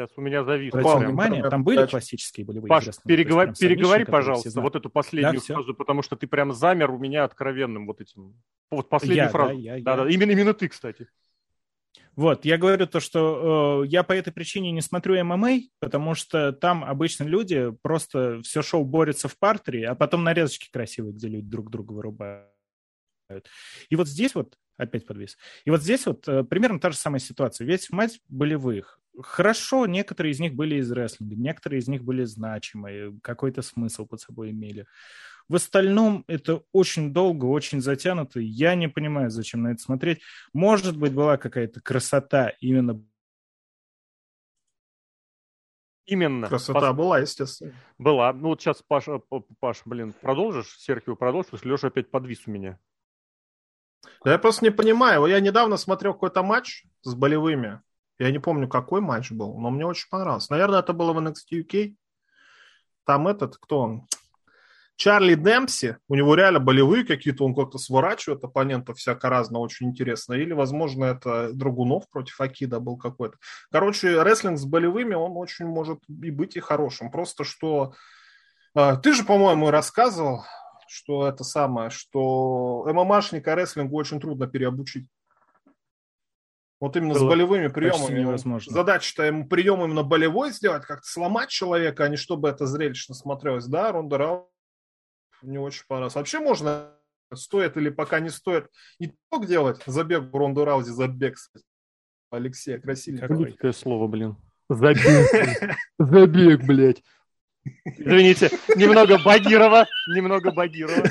Сейчас 0.00 0.16
у 0.16 0.20
меня 0.22 0.44
завис. 0.44 0.72
Обратите 0.72 1.06
внимание, 1.06 1.48
там 1.48 1.62
были 1.62 1.86
классические 1.86 2.46
болевые 2.46 2.68
Паш, 2.68 2.86
переговор, 3.04 3.52
переговори, 3.52 4.04
пожалуйста, 4.04 4.60
вот 4.60 4.76
эту 4.76 4.88
последнюю 4.88 5.42
да, 5.46 5.54
фразу, 5.54 5.74
потому 5.74 6.02
что 6.02 6.16
ты 6.16 6.26
прям 6.26 6.52
замер 6.52 6.90
у 6.90 6.98
меня 6.98 7.24
откровенным 7.24 7.86
вот 7.86 8.00
этим. 8.00 8.34
Вот 8.70 8.88
последнюю 8.88 9.24
я, 9.24 9.28
фразу. 9.28 9.54
Да, 9.54 9.60
я, 9.60 9.72
да, 9.82 9.90
я. 9.90 9.96
да, 10.04 10.10
именно, 10.10 10.30
именно 10.30 10.54
ты, 10.54 10.68
кстати. 10.68 11.08
Вот, 12.16 12.44
я 12.44 12.56
говорю 12.56 12.86
то, 12.86 13.00
что 13.00 13.82
э, 13.84 13.88
я 13.88 14.02
по 14.02 14.12
этой 14.12 14.32
причине 14.32 14.72
не 14.72 14.80
смотрю 14.80 15.22
ММА, 15.22 15.60
потому 15.80 16.14
что 16.14 16.52
там 16.52 16.84
обычно 16.84 17.24
люди 17.24 17.72
просто 17.82 18.40
все 18.42 18.62
шоу 18.62 18.84
борются 18.84 19.28
в 19.28 19.38
партере, 19.38 19.88
а 19.88 19.94
потом 19.94 20.24
нарезочки 20.24 20.70
красивые, 20.70 21.12
где 21.12 21.28
люди 21.28 21.46
друг 21.46 21.70
друга 21.70 21.92
вырубают. 21.92 22.48
И 23.88 23.96
вот 23.96 24.08
здесь 24.08 24.34
вот, 24.34 24.56
опять 24.76 25.06
подвис, 25.06 25.36
и 25.64 25.70
вот 25.70 25.82
здесь 25.82 26.06
вот 26.06 26.26
э, 26.28 26.44
примерно 26.44 26.80
та 26.80 26.90
же 26.90 26.96
самая 26.96 27.20
ситуация. 27.20 27.66
Весь 27.66 27.90
матч 27.90 28.18
болевых. 28.28 29.00
Хорошо, 29.22 29.86
некоторые 29.86 30.32
из 30.32 30.40
них 30.40 30.54
были 30.54 30.76
из 30.76 30.90
рестлинга, 30.90 31.36
некоторые 31.36 31.80
из 31.80 31.88
них 31.88 32.04
были 32.04 32.24
значимые, 32.24 33.18
какой-то 33.22 33.62
смысл 33.62 34.06
под 34.06 34.20
собой 34.20 34.50
имели. 34.50 34.86
В 35.48 35.56
остальном 35.56 36.24
это 36.28 36.62
очень 36.72 37.12
долго, 37.12 37.46
очень 37.46 37.80
затянуто. 37.80 38.38
Я 38.38 38.76
не 38.76 38.88
понимаю, 38.88 39.30
зачем 39.30 39.62
на 39.62 39.72
это 39.72 39.82
смотреть. 39.82 40.20
Может 40.52 40.96
быть, 40.96 41.12
была 41.12 41.36
какая-то 41.38 41.80
красота 41.80 42.52
именно 42.60 43.02
Именно. 46.10 46.48
Красота 46.48 46.80
Паш... 46.80 46.96
была, 46.96 47.18
естественно. 47.20 47.72
Была. 47.96 48.32
Ну 48.32 48.48
вот 48.48 48.60
сейчас, 48.60 48.82
Паша, 48.82 49.20
Паш, 49.60 49.82
блин, 49.84 50.12
продолжишь? 50.20 50.76
Серхио, 50.78 51.14
продолжишь? 51.14 51.62
Леша 51.62 51.86
опять 51.86 52.10
подвис 52.10 52.42
у 52.46 52.50
меня. 52.50 52.80
Да 54.24 54.32
я 54.32 54.38
просто 54.38 54.64
не 54.64 54.70
понимаю. 54.70 55.24
Я 55.26 55.38
недавно 55.38 55.76
смотрел 55.76 56.12
какой-то 56.12 56.42
матч 56.42 56.84
с 57.02 57.14
болевыми. 57.14 57.80
Я 58.20 58.30
не 58.30 58.38
помню, 58.38 58.68
какой 58.68 59.00
матч 59.00 59.30
был, 59.30 59.58
но 59.58 59.70
мне 59.70 59.86
очень 59.86 60.06
понравился. 60.10 60.52
Наверное, 60.52 60.80
это 60.80 60.92
было 60.92 61.14
в 61.14 61.18
NXT 61.18 61.64
UK. 61.64 61.94
Там 63.06 63.26
этот, 63.26 63.56
кто 63.56 63.78
он? 63.80 64.06
Чарли 64.96 65.34
Демпси, 65.34 65.96
у 66.06 66.14
него 66.14 66.34
реально 66.34 66.60
болевые 66.60 67.06
какие-то, 67.06 67.46
он 67.46 67.54
как-то 67.54 67.78
сворачивает 67.78 68.44
оппонентов 68.44 68.98
всяко 68.98 69.30
разно, 69.30 69.58
очень 69.60 69.88
интересно. 69.88 70.34
Или, 70.34 70.52
возможно, 70.52 71.06
это 71.06 71.54
Драгунов 71.54 72.10
против 72.10 72.38
Акида 72.42 72.78
был 72.78 72.98
какой-то. 72.98 73.38
Короче, 73.72 74.22
рестлинг 74.22 74.58
с 74.58 74.66
болевыми, 74.66 75.14
он 75.14 75.38
очень 75.38 75.64
может 75.64 76.00
и 76.06 76.30
быть 76.30 76.56
и 76.56 76.60
хорошим. 76.60 77.10
Просто 77.10 77.44
что... 77.44 77.94
А, 78.74 78.96
ты 78.96 79.14
же, 79.14 79.24
по-моему, 79.24 79.70
рассказывал, 79.70 80.44
что 80.86 81.26
это 81.26 81.42
самое, 81.42 81.88
что 81.88 82.84
ММАшника 82.86 83.54
рестлингу 83.54 83.96
очень 83.96 84.20
трудно 84.20 84.46
переобучить. 84.46 85.08
Вот 86.80 86.96
именно 86.96 87.12
Было 87.12 87.26
с 87.26 87.28
болевыми 87.28 87.68
приемами. 87.68 88.20
Невозможно. 88.20 88.72
Задача-то 88.72 89.24
ему 89.24 89.46
прием 89.46 89.84
именно 89.84 90.02
болевой 90.02 90.50
сделать, 90.50 90.84
как-то 90.86 91.06
сломать 91.06 91.50
человека, 91.50 92.04
а 92.04 92.08
не 92.08 92.16
чтобы 92.16 92.48
это 92.48 92.66
зрелищно 92.66 93.14
смотрелось. 93.14 93.66
Да, 93.66 93.92
Ронда 93.92 94.16
Раузи 94.16 94.46
не 95.42 95.58
очень 95.58 95.84
понравилось. 95.86 96.14
Вообще 96.14 96.40
можно, 96.40 96.90
стоит 97.34 97.76
или 97.76 97.90
пока 97.90 98.20
не 98.20 98.30
стоит, 98.30 98.68
итог 98.98 99.46
делать, 99.46 99.82
забег 99.84 100.32
Ронда 100.32 100.64
Раузи, 100.64 100.90
забег, 100.90 101.36
Алексей, 102.30 102.78
красивый. 102.78 103.52
Какое 103.52 103.72
слово, 103.72 104.06
блин. 104.06 104.36
Забег. 104.70 104.98
Забег, 105.98 106.64
блядь. 106.64 107.02
Извините, 107.84 108.50
немного 108.74 109.18
Багирова, 109.22 109.86
немного 110.08 110.50
Багирова. 110.50 111.04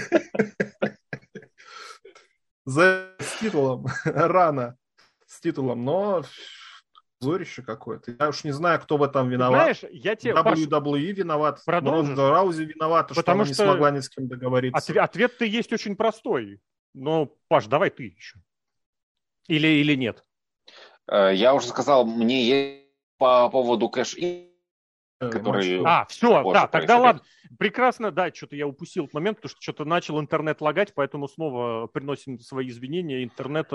За 2.65 3.15
титулом 3.39 3.85
рано 4.03 4.78
с 5.39 5.41
титулом, 5.41 5.85
но 5.85 6.23
зорище 7.21 7.61
какое-то. 7.61 8.11
Я 8.19 8.27
уж 8.27 8.43
не 8.43 8.51
знаю, 8.51 8.79
кто 8.81 8.97
в 8.97 9.03
этом 9.03 9.29
виноват. 9.29 9.77
Знаешь, 9.77 9.93
я 9.93 10.15
тебе... 10.15 10.33
WWE 10.33 11.11
виноват, 11.13 11.61
Ронда 11.65 12.29
Раузи 12.29 12.63
виновата, 12.63 13.15
Потому 13.15 13.45
что, 13.45 13.53
что 13.53 13.63
не 13.63 13.69
смогла 13.69 13.91
ни 13.91 13.99
с 14.01 14.09
кем 14.09 14.27
договориться. 14.27 14.77
Ответ, 14.77 15.03
ответ-то 15.03 15.45
есть 15.45 15.71
очень 15.71 15.95
простой. 15.95 16.59
Но, 16.93 17.33
Паш, 17.47 17.67
давай 17.67 17.89
ты 17.89 18.03
еще. 18.03 18.37
Или, 19.47 19.67
или 19.67 19.95
нет? 19.95 20.25
Э, 21.09 21.31
я 21.33 21.53
уже 21.53 21.67
сказал, 21.67 22.05
мне 22.05 22.43
есть 22.43 22.89
по 23.17 23.49
поводу 23.49 23.89
кэш 23.89 24.15
Э, 25.19 25.29
который... 25.29 25.81
А, 25.85 26.05
все, 26.05 26.43
да, 26.53 26.67
тогда 26.67 26.97
ладно. 26.97 27.21
Прекрасно, 27.57 28.11
да, 28.11 28.33
что-то 28.33 28.55
я 28.55 28.67
упустил 28.67 29.03
этот 29.03 29.15
момент, 29.15 29.37
потому 29.37 29.49
что 29.49 29.61
что-то 29.61 29.83
начал 29.83 30.19
интернет 30.19 30.61
лагать, 30.61 30.93
поэтому 30.93 31.27
снова 31.27 31.87
приносим 31.87 32.39
свои 32.39 32.69
извинения. 32.69 33.23
Интернет 33.23 33.71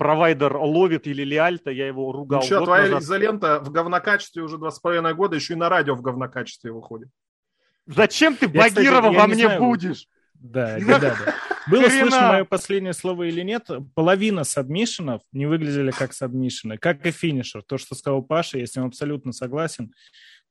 провайдер 0.00 0.56
ловит 0.56 1.06
или 1.06 1.22
Лиальто, 1.24 1.70
я 1.70 1.86
его 1.86 2.10
ругал. 2.10 2.40
Ну 2.40 2.46
что, 2.46 2.64
твоя 2.64 2.84
назад. 2.84 3.02
изолента 3.02 3.60
в 3.60 3.70
говнокачестве 3.70 4.42
уже 4.42 4.56
два 4.56 4.70
с 4.70 4.78
половиной 4.78 5.12
года, 5.12 5.36
еще 5.36 5.52
и 5.52 5.56
на 5.56 5.68
радио 5.68 5.94
в 5.94 6.00
говнокачестве 6.00 6.72
выходит. 6.72 7.10
Зачем 7.84 8.34
ты 8.34 8.48
Багирова 8.48 9.12
во 9.12 9.26
мне 9.26 9.44
знаю, 9.44 9.60
будешь? 9.60 10.08
Да, 10.32 10.78
да, 10.86 10.98
да. 10.98 11.34
Было 11.70 11.90
слышно 11.90 12.28
мое 12.28 12.44
последнее 12.44 12.94
слово 12.94 13.24
или 13.24 13.42
нет? 13.42 13.68
Половина 13.94 14.44
сабмишенов 14.44 15.20
не 15.32 15.44
выглядели 15.44 15.90
как 15.90 16.14
сабмишены, 16.14 16.78
как 16.78 17.04
и 17.04 17.10
финишер. 17.10 17.62
То, 17.62 17.76
что 17.76 17.94
сказал 17.94 18.22
Паша, 18.22 18.56
я 18.56 18.66
с 18.66 18.74
ним 18.74 18.86
абсолютно 18.86 19.32
согласен 19.32 19.92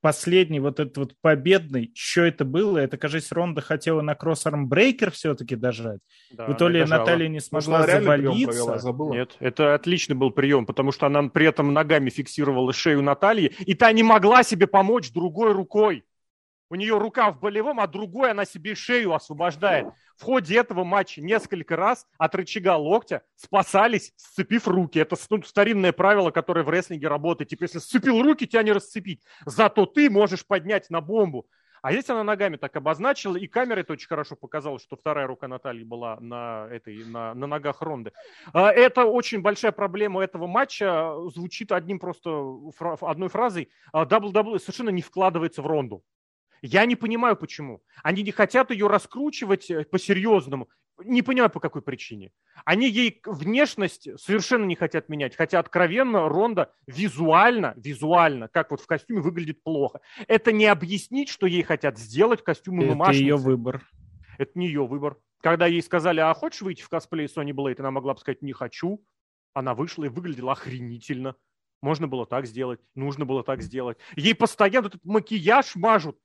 последний 0.01 0.59
вот 0.59 0.79
этот 0.79 0.97
вот 0.97 1.13
победный, 1.21 1.91
что 1.95 2.21
это 2.21 2.45
было? 2.45 2.77
Это, 2.77 2.97
кажется, 2.97 3.35
Ронда 3.35 3.61
хотела 3.61 4.01
на 4.01 4.15
кроссарм-брейкер 4.15 5.11
все-таки 5.11 5.55
дожать. 5.55 5.99
Да, 6.31 6.47
в 6.47 6.53
итоге 6.53 6.85
Наталья 6.85 7.27
не 7.27 7.39
смогла 7.39 7.79
Может, 7.79 8.03
завалиться. 8.03 8.65
Провела, 8.65 9.15
Нет, 9.15 9.35
это 9.39 9.73
отличный 9.75 10.15
был 10.15 10.31
прием, 10.31 10.65
потому 10.65 10.91
что 10.91 11.05
она 11.05 11.23
при 11.29 11.47
этом 11.47 11.73
ногами 11.73 12.09
фиксировала 12.09 12.73
шею 12.73 13.01
Натальи, 13.01 13.53
и 13.59 13.73
та 13.73 13.91
не 13.91 14.03
могла 14.03 14.43
себе 14.43 14.67
помочь 14.67 15.11
другой 15.11 15.53
рукой. 15.53 16.03
У 16.69 16.75
нее 16.75 16.97
рука 16.97 17.31
в 17.31 17.39
болевом, 17.39 17.79
а 17.79 17.87
другой 17.87 18.31
она 18.31 18.45
себе 18.45 18.75
шею 18.75 19.13
освобождает. 19.13 19.87
В 20.17 20.23
ходе 20.23 20.57
этого 20.57 20.83
матча 20.83 21.21
несколько 21.21 21.75
раз 21.75 22.05
от 22.17 22.35
рычага 22.35 22.75
локтя 22.75 23.23
спасались, 23.35 24.13
сцепив 24.15 24.67
руки. 24.67 24.99
Это 24.99 25.15
ну, 25.29 25.41
старинное 25.43 25.93
правило, 25.93 26.29
которое 26.31 26.63
в 26.63 26.69
рестлинге 26.69 27.07
работает. 27.07 27.49
Типа, 27.49 27.63
если 27.63 27.79
сцепил 27.79 28.21
руки, 28.21 28.45
тебя 28.45 28.63
не 28.63 28.71
расцепить. 28.71 29.23
Зато 29.45 29.85
ты 29.85 30.09
можешь 30.09 30.45
поднять 30.45 30.89
на 30.89 31.01
бомбу. 31.01 31.47
А 31.81 31.91
здесь 31.91 32.09
она 32.09 32.23
ногами 32.23 32.57
так 32.57 32.75
обозначила, 32.75 33.37
и 33.37 33.47
камера 33.47 33.79
это 33.79 33.93
очень 33.93 34.07
хорошо 34.07 34.35
показала, 34.35 34.79
что 34.79 34.97
вторая 34.97 35.27
рука 35.27 35.47
Натальи 35.47 35.83
была 35.83 36.19
на, 36.19 36.67
этой, 36.69 37.05
на, 37.05 37.33
на 37.33 37.47
ногах 37.47 37.81
Ронды. 37.81 38.11
А, 38.53 38.71
это 38.71 39.05
очень 39.05 39.41
большая 39.41 39.71
проблема 39.71 40.21
этого 40.21 40.47
матча. 40.47 41.15
Звучит 41.33 41.71
одним 41.71 41.99
просто 41.99 42.29
одной 43.01 43.29
фразой. 43.29 43.69
WWE 43.93 44.55
а, 44.55 44.59
совершенно 44.59 44.89
не 44.89 45.01
вкладывается 45.01 45.61
в 45.61 45.67
Ронду. 45.67 46.03
Я 46.61 46.85
не 46.85 46.95
понимаю, 46.95 47.35
почему. 47.35 47.81
Они 48.03 48.23
не 48.23 48.31
хотят 48.31 48.71
ее 48.71 48.87
раскручивать 48.87 49.69
э, 49.69 49.85
по-серьезному. 49.85 50.69
Не 51.03 51.21
понимаю, 51.21 51.49
по 51.49 51.59
какой 51.59 51.81
причине. 51.81 52.31
Они 52.65 52.89
ей 52.89 53.21
внешность 53.25 54.09
совершенно 54.19 54.65
не 54.65 54.75
хотят 54.75 55.07
менять. 55.07 55.35
Хотя 55.35 55.59
откровенно 55.59 56.27
Ронда 56.27 56.73
визуально, 56.87 57.73
визуально, 57.77 58.49
как 58.49 58.71
вот 58.71 58.81
в 58.81 58.87
костюме, 58.87 59.21
выглядит 59.21 59.63
плохо. 59.63 60.01
Это 60.27 60.51
не 60.51 60.65
объяснить, 60.65 61.29
что 61.29 61.47
ей 61.47 61.63
хотят 61.63 61.97
сделать 61.97 62.43
костюм 62.43 62.81
Это 62.81 63.11
ее 63.11 63.37
выбор. 63.37 63.87
Это 64.37 64.51
не 64.59 64.67
ее 64.67 64.85
выбор. 64.85 65.17
Когда 65.41 65.67
ей 65.67 65.81
сказали, 65.81 66.19
а 66.19 66.33
хочешь 66.33 66.61
выйти 66.61 66.81
в 66.81 66.89
косплей 66.89 67.29
Сони 67.29 67.53
Блейд, 67.53 67.79
она 67.79 67.91
могла 67.91 68.13
бы 68.13 68.19
сказать, 68.19 68.41
не 68.41 68.51
хочу. 68.51 69.01
Она 69.53 69.73
вышла 69.73 70.05
и 70.05 70.09
выглядела 70.09 70.51
охренительно. 70.51 71.35
Можно 71.81 72.07
было 72.07 72.25
так 72.25 72.45
сделать, 72.45 72.81
нужно 72.93 73.25
было 73.25 73.43
так 73.43 73.61
сделать. 73.61 73.97
Ей 74.15 74.35
постоянно 74.35 74.87
этот 74.87 75.05
макияж 75.05 75.75
мажут. 75.75 76.17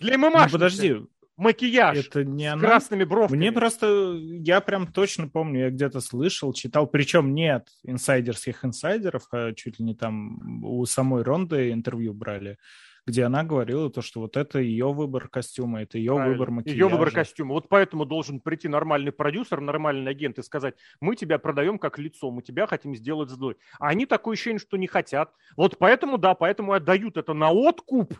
Для 0.00 0.18
ММА. 0.18 0.44
Ну, 0.46 0.50
подожди. 0.52 0.96
Макияж 1.36 1.98
это 2.08 2.24
не 2.24 2.44
с 2.44 2.52
она. 2.52 2.60
красными 2.60 3.04
бровками. 3.04 3.38
Мне 3.38 3.52
просто, 3.52 4.14
я 4.20 4.60
прям 4.60 4.86
точно 4.92 5.28
помню, 5.28 5.60
я 5.60 5.70
где-то 5.70 6.00
слышал, 6.00 6.52
читал, 6.52 6.86
причем 6.86 7.34
нет 7.34 7.68
инсайдерских 7.84 8.64
инсайдеров, 8.64 9.26
а 9.32 9.52
чуть 9.54 9.78
ли 9.80 9.84
не 9.86 9.94
там 9.94 10.62
у 10.62 10.84
самой 10.84 11.22
Ронды 11.22 11.72
интервью 11.72 12.12
брали, 12.12 12.58
где 13.06 13.24
она 13.24 13.44
говорила 13.44 13.90
то, 13.90 14.02
что 14.02 14.20
вот 14.20 14.36
это 14.36 14.60
ее 14.60 14.92
выбор 14.92 15.28
костюма, 15.28 15.82
это 15.82 15.96
ее 15.96 16.12
Правильно. 16.14 16.32
выбор 16.32 16.50
макияжа. 16.50 16.76
Ее 16.78 16.88
выбор 16.88 17.10
костюма. 17.10 17.54
Вот 17.54 17.68
поэтому 17.68 18.04
должен 18.04 18.38
прийти 18.38 18.68
нормальный 18.68 19.10
продюсер, 19.10 19.60
нормальный 19.62 20.10
агент 20.10 20.38
и 20.38 20.42
сказать, 20.42 20.74
мы 21.00 21.16
тебя 21.16 21.38
продаем 21.38 21.78
как 21.78 21.98
лицо, 21.98 22.30
мы 22.30 22.42
тебя 22.42 22.66
хотим 22.66 22.94
сделать 22.94 23.30
злой. 23.30 23.56
А 23.80 23.88
они 23.88 24.04
такое 24.04 24.34
ощущение, 24.34 24.60
что 24.60 24.76
не 24.76 24.86
хотят. 24.86 25.32
Вот 25.56 25.78
поэтому, 25.78 26.18
да, 26.18 26.34
поэтому 26.34 26.74
отдают 26.74 27.16
это 27.16 27.32
на 27.32 27.50
откуп, 27.50 28.14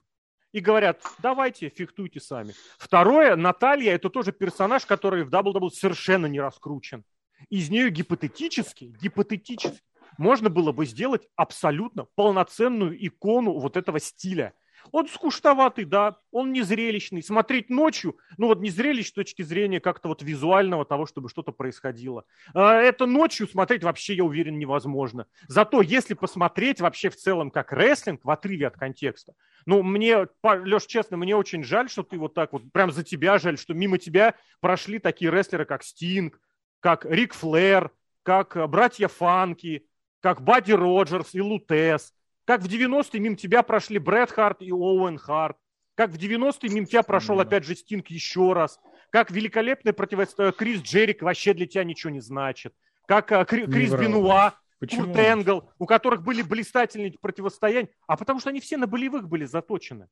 и 0.53 0.61
говорят, 0.61 1.03
давайте, 1.19 1.69
фехтуйте 1.69 2.21
сами. 2.21 2.55
Второе, 2.79 3.37
Наталья, 3.37 3.93
это 3.95 4.11
тоже 4.11 4.33
персонаж, 4.33 4.87
который 4.87 5.25
в 5.25 5.31
WWE 5.31 5.71
совершенно 5.71 6.27
не 6.27 6.41
раскручен. 6.41 7.05
Из 7.49 7.71
нее 7.71 7.91
гипотетически, 7.91 8.95
гипотетически 9.01 9.81
можно 10.19 10.51
было 10.51 10.73
бы 10.73 10.87
сделать 10.87 11.27
абсолютно 11.37 12.07
полноценную 12.15 12.95
икону 13.07 13.59
вот 13.59 13.77
этого 13.77 13.99
стиля. 13.99 14.53
Он 14.91 15.09
скучноватый, 15.09 15.85
да, 15.85 16.17
он 16.31 16.53
не 16.53 16.63
зрелищный. 16.63 17.23
Смотреть 17.23 17.71
ночью, 17.71 18.17
ну 18.37 18.49
вот 18.49 18.61
не 18.61 18.71
зрелищ 18.71 19.09
с 19.09 19.13
точки 19.13 19.43
зрения 19.43 19.81
как-то 19.81 20.09
вот 20.09 20.23
визуального 20.23 20.85
того, 20.85 21.07
чтобы 21.07 21.29
что-то 21.29 21.53
происходило. 21.53 22.25
А 22.55 22.75
это 22.75 23.07
ночью 23.07 23.47
смотреть 23.47 23.85
вообще, 23.85 24.15
я 24.15 24.25
уверен, 24.25 24.59
невозможно. 24.59 25.27
Зато 25.49 25.83
если 25.83 26.15
посмотреть 26.15 26.81
вообще 26.81 27.11
в 27.11 27.17
целом 27.17 27.51
как 27.51 27.73
рестлинг 27.73 28.25
в 28.25 28.31
отрыве 28.31 28.67
от 28.67 28.77
контекста, 28.77 29.35
ну 29.67 29.83
мне, 29.83 30.27
Леш, 30.43 30.87
честно, 30.87 31.17
мне 31.17 31.37
очень 31.37 31.63
жаль, 31.63 31.89
что 31.89 32.03
ты 32.03 32.19
вот 32.19 32.35
так 32.35 32.53
вот, 32.53 32.71
прям 32.73 32.91
за 32.91 33.05
тебя 33.05 33.39
жаль, 33.39 33.59
что 33.59 33.75
мимо 33.75 33.99
тебя 33.99 34.35
прошли 34.61 34.99
такие 34.99 35.31
рестлеры, 35.31 35.65
как 35.65 35.85
Стинг, 35.85 36.41
как 36.81 37.05
Рик 37.05 37.35
Флэр, 37.35 37.91
как 38.23 38.57
братья 38.69 39.09
Фанки, 39.09 39.87
как 40.21 40.43
Бадди 40.43 40.73
Роджерс 40.73 41.35
и 41.35 41.41
Лутес, 41.41 42.13
как 42.45 42.63
в 42.63 42.67
90-е 42.67 43.21
мимо 43.21 43.37
тебя 43.37 43.63
прошли 43.63 43.99
Брэд 43.99 44.31
Харт 44.31 44.63
и 44.63 44.73
Оуэн 44.73 45.19
Харт. 45.19 45.57
Как 45.95 46.11
в 46.11 46.17
90-е 46.17 46.71
мимо 46.71 46.87
тебя 46.87 47.03
прошел 47.03 47.39
опять 47.39 47.65
же 47.65 47.75
Стинг 47.75 48.09
еще 48.09 48.53
раз. 48.53 48.81
Как 49.11 49.31
великолепное 49.31 49.93
противостояние 49.93 50.57
Крис 50.57 50.81
Джерик 50.81 51.23
вообще 51.23 51.55
для 51.55 51.67
тебя 51.67 51.85
ничего 51.85 52.11
не 52.11 52.21
значит. 52.21 52.75
Как 53.07 53.31
а, 53.33 53.45
Кри, 53.45 53.67
Крис 53.67 53.93
Бенуа, 53.93 54.55
Курт 54.81 55.17
Энгл, 55.17 55.69
у 55.79 55.87
которых 55.87 56.23
были 56.23 56.43
блистательные 56.43 57.13
противостояния. 57.21 57.91
А 58.07 58.17
потому 58.17 58.41
что 58.41 58.51
они 58.51 58.61
все 58.61 58.77
на 58.77 58.87
болевых 58.87 59.29
были 59.29 59.45
заточены. 59.45 60.09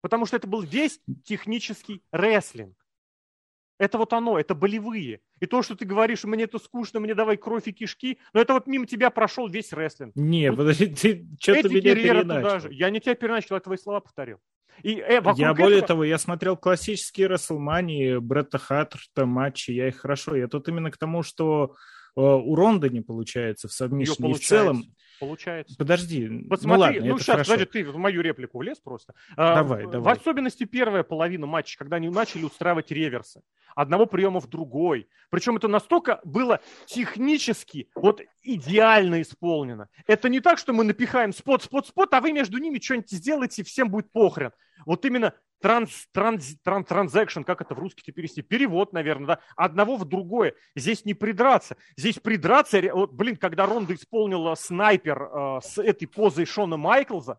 Потому 0.00 0.26
что 0.26 0.36
это 0.36 0.46
был 0.46 0.62
весь 0.62 1.00
технический 1.24 2.02
рестлинг. 2.10 2.74
Это 3.80 3.96
вот 3.96 4.12
оно, 4.12 4.38
это 4.38 4.54
болевые. 4.54 5.20
И 5.40 5.46
то, 5.46 5.62
что 5.62 5.74
ты 5.74 5.86
говоришь, 5.86 6.24
мне 6.24 6.44
это 6.44 6.58
скучно, 6.58 7.00
мне 7.00 7.14
давай 7.14 7.38
кровь 7.38 7.66
и 7.66 7.72
кишки, 7.72 8.18
но 8.34 8.42
это 8.42 8.52
вот 8.52 8.66
мимо 8.66 8.84
тебя 8.86 9.08
прошел 9.08 9.48
весь 9.48 9.72
рестлинг. 9.72 10.14
Не, 10.14 10.50
вот, 10.50 10.58
подожди, 10.58 10.86
ты 10.88 11.26
что-то 11.40 11.70
меня 11.70 11.94
переначал. 11.94 12.70
Я 12.70 12.90
не 12.90 13.00
тебя 13.00 13.14
переначал, 13.14 13.56
я 13.56 13.60
твои 13.60 13.78
слова 13.78 14.00
повторил. 14.00 14.36
И, 14.82 14.96
э, 14.96 15.22
я 15.36 15.54
более 15.54 15.78
этого... 15.78 15.88
того, 15.88 16.04
я 16.04 16.18
смотрел 16.18 16.58
классические 16.58 17.28
Расселмании, 17.28 18.18
Бретта 18.18 18.58
Хаттерта 18.58 19.24
матчи, 19.24 19.70
я 19.70 19.88
их 19.88 19.96
хорошо. 19.96 20.36
Я 20.36 20.46
тут 20.46 20.68
именно 20.68 20.90
к 20.90 20.98
тому, 20.98 21.22
что 21.22 21.74
э, 22.16 22.20
у 22.20 22.54
Ронда 22.54 22.90
не 22.90 23.00
получается 23.00 23.68
в 23.68 23.72
совмещении. 23.72 24.34
В 24.34 24.40
целом, 24.40 24.84
Получается. 25.20 25.76
Подожди. 25.76 26.46
Посмотри, 26.48 26.66
ну, 26.66 26.78
ладно, 26.78 27.04
ну 27.04 27.18
сейчас, 27.18 27.26
хорошо. 27.26 27.52
подожди, 27.52 27.70
ты 27.70 27.84
в 27.84 27.96
мою 27.98 28.22
реплику 28.22 28.58
влез 28.58 28.78
просто. 28.78 29.14
А, 29.36 29.56
давай, 29.56 29.84
в, 29.84 29.90
давай. 29.90 30.14
В 30.14 30.18
особенности 30.18 30.64
первая 30.64 31.02
половина 31.02 31.46
матча, 31.46 31.78
когда 31.78 31.96
они 31.96 32.08
начали 32.08 32.44
устраивать 32.44 32.90
реверсы. 32.90 33.42
Одного 33.76 34.06
приема 34.06 34.40
в 34.40 34.48
другой. 34.48 35.08
Причем 35.28 35.56
это 35.56 35.68
настолько 35.68 36.20
было 36.24 36.60
технически 36.86 37.90
вот 37.94 38.22
идеально 38.42 39.20
исполнено. 39.20 39.88
Это 40.06 40.30
не 40.30 40.40
так, 40.40 40.58
что 40.58 40.72
мы 40.72 40.84
напихаем 40.84 41.34
спот, 41.34 41.62
спот, 41.62 41.86
спот, 41.86 42.14
а 42.14 42.20
вы 42.22 42.32
между 42.32 42.56
ними 42.58 42.78
что-нибудь 42.78 43.10
сделаете, 43.10 43.62
и 43.62 43.64
всем 43.64 43.90
будет 43.90 44.10
похрен. 44.10 44.52
Вот 44.86 45.04
именно 45.04 45.34
транс, 45.60 46.06
транс, 46.12 46.56
транс, 46.62 46.86
транзакшн, 46.86 47.42
как 47.42 47.60
это 47.60 47.74
в 47.74 47.78
русский 47.78 48.12
перевести, 48.12 48.42
перевод, 48.42 48.92
наверное, 48.92 49.26
да, 49.26 49.40
одного 49.56 49.96
в 49.96 50.04
другое. 50.04 50.54
Здесь 50.74 51.04
не 51.04 51.14
придраться. 51.14 51.76
Здесь 51.96 52.18
придраться, 52.18 52.80
вот, 52.92 53.12
блин, 53.12 53.36
когда 53.36 53.66
Ронда 53.66 53.94
исполнила 53.94 54.54
снайпер 54.54 55.22
э, 55.22 55.60
с 55.62 55.78
этой 55.78 56.06
позой 56.06 56.46
Шона 56.46 56.76
Майклза, 56.76 57.38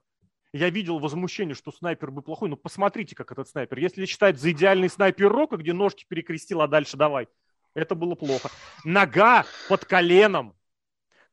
я 0.54 0.70
видел 0.70 1.00
возмущение, 1.00 1.56
что 1.56 1.72
снайпер 1.72 2.12
бы 2.12 2.22
плохой, 2.22 2.50
но 2.50 2.58
посмотрите, 2.58 3.16
как 3.16 3.32
этот 3.32 3.48
снайпер. 3.48 3.78
Если 3.80 4.06
считать 4.06 4.40
за 4.40 4.52
идеальный 4.52 4.90
снайпер 4.90 5.32
Рока, 5.32 5.56
где 5.58 5.72
ножки 5.72 6.06
перекрестил, 6.08 6.62
а 6.62 6.68
дальше 6.68 6.98
давай, 6.98 7.30
это 7.74 7.96
было 7.96 8.16
плохо. 8.16 8.50
Нога 8.84 9.46
под 9.70 9.86
коленом, 9.86 10.54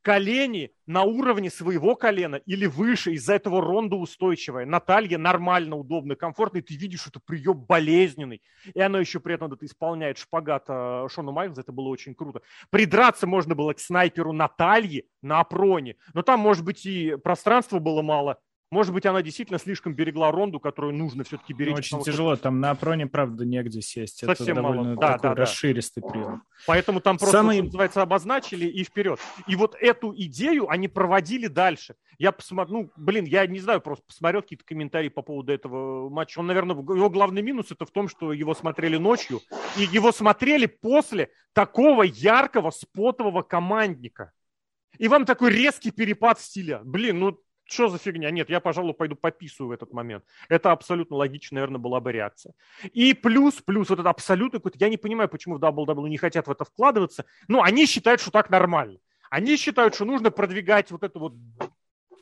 колени 0.09 0.73
на 0.87 1.03
уровне 1.03 1.51
своего 1.51 1.95
колена 1.95 2.37
или 2.47 2.65
выше, 2.65 3.13
из-за 3.13 3.35
этого 3.35 3.61
ронда 3.61 3.97
устойчивая. 3.97 4.65
Наталья 4.65 5.19
нормально, 5.19 5.77
удобно, 5.77 6.17
комфортно, 6.17 6.59
и 6.59 6.63
ты 6.63 6.77
видишь, 6.77 7.01
что 7.01 7.11
это 7.11 7.21
прием 7.21 7.59
болезненный. 7.59 8.41
И 8.73 8.81
она 8.81 9.01
еще 9.01 9.21
при 9.21 9.35
этом 9.35 9.53
это 9.53 9.67
исполняет 9.67 10.17
шпагат 10.17 10.65
э, 10.69 11.09
Шона 11.11 11.31
Майклса, 11.31 11.61
это 11.61 11.73
было 11.73 11.89
очень 11.89 12.15
круто. 12.15 12.41
Придраться 12.71 13.27
можно 13.27 13.55
было 13.55 13.75
к 13.75 13.81
снайперу 13.81 14.33
Натальи 14.33 15.07
на 15.21 15.41
опроне, 15.41 15.97
но 16.15 16.23
там, 16.23 16.41
может 16.41 16.65
быть, 16.65 16.87
и 16.87 17.17
пространства 17.23 17.79
было 17.79 18.01
мало, 18.01 18.39
может 18.71 18.93
быть, 18.93 19.07
она 19.07 19.23
действительно 19.23 19.59
слишком 19.59 19.95
берегла 19.95 20.31
ронду, 20.31 20.61
которую 20.61 20.95
нужно 20.95 21.25
все-таки 21.25 21.53
беречь. 21.55 21.91
Ну, 21.91 21.99
очень 21.99 22.05
тяжело, 22.05 22.37
там 22.37 22.61
на 22.61 22.71
опроне, 22.71 23.07
правда, 23.07 23.45
негде 23.47 23.81
сесть. 23.81 24.19
Совсем 24.19 24.55
Это 24.55 24.63
мало. 24.63 24.75
довольно 24.75 24.97
Да, 24.97 25.13
такой 25.13 25.23
да, 25.31 25.35
да. 25.35 25.41
расширистый 25.43 26.03
прием. 26.03 26.43
Поэтому 26.67 27.01
там 27.01 27.17
просто, 27.17 27.39
Самый- 27.39 27.57
что 27.57 27.65
называется, 27.65 28.03
обозначили 28.03 28.67
и 28.67 28.85
вперед. 28.85 29.19
И 29.47 29.57
вот 29.57 29.75
эту 29.81 30.13
идею 30.15 30.69
они 30.69 30.89
проводили 30.89 31.47
дальше. 31.47 31.95
Я 32.19 32.33
посмотрю, 32.33 32.75
ну, 32.75 32.91
блин, 32.97 33.25
я 33.25 33.47
не 33.47 33.61
знаю, 33.61 33.81
просто 33.81 34.05
посмотрел 34.07 34.43
какие-то 34.43 34.65
комментарии 34.65 35.09
по 35.09 35.23
поводу 35.23 35.53
этого 35.53 36.11
матча. 36.11 36.41
Он, 36.41 36.47
наверное, 36.49 36.77
его 36.77 37.09
главный 37.09 37.43
минус 37.43 37.71
это 37.71 37.87
в 37.87 37.91
том, 37.91 38.09
что 38.09 38.33
его 38.33 38.55
смотрели 38.55 38.97
ночью, 38.99 39.41
и 39.79 39.83
его 39.85 40.13
смотрели 40.13 40.67
после 40.67 41.31
такого 41.55 42.03
яркого 42.03 42.71
спотового 42.71 43.43
командника. 43.43 44.33
И 44.99 45.07
вам 45.09 45.25
такой 45.25 45.53
резкий 45.53 45.91
перепад 45.93 46.41
стиля. 46.41 46.81
Блин, 46.85 47.21
ну 47.21 47.39
что 47.69 47.89
за 47.89 47.99
фигня? 47.99 48.31
Нет, 48.31 48.49
я, 48.51 48.61
пожалуй, 48.61 48.95
пойду 48.95 49.15
пописываю 49.15 49.69
в 49.69 49.73
этот 49.73 49.93
момент. 49.93 50.25
Это 50.49 50.73
абсолютно 50.73 51.17
логично, 51.17 51.57
наверное, 51.57 51.79
была 51.79 52.01
бы 52.01 52.13
реакция. 52.13 52.55
И 52.93 53.15
плюс, 53.15 53.57
плюс, 53.57 53.91
вот 53.91 53.99
это 53.99 54.11
абсолютно 54.11 54.59
какой-то... 54.59 54.79
Я 54.81 54.89
не 54.89 54.97
понимаю, 54.97 55.29
почему 55.29 55.59
в 55.59 55.63
WWE 55.63 56.09
не 56.09 56.17
хотят 56.17 56.47
в 56.47 56.51
это 56.51 56.65
вкладываться. 56.65 57.27
Ну, 57.47 57.63
они 57.63 57.87
считают, 57.87 58.21
что 58.21 58.31
так 58.31 58.51
нормально. 58.51 58.99
Они 59.31 59.57
считают, 59.57 59.95
что 59.95 60.07
нужно 60.07 60.31
продвигать 60.31 60.91
вот 60.91 61.03
эту 61.03 61.21
вот 61.21 61.35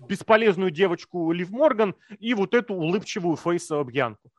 бесполезную 0.09 0.71
девочку 0.71 1.33
Лив 1.33 1.51
Морган 1.51 1.95
и 2.19 2.35
вот 2.35 2.55
эту 2.55 2.75
улыбчивую 2.75 3.37
фейса 3.37 3.83
Бьянку. 3.85 4.31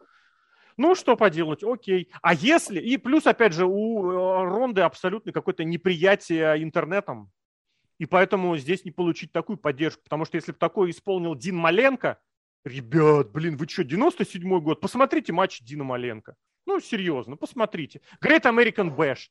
Ну, 0.77 0.93
что 0.93 1.15
поделать, 1.15 1.63
окей. 1.63 2.09
А 2.21 2.33
если... 2.33 2.79
И 2.79 2.97
плюс, 2.97 3.25
опять 3.25 3.53
же, 3.53 3.65
у 3.65 4.11
э, 4.11 4.43
Ронды 4.43 4.81
абсолютно 4.81 5.31
какое-то 5.31 5.63
неприятие 5.63 6.61
интернетом. 6.61 7.31
И 7.99 8.05
поэтому 8.05 8.55
здесь 8.57 8.85
не 8.85 8.91
получить 8.91 9.31
такую 9.31 9.57
поддержку. 9.57 10.03
Потому 10.03 10.25
что 10.25 10.37
если 10.37 10.51
бы 10.51 10.57
такое 10.57 10.91
исполнил 10.91 11.35
Дин 11.35 11.55
Маленко, 11.55 12.19
ребят, 12.63 13.31
блин, 13.31 13.57
вы 13.57 13.67
что, 13.67 13.83
97-й 13.83 14.61
год? 14.61 14.81
Посмотрите 14.81 15.33
матч 15.33 15.61
Дина 15.61 15.83
Маленко. 15.83 16.35
Ну, 16.65 16.79
серьезно, 16.79 17.37
посмотрите. 17.37 18.01
Great 18.21 18.43
American 18.43 18.95
Bash. 18.95 19.29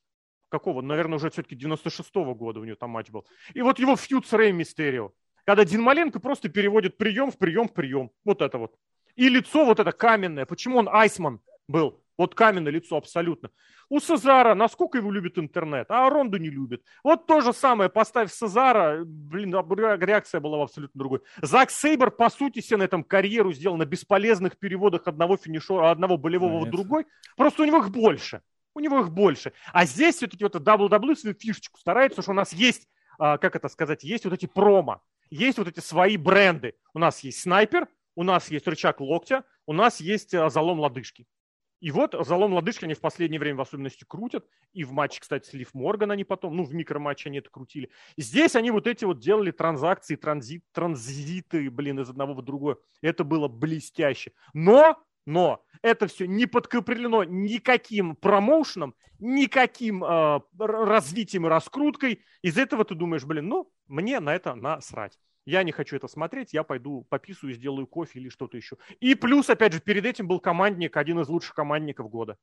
Какого? 0.48 0.80
Наверное, 0.80 1.16
уже 1.16 1.30
все-таки 1.30 1.56
96-го 1.56 2.34
года 2.34 2.60
у 2.60 2.64
него 2.64 2.76
там 2.76 2.90
матч 2.90 3.10
был. 3.10 3.26
И 3.52 3.62
вот 3.62 3.78
его 3.78 3.96
фьюд 3.96 4.26
с 4.26 4.32
Рэй 4.32 4.52
Мистерио. 4.52 5.12
Когда 5.44 5.64
Дин 5.64 5.82
Маленко 5.82 6.18
просто 6.18 6.48
переводит 6.48 6.96
прием 6.96 7.30
в 7.30 7.38
прием 7.38 7.68
в 7.68 7.74
прием. 7.74 8.10
Вот 8.24 8.42
это 8.42 8.58
вот. 8.58 8.74
И 9.14 9.28
лицо 9.28 9.64
вот 9.64 9.80
это 9.80 9.92
каменное. 9.92 10.46
Почему 10.46 10.78
он 10.78 10.88
айсман 10.88 11.40
был? 11.68 12.02
Вот 12.18 12.34
каменное 12.34 12.72
лицо 12.72 12.96
абсолютно. 12.96 13.50
У 13.88 14.00
Сезара, 14.00 14.54
насколько 14.54 14.98
его 14.98 15.10
любит 15.10 15.38
интернет, 15.38 15.90
а 15.90 16.08
Ронду 16.08 16.38
не 16.38 16.48
любит. 16.48 16.82
Вот 17.04 17.26
то 17.26 17.40
же 17.40 17.52
самое, 17.52 17.90
поставь 17.90 18.32
Сезара, 18.32 19.02
блин, 19.04 19.52
реакция 19.52 20.40
была 20.40 20.62
абсолютно 20.62 20.98
другой. 20.98 21.20
Зак 21.42 21.70
Сейбер, 21.70 22.10
по 22.10 22.30
сути, 22.30 22.60
себе 22.60 22.78
на 22.78 22.82
этом 22.84 23.04
карьеру 23.04 23.52
сделал 23.52 23.76
на 23.76 23.84
бесполезных 23.84 24.58
переводах 24.58 25.06
одного 25.06 25.36
финишера, 25.36 25.90
одного 25.90 26.16
болевого 26.16 26.64
в 26.64 26.70
другой. 26.70 27.06
Просто 27.36 27.62
у 27.62 27.66
него 27.66 27.78
их 27.78 27.90
больше. 27.90 28.40
У 28.74 28.80
него 28.80 29.00
их 29.00 29.10
больше. 29.10 29.52
А 29.72 29.86
здесь 29.86 30.16
все-таки 30.16 30.44
вот 30.44 30.54
WWE 30.54 31.16
свою 31.16 31.34
фишечку 31.34 31.78
старается, 31.78 32.22
что 32.22 32.32
у 32.32 32.34
нас 32.34 32.52
есть, 32.52 32.88
а, 33.18 33.38
как 33.38 33.56
это 33.56 33.68
сказать, 33.68 34.04
есть 34.04 34.24
вот 34.24 34.34
эти 34.34 34.46
промо, 34.46 35.00
есть 35.30 35.58
вот 35.58 35.68
эти 35.68 35.80
свои 35.80 36.16
бренды. 36.16 36.74
У 36.92 36.98
нас 36.98 37.20
есть 37.20 37.40
снайпер, 37.40 37.88
у 38.14 38.22
нас 38.22 38.50
есть 38.50 38.66
рычаг 38.66 39.00
локтя, 39.00 39.44
у 39.64 39.72
нас 39.72 40.00
есть 40.00 40.34
а, 40.34 40.50
залом 40.50 40.80
лодыжки. 40.80 41.26
И 41.80 41.90
вот 41.90 42.14
залом 42.26 42.54
лодыжки 42.54 42.84
они 42.84 42.94
в 42.94 43.00
последнее 43.00 43.38
время 43.38 43.58
в 43.58 43.60
особенности 43.60 44.04
крутят. 44.04 44.46
И 44.72 44.84
в 44.84 44.92
матче, 44.92 45.20
кстати, 45.20 45.48
с 45.48 45.52
Лив 45.52 45.74
Морган 45.74 46.10
они 46.10 46.24
потом, 46.24 46.56
ну, 46.56 46.64
в 46.64 46.74
микроматче 46.74 47.28
они 47.28 47.38
это 47.38 47.50
крутили. 47.50 47.90
Здесь 48.16 48.56
они 48.56 48.70
вот 48.70 48.86
эти 48.86 49.04
вот 49.04 49.18
делали 49.18 49.50
транзакции, 49.50 50.16
транзит, 50.16 50.64
транзиты, 50.72 51.70
блин, 51.70 52.00
из 52.00 52.08
одного 52.08 52.34
в 52.34 52.42
другое. 52.42 52.78
Это 53.02 53.24
было 53.24 53.48
блестяще. 53.48 54.32
Но, 54.54 54.98
но, 55.26 55.62
это 55.82 56.06
все 56.06 56.26
не 56.26 56.46
подкреплено 56.46 57.24
никаким 57.24 58.16
промоушеном, 58.16 58.94
никаким 59.18 60.02
э, 60.02 60.40
развитием 60.58 61.46
и 61.46 61.50
раскруткой. 61.50 62.22
Из 62.42 62.56
этого 62.56 62.84
ты 62.84 62.94
думаешь, 62.94 63.24
блин, 63.24 63.48
ну, 63.48 63.70
мне 63.86 64.20
на 64.20 64.34
это 64.34 64.54
насрать 64.54 65.18
я 65.46 65.62
не 65.62 65.72
хочу 65.72 65.96
это 65.96 66.08
смотреть, 66.08 66.52
я 66.52 66.64
пойду 66.64 67.06
пописаю, 67.08 67.54
сделаю 67.54 67.86
кофе 67.86 68.18
или 68.18 68.28
что-то 68.28 68.56
еще. 68.56 68.76
И 69.00 69.14
плюс, 69.14 69.48
опять 69.48 69.72
же, 69.72 69.80
перед 69.80 70.04
этим 70.04 70.28
был 70.28 70.40
командник, 70.40 70.96
один 70.96 71.20
из 71.20 71.28
лучших 71.28 71.54
командников 71.54 72.10
года. 72.10 72.36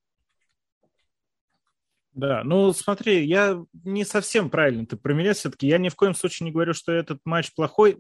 Да, 2.14 2.44
ну 2.44 2.72
смотри, 2.74 3.26
я 3.26 3.64
не 3.84 4.06
совсем 4.06 4.50
правильно 4.50 4.86
ты 4.86 4.96
про 4.96 5.14
меня 5.14 5.34
все-таки. 5.34 5.68
Я 5.68 5.80
ни 5.80 5.90
в 5.90 5.96
коем 5.96 6.14
случае 6.14 6.46
не 6.46 6.52
говорю, 6.52 6.74
что 6.74 6.92
этот 6.92 7.20
матч 7.26 7.54
плохой. 7.54 7.98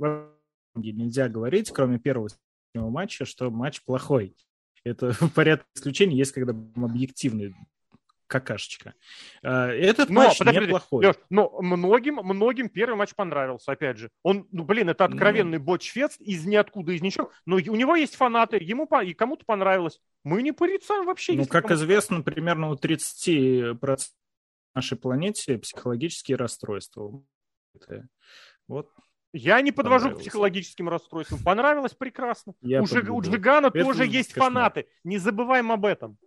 Нельзя 0.76 1.30
говорить, 1.30 1.72
кроме 1.72 2.00
первого 2.00 2.30
матча, 2.74 3.26
что 3.26 3.50
матч 3.52 3.84
плохой. 3.84 4.36
Это 4.84 5.12
в 5.20 5.34
порядке 5.34 5.66
исключений 5.76 6.18
есть, 6.18 6.32
когда 6.32 6.54
объективный 6.76 7.56
какашечка. 8.28 8.94
Этот 9.42 10.10
но, 10.10 10.22
матч 10.22 10.38
подожди, 10.40 10.62
неплохой. 10.62 11.06
Леш, 11.06 11.16
но 11.30 11.62
многим, 11.62 12.16
многим 12.16 12.70
первый 12.70 12.96
матч 12.96 13.14
понравился, 13.16 13.72
опять 13.72 13.98
же. 13.98 14.10
Он, 14.24 14.48
ну, 14.52 14.64
блин, 14.64 14.90
это 14.90 15.06
откровенный 15.06 15.60
ну... 15.60 15.64
ботч-фест 15.64 16.22
из 16.22 16.46
ниоткуда, 16.46 16.94
из 16.94 17.02
ничего. 17.02 17.32
Но 17.46 17.56
у 17.56 17.76
него 17.76 17.96
есть 17.96 18.16
фанаты, 18.16 18.58
ему 18.62 18.88
и 19.04 19.14
кому-то 19.14 19.46
понравилось. 19.46 20.00
Мы 20.24 20.42
не 20.42 20.52
порицаем 20.52 21.06
вообще. 21.06 21.34
Ну, 21.34 21.46
как 21.46 21.72
известно, 21.72 22.22
примерно 22.22 22.70
у 22.70 22.76
30% 22.76 24.00
нашей 24.76 24.98
планете 24.98 25.58
психологические 25.58 26.38
расстройства. 26.38 27.24
Вот 28.68 28.90
я 29.34 29.60
не 29.62 29.72
подвожу 29.72 30.12
к 30.12 30.20
психологическим 30.20 30.88
расстройствам. 30.88 31.40
Понравилось 31.44 31.94
прекрасно. 31.94 32.54
Я 32.62 32.84
у, 32.84 32.86
Жиг, 32.86 33.10
у 33.10 33.20
Джигана 33.20 33.72
тоже 33.72 34.06
есть 34.06 34.32
кошмар. 34.34 34.54
фанаты. 34.54 34.88
Не 35.04 35.18
забываем 35.18 35.72
об 35.72 35.86
этом. 35.86 36.18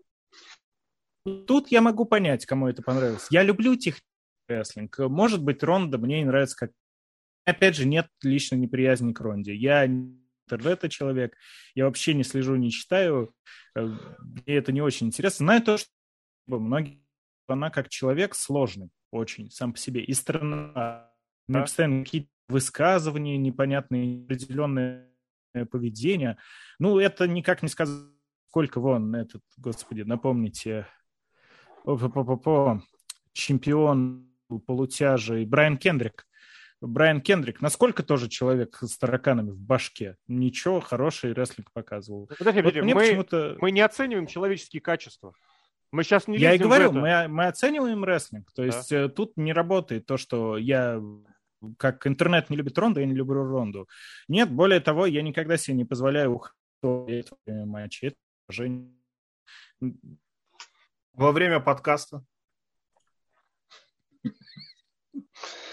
Тут 1.46 1.68
я 1.72 1.80
могу 1.80 2.04
понять, 2.04 2.46
кому 2.46 2.68
это 2.68 2.82
понравилось. 2.82 3.26
Я 3.30 3.42
люблю 3.42 3.74
технический 3.74 4.06
рестлинг. 4.48 4.98
Может 4.98 5.42
быть, 5.42 5.62
Ронда 5.62 5.98
мне 5.98 6.20
не 6.20 6.24
нравится 6.24 6.56
как... 6.56 6.72
Опять 7.44 7.76
же, 7.76 7.86
нет 7.86 8.08
личной 8.22 8.58
неприязни 8.58 9.12
к 9.12 9.20
Ронде. 9.20 9.54
Я 9.54 9.86
интернета 9.86 10.88
человек, 10.88 11.36
я 11.74 11.86
вообще 11.86 12.14
не 12.14 12.22
слежу, 12.22 12.54
не 12.56 12.70
читаю. 12.70 13.34
Э, 13.74 13.86
мне 13.86 14.56
это 14.56 14.72
не 14.72 14.80
очень 14.80 15.08
интересно. 15.08 15.46
Знаю 15.46 15.62
то, 15.62 15.78
что 15.78 15.90
многие... 16.46 17.02
Она 17.48 17.70
как 17.70 17.88
человек 17.88 18.34
сложный 18.34 18.90
очень 19.12 19.50
сам 19.50 19.72
по 19.72 19.78
себе. 19.78 20.02
И 20.02 20.12
страна. 20.14 21.12
Меня 21.46 21.60
постоянно 21.62 22.04
какие-то 22.04 22.28
высказывания, 22.48 23.36
непонятные, 23.36 24.24
определенное 24.24 25.12
поведение. 25.70 26.38
Ну, 26.78 26.98
это 26.98 27.28
никак 27.28 27.62
не 27.62 27.68
сказать, 27.68 28.10
сколько 28.48 28.80
вон 28.80 29.14
этот, 29.14 29.42
господи, 29.56 30.02
напомните, 30.02 30.86
чемпион 33.32 34.28
полутяжей 34.66 35.44
Брайан 35.44 35.76
Кендрик. 35.76 36.26
Брайан 36.80 37.20
Кендрик, 37.20 37.62
насколько 37.62 38.02
тоже 38.02 38.28
человек 38.28 38.78
с 38.80 38.98
тараканами 38.98 39.50
в 39.50 39.58
башке? 39.58 40.16
Ничего, 40.28 40.80
хороший 40.80 41.32
рестлинг 41.32 41.72
показывал. 41.72 42.30
Подожди, 42.38 42.62
вот 42.62 42.74
мы, 42.76 42.94
почему-то... 42.94 43.56
мы 43.60 43.70
не 43.70 43.80
оцениваем 43.80 44.26
человеческие 44.26 44.82
качества. 44.82 45.32
Мы 45.92 46.04
сейчас 46.04 46.28
не 46.28 46.36
Я 46.36 46.54
и 46.54 46.58
говорю, 46.58 46.92
мы, 46.92 47.28
мы 47.28 47.46
оцениваем 47.46 48.04
рестлинг. 48.04 48.52
То 48.52 48.64
есть 48.64 48.90
да. 48.90 49.04
Э, 49.04 49.08
тут 49.08 49.36
не 49.36 49.52
работает 49.52 50.04
то, 50.04 50.16
что 50.16 50.58
я 50.58 51.00
как 51.78 52.06
интернет 52.06 52.50
не 52.50 52.56
любит 52.56 52.76
Ронду, 52.78 53.00
я 53.00 53.06
не 53.06 53.14
люблю 53.14 53.44
Ронду. 53.44 53.88
Нет, 54.28 54.50
более 54.50 54.80
того, 54.80 55.06
я 55.06 55.22
никогда 55.22 55.56
себе 55.56 55.76
не 55.76 55.84
позволяю 55.84 56.34
уходить 56.82 57.30
матчи. 57.46 58.06
Это 58.06 58.16
во 61.16 61.32
время 61.32 61.60
подкаста? 61.60 62.24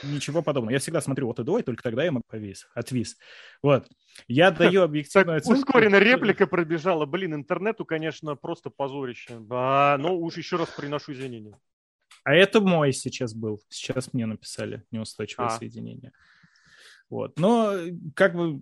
Ничего 0.04 0.42
подобного. 0.42 0.74
Я 0.74 0.80
всегда 0.80 1.00
смотрю 1.02 1.28
вот 1.28 1.40
и 1.40 1.44
до, 1.44 1.60
и 1.60 1.64
только 1.64 1.84
тогда 1.84 2.04
я 2.04 2.12
могу 2.12 2.26
повис, 2.28 2.68
отвис. 2.74 3.18
Вот. 3.62 3.88
Я 4.28 4.52
даю 4.52 4.82
объективную 4.82 5.38
оценку. 5.38 5.60
Ускоренная 5.60 6.00
реплика 6.00 6.46
пробежала. 6.46 7.06
Блин, 7.06 7.36
интернету, 7.36 7.86
конечно, 7.86 8.36
просто 8.36 8.70
позорище. 8.70 9.42
А, 9.50 9.98
но 9.98 10.18
уж 10.18 10.38
еще 10.38 10.58
раз 10.58 10.70
приношу 10.70 11.14
извинения. 11.14 11.58
А 12.24 12.34
это 12.34 12.60
мой 12.60 12.92
сейчас 12.92 13.34
был. 13.34 13.62
Сейчас 13.70 14.14
мне 14.14 14.26
написали 14.26 14.84
неустойчивое 14.92 15.48
а. 15.48 15.52
соединение. 15.52 16.12
Вот. 17.10 17.40
Но 17.40 17.74
как 18.16 18.36
бы 18.36 18.62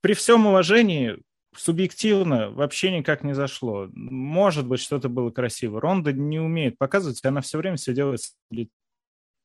при 0.00 0.14
всем 0.14 0.46
уважении 0.46 1.22
субъективно 1.56 2.50
вообще 2.50 2.96
никак 2.96 3.24
не 3.24 3.34
зашло. 3.34 3.88
Может 3.92 4.66
быть, 4.66 4.80
что-то 4.80 5.08
было 5.08 5.30
красиво. 5.30 5.80
Ронда 5.80 6.12
не 6.12 6.40
умеет 6.40 6.78
показывать, 6.78 7.24
она 7.24 7.40
все 7.40 7.58
время 7.58 7.76
все 7.76 7.94
делает. 7.94 8.20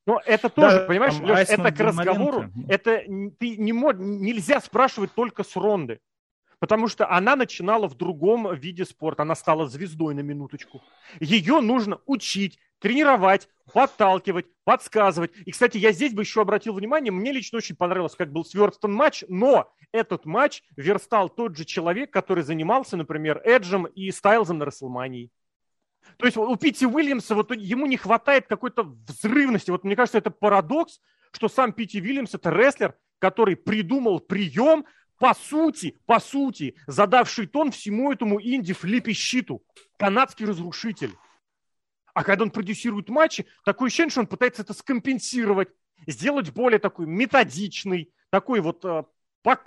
Но 0.06 0.22
это 0.26 0.50
тоже, 0.50 0.80
да, 0.80 0.86
понимаешь, 0.86 1.20
Леш, 1.20 1.50
это 1.50 1.72
к 1.72 1.80
разговору, 1.82 2.44
моменты. 2.44 2.74
это 2.74 3.04
ты 3.40 3.58
не 3.58 3.74
мог, 3.74 3.98
нельзя 3.98 4.62
спрашивать 4.62 5.14
только 5.14 5.44
с 5.44 5.56
Ронды. 5.56 6.00
Потому 6.60 6.88
что 6.88 7.12
она 7.12 7.36
начинала 7.36 7.88
в 7.88 7.96
другом 7.96 8.56
виде 8.56 8.84
спорта. 8.86 9.24
Она 9.24 9.36
стала 9.36 9.68
звездой 9.68 10.16
на 10.16 10.22
минуточку. 10.22 10.82
Ее 11.20 11.60
нужно 11.62 12.00
учить, 12.06 12.58
тренировать, 12.80 13.50
подталкивать, 13.74 14.46
подсказывать. 14.64 15.32
И, 15.46 15.52
кстати, 15.52 15.78
я 15.78 15.92
здесь 15.92 16.14
бы 16.14 16.24
еще 16.24 16.42
обратил 16.42 16.74
внимание, 16.74 17.12
мне 17.12 17.32
лично 17.32 17.58
очень 17.58 17.76
понравилось, 17.76 18.16
как 18.16 18.32
был 18.32 18.46
сверстан 18.46 18.94
матч, 18.94 19.24
но 19.28 19.72
этот 19.92 20.26
матч 20.26 20.64
верстал 20.76 21.30
тот 21.30 21.56
же 21.58 21.66
человек, 21.66 22.12
который 22.12 22.44
занимался, 22.44 22.98
например, 22.98 23.42
Эджем 23.44 23.86
и 23.86 24.12
Стайлзом 24.12 24.60
на 24.60 24.66
Расселмании. 24.66 25.32
То 26.18 26.26
есть 26.26 26.38
у 26.38 26.56
Пити 26.56 26.86
Уильямса 26.86 27.36
вот 27.36 27.52
ему 27.56 27.86
не 27.86 27.98
хватает 27.98 28.48
какой-то 28.48 28.84
взрывности. 28.84 29.72
Вот 29.72 29.84
мне 29.84 29.96
кажется, 29.96 30.18
это 30.18 30.32
парадокс, 30.32 31.00
что 31.32 31.50
сам 31.50 31.74
Пити 31.74 31.98
Уильямс 31.98 32.34
это 32.34 32.50
рестлер, 32.50 32.96
который 33.20 33.56
придумал 33.56 34.20
прием, 34.20 34.86
по 35.20 35.34
сути, 35.34 35.98
по 36.06 36.20
сути, 36.20 36.76
задавший 36.86 37.48
тон 37.48 37.72
всему 37.72 38.12
этому 38.12 38.40
инди-флиппи-щиту. 38.40 39.64
Канадский 39.98 40.46
разрушитель. 40.46 41.12
А 42.18 42.24
когда 42.24 42.46
он 42.46 42.50
продюсирует 42.50 43.10
матчи, 43.10 43.46
такое 43.64 43.90
ощущение, 43.90 44.10
что 44.10 44.22
он 44.22 44.26
пытается 44.26 44.64
это 44.64 44.74
скомпенсировать, 44.74 45.70
сделать 46.08 46.50
более 46.50 46.80
такой 46.80 47.06
методичный, 47.06 48.12
такой 48.32 48.60
вот 48.60 48.84
э, 48.86 49.04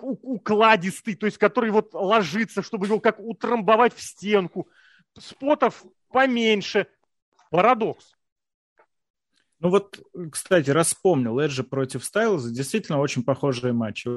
укладистый, 0.00 1.14
то 1.14 1.26
есть 1.26 1.38
который 1.38 1.70
вот 1.70 1.94
ложится, 1.94 2.64
чтобы 2.64 2.86
его 2.86 2.98
как 2.98 3.20
утрамбовать 3.20 3.94
в 3.94 4.02
стенку. 4.02 4.68
Спотов 5.16 5.84
поменьше. 6.08 6.88
Парадокс. 7.50 8.16
Ну 9.60 9.70
вот, 9.70 10.00
кстати, 10.32 10.70
раз 10.70 10.88
вспомнил, 10.88 11.38
Эджи 11.38 11.62
против 11.62 12.04
Стайлза, 12.04 12.52
действительно 12.52 12.98
очень 12.98 13.22
похожие 13.22 13.72
матчи. 13.72 14.10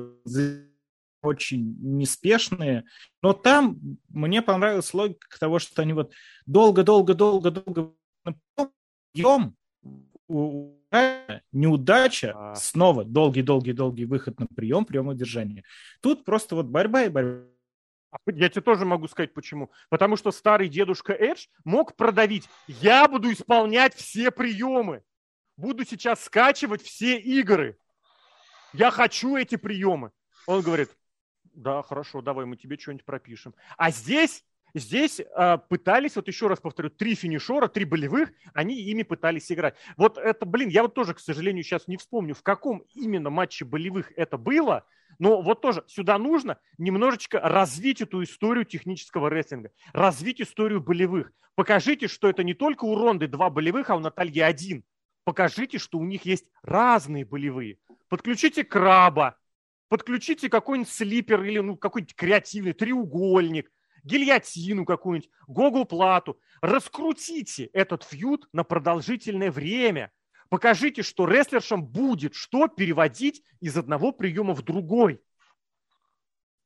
Очень 1.21 1.77
неспешные. 1.79 2.85
Но 3.21 3.33
там 3.33 3.79
мне 4.09 4.41
понравилась 4.41 4.91
логика 4.91 5.39
того, 5.39 5.59
что 5.59 5.83
они 5.83 5.93
вот 5.93 6.11
долго-долго-долго-долго 6.47 7.93
прием, 9.13 9.55
неудача, 11.51 12.33
а. 12.35 12.55
снова 12.55 13.03
долгий-долгий-долгий 13.03 14.05
выход 14.05 14.39
на 14.39 14.47
прием, 14.47 14.85
прием 14.85 15.07
удержания. 15.07 15.63
Тут 16.01 16.25
просто 16.25 16.55
вот 16.55 16.67
борьба 16.67 17.03
и 17.03 17.09
борьба. 17.09 17.45
Я 18.27 18.49
тебе 18.49 18.61
тоже 18.61 18.85
могу 18.85 19.07
сказать 19.07 19.33
почему. 19.33 19.71
Потому 19.89 20.17
что 20.17 20.31
старый 20.31 20.69
дедушка 20.69 21.13
Эдж 21.13 21.47
мог 21.63 21.95
продавить. 21.95 22.47
Я 22.67 23.07
буду 23.07 23.31
исполнять 23.31 23.95
все 23.95 24.29
приемы. 24.29 25.03
Буду 25.57 25.85
сейчас 25.85 26.23
скачивать 26.23 26.81
все 26.83 27.17
игры. 27.17 27.77
Я 28.71 28.91
хочу 28.91 29.35
эти 29.35 29.55
приемы. 29.55 30.11
Он 30.47 30.61
говорит, 30.61 30.89
да, 31.53 31.81
хорошо, 31.83 32.21
давай 32.21 32.45
мы 32.45 32.55
тебе 32.55 32.77
что-нибудь 32.77 33.05
пропишем. 33.05 33.53
А 33.77 33.91
здесь 33.91 34.43
Здесь 34.75 35.19
э, 35.19 35.57
пытались, 35.69 36.15
вот 36.15 36.27
еще 36.27 36.47
раз 36.47 36.59
повторю, 36.59 36.89
три 36.89 37.13
финишера, 37.13 37.67
три 37.67 37.85
болевых, 37.85 38.31
они 38.55 38.75
ими 38.81 39.03
пытались 39.03 39.51
играть. 39.51 39.75
Вот 39.97 40.17
это, 40.17 40.47
блин, 40.47 40.69
я 40.69 40.81
вот 40.81 40.95
тоже, 40.95 41.13
к 41.13 41.19
сожалению, 41.19 41.63
сейчас 41.63 41.87
не 41.87 41.97
вспомню, 41.97 42.33
в 42.33 42.41
каком 42.41 42.83
именно 42.95 43.29
матче 43.29 43.65
болевых 43.65 44.11
это 44.15 44.37
было, 44.37 44.83
но 45.19 45.43
вот 45.43 45.61
тоже 45.61 45.83
сюда 45.87 46.17
нужно 46.17 46.57
немножечко 46.79 47.39
развить 47.39 48.01
эту 48.01 48.23
историю 48.23 48.65
технического 48.65 49.29
рестлинга, 49.29 49.71
развить 49.93 50.41
историю 50.41 50.81
болевых. 50.81 51.31
Покажите, 51.53 52.07
что 52.07 52.27
это 52.27 52.43
не 52.43 52.55
только 52.55 52.85
у 52.85 52.95
Ронды 52.95 53.27
два 53.27 53.51
болевых, 53.51 53.91
а 53.91 53.95
у 53.95 53.99
Натальи 53.99 54.39
один. 54.39 54.83
Покажите, 55.23 55.77
что 55.77 55.99
у 55.99 56.03
них 56.03 56.25
есть 56.25 56.47
разные 56.63 57.25
болевые. 57.25 57.77
Подключите 58.09 58.63
краба, 58.63 59.37
подключите 59.87 60.49
какой-нибудь 60.49 60.91
слипер 60.91 61.43
или 61.43 61.59
ну, 61.59 61.77
какой-нибудь 61.77 62.15
креативный 62.15 62.73
треугольник– 62.73 63.71
гильотину 64.03 64.85
какую-нибудь, 64.85 65.29
Гогу 65.47 65.85
плату. 65.85 66.39
Раскрутите 66.61 67.65
этот 67.65 68.03
фьюд 68.03 68.47
на 68.53 68.63
продолжительное 68.63 69.51
время. 69.51 70.11
Покажите, 70.49 71.01
что 71.03 71.27
рестлершам 71.27 71.83
будет 71.85 72.35
что 72.35 72.67
переводить 72.67 73.43
из 73.59 73.77
одного 73.77 74.11
приема 74.11 74.53
в 74.53 74.61
другой. 74.61 75.21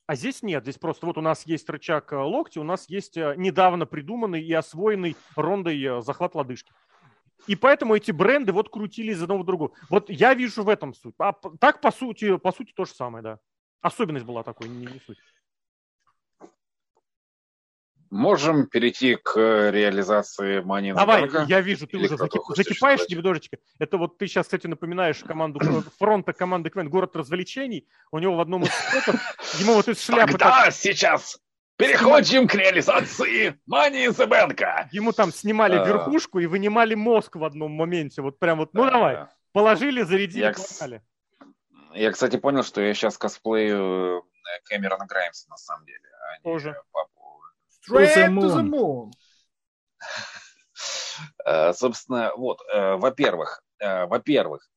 А 0.07 0.15
здесь 0.15 0.41
нет, 0.41 0.64
здесь 0.64 0.77
просто 0.77 1.05
вот 1.05 1.18
у 1.18 1.22
нас 1.22 1.45
есть 1.45 1.69
рычаг 1.69 2.14
э, 2.14 2.15
локти, 2.15 2.59
у 2.59 2.64
нас 2.64 2.89
есть 2.89 3.18
э, 3.18 3.34
недавно 3.35 3.85
придуманный 3.85 4.41
и 4.41 4.53
освоенный 4.53 5.18
рондой 5.35 5.84
э, 5.84 6.01
захват 6.01 6.34
лодыжки. 6.34 6.72
И 7.45 7.57
поэтому 7.57 7.93
эти 7.93 8.11
бренды 8.11 8.53
вот 8.53 8.69
крутили 8.69 9.11
из 9.11 9.22
одного 9.22 9.43
в 9.43 9.45
другого. 9.45 9.73
Вот 9.89 10.09
я 10.09 10.34
вижу 10.34 10.64
в 10.64 10.69
этом 10.69 10.93
суть. 10.93 11.14
А 11.19 11.34
так, 11.59 11.81
по 11.81 11.91
сути, 11.91 12.38
по 12.38 12.53
сути, 12.53 12.72
то 12.73 12.85
же 12.85 12.91
самое, 12.91 13.22
да. 13.22 13.39
Особенность 13.81 14.26
была 14.26 14.43
такой, 14.43 14.69
не, 14.69 14.85
не 14.85 14.99
суть. 15.05 15.18
Можем 18.09 18.67
перейти 18.67 19.15
к 19.15 19.35
реализации 19.71 20.61
Money 20.61 20.93
Давай, 20.93 21.29
я 21.47 21.61
вижу, 21.61 21.88
ты 21.88 21.97
Или 21.97 22.05
уже 22.05 22.17
закип, 22.17 22.41
закипаешь 22.55 23.07
немножечко. 23.09 23.57
Это 23.79 23.97
вот 23.97 24.17
ты 24.17 24.27
сейчас, 24.27 24.45
кстати, 24.45 24.67
напоминаешь 24.67 25.19
команду 25.19 25.59
фронта 25.99 26.34
команды 26.34 26.69
Квен 26.69 26.89
«Город 26.89 27.15
развлечений». 27.15 27.88
У 28.11 28.19
него 28.19 28.35
в 28.35 28.39
одном 28.39 28.63
из 28.63 28.69
фото, 28.69 29.19
ему 29.59 29.73
вот 29.73 29.88
из 29.88 30.01
шляпы... 30.01 30.34
Тогда 30.34 30.65
так... 30.65 30.73
сейчас 30.73 31.39
переходим 31.75 32.47
к 32.47 32.55
реализации 32.55 33.59
the 33.69 34.27
Bank. 34.27 34.88
Ему 34.91 35.11
там 35.11 35.31
снимали 35.31 35.75
а... 35.75 35.85
верхушку 35.85 36.39
и 36.39 36.45
вынимали 36.45 36.95
мозг 36.95 37.35
в 37.35 37.43
одном 37.43 37.71
моменте. 37.71 38.21
Вот 38.21 38.39
прям 38.39 38.59
вот, 38.59 38.73
ну 38.73 38.84
а... 38.84 38.91
давай, 38.91 39.25
положили, 39.51 40.03
зарядили, 40.03 40.53
я. 40.79 41.01
Я, 41.93 42.11
кстати, 42.11 42.38
понял, 42.38 42.63
что 42.63 42.79
я 42.79 42.93
сейчас 42.93 43.17
косплею 43.17 44.19
э, 44.19 44.21
Кэмерона 44.65 45.07
Граймса, 45.07 45.49
на 45.49 45.57
самом 45.57 45.85
деле. 45.85 45.99
А 46.21 46.43
Тоже. 46.43 46.79
Папу 46.91 47.16
Straight 47.88 48.14
to 48.14 48.49
the 48.49 48.64
moon. 48.64 49.11
Э, 51.45 51.73
собственно, 51.73 52.31
вот, 52.35 52.59
э, 52.73 52.95
во-первых, 52.95 53.64
э, 53.80 54.05
во-первых, 54.05 54.69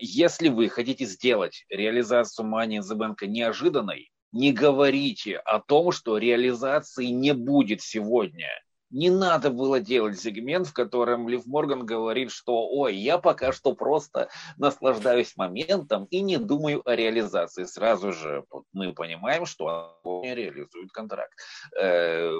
если 0.00 0.50
вы 0.50 0.68
хотите 0.68 1.06
сделать 1.06 1.64
реализацию 1.70 2.46
Money 2.46 2.76
in 2.76 2.82
the 2.82 2.94
Bank 2.94 3.26
неожиданной, 3.26 4.10
не 4.30 4.52
говорите 4.52 5.38
о 5.38 5.60
том, 5.60 5.92
что 5.92 6.18
реализации 6.18 7.06
не 7.06 7.32
будет 7.32 7.80
сегодня 7.80 8.50
не 8.92 9.10
надо 9.10 9.50
было 9.50 9.80
делать 9.80 10.20
сегмент, 10.20 10.68
в 10.68 10.72
котором 10.72 11.28
Лив 11.28 11.46
Морган 11.46 11.84
говорит, 11.86 12.30
что 12.30 12.68
ой, 12.68 12.94
я 12.94 13.18
пока 13.18 13.52
что 13.52 13.74
просто 13.74 14.28
наслаждаюсь 14.58 15.34
моментом 15.36 16.04
и 16.10 16.20
не 16.20 16.36
думаю 16.36 16.86
о 16.88 16.94
реализации. 16.94 17.64
Сразу 17.64 18.12
же 18.12 18.44
мы 18.72 18.92
понимаем, 18.92 19.46
что 19.46 19.98
он 20.04 20.20
не 20.20 20.34
реализует 20.34 20.92
контракт. 20.92 21.32
Э, 21.80 22.32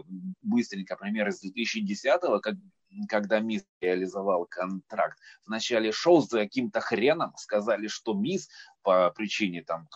быстренько 0.43 0.97
пример 0.97 1.29
из 1.29 1.43
2010-го, 1.43 2.41
как, 2.41 2.55
когда 3.09 3.41
Мисс 3.41 3.65
реализовал 3.81 4.47
контракт. 4.47 5.19
В 5.47 5.49
начале 5.49 5.91
шоу 5.91 6.21
за 6.21 6.41
каким-то 6.41 6.81
хреном 6.81 7.33
сказали, 7.37 7.87
что 7.87 8.13
Мисс 8.13 8.49
по 8.83 9.11
причине 9.11 9.63
там, 9.63 9.89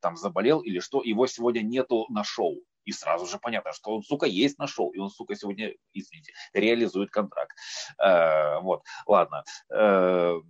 там 0.00 0.16
заболел 0.16 0.60
или 0.60 0.80
что, 0.80 1.02
его 1.02 1.26
сегодня 1.26 1.62
нету 1.62 2.04
на 2.10 2.24
шоу 2.24 2.62
и 2.84 2.92
сразу 2.92 3.26
же 3.26 3.38
понятно, 3.38 3.72
что 3.72 3.94
он, 3.94 4.02
сука, 4.02 4.26
есть 4.26 4.58
нашел, 4.58 4.90
и 4.90 4.98
он, 4.98 5.10
сука, 5.10 5.34
сегодня, 5.34 5.74
извините, 5.92 6.32
реализует 6.52 7.10
контракт. 7.10 7.56
Э, 8.02 8.60
вот, 8.60 8.82
ладно. 9.06 9.44
Э, 9.70 10.40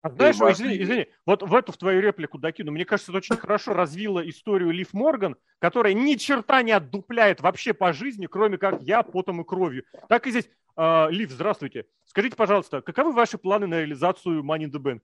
а 0.00 0.10
знаешь, 0.10 0.36
извини, 0.36 0.80
извини, 0.80 1.06
вот 1.26 1.42
в 1.42 1.52
эту 1.54 1.72
в 1.72 1.76
твою 1.76 2.00
реплику 2.00 2.38
докину. 2.38 2.70
Мне 2.70 2.84
кажется, 2.84 3.10
это 3.10 3.18
очень 3.18 3.36
хорошо 3.36 3.72
развило 3.74 4.26
историю 4.28 4.70
Лив 4.70 4.94
Морган, 4.94 5.36
которая 5.58 5.92
ни 5.92 6.14
черта 6.14 6.62
не 6.62 6.70
отдупляет 6.70 7.40
вообще 7.40 7.74
по 7.74 7.92
жизни, 7.92 8.26
кроме 8.26 8.58
как 8.58 8.80
я 8.82 9.02
потом 9.02 9.40
и 9.40 9.44
кровью. 9.44 9.84
Так 10.08 10.26
и 10.26 10.30
здесь. 10.30 10.48
Э, 10.76 11.08
Лив, 11.10 11.30
здравствуйте. 11.30 11.86
Скажите, 12.04 12.36
пожалуйста, 12.36 12.80
каковы 12.80 13.12
ваши 13.12 13.38
планы 13.38 13.66
на 13.66 13.80
реализацию 13.80 14.42
Money 14.44 14.66
in 14.66 14.70
the 14.70 14.80
Bank? 14.80 15.00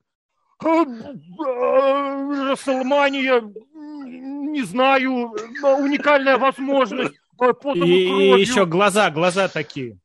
Расселмания, 2.49 3.43
не 4.19 4.63
знаю, 4.63 5.31
уникальная 5.61 6.37
возможность. 6.37 7.15
И, 7.73 7.79
и 7.79 8.39
еще 8.39 8.65
глаза, 8.65 9.11
глаза 9.11 9.47
такие. 9.47 9.99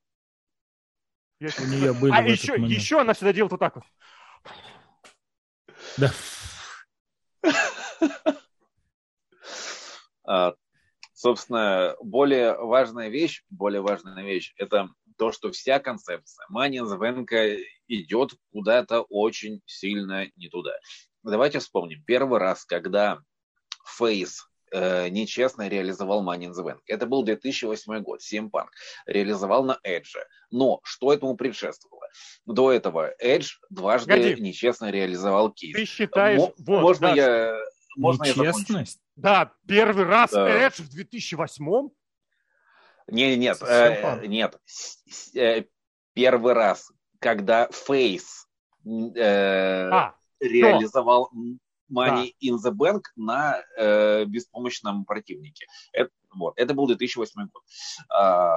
Я... 1.39 1.51
У 1.59 1.67
нее 1.67 1.93
были 1.95 2.13
а 2.13 2.23
еще, 2.23 2.55
еще 2.57 3.01
она 3.01 3.15
всегда 3.15 3.33
делает 3.33 3.53
вот 3.53 3.61
так 3.61 3.77
вот. 3.77 3.85
Да. 5.97 6.13
А, 10.25 10.55
собственно, 11.13 11.97
более 12.03 12.55
важная 12.55 13.09
вещь, 13.09 13.43
более 13.51 13.81
важная 13.81 14.23
вещь, 14.23 14.53
это 14.57 14.91
то, 15.17 15.33
что 15.33 15.51
вся 15.51 15.81
концепция 15.81 16.47
Money 16.55 16.79
in 16.79 17.65
идет 17.89 18.35
куда-то 18.53 19.03
очень 19.03 19.61
сильно 19.67 20.27
не 20.37 20.49
туда. 20.49 20.73
Давайте 21.23 21.59
вспомним. 21.59 22.03
Первый 22.05 22.39
раз, 22.39 22.65
когда 22.65 23.21
Фейс 23.85 24.47
э, 24.73 25.09
нечестно 25.09 25.69
реализовал 25.69 26.25
Money 26.25 26.47
in 26.47 26.53
the 26.53 26.65
Bank. 26.65 26.81
Это 26.87 27.07
был 27.07 27.23
2008 27.23 28.03
год, 28.03 28.21
CM 28.21 28.51
Punk 28.51 28.69
реализовал 29.07 29.65
на 29.65 29.79
Edge. 29.87 30.17
Но 30.51 30.81
что 30.83 31.13
этому 31.13 31.37
предшествовало? 31.37 32.07
До 32.47 32.73
этого 32.73 33.13
Edge 33.23 33.49
дважды 33.69 34.11
Погоди. 34.11 34.41
нечестно 34.41 34.91
реализовал 34.91 35.51
Кейс. 35.53 35.75
Ты 35.75 35.85
считаешь... 35.85 36.41
М- 36.41 36.53
вот, 36.59 36.83
можно 36.83 37.09
да. 37.09 37.15
я... 37.15 37.57
Можно 37.97 38.23
Нечестность? 38.25 39.01
Я 39.17 39.23
да, 39.23 39.53
первый 39.67 40.05
раз 40.05 40.31
да. 40.31 40.49
Edge 40.49 40.83
в 40.83 40.97
2008-м? 40.97 41.91
Не, 43.09 43.37
нет, 43.37 43.59
э, 43.67 44.27
нет. 44.27 44.59
Э, 45.35 45.65
первый 46.15 46.53
раз, 46.55 46.93
когда 47.19 47.69
Фейс 47.73 48.47
э, 48.87 49.91
а, 49.91 50.15
реализовал 50.39 51.31
Money 51.91 52.35
да. 52.41 52.49
in 52.49 52.57
the 52.57 52.73
Bank 52.73 53.03
на 53.17 53.63
э, 53.77 54.25
беспомощном 54.25 55.05
противнике. 55.05 55.67
Это, 55.93 56.11
вот, 56.35 56.55
это 56.57 56.75
был 56.75 56.87
2008 56.87 57.49
год. 57.53 57.63
А, 58.09 58.55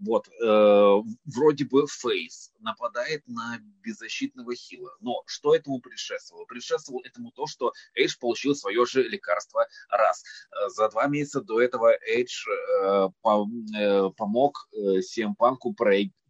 вот, 0.00 0.28
э, 0.28 1.02
вроде 1.24 1.64
бы 1.64 1.86
Фейс 1.86 2.52
нападает 2.60 3.26
на 3.26 3.58
беззащитного 3.82 4.54
Хила. 4.54 4.90
Но 5.00 5.22
что 5.26 5.54
этому 5.54 5.80
предшествовало? 5.80 6.44
Предшествовало 6.44 7.02
этому 7.04 7.30
то, 7.32 7.46
что 7.46 7.72
Эйдж 7.94 8.16
получил 8.20 8.54
свое 8.54 8.84
же 8.86 9.02
лекарство 9.02 9.66
раз. 9.88 10.22
За 10.68 10.88
два 10.90 11.06
месяца 11.06 11.40
до 11.40 11.60
этого 11.60 11.96
Эйдж 12.06 12.46
э, 12.48 13.08
по, 13.22 13.46
э, 13.78 14.10
помог 14.16 14.68
э, 14.72 15.00
CM 15.00 15.34
Панку 15.36 15.74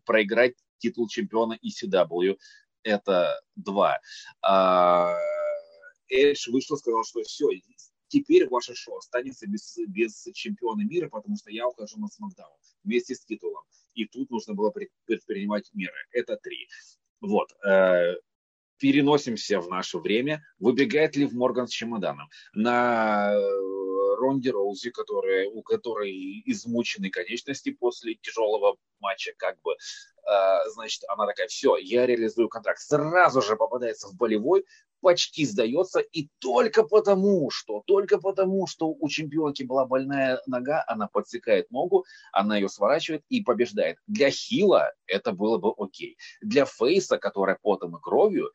проиграть 0.04 0.54
титул 0.78 1.08
чемпиона 1.08 1.58
ECW. 1.64 2.36
Это 2.82 3.40
два. 3.56 3.98
А, 4.42 5.16
Эдж 6.08 6.50
вышел, 6.50 6.76
сказал, 6.76 7.04
что 7.04 7.22
все, 7.22 7.48
теперь 8.08 8.48
ваше 8.48 8.74
шоу 8.74 8.98
останется 8.98 9.46
без, 9.46 9.76
без 9.88 10.28
чемпиона 10.34 10.82
мира, 10.82 11.08
потому 11.08 11.36
что 11.36 11.50
я 11.50 11.68
ухожу 11.68 11.98
на 11.98 12.08
Смакдаун 12.08 12.56
вместе 12.84 13.14
с 13.14 13.24
титулом. 13.24 13.64
И 13.94 14.06
тут 14.06 14.30
нужно 14.30 14.54
было 14.54 14.72
предпринимать 15.04 15.70
меры. 15.72 15.96
Это 16.12 16.36
три. 16.36 16.68
Вот. 17.20 17.52
Э, 17.66 18.14
переносимся 18.78 19.60
в 19.60 19.68
наше 19.68 19.98
время. 19.98 20.42
Выбегает 20.58 21.16
Лив 21.16 21.32
Морган 21.32 21.66
с 21.66 21.70
чемоданом. 21.70 22.28
На 22.52 23.32
э, 23.34 24.16
Ронди 24.16 24.48
Роузи, 24.48 24.90
которая, 24.90 25.48
у 25.48 25.62
которой 25.62 26.42
измучены 26.46 27.10
конечности 27.10 27.70
после 27.70 28.14
тяжелого 28.16 28.76
матча, 29.00 29.32
как 29.36 29.60
бы, 29.62 29.72
э, 29.72 30.70
значит, 30.70 31.02
она 31.08 31.26
такая, 31.26 31.48
все, 31.48 31.76
я 31.76 32.06
реализую 32.06 32.48
контракт. 32.48 32.80
Сразу 32.80 33.42
же 33.42 33.56
попадается 33.56 34.08
в 34.08 34.14
болевой, 34.14 34.64
почти 35.00 35.44
сдается, 35.44 36.00
и 36.00 36.28
только 36.38 36.82
потому, 36.82 37.50
что, 37.50 37.82
только 37.86 38.18
потому, 38.18 38.66
что 38.66 38.88
у 38.88 39.08
чемпионки 39.08 39.62
была 39.62 39.86
больная 39.86 40.40
нога, 40.46 40.84
она 40.86 41.06
подсекает 41.06 41.70
ногу, 41.70 42.04
она 42.32 42.56
ее 42.56 42.68
сворачивает 42.68 43.22
и 43.28 43.42
побеждает. 43.42 43.98
Для 44.06 44.30
Хила 44.30 44.92
это 45.06 45.32
было 45.32 45.58
бы 45.58 45.72
окей. 45.76 46.16
Для 46.40 46.64
Фейса, 46.64 47.18
которая 47.18 47.58
потом 47.62 47.96
и 47.96 48.00
кровью, 48.00 48.50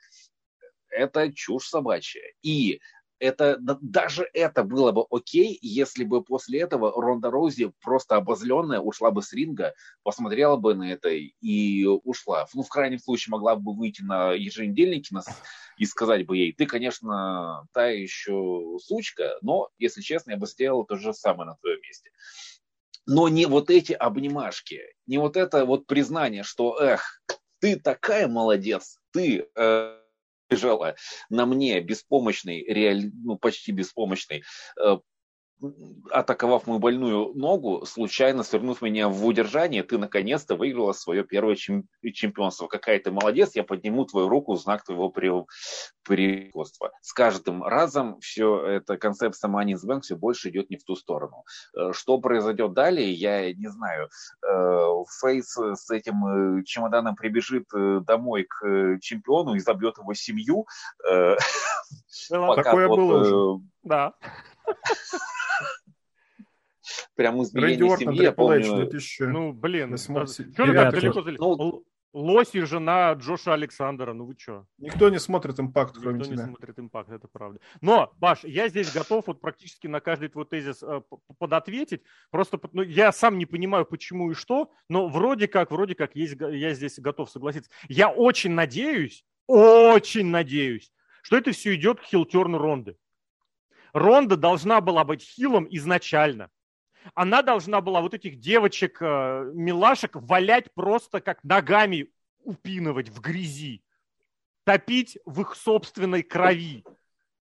это 0.90 1.32
чушь 1.32 1.68
собачья. 1.68 2.22
И 2.42 2.82
это, 3.22 3.58
даже 3.60 4.28
это 4.34 4.64
было 4.64 4.92
бы 4.92 5.06
окей, 5.12 5.58
если 5.62 6.04
бы 6.04 6.24
после 6.24 6.62
этого 6.62 6.92
Ронда 6.92 7.30
Роузи 7.30 7.72
просто 7.80 8.16
обозленная 8.16 8.80
ушла 8.80 9.12
бы 9.12 9.22
с 9.22 9.32
ринга, 9.32 9.76
посмотрела 10.02 10.58
бы 10.58 10.74
на 10.74 10.92
это 10.92 11.10
и 11.10 11.86
ушла. 11.86 12.48
Ну, 12.56 12.64
в 12.64 12.70
крайнем 12.70 12.98
случае, 12.98 13.32
могла 13.32 13.56
бы 13.56 13.76
выйти 13.76 14.02
на 14.02 14.32
еженедельники 14.32 15.14
на, 15.14 15.22
и 15.78 15.86
сказать 15.86 16.26
бы 16.26 16.36
ей, 16.36 16.52
ты, 16.52 16.66
конечно, 16.66 17.68
та 17.74 17.90
еще 17.90 18.78
сучка, 18.84 19.38
но, 19.42 19.70
если 19.78 20.02
честно, 20.02 20.32
я 20.32 20.38
бы 20.38 20.48
сделал 20.48 20.84
то 20.84 20.98
же 20.98 21.14
самое 21.14 21.52
на 21.52 21.56
твоем 21.58 21.80
месте. 21.82 22.10
Но 23.06 23.30
не 23.30 23.46
вот 23.46 23.70
эти 23.70 23.94
обнимашки, 23.94 24.82
не 25.06 25.20
вот 25.20 25.38
это 25.38 25.66
вот 25.66 25.86
признание, 25.86 26.42
что, 26.42 26.76
эх, 26.82 27.22
ты 27.60 27.80
такая 27.80 28.28
молодец, 28.28 28.98
ты... 29.12 29.48
Э, 29.56 30.01
лежала 30.52 30.96
на 31.30 31.46
мне 31.46 31.80
беспомощный, 31.80 32.64
реаль, 32.68 33.10
ну, 33.24 33.38
почти 33.38 33.72
беспомощный, 33.72 34.44
э, 34.80 34.98
атаковав 36.10 36.68
мою 36.68 36.80
больную 36.80 37.34
ногу, 37.34 37.86
случайно 37.86 38.44
свернув 38.44 38.82
меня 38.82 39.10
в 39.10 39.26
удержание, 39.26 39.84
ты 39.84 39.98
наконец-то 39.98 40.56
выиграла 40.56 40.94
свое 40.94 41.24
первое 41.24 41.56
чемпионство. 41.56 42.68
Какая 42.68 43.00
ты 43.00 43.12
молодец, 43.12 43.52
я 43.56 43.64
подниму 43.64 44.06
твою 44.06 44.30
руку 44.30 44.54
в 44.54 44.62
знак 44.62 44.84
твоего 44.84 45.10
превосходства. 46.04 46.92
С 47.02 47.14
каждым 47.14 47.64
разом 47.64 48.20
все 48.20 48.66
эта 48.66 48.98
концепция 48.98 49.50
Money 49.50 49.74
in 49.74 49.88
Bank 49.88 50.02
все 50.02 50.16
больше 50.16 50.50
идет 50.50 50.70
не 50.70 50.78
в 50.78 50.84
ту 50.84 50.96
сторону. 50.96 51.46
Э, 51.76 51.92
что 51.94 52.20
произойдет 52.20 52.74
далее, 52.74 53.12
я 53.12 53.54
не 53.54 53.68
знаю. 53.68 54.10
Э, 54.46 54.88
Фейс 55.22 55.56
с 55.58 55.90
этим 55.90 56.60
э, 56.60 56.64
чемоданом 56.64 57.16
прибежит 57.16 57.68
домой 57.72 58.46
к 58.50 58.98
чемпиону 59.02 59.56
и 59.56 59.60
забьет 59.60 59.98
его 59.98 60.14
семью. 60.14 60.66
Такое 62.30 62.88
было 62.88 63.22
уже. 63.22 63.64
Да. 63.84 64.14
Прям 67.16 67.42
избиение 67.44 67.98
семьи, 67.98 68.24
я 68.24 68.32
помню. 68.32 68.76
2000... 68.76 69.24
Ну, 69.24 69.54
блин, 69.54 69.96
так 69.98 71.24
далеко 71.24 71.56
ну, 71.56 71.86
Лоси 72.14 72.66
жена 72.66 73.14
Джоша 73.14 73.54
Александра, 73.54 74.12
ну 74.12 74.26
вы 74.26 74.36
что? 74.38 74.66
Никто 74.78 75.10
не 75.10 75.20
смотрит 75.20 75.60
импакт, 75.60 75.96
кроме 75.98 76.20
Никто 76.20 76.34
тебя. 76.34 76.44
не 76.44 76.50
смотрит 76.50 76.78
импакт, 76.78 77.10
это 77.10 77.28
правда. 77.30 77.60
Но, 77.80 78.12
Баш, 78.18 78.44
я 78.44 78.68
здесь 78.68 78.92
готов 78.92 79.28
вот 79.28 79.40
практически 79.40 79.88
на 79.88 80.02
каждый 80.02 80.28
твой 80.28 80.46
тезис 80.46 80.84
э, 80.84 81.02
подответить. 81.38 82.04
Просто 82.30 82.60
ну, 82.74 82.82
я 82.82 83.14
сам 83.14 83.38
не 83.38 83.46
понимаю, 83.46 83.86
почему 83.86 84.32
и 84.32 84.34
что, 84.34 84.72
но 84.90 85.08
вроде 85.08 85.48
как, 85.48 85.72
вроде 85.72 85.96
как 85.96 86.16
есть, 86.16 86.36
я 86.38 86.74
здесь 86.74 87.00
готов 87.00 87.30
согласиться. 87.30 87.72
Я 87.88 88.10
очень 88.10 88.52
надеюсь, 88.52 89.24
очень 89.48 90.28
надеюсь, 90.28 90.92
что 91.24 91.38
это 91.38 91.52
все 91.52 91.76
идет 91.76 92.02
к 92.02 92.04
хилтерну 92.04 92.58
Ронды. 92.58 92.98
Ронда 93.94 94.38
должна 94.38 94.82
была 94.82 95.04
быть 95.04 95.22
хилом 95.22 95.68
изначально. 95.70 96.50
Она 97.16 97.42
должна 97.42 97.82
была 97.82 98.02
вот 98.02 98.14
этих 98.14 98.40
девочек, 98.40 99.02
э, 99.02 99.52
милашек 99.54 100.16
валять 100.16 100.74
просто 100.74 101.20
как 101.20 101.44
ногами 101.44 102.10
упинывать 102.44 103.10
в 103.10 103.20
грязи. 103.22 103.84
Топить 104.64 105.18
в 105.26 105.42
их 105.42 105.56
собственной 105.56 106.22
крови. 106.22 106.84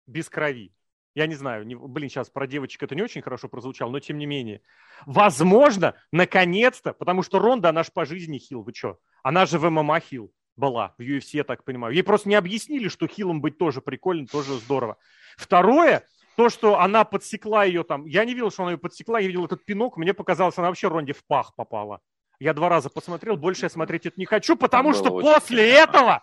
Без 0.07 0.29
крови. 0.29 0.73
Я 1.15 1.27
не 1.27 1.35
знаю, 1.35 1.67
не, 1.67 1.75
блин, 1.75 2.09
сейчас 2.09 2.31
про 2.31 2.47
девочек 2.47 2.81
это 2.85 2.95
не 2.95 3.03
очень 3.03 3.23
хорошо 3.23 3.49
прозвучало, 3.49 3.91
но 3.91 3.99
тем 3.99 4.19
не 4.19 4.27
менее. 4.27 4.63
Возможно, 5.05 5.95
наконец-то, 6.13 6.93
потому 6.93 7.25
что 7.25 7.41
Ронда, 7.41 7.71
она 7.71 7.83
же 7.83 7.91
по 7.93 8.05
жизни 8.05 8.39
хил, 8.39 8.63
вы 8.63 8.73
что? 8.73 9.01
Она 9.25 9.45
же 9.45 9.59
в 9.59 9.69
ММА 9.69 9.99
хил 9.99 10.33
была, 10.55 10.95
в 10.97 11.03
UFC, 11.03 11.31
я 11.33 11.45
так 11.45 11.65
понимаю. 11.65 11.93
Ей 11.93 12.03
просто 12.03 12.29
не 12.29 12.37
объяснили, 12.37 12.87
что 12.89 13.09
хилом 13.09 13.41
быть 13.41 13.59
тоже 13.59 13.81
прикольно, 13.81 14.27
тоже 14.29 14.55
здорово. 14.59 14.97
Второе, 15.37 16.07
то, 16.39 16.51
что 16.51 16.79
она 16.79 17.03
подсекла 17.03 17.65
ее 17.65 17.83
там, 17.83 18.07
я 18.07 18.25
не 18.25 18.33
видел, 18.33 18.53
что 18.53 18.63
она 18.63 18.71
ее 18.71 18.79
подсекла, 18.79 19.19
я 19.19 19.27
видел 19.27 19.47
этот 19.47 19.65
пинок, 19.65 19.97
мне 19.97 20.15
показалось, 20.15 20.57
она 20.57 20.69
вообще 20.69 20.87
Ронде 20.87 21.13
в 21.13 21.27
пах 21.27 21.53
попала. 21.57 22.01
Я 22.39 22.55
два 22.55 22.69
раза 22.69 22.91
посмотрел, 22.91 23.37
больше 23.37 23.67
я 23.67 23.69
смотреть 23.69 24.07
это 24.07 24.21
не 24.21 24.25
хочу, 24.25 24.55
потому 24.55 24.95
что 24.95 25.11
после 25.11 25.69
этого 25.69 26.23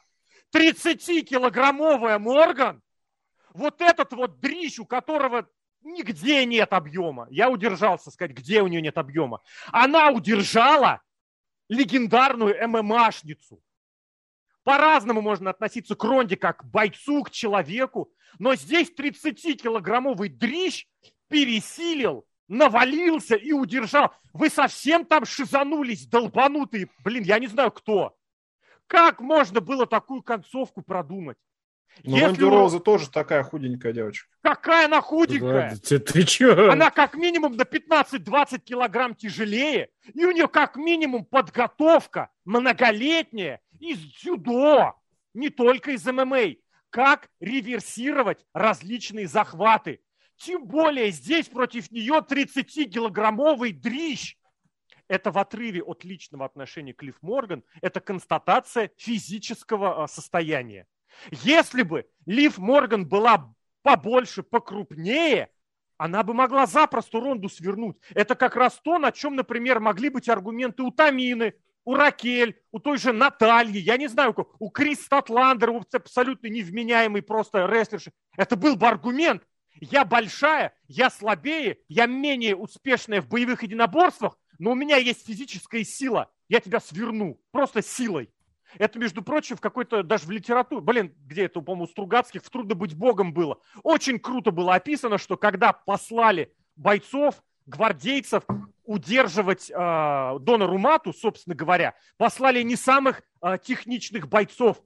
30-килограммовая 0.56 2.18
Морган, 2.18 2.82
вот 3.54 3.82
этот 3.82 4.14
вот 4.14 4.40
дрищ, 4.40 4.80
у 4.80 4.86
которого 4.86 5.50
нигде 5.82 6.46
нет 6.46 6.72
объема, 6.72 7.28
я 7.30 7.50
удержался 7.50 8.10
сказать, 8.10 8.32
где 8.32 8.62
у 8.62 8.68
нее 8.68 8.82
нет 8.82 8.98
объема, 8.98 9.42
она 9.74 10.12
удержала 10.12 11.02
легендарную 11.68 12.56
ММАшницу. 12.66 13.62
По-разному 14.66 15.22
можно 15.22 15.52
относиться 15.52 15.96
к 15.96 16.04
Ронде 16.04 16.38
как 16.38 16.62
к 16.62 16.64
бойцу, 16.66 17.22
к 17.22 17.30
человеку, 17.30 18.12
но 18.40 18.56
здесь 18.56 18.92
30-килограммовый 18.98 20.28
дрищ 20.28 20.88
пересилил, 21.28 22.26
навалился 22.48 23.36
и 23.36 23.52
удержал. 23.52 24.12
Вы 24.34 24.50
совсем 24.50 25.06
там 25.06 25.24
шизанулись, 25.24 26.08
долбанутые. 26.08 26.90
Блин, 27.04 27.24
я 27.24 27.38
не 27.38 27.46
знаю 27.46 27.72
кто. 27.72 28.18
Как 28.88 29.22
можно 29.22 29.62
было 29.62 29.86
такую 29.86 30.24
концовку 30.24 30.82
продумать? 30.82 31.38
Ну, 32.04 32.20
Ронди 32.20 32.44
у... 32.44 32.50
Роуза 32.50 32.80
тоже 32.80 33.10
такая 33.10 33.44
худенькая 33.44 33.94
девочка. 33.94 34.28
Какая 34.42 34.86
она 34.86 35.02
худенькая? 35.02 35.72
Да, 35.72 35.78
ты, 35.78 36.00
ты 36.00 36.24
чё? 36.24 36.72
Она 36.72 36.92
как 36.92 37.16
минимум 37.16 37.56
на 37.56 37.64
15-20 37.64 38.60
килограмм 38.60 39.16
тяжелее. 39.16 39.90
И 40.14 40.26
у 40.26 40.32
нее 40.32 40.48
как 40.48 40.76
минимум 40.76 41.26
подготовка 41.26 42.30
многолетняя 42.44 43.62
из 43.80 44.00
дзюдо. 44.00 44.94
Не 45.34 45.50
только 45.50 45.92
из 45.92 46.06
ММА 46.06 46.56
как 46.96 47.28
реверсировать 47.42 48.46
различные 48.54 49.28
захваты. 49.28 50.00
Тем 50.38 50.66
более 50.66 51.12
здесь 51.12 51.50
против 51.50 51.92
нее 51.92 52.24
30-килограммовый 52.26 53.74
дрищ. 53.74 54.38
Это 55.10 55.30
в 55.32 55.38
отрыве 55.38 55.84
от 55.84 56.06
личного 56.06 56.46
отношения 56.46 56.94
к 56.94 57.04
Лив 57.04 57.18
Морган, 57.22 57.66
это 57.82 58.00
констатация 58.00 58.90
физического 58.96 60.04
а, 60.04 60.08
состояния. 60.08 60.88
Если 61.32 61.84
бы 61.84 62.06
Лив 62.26 62.58
Морган 62.58 63.08
была 63.08 63.54
побольше, 63.82 64.44
покрупнее, 64.44 65.50
она 65.98 66.24
бы 66.24 66.34
могла 66.34 66.66
запросто 66.66 67.20
Ронду 67.20 67.50
свернуть. 67.50 67.98
Это 68.14 68.36
как 68.36 68.56
раз 68.56 68.80
то, 68.84 68.98
на 68.98 69.12
чем, 69.12 69.36
например, 69.36 69.80
могли 69.80 70.10
быть 70.10 70.28
аргументы 70.28 70.84
у 70.84 70.92
Тамины, 70.92 71.54
у 71.86 71.94
Ракель, 71.94 72.60
у 72.72 72.80
той 72.80 72.98
же 72.98 73.14
Натальи, 73.14 73.78
я 73.78 73.98
не 73.98 74.08
знаю, 74.08 74.36
у 74.60 74.70
Крис 74.70 75.06
Статландер, 75.06 75.72
абсолютно 75.94 76.48
невменяемый 76.48 77.22
просто 77.22 77.68
рестлерши. 77.68 78.12
Это 78.36 78.56
был 78.56 78.76
бы 78.76 78.88
аргумент. 78.88 79.44
Я 79.80 80.04
большая, 80.06 80.74
я 80.88 81.10
слабее, 81.10 81.80
я 81.88 82.08
менее 82.08 82.56
успешная 82.56 83.22
в 83.22 83.28
боевых 83.28 83.62
единоборствах, 83.62 84.38
но 84.58 84.72
у 84.72 84.76
меня 84.76 84.98
есть 84.98 85.26
физическая 85.26 85.84
сила. 85.84 86.32
Я 86.48 86.60
тебя 86.60 86.80
сверну 86.80 87.42
просто 87.52 87.82
силой. 87.82 88.32
Это, 88.78 89.00
между 89.00 89.22
прочим, 89.22 89.56
в 89.56 89.62
какой-то, 89.62 90.04
даже 90.04 90.26
в 90.26 90.32
литературе, 90.32 90.82
блин, 90.82 91.14
где 91.26 91.46
это, 91.46 91.62
по-моему, 91.62 91.86
у 91.86 91.88
Стругацких, 91.88 92.44
в 92.44 92.50
«Трудно 92.50 92.76
быть 92.76 92.96
богом» 92.96 93.34
было. 93.34 93.60
Очень 93.84 94.20
круто 94.20 94.52
было 94.52 94.76
описано, 94.76 95.18
что 95.18 95.38
когда 95.38 95.74
послали 95.74 96.54
бойцов, 96.76 97.42
гвардейцев 97.66 98.44
удерживать 98.84 99.72
э, 99.72 99.74
Дона 99.74 100.68
Румату, 100.68 101.14
собственно 101.14 101.56
говоря, 101.56 101.96
послали 102.18 102.62
не 102.62 102.76
самых 102.76 103.24
э, 103.42 103.58
техничных 103.64 104.28
бойцов, 104.28 104.82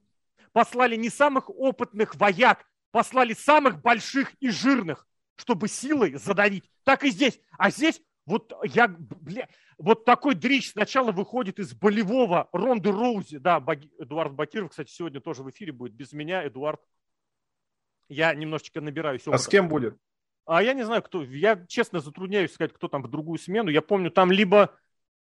послали 0.52 0.96
не 0.96 1.10
самых 1.10 1.50
опытных 1.50 2.16
вояк, 2.16 2.64
послали 2.90 3.34
самых 3.34 3.80
больших 3.82 4.32
и 4.40 4.48
жирных, 4.50 5.06
чтобы 5.36 5.68
силой 5.68 6.14
задавить. 6.14 6.70
Так 6.84 7.04
и 7.04 7.10
здесь. 7.10 7.38
А 7.58 7.70
здесь 7.70 8.00
вот 8.30 8.52
я, 8.64 8.86
бля, 8.88 9.48
вот 9.76 10.04
такой 10.04 10.36
дрищ 10.36 10.70
сначала 10.70 11.10
выходит 11.10 11.58
из 11.58 11.74
болевого 11.74 12.48
Ронды 12.52 12.92
Роузи. 12.92 13.38
Да, 13.38 13.58
Баг... 13.58 13.80
Эдуард 13.98 14.32
Бакиров, 14.32 14.70
кстати, 14.70 14.90
сегодня 14.90 15.20
тоже 15.20 15.42
в 15.42 15.50
эфире 15.50 15.72
будет. 15.72 15.94
Без 15.94 16.12
меня, 16.12 16.46
Эдуард. 16.46 16.80
Я 18.08 18.32
немножечко 18.34 18.80
набираюсь. 18.80 19.22
А 19.26 19.36
с 19.36 19.48
кем 19.48 19.68
будет? 19.68 19.96
А 20.46 20.62
я 20.62 20.74
не 20.74 20.84
знаю, 20.84 21.02
кто. 21.02 21.24
Я 21.24 21.64
честно 21.66 22.00
затрудняюсь 22.00 22.52
сказать, 22.52 22.72
кто 22.72 22.88
там 22.88 23.02
в 23.02 23.08
другую 23.08 23.38
смену. 23.38 23.68
Я 23.68 23.82
помню, 23.82 24.10
там 24.10 24.30
либо... 24.30 24.74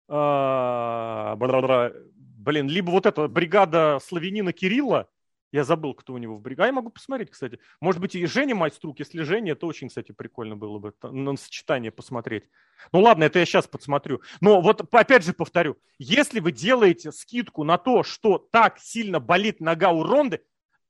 Э, 0.10 1.36
блин, 1.38 2.70
либо 2.70 2.92
вот 2.92 3.06
эта 3.06 3.28
бригада 3.28 4.00
славянина 4.04 4.52
Кирилла, 4.54 5.10
я 5.52 5.64
забыл, 5.64 5.94
кто 5.94 6.14
у 6.14 6.18
него 6.18 6.36
в 6.36 6.42
бригаде. 6.42 6.66
А 6.66 6.68
я 6.68 6.74
могу 6.74 6.90
посмотреть, 6.90 7.32
кстати. 7.32 7.60
Может 7.80 8.02
быть, 8.02 8.16
и 8.16 8.26
Женя 8.26 8.54
Майструк. 8.54 9.00
Если 9.00 9.22
Женя, 9.22 9.54
это 9.54 9.66
очень, 9.66 9.88
кстати, 9.88 10.12
прикольно 10.12 10.58
было 10.58 10.78
бы 10.80 10.94
на 11.02 11.38
сочетание 11.38 11.92
посмотреть. 11.92 12.50
Ну 12.92 13.02
ладно, 13.02 13.24
это 13.24 13.40
я 13.40 13.46
сейчас 13.46 13.66
подсмотрю. 13.66 14.22
Но 14.42 14.62
вот 14.62 14.82
опять 14.94 15.24
же 15.24 15.34
повторю. 15.34 15.78
Если 16.00 16.42
вы 16.42 16.52
делаете 16.52 17.12
скидку 17.12 17.64
на 17.64 17.78
то, 17.78 18.04
что 18.04 18.38
так 18.38 18.80
сильно 18.80 19.20
болит 19.20 19.62
нога 19.62 19.92
у 19.92 20.04
Ронды, 20.04 20.44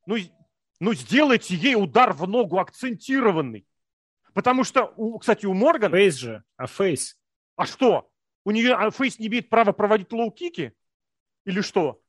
ну, 0.08 0.16
ну 0.80 0.94
сделайте 0.94 1.56
ей 1.56 1.76
удар 1.76 2.14
в 2.14 2.28
ногу 2.28 2.58
акцентированный. 2.58 3.68
Потому 4.34 4.64
что, 4.64 4.94
у, 4.98 5.20
кстати, 5.20 5.46
у 5.46 5.54
Морган... 5.54 5.92
Фейс 5.92 6.16
же. 6.16 6.44
А 6.58 6.66
фейс? 6.66 7.18
А 7.56 7.66
что? 7.66 8.10
У 8.44 8.52
нее 8.52 8.74
а 8.74 8.90
фейс 8.90 9.20
не 9.20 9.28
имеет 9.28 9.50
права 9.50 9.72
проводить 9.72 10.12
лоу-кики? 10.12 10.72
Или 11.46 11.62
что? 11.62 12.02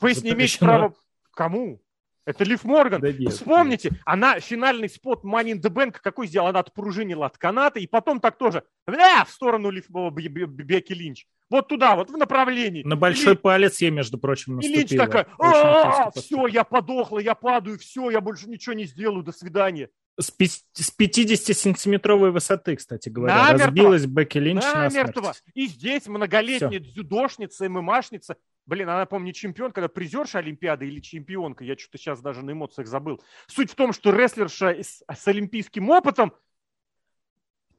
Фейс 0.00 0.22
не 0.22 0.30
имеет 0.30 0.58
права 0.58 0.94
Кому? 1.34 1.80
Это 2.26 2.44
Лив 2.44 2.64
Морган. 2.64 3.00
Да 3.02 3.12
нет, 3.12 3.32
Вспомните, 3.32 3.90
нет. 3.90 4.00
она 4.06 4.40
финальный 4.40 4.88
спот 4.88 5.24
Money 5.24 5.52
in 5.52 5.60
the 5.60 5.70
Bank 5.70 5.96
какой 6.02 6.26
сделала? 6.26 6.50
Она 6.50 6.60
отпружинила 6.60 7.26
от 7.26 7.36
каната, 7.36 7.78
и 7.80 7.86
потом 7.86 8.18
так 8.18 8.38
тоже 8.38 8.64
бля, 8.86 9.24
в 9.24 9.30
сторону 9.30 9.70
Лив 9.70 9.90
Беки 9.90 10.94
Линч. 10.94 11.26
Вот 11.50 11.68
туда, 11.68 11.94
вот 11.96 12.10
в 12.10 12.16
направлении. 12.16 12.82
На 12.82 12.96
большой 12.96 13.34
и, 13.34 13.36
палец 13.36 13.80
ей, 13.82 13.90
между 13.90 14.16
прочим, 14.16 14.56
наступила. 14.56 14.80
И 14.80 14.86
Линч 14.86 14.96
такая, 14.96 15.26
«А, 15.38 16.10
все, 16.12 16.46
я 16.46 16.64
подохла, 16.64 17.18
я 17.18 17.34
падаю, 17.34 17.78
все, 17.78 18.08
я 18.10 18.22
больше 18.22 18.48
ничего 18.48 18.74
не 18.74 18.86
сделаю, 18.86 19.22
до 19.22 19.32
свидания. 19.32 19.90
С 20.18 20.32
50-сантиметровой 20.38 22.30
высоты, 22.30 22.76
кстати 22.76 23.08
говоря. 23.08 23.34
Намертво. 23.36 23.66
Разбилась 23.66 24.06
Бекки 24.06 24.38
Линч 24.38 24.62
Намертво. 24.62 25.20
на 25.22 25.32
И 25.54 25.66
здесь 25.66 26.06
многолетняя 26.06 26.80
Все. 26.80 26.92
дзюдошница, 26.92 27.68
ММАшница 27.68 28.36
Блин, 28.66 28.88
она, 28.88 29.04
помню, 29.04 29.26
не 29.26 29.34
чемпионка, 29.34 29.80
она 29.80 29.88
призерша 29.88 30.38
Олимпиады 30.38 30.86
или 30.86 31.00
чемпионка. 31.00 31.64
Я 31.64 31.76
что-то 31.76 31.98
сейчас 31.98 32.20
даже 32.20 32.42
на 32.42 32.52
эмоциях 32.52 32.88
забыл. 32.88 33.22
Суть 33.46 33.70
в 33.70 33.74
том, 33.74 33.92
что 33.92 34.10
рестлерша 34.10 34.70
с, 34.82 35.02
с 35.06 35.28
олимпийским 35.28 35.90
опытом 35.90 36.32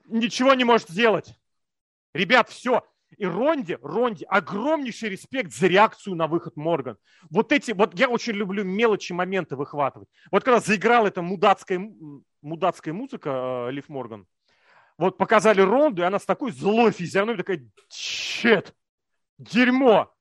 ничего 0.05 0.53
не 0.53 0.63
может 0.63 0.89
сделать. 0.89 1.33
Ребят, 2.13 2.49
все. 2.49 2.85
И 3.17 3.25
Ронди, 3.25 3.77
Ронди, 3.81 4.25
огромнейший 4.25 5.09
респект 5.09 5.53
за 5.53 5.67
реакцию 5.67 6.15
на 6.15 6.27
выход 6.27 6.55
Морган. 6.55 6.97
Вот 7.29 7.51
эти, 7.51 7.71
вот 7.71 7.97
я 7.97 8.09
очень 8.09 8.33
люблю 8.33 8.63
мелочи, 8.63 9.13
моменты 9.13 9.55
выхватывать. 9.55 10.09
Вот 10.31 10.43
когда 10.43 10.59
заиграла 10.59 11.07
эта 11.07 11.21
мудацкая, 11.21 11.81
мудацкая 12.41 12.93
музыка 12.93 13.67
э, 13.69 13.71
Лив 13.71 13.89
Морган, 13.89 14.27
вот 14.97 15.17
показали 15.17 15.61
Ронду, 15.61 16.01
и 16.01 16.05
она 16.05 16.19
с 16.19 16.25
такой 16.25 16.51
злой 16.51 16.91
физиономией 16.91 17.37
такая, 17.37 17.67
чет, 17.89 18.75
дерьмо, 19.37 20.14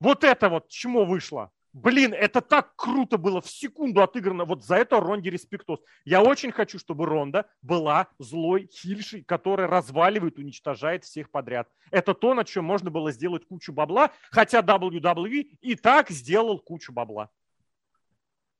вот 0.00 0.24
это 0.24 0.48
вот 0.48 0.68
чмо 0.68 1.04
вышло. 1.04 1.50
Блин, 1.72 2.14
это 2.14 2.40
так 2.40 2.74
круто 2.76 3.18
было, 3.18 3.42
в 3.42 3.50
секунду 3.50 4.00
отыграно. 4.02 4.46
Вот 4.46 4.64
за 4.64 4.76
это 4.76 4.98
Ронде 4.98 5.28
респектос. 5.28 5.78
Я 6.06 6.22
очень 6.22 6.50
хочу, 6.50 6.78
чтобы 6.78 7.04
Ронда 7.04 7.44
была 7.60 8.08
злой 8.18 8.70
хильшей, 8.72 9.22
которая 9.22 9.66
разваливает, 9.66 10.38
уничтожает 10.38 11.04
всех 11.04 11.30
подряд. 11.30 11.68
Это 11.90 12.14
то, 12.14 12.32
на 12.32 12.44
чем 12.44 12.64
можно 12.64 12.90
было 12.90 13.12
сделать 13.12 13.46
кучу 13.46 13.74
бабла, 13.74 14.10
хотя 14.30 14.60
WWE 14.60 15.58
и 15.60 15.74
так 15.74 16.08
сделал 16.08 16.58
кучу 16.60 16.94
бабла. 16.94 17.28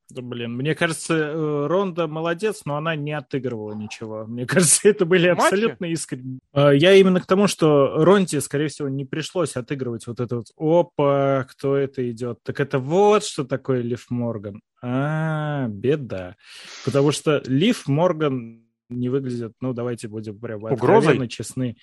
Да, 0.09 0.23
блин, 0.23 0.55
мне 0.55 0.75
кажется, 0.77 1.15
э, 1.15 1.67
Ронда 1.67 2.07
молодец, 2.07 2.63
но 2.65 2.77
она 2.77 2.95
не 2.95 3.13
отыгрывала 3.13 3.75
ничего. 3.75 4.25
Мне 4.25 4.47
кажется, 4.47 4.89
это 4.89 5.05
были 5.05 5.31
Матчи? 5.31 5.43
абсолютно 5.43 5.87
искренние. 5.87 6.39
А, 6.53 6.71
я 6.71 6.95
именно 6.95 7.21
к 7.21 7.27
тому, 7.27 7.49
что 7.49 8.05
Ронде, 8.05 8.41
скорее 8.41 8.69
всего, 8.69 8.89
не 8.89 9.05
пришлось 9.05 9.57
отыгрывать 9.57 10.07
вот 10.07 10.21
это 10.21 10.37
вот 10.37 10.47
«Опа, 10.57 11.45
кто 11.51 11.77
это 11.77 12.09
идет?» 12.09 12.39
Так 12.45 12.61
это 12.61 12.79
вот 12.79 13.25
что 13.25 13.45
такое 13.45 13.81
Лив 13.81 14.07
Морган. 14.09 14.63
А, 14.81 15.67
беда. 15.69 16.37
Потому 16.85 17.11
что 17.11 17.43
Лив 17.47 17.89
Морган 17.89 18.63
не 18.89 19.09
выглядит, 19.09 19.55
ну, 19.61 19.73
давайте 19.73 20.07
будем 20.07 20.39
прям 20.39 20.65
откровенно 20.67 21.29
честны 21.29 21.77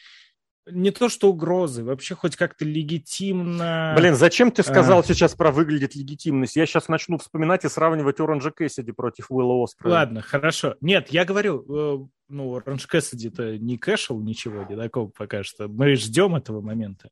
не 0.65 0.91
то 0.91 1.09
что 1.09 1.29
угрозы, 1.29 1.83
вообще 1.83 2.15
хоть 2.15 2.35
как-то 2.35 2.63
легитимно. 2.65 3.93
Блин, 3.97 4.15
зачем 4.15 4.51
ты 4.51 4.63
сказал 4.63 4.99
а... 4.99 5.03
сейчас 5.03 5.35
про 5.35 5.51
выглядит 5.51 5.95
легитимность? 5.95 6.55
Я 6.55 6.65
сейчас 6.65 6.87
начну 6.87 7.17
вспоминать 7.17 7.65
и 7.65 7.69
сравнивать 7.69 8.19
Оранжа 8.19 8.51
Кэссиди 8.51 8.91
против 8.91 9.29
Уилла 9.29 9.63
Оспрея. 9.63 9.93
Ладно, 9.93 10.21
хорошо. 10.21 10.75
Нет, 10.79 11.09
я 11.09 11.25
говорю, 11.25 11.65
э, 11.67 12.07
ну, 12.29 12.55
Оранж 12.55 12.87
Кэссиди-то 12.87 13.57
не 13.57 13.77
кэшил 13.77 14.21
ничего, 14.21 14.63
не 14.63 14.77
такого 14.77 15.09
пока 15.09 15.43
что. 15.43 15.67
Мы 15.67 15.95
ждем 15.95 16.35
этого 16.35 16.61
момента. 16.61 17.09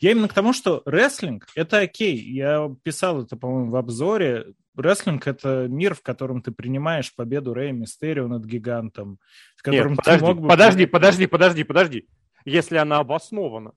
Я 0.00 0.10
именно 0.10 0.28
к 0.28 0.34
тому, 0.34 0.52
что 0.52 0.82
рестлинг— 0.84 1.46
это 1.54 1.78
окей. 1.78 2.18
Я 2.18 2.68
писал 2.82 3.22
это, 3.22 3.36
по-моему, 3.36 3.70
в 3.70 3.76
обзоре. 3.76 4.54
Рестлинг— 4.76 5.26
это 5.26 5.66
мир, 5.68 5.94
в 5.94 6.02
котором 6.02 6.42
ты 6.42 6.50
принимаешь 6.50 7.14
победу 7.14 7.54
Рэя 7.54 7.72
Мистерио 7.72 8.26
над 8.26 8.44
гигантом. 8.44 9.18
В 9.56 9.62
котором 9.62 9.92
Нет, 9.92 9.98
подожди, 9.98 10.24
мог 10.24 10.40
бы... 10.40 10.48
подожди, 10.48 10.86
подожди, 10.86 11.26
подожди, 11.26 11.64
подожди 11.64 12.08
если 12.44 12.76
она 12.76 12.98
обоснована. 12.98 13.72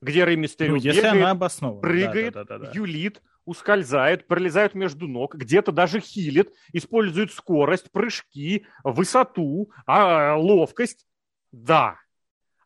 Где 0.00 0.24
Рэй 0.24 0.36
Мистерио 0.36 0.72
ну, 0.72 0.76
если 0.76 1.00
бегает, 1.00 1.14
она 1.14 1.30
обоснована. 1.30 1.80
прыгает, 1.80 2.34
да, 2.34 2.44
да, 2.44 2.58
да, 2.58 2.66
да. 2.66 2.72
юлит, 2.74 3.22
ускользает, 3.44 4.26
пролезает 4.26 4.74
между 4.74 5.06
ног, 5.06 5.34
где-то 5.34 5.72
даже 5.72 6.00
хилит, 6.00 6.52
использует 6.72 7.32
скорость, 7.32 7.90
прыжки, 7.90 8.66
высоту, 8.84 9.70
а, 9.86 10.36
ловкость. 10.36 11.06
Да. 11.52 11.98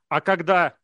А 0.08 0.20
когда 0.20 0.76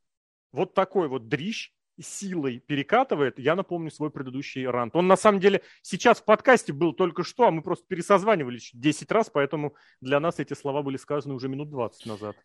вот 0.52 0.74
такой 0.74 1.08
вот 1.08 1.28
дрищ 1.28 1.72
силой 2.00 2.58
перекатывает, 2.58 3.38
я 3.38 3.54
напомню 3.54 3.90
свой 3.90 4.10
предыдущий 4.10 4.66
рант. 4.66 4.96
Он 4.96 5.06
на 5.06 5.16
самом 5.16 5.40
деле 5.40 5.62
сейчас 5.82 6.20
в 6.20 6.24
подкасте 6.24 6.72
был 6.72 6.92
только 6.92 7.22
что, 7.22 7.46
а 7.46 7.50
мы 7.50 7.62
просто 7.62 7.86
пересозванивались 7.86 8.70
10 8.72 9.10
раз, 9.12 9.30
поэтому 9.30 9.74
для 10.00 10.18
нас 10.20 10.38
эти 10.38 10.54
слова 10.54 10.82
были 10.82 10.96
сказаны 10.96 11.34
уже 11.34 11.48
минут 11.48 11.70
20 11.70 12.06
назад. 12.06 12.36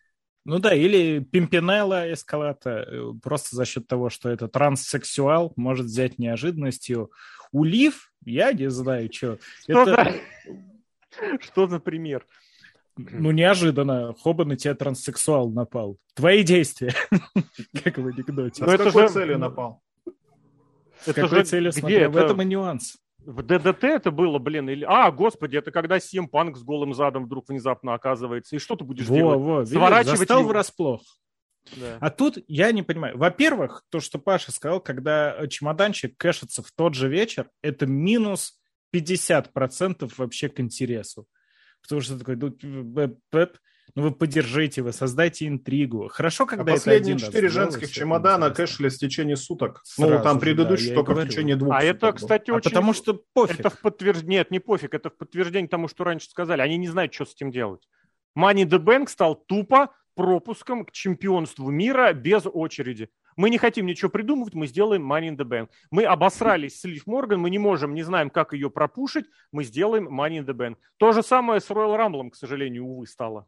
Ну 0.48 0.60
да, 0.60 0.74
или 0.74 1.19
Пимпинелла 1.19 2.14
Эскалата, 2.14 2.86
э, 2.88 3.11
просто 3.22 3.53
за 3.57 3.65
счет 3.65 3.86
того, 3.86 4.10
что 4.10 4.30
это 4.30 4.48
транссексуал, 4.48 5.52
может 5.57 5.88
взять 5.88 6.19
неожиданностью. 6.19 7.11
Улив, 7.52 8.14
я 8.24 8.53
не 8.53 8.69
знаю, 8.69 9.11
что. 9.11 9.40
Что, 9.64 9.82
это... 9.82 10.14
за... 11.11 11.40
что 11.41 11.68
за 11.68 11.80
пример? 11.82 12.26
Ну, 12.95 13.32
неожиданно. 13.32 14.15
Хоба 14.18 14.45
на 14.45 14.56
тебя 14.56 14.74
транссексуал 14.74 15.52
напал. 15.52 15.98
Твои 16.14 16.44
действия. 16.44 16.94
Как 17.84 17.98
в 17.98 18.07
анекдоте. 18.07 18.64
С 18.64 18.78
какой 18.78 19.10
целью 19.10 19.40
напал? 19.40 19.84
С 21.02 21.11
какой 21.11 21.44
целью 21.44 21.74
смотрел? 21.74 22.10
В 22.10 22.15
этом 22.15 22.41
и 22.41 22.45
нюанс. 22.45 22.95
В 23.19 23.44
ДДТ 23.44 23.84
это 23.84 24.11
было, 24.11 24.39
блин, 24.39 24.69
или... 24.69 24.85
А, 24.88 25.11
господи, 25.11 25.57
это 25.57 25.72
когда 25.72 25.99
Сим 25.99 26.30
Панк 26.30 26.57
с 26.57 26.64
голым 26.64 26.94
задом 26.94 27.26
вдруг 27.26 27.49
внезапно 27.49 27.94
оказывается. 27.94 28.56
И 28.56 28.60
что 28.60 28.76
ты 28.76 28.85
будешь 28.85 29.07
во, 29.07 29.15
делать? 29.15 29.39
Во, 29.39 29.65
Сворачивать 29.65 30.19
застал 30.19 30.39
его? 30.39 30.49
врасплох. 30.49 31.02
Да. 31.76 31.98
А 31.99 32.10
тут 32.10 32.38
я 32.48 32.72
не 32.72 32.84
понимаю. 32.84 33.18
Во-первых, 33.18 33.84
то, 33.89 33.99
что 33.99 34.19
Паша 34.19 34.52
сказал, 34.52 34.80
когда 34.80 35.45
чемоданчик 35.48 36.15
кэшится 36.18 36.64
в 36.64 36.72
тот 36.72 36.94
же 36.94 37.10
вечер, 37.10 37.49
это 37.61 37.85
минус 37.85 38.60
50% 38.95 40.11
вообще 40.18 40.48
к 40.49 40.60
интересу. 40.60 41.27
Потому 41.81 42.02
что 42.02 42.18
такой, 42.18 42.38
ну, 43.96 44.04
вы 44.04 44.12
поддержите, 44.12 44.82
вы 44.82 44.94
создайте 44.94 45.48
интригу. 45.48 46.08
Хорошо, 46.10 46.44
а 46.44 46.48
когда 46.48 46.72
а 46.72 46.76
последние 46.76 47.18
четыре 47.18 47.50
женских 47.50 47.92
чемодана 47.92 48.52
кэшли 48.52 48.90
в 48.90 48.98
течение 48.98 49.36
суток. 49.36 49.82
Сразу 49.84 50.14
ну, 50.16 50.24
там 50.24 50.40
предыдущий 50.40 50.90
да, 50.90 50.96
только 50.96 51.14
в 51.14 51.28
течение 51.28 51.56
двух 51.56 51.74
А 51.74 51.84
это, 51.84 52.12
кстати, 52.14 52.52
а 52.52 52.56
очень... 52.56 52.70
потому 52.70 52.94
что 52.94 53.22
пофиг. 53.34 53.60
Это 53.60 53.70
в 53.70 53.80
подтверждение... 53.82 54.40
Нет, 54.40 54.52
не 54.52 54.60
пофиг, 54.60 54.94
это 54.94 55.10
в 55.10 55.18
подтверждение 55.18 55.68
тому, 55.68 55.88
что 55.88 56.04
раньше 56.04 56.30
сказали. 56.30 56.62
Они 56.62 56.78
не 56.78 56.88
знают, 56.88 57.14
что 57.14 57.26
с 57.26 57.34
этим 57.34 57.52
делать. 57.52 57.88
Money 58.38 58.66
the 58.66 58.80
Bank 58.80 59.08
стал 59.08 59.36
тупо 59.36 59.92
пропуском 60.16 60.86
к 60.86 60.92
чемпионству 60.92 61.70
мира 61.70 62.14
без 62.14 62.44
очереди. 62.46 63.10
Мы 63.36 63.52
не 63.52 63.60
хотим 63.60 63.86
ничего 63.86 64.10
придумывать, 64.10 64.56
мы 64.56 64.66
сделаем 64.66 65.12
Money 65.12 65.30
in 65.30 65.38
the 65.38 65.46
Bank. 65.46 65.70
Мы 65.92 66.04
обосрались 66.04 66.80
с 66.80 66.84
Лив 66.86 67.06
Морган, 67.06 67.40
мы 67.40 67.52
не 67.52 67.60
можем, 67.60 67.94
не 67.94 68.02
знаем, 68.02 68.32
как 68.32 68.54
ее 68.54 68.72
пропушить, 68.72 69.26
мы 69.52 69.64
сделаем 69.64 70.08
Money 70.08 70.40
in 70.40 70.46
the 70.46 70.56
Bank. 70.56 70.78
То 70.98 71.12
же 71.12 71.22
самое 71.22 71.62
с 71.62 71.70
Royal 71.70 71.96
Rumble, 71.98 72.32
к 72.32 72.36
сожалению, 72.36 72.86
увы, 72.86 73.06
стало. 73.06 73.48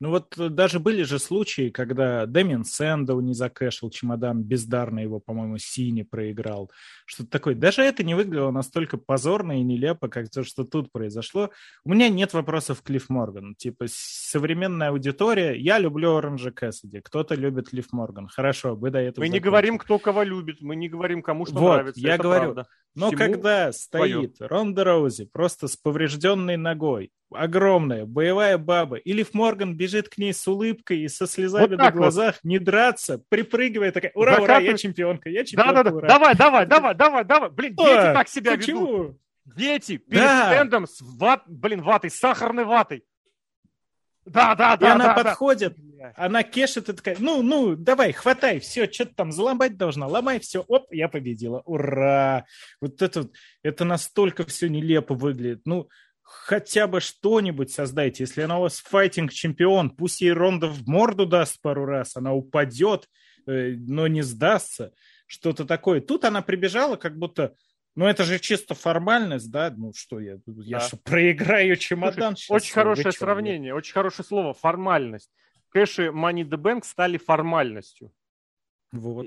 Ну 0.00 0.10
вот 0.10 0.36
э, 0.38 0.48
даже 0.48 0.80
были 0.80 1.02
же 1.02 1.18
случаи, 1.18 1.70
когда 1.70 2.26
Дэмин 2.26 2.64
Сэндоу 2.64 3.20
не 3.20 3.34
закэшил 3.34 3.90
чемодан, 3.90 4.42
бездарно 4.42 5.00
его, 5.00 5.20
по-моему, 5.20 5.58
Сини 5.58 6.02
проиграл. 6.02 6.70
Что-то 7.06 7.30
такое. 7.30 7.54
Даже 7.54 7.82
это 7.82 8.02
не 8.02 8.14
выглядело 8.14 8.50
настолько 8.50 8.96
позорно 8.96 9.58
и 9.60 9.62
нелепо, 9.62 10.08
как 10.08 10.30
то, 10.30 10.44
что 10.44 10.64
тут 10.64 10.92
произошло. 10.92 11.50
У 11.84 11.90
меня 11.92 12.08
нет 12.08 12.32
вопросов 12.32 12.82
к 12.82 12.90
Лив 12.90 13.08
Морган. 13.08 13.54
Типа, 13.54 13.86
современная 13.88 14.90
аудитория, 14.90 15.54
я 15.54 15.78
люблю 15.78 16.16
Оранжа 16.16 16.50
Кэссиди, 16.50 17.00
кто-то 17.00 17.34
любит 17.34 17.72
Лив 17.72 17.92
Морган. 17.92 18.28
Хорошо, 18.28 18.74
вы 18.74 18.90
до 18.90 18.98
этого 18.98 19.22
Мы 19.22 19.28
закончили. 19.28 19.32
не 19.32 19.40
говорим, 19.40 19.78
кто 19.78 19.98
кого 19.98 20.22
любит, 20.22 20.60
мы 20.60 20.76
не 20.76 20.88
говорим, 20.88 21.22
кому 21.22 21.46
что 21.46 21.54
вот, 21.54 21.74
нравится. 21.74 22.00
я 22.00 22.14
это 22.14 22.22
говорю, 22.22 22.52
правда. 22.52 22.66
Но 22.94 23.08
Всему 23.08 23.18
когда 23.18 23.72
стоит 23.72 24.36
твое. 24.36 24.48
Ронда 24.48 24.84
Роузи 24.84 25.24
просто 25.24 25.68
с 25.68 25.76
поврежденной 25.76 26.56
ногой, 26.56 27.10
огромная, 27.32 28.04
боевая 28.06 28.58
баба, 28.58 28.96
и 28.96 29.12
Лив 29.12 29.34
Морган 29.34 29.76
бежит 29.76 30.08
к 30.08 30.18
ней 30.18 30.32
с 30.32 30.46
улыбкой 30.46 31.00
и 31.00 31.08
со 31.08 31.26
слезами 31.26 31.70
вот 31.70 31.78
на 31.78 31.90
глазах, 31.90 32.36
вот. 32.36 32.44
не 32.48 32.58
драться, 32.58 33.20
припрыгивая 33.28 33.92
такая, 33.92 34.12
ура, 34.14 34.38
ура, 34.40 34.58
я 34.58 34.76
чемпионка, 34.76 35.28
я 35.28 35.44
чемпионка, 35.44 35.84
да, 35.84 35.90
да, 35.90 36.00
да. 36.00 36.08
Давай, 36.08 36.34
давай, 36.36 36.66
давай, 36.66 36.94
давай, 36.94 37.24
давай, 37.24 37.50
блин, 37.50 37.74
дети 37.74 37.88
а, 37.88 38.14
так 38.14 38.28
себя 38.28 38.56
почему? 38.56 38.86
ведут. 38.86 39.18
Дети 39.56 39.98
перед 39.98 40.22
да. 40.22 40.50
стендом 40.50 40.86
с 40.86 41.00
ват, 41.02 41.42
блин, 41.46 41.82
ватой, 41.82 42.10
сахарной 42.10 42.64
ватой. 42.64 43.04
Да, 44.24 44.54
да, 44.54 44.76
да. 44.76 44.86
И 44.86 44.90
она 44.90 45.14
да, 45.14 45.22
подходит, 45.22 45.74
да. 45.76 46.12
она 46.16 46.42
кешет 46.42 46.88
и 46.88 46.92
такая, 46.92 47.16
ну, 47.18 47.42
ну, 47.42 47.76
давай, 47.76 48.12
хватай, 48.12 48.58
все, 48.58 48.90
что 48.90 49.04
ты 49.04 49.14
там 49.14 49.32
заломать 49.32 49.76
должна, 49.76 50.06
ломай 50.06 50.40
все, 50.40 50.64
оп, 50.66 50.86
я 50.92 51.08
победила, 51.08 51.62
ура. 51.66 52.46
Вот 52.80 53.02
это, 53.02 53.28
это 53.62 53.84
настолько 53.84 54.44
все 54.46 54.68
нелепо 54.68 55.14
выглядит. 55.14 55.62
Ну, 55.66 55.88
хотя 56.22 56.86
бы 56.86 57.00
что-нибудь 57.00 57.70
создайте. 57.70 58.24
Если 58.24 58.42
она 58.42 58.58
у 58.58 58.62
вас 58.62 58.80
файтинг-чемпион, 58.80 59.90
пусть 59.90 60.22
ей 60.22 60.32
Ронда 60.32 60.68
в 60.68 60.86
морду 60.86 61.26
даст 61.26 61.60
пару 61.60 61.84
раз, 61.84 62.16
она 62.16 62.32
упадет, 62.32 63.08
э, 63.46 63.74
но 63.76 64.06
не 64.06 64.22
сдастся. 64.22 64.92
Что-то 65.26 65.64
такое. 65.64 66.00
Тут 66.00 66.24
она 66.24 66.42
прибежала, 66.42 66.96
как 66.96 67.18
будто, 67.18 67.54
ну 67.94 68.06
это 68.06 68.24
же 68.24 68.38
чисто 68.38 68.74
формальность, 68.74 69.50
да? 69.50 69.72
Ну 69.76 69.92
что 69.94 70.20
я, 70.20 70.38
я 70.46 70.78
да. 70.78 70.86
что, 70.86 70.96
проиграю 70.96 71.76
чемодан? 71.76 72.36
Слушай, 72.36 72.56
очень 72.56 72.72
хорошее 72.74 73.12
сравнение, 73.12 73.68
я? 73.68 73.74
очень 73.74 73.92
хорошее 73.92 74.26
слово, 74.26 74.54
формальность. 74.54 75.30
Кэши 75.70 76.06
Money 76.06 76.44
the 76.44 76.56
Bank 76.56 76.84
стали 76.84 77.18
формальностью. 77.18 78.12
Вот. 78.92 79.26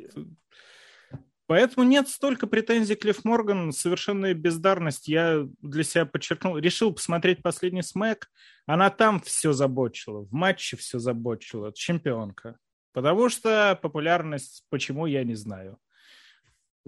Поэтому 1.47 1.85
нет 1.85 2.09
столько 2.09 2.45
претензий 2.45 2.95
к 2.95 3.05
Лив 3.05 3.23
Морган, 3.23 3.71
совершенная 3.71 4.33
бездарность. 4.33 5.07
Я 5.07 5.47
для 5.61 5.83
себя 5.83 6.05
подчеркнул, 6.05 6.57
решил 6.57 6.93
посмотреть 6.93 7.41
последний 7.41 7.83
смэк, 7.83 8.29
она 8.65 8.89
там 8.89 9.21
все 9.21 9.53
забочила, 9.53 10.25
в 10.25 10.33
матче 10.33 10.75
все 10.75 10.99
забочила, 10.99 11.71
чемпионка. 11.71 12.57
Потому 12.91 13.29
что 13.29 13.79
популярность, 13.81 14.65
почему, 14.69 15.05
я 15.05 15.23
не 15.23 15.35
знаю. 15.35 15.79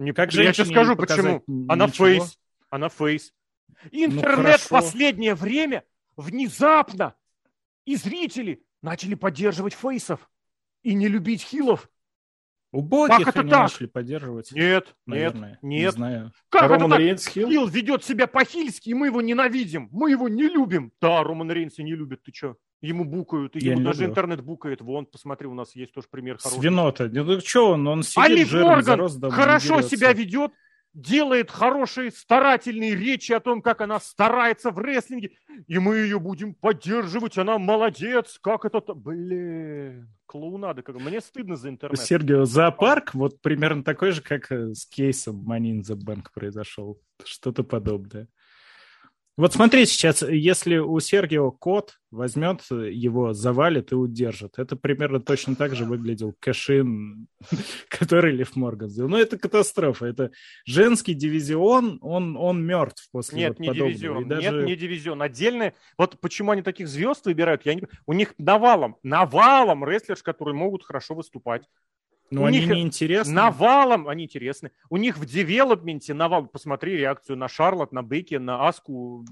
Не, 0.00 0.12
как 0.12 0.32
же 0.32 0.42
я 0.42 0.54
сейчас 0.54 0.68
скажу, 0.68 0.96
почему. 0.96 1.44
Она 1.68 1.86
фейс. 1.86 2.38
Она 2.70 2.88
фейс. 2.88 3.34
Интернет 3.92 4.58
ну, 4.60 4.66
в 4.66 4.68
последнее 4.68 5.34
время 5.34 5.84
внезапно 6.16 7.14
и 7.84 7.96
зрители 7.96 8.64
начали 8.82 9.14
поддерживать 9.14 9.74
фейсов 9.74 10.30
и 10.82 10.94
не 10.94 11.06
любить 11.06 11.42
хилов. 11.42 11.90
Убогих 12.72 13.18
как 13.18 13.28
это 13.28 13.40
они 13.40 13.50
так? 13.50 13.62
начали 13.62 13.86
поддерживать? 13.86 14.52
Нет, 14.52 14.94
наверное. 15.04 15.50
нет, 15.50 15.62
нет. 15.62 15.82
Не 15.82 15.92
знаю. 15.92 16.32
Как 16.48 16.62
а 16.62 16.64
это 16.66 16.74
Роман 16.74 16.90
так? 16.90 16.98
Рейнс 17.00 17.26
Хилл? 17.26 17.48
Хилл 17.48 17.66
ведет 17.66 18.04
себя 18.04 18.26
по-хильски, 18.26 18.90
и 18.90 18.94
мы 18.94 19.06
его 19.08 19.20
ненавидим. 19.20 19.88
Мы 19.92 20.12
его 20.12 20.28
не 20.28 20.44
любим. 20.44 20.92
Да, 21.00 21.22
Роман 21.24 21.50
Рейнс 21.50 21.78
не 21.78 21.94
любит, 21.94 22.22
ты 22.22 22.32
что? 22.32 22.56
Ему 22.80 23.04
букают, 23.04 23.56
и 23.56 23.60
ему 23.60 23.82
даже 23.82 24.00
люблю. 24.00 24.12
интернет 24.12 24.40
букает. 24.42 24.80
Вон, 24.80 25.04
посмотри, 25.04 25.46
у 25.46 25.54
нас 25.54 25.76
есть 25.76 25.92
тоже 25.92 26.06
пример 26.10 26.38
хороший. 26.38 26.60
Свинота. 26.60 27.10
Ну 27.12 27.40
что 27.40 27.72
он, 27.72 27.86
он 27.86 28.02
сидит 28.02 28.24
Али 28.24 28.44
жирный, 28.44 28.68
Морган 28.68 28.84
зарос, 28.84 29.18
хорошо 29.34 29.82
себя 29.82 30.12
ведет, 30.14 30.52
делает 30.94 31.50
хорошие 31.50 32.10
старательные 32.10 32.94
речи 32.94 33.32
о 33.32 33.40
том, 33.40 33.62
как 33.62 33.80
она 33.80 34.00
старается 34.00 34.70
в 34.70 34.78
рестлинге, 34.78 35.32
и 35.66 35.78
мы 35.78 35.98
ее 35.98 36.18
будем 36.18 36.54
поддерживать, 36.54 37.38
она 37.38 37.58
молодец, 37.58 38.38
как 38.40 38.64
это... 38.64 38.80
Блин, 38.94 40.08
клоунада, 40.26 40.82
как... 40.82 40.96
мне 40.96 41.20
стыдно 41.20 41.56
за 41.56 41.68
интернет. 41.68 42.00
Сергей, 42.00 42.44
зоопарк 42.44 43.14
вот 43.14 43.40
примерно 43.40 43.84
такой 43.84 44.12
же, 44.12 44.22
как 44.22 44.50
э, 44.50 44.74
с 44.74 44.86
кейсом 44.86 45.44
Money 45.48 45.78
in 45.78 45.80
the 45.80 45.96
Bank 45.96 46.26
произошел, 46.34 46.98
что-то 47.24 47.62
подобное. 47.62 48.26
Вот 49.40 49.54
смотри 49.54 49.86
сейчас, 49.86 50.20
если 50.20 50.76
у 50.76 51.00
Сергио 51.00 51.50
кот 51.50 51.98
возьмет 52.10 52.60
его, 52.70 53.32
завалит 53.32 53.90
и 53.90 53.94
удержит. 53.94 54.58
Это 54.58 54.76
примерно 54.76 55.18
точно 55.18 55.56
так 55.56 55.74
же 55.74 55.86
выглядел 55.86 56.34
Кэшин, 56.40 57.26
который 57.88 58.32
Лев 58.32 58.54
Морган 58.54 58.90
сделал. 58.90 59.08
Но 59.08 59.18
это 59.18 59.38
катастрофа. 59.38 60.04
Это 60.04 60.30
женский 60.66 61.14
дивизион, 61.14 61.98
он, 62.02 62.36
он 62.36 62.62
мертв 62.62 63.08
после 63.12 63.38
Нет, 63.38 63.48
вот 63.52 63.60
не 63.60 63.68
подобного. 63.68 63.92
дивизион. 63.92 64.28
даже... 64.28 64.50
Нет, 64.50 64.66
не 64.66 64.76
дивизион. 64.76 65.22
Отдельное. 65.22 65.74
Вот 65.96 66.20
почему 66.20 66.50
они 66.50 66.60
таких 66.60 66.86
звезд 66.86 67.24
выбирают, 67.24 67.64
я 67.64 67.76
не... 67.76 67.84
у 68.04 68.12
них 68.12 68.34
навалом, 68.36 68.98
навалом 69.02 69.86
рестлерш, 69.86 70.22
которые 70.22 70.54
могут 70.54 70.84
хорошо 70.84 71.14
выступать. 71.14 71.62
Но 72.30 72.40
ну, 72.40 72.42
у 72.42 72.46
они 72.46 72.60
них 72.60 72.70
не 72.70 72.82
интересны. 72.82 73.34
Навалом 73.34 74.08
они 74.08 74.24
интересны. 74.24 74.70
У 74.88 74.96
них 74.96 75.18
в 75.18 75.26
девелопменте 75.26 76.14
навал. 76.14 76.46
Посмотри 76.46 76.96
реакцию 76.96 77.36
на 77.36 77.48
Шарлот, 77.48 77.92
на 77.92 78.02
Бейки, 78.02 78.36
на 78.36 78.68
Аску. 78.68 79.24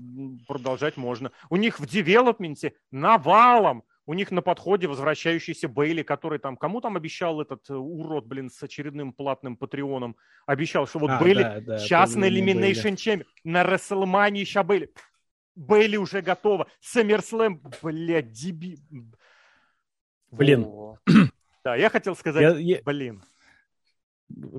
Продолжать 0.49 0.97
можно. 0.97 1.31
У 1.49 1.57
них 1.57 1.79
в 1.79 1.87
девелопменте 1.87 2.75
навалом. 2.91 3.85
У 4.05 4.15
них 4.15 4.31
на 4.31 4.41
подходе 4.41 4.89
возвращающийся 4.89 5.69
Бейли, 5.69 6.03
который 6.03 6.39
там... 6.39 6.57
Кому 6.57 6.81
там 6.81 6.97
обещал 6.97 7.43
этот 7.43 7.69
э, 7.69 7.75
урод, 7.75 8.25
блин, 8.25 8.49
с 8.49 8.63
очередным 8.63 9.13
платным 9.13 9.55
патреоном? 9.55 10.17
Обещал, 10.47 10.87
что 10.87 10.99
вот 10.99 11.11
а, 11.11 11.21
Бейли 11.21 11.43
да, 11.43 11.61
да, 11.61 11.79
сейчас 11.79 12.15
на 12.15 12.25
Elimination 12.25 12.95
Chamber, 12.95 13.27
на 13.45 13.65
Расселмании 13.65 14.45
сейчас 14.45 14.65
Бейли. 14.65 14.91
Бейли 15.55 15.99
уже 15.99 16.23
готова. 16.23 16.69
Саммерслэм, 16.81 17.61
блядь, 17.83 18.33
деби... 18.33 18.79
Блин, 20.31 20.67
да, 21.65 21.77
я 21.77 21.91
хотел 21.91 22.17
сказать, 22.17 22.43
я, 22.43 22.77
я... 22.77 22.83
блин. 22.85 23.23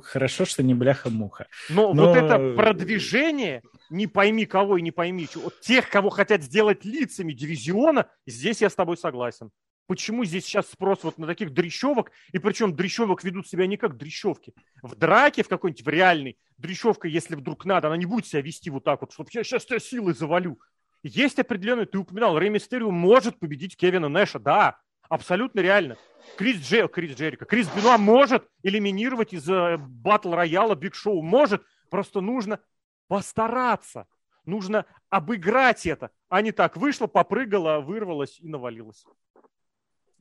Хорошо, 0.03 0.45
что 0.45 0.63
не 0.63 0.73
бляха-муха. 0.73 1.47
Но, 1.69 1.93
Но 1.93 2.07
вот 2.07 2.17
это 2.17 2.55
продвижение, 2.55 3.61
не 3.89 4.07
пойми 4.07 4.45
кого 4.45 4.77
и 4.77 4.81
не 4.81 4.91
пойми, 4.91 5.27
вот 5.35 5.59
тех, 5.61 5.89
кого 5.89 6.09
хотят 6.09 6.41
сделать 6.41 6.85
лицами 6.85 7.33
дивизиона, 7.33 8.09
здесь 8.25 8.61
я 8.61 8.69
с 8.69 8.75
тобой 8.75 8.97
согласен. 8.97 9.51
Почему 9.85 10.23
здесь 10.23 10.45
сейчас 10.45 10.69
спрос 10.69 11.03
вот 11.03 11.17
на 11.17 11.25
таких 11.25 11.51
дрещевок, 11.51 12.11
и 12.31 12.37
причем 12.37 12.75
дрещевок 12.75 13.23
ведут 13.23 13.47
себя 13.47 13.65
не 13.65 13.75
как 13.75 13.97
дрещевки. 13.97 14.53
В 14.83 14.95
драке, 14.95 15.43
в 15.43 15.47
какой-нибудь, 15.47 15.83
в 15.83 15.89
реальной, 15.89 16.37
дрещевка, 16.57 17.07
если 17.07 17.35
вдруг 17.35 17.65
надо, 17.65 17.87
она 17.87 17.97
не 17.97 18.05
будет 18.05 18.27
себя 18.27 18.41
вести 18.41 18.69
вот 18.69 18.83
так 18.83 19.01
вот, 19.01 19.13
чтобы 19.13 19.29
я 19.33 19.43
сейчас 19.43 19.65
тебя 19.65 19.79
силой 19.79 20.13
завалю. 20.13 20.59
Есть 21.01 21.39
определенный, 21.39 21.85
ты 21.85 21.97
упоминал, 21.97 22.37
Рэй 22.37 22.49
Мистерио 22.49 22.91
может 22.91 23.39
победить 23.39 23.77
Кевина 23.77 24.09
Нэша, 24.09 24.37
да, 24.37 24.77
абсолютно 25.09 25.59
реально. 25.59 25.97
Крис, 26.37 26.57
Дже, 26.57 26.87
Крис 26.87 27.17
Джерика, 27.17 27.45
Крис 27.45 27.67
Бенуа 27.75 27.97
может 27.97 28.47
элиминировать 28.63 29.33
из 29.33 29.49
э, 29.49 29.77
батл 29.77 30.33
рояла 30.33 30.75
Биг 30.75 30.95
Шоу, 30.95 31.21
может, 31.21 31.63
просто 31.89 32.21
нужно 32.21 32.59
постараться, 33.07 34.07
нужно 34.45 34.85
обыграть 35.09 35.85
это, 35.85 36.11
а 36.29 36.41
не 36.41 36.51
так, 36.51 36.77
вышло, 36.77 37.07
попрыгало, 37.07 37.79
вырвалось 37.79 38.39
и 38.39 38.47
навалилось. 38.47 39.05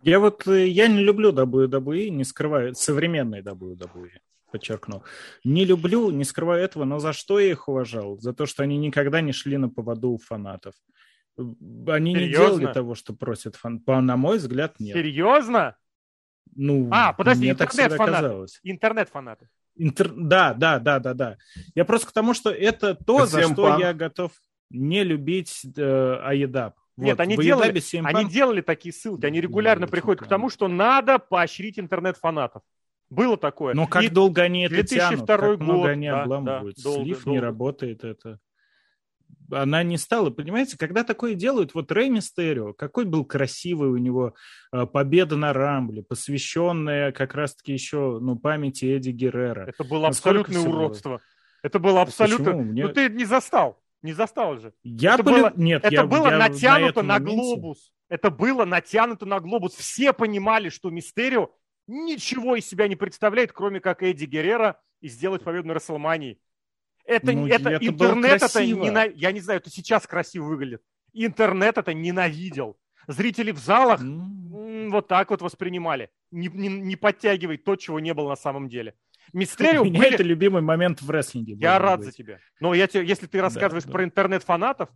Я 0.02 0.20
вот, 0.20 0.46
э, 0.46 0.68
я 0.68 0.88
не 0.88 1.02
люблю 1.02 1.32
WWE, 1.32 2.08
не 2.08 2.24
скрываю, 2.24 2.74
современной 2.74 3.42
WWE, 3.42 4.10
подчеркну. 4.50 5.02
Не 5.44 5.64
люблю, 5.64 6.10
не 6.10 6.24
скрываю 6.24 6.64
этого, 6.64 6.84
но 6.84 6.98
за 7.00 7.12
что 7.12 7.38
я 7.38 7.50
их 7.50 7.68
уважал? 7.68 8.18
За 8.18 8.32
то, 8.32 8.46
что 8.46 8.62
они 8.62 8.78
никогда 8.78 9.20
не 9.20 9.32
шли 9.32 9.56
на 9.56 9.68
поводу 9.68 10.10
у 10.10 10.18
фанатов. 10.18 10.74
Они 11.38 12.14
Серьезно? 12.14 12.18
не 12.18 12.30
делали 12.30 12.72
того, 12.72 12.94
что 12.94 13.14
просят 13.14 13.56
фан. 13.56 13.80
По, 13.80 14.00
на 14.00 14.16
мой 14.16 14.38
взгляд, 14.38 14.80
нет. 14.80 14.96
Серьезно? 14.96 15.76
Ну, 16.56 16.88
а, 16.90 17.12
подожди, 17.12 17.50
интернет-фанаты. 17.50 18.46
Интернет-фанаты. 18.64 19.48
Интер... 19.76 20.12
Да, 20.14 20.54
да, 20.54 20.80
да, 20.80 20.98
да, 20.98 21.14
да. 21.14 21.36
Я 21.74 21.84
просто 21.84 22.08
к 22.08 22.12
тому, 22.12 22.34
что 22.34 22.50
это 22.50 22.94
то, 22.94 23.26
Всем 23.26 23.28
за 23.28 23.52
что 23.52 23.62
пан. 23.62 23.80
я 23.80 23.94
готов 23.94 24.32
не 24.70 25.04
любить 25.04 25.64
э, 25.76 26.20
Аедап. 26.24 26.74
Нет, 26.96 27.20
они 27.20 27.36
делали, 27.36 27.80
они 28.04 28.28
делали 28.28 28.60
такие 28.60 28.92
ссылки, 28.92 29.24
они 29.24 29.40
регулярно 29.40 29.86
приходят 29.86 30.20
к 30.20 30.26
тому, 30.26 30.50
что 30.50 30.66
надо 30.66 31.20
поощрить 31.20 31.78
интернет-фанатов. 31.78 32.62
Было 33.08 33.36
такое. 33.38 33.74
Но 33.74 33.86
как 33.86 34.02
и 34.02 34.08
долго 34.08 34.42
они 34.42 34.64
это 34.64 34.74
2002 34.74 35.08
тянут, 35.08 35.26
как 35.28 35.40
год, 35.40 35.60
много 35.60 35.88
они 35.90 36.08
да, 36.08 36.22
обламывают. 36.22 36.76
Да, 36.76 36.82
долго, 36.82 37.04
Слив 37.04 37.24
долго. 37.24 37.30
не 37.30 37.40
работает 37.40 38.04
это. 38.04 38.38
Она 39.50 39.82
не 39.82 39.96
стала, 39.96 40.30
понимаете, 40.30 40.76
когда 40.76 41.04
такое 41.04 41.34
делают, 41.34 41.74
вот 41.74 41.90
Рэй 41.90 42.10
Мистерио, 42.10 42.72
какой 42.74 43.04
был 43.04 43.24
красивый 43.24 43.88
у 43.88 43.96
него 43.96 44.34
э, 44.72 44.86
победа 44.86 45.36
на 45.36 45.52
Рамбле, 45.52 46.02
посвященная 46.02 47.12
как 47.12 47.34
раз-таки 47.34 47.72
еще 47.72 48.18
ну, 48.20 48.36
памяти 48.36 48.84
Эдди 48.84 49.10
Геррера. 49.10 49.66
Это 49.66 49.84
было 49.84 50.08
абсолютное 50.08 50.60
уродство. 50.60 51.08
Было? 51.08 51.20
Это 51.62 51.78
было 51.78 52.02
абсолютно... 52.02 52.52
Мне... 52.52 52.86
Ну 52.86 52.92
ты 52.92 53.08
не 53.08 53.24
застал, 53.24 53.82
не 54.02 54.12
застал 54.12 54.58
же. 54.58 54.72
Я 54.82 55.14
это 55.14 55.24
полю... 55.24 55.36
было, 55.36 55.52
Нет, 55.56 55.84
это 55.84 55.94
я, 55.94 56.04
было 56.04 56.28
я 56.28 56.38
натянуто 56.38 57.02
на, 57.02 57.18
на 57.18 57.20
глобус. 57.20 57.92
Это 58.08 58.30
было 58.30 58.64
натянуто 58.64 59.26
на 59.26 59.40
глобус. 59.40 59.74
Все 59.74 60.12
понимали, 60.12 60.68
что 60.68 60.90
Мистерио 60.90 61.50
ничего 61.86 62.56
из 62.56 62.66
себя 62.66 62.86
не 62.86 62.96
представляет, 62.96 63.52
кроме 63.52 63.80
как 63.80 64.02
Эдди 64.02 64.24
Геррера 64.24 64.80
и 65.00 65.08
сделать 65.08 65.42
победу 65.42 65.68
на 65.68 65.74
Расселмании. 65.74 66.38
Это, 67.08 67.32
ну, 67.32 67.46
это, 67.46 67.70
это 67.70 67.86
интернет 67.86 68.42
это 68.42 68.66
ненав... 68.66 69.16
я 69.16 69.32
не 69.32 69.40
знаю, 69.40 69.60
это 69.60 69.70
сейчас 69.70 70.06
красиво 70.06 70.44
выглядит. 70.44 70.82
Интернет 71.14 71.78
это 71.78 71.94
ненавидел. 71.94 72.78
Зрители 73.06 73.50
в 73.50 73.58
залах 73.58 74.02
mm. 74.02 74.90
вот 74.90 75.08
так 75.08 75.30
вот 75.30 75.40
воспринимали. 75.40 76.10
Не, 76.30 76.48
не, 76.48 76.68
не 76.68 76.96
подтягивай 76.96 77.56
то, 77.56 77.76
чего 77.76 77.98
не 77.98 78.12
было 78.12 78.28
на 78.28 78.36
самом 78.36 78.68
деле. 78.68 78.94
Мистерио 79.32 79.80
У 79.80 79.84
меня 79.86 80.00
были... 80.00 80.14
это 80.14 80.22
любимый 80.22 80.60
момент 80.60 81.00
в 81.00 81.10
рестлинге. 81.10 81.54
Я 81.54 81.78
рад 81.78 82.00
быть. 82.00 82.08
за 82.08 82.12
тебя. 82.12 82.40
Но 82.60 82.74
я 82.74 82.86
тебе, 82.86 83.06
если 83.06 83.26
ты 83.26 83.40
рассказываешь 83.40 83.84
да, 83.84 83.90
про 83.92 83.98
да. 84.00 84.04
интернет-фанатов, 84.04 84.90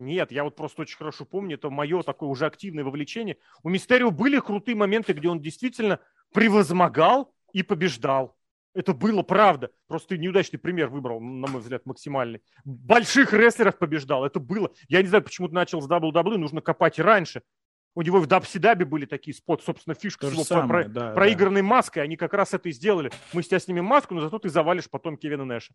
нет, 0.00 0.32
я 0.32 0.42
вот 0.42 0.56
просто 0.56 0.82
очень 0.82 0.96
хорошо 0.96 1.24
помню, 1.24 1.54
это 1.54 1.70
мое 1.70 2.02
такое 2.02 2.28
уже 2.28 2.46
активное 2.46 2.82
вовлечение. 2.82 3.38
У 3.62 3.68
Мистерио 3.68 4.10
были 4.10 4.40
крутые 4.40 4.74
моменты, 4.74 5.12
где 5.12 5.28
он 5.28 5.40
действительно 5.40 6.00
превозмогал 6.34 7.32
и 7.52 7.62
побеждал. 7.62 8.36
Это 8.74 8.94
было 8.94 9.22
правда. 9.22 9.70
Просто 9.86 10.10
ты 10.10 10.18
неудачный 10.18 10.58
пример 10.58 10.88
выбрал, 10.88 11.20
на 11.20 11.46
мой 11.46 11.60
взгляд, 11.60 11.84
максимальный. 11.84 12.42
Больших 12.64 13.32
рестлеров 13.32 13.78
побеждал. 13.78 14.24
Это 14.24 14.40
было. 14.40 14.72
Я 14.88 15.02
не 15.02 15.08
знаю, 15.08 15.22
почему 15.22 15.48
ты 15.48 15.54
начал 15.54 15.82
с 15.82 15.88
WWE, 15.88 16.38
нужно 16.38 16.60
копать 16.62 16.98
раньше. 16.98 17.42
У 17.94 18.00
него 18.00 18.20
в 18.20 18.26
Дабсидабе 18.26 18.86
были 18.86 19.04
такие 19.04 19.34
спот, 19.34 19.62
собственно, 19.62 19.94
фишка 19.94 20.26
с 20.26 20.32
его 20.32 20.44
самое, 20.44 20.84
про, 20.84 20.88
да, 20.88 21.12
проигранной 21.12 21.60
да. 21.60 21.66
маской. 21.66 21.98
Они 21.98 22.16
как 22.16 22.32
раз 22.32 22.54
это 22.54 22.70
и 22.70 22.72
сделали. 22.72 23.10
Мы 23.34 23.42
с 23.42 23.48
тебя 23.48 23.58
снимем 23.58 23.84
маску, 23.84 24.14
но 24.14 24.22
зато 24.22 24.38
ты 24.38 24.48
завалишь 24.48 24.88
потом 24.88 25.18
Кевина 25.18 25.44
Нэша. 25.44 25.74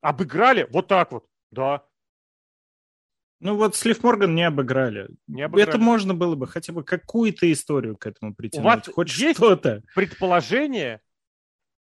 Обыграли 0.00 0.68
вот 0.70 0.86
так 0.86 1.10
вот. 1.10 1.26
Да. 1.50 1.82
Ну 3.40 3.56
вот 3.56 3.74
Слив 3.74 4.00
Морган 4.04 4.36
не 4.36 4.44
обыграли. 4.44 5.08
не 5.26 5.42
обыграли. 5.42 5.68
Это 5.68 5.78
можно 5.78 6.14
было 6.14 6.36
бы 6.36 6.46
хотя 6.46 6.72
бы 6.72 6.84
какую-то 6.84 7.50
историю 7.50 7.96
к 7.96 8.06
этому 8.06 8.36
притянуть. 8.36 8.88
У 8.88 8.92
Хоть 8.92 9.08
что-то. 9.08 9.82
предположение, 9.96 11.00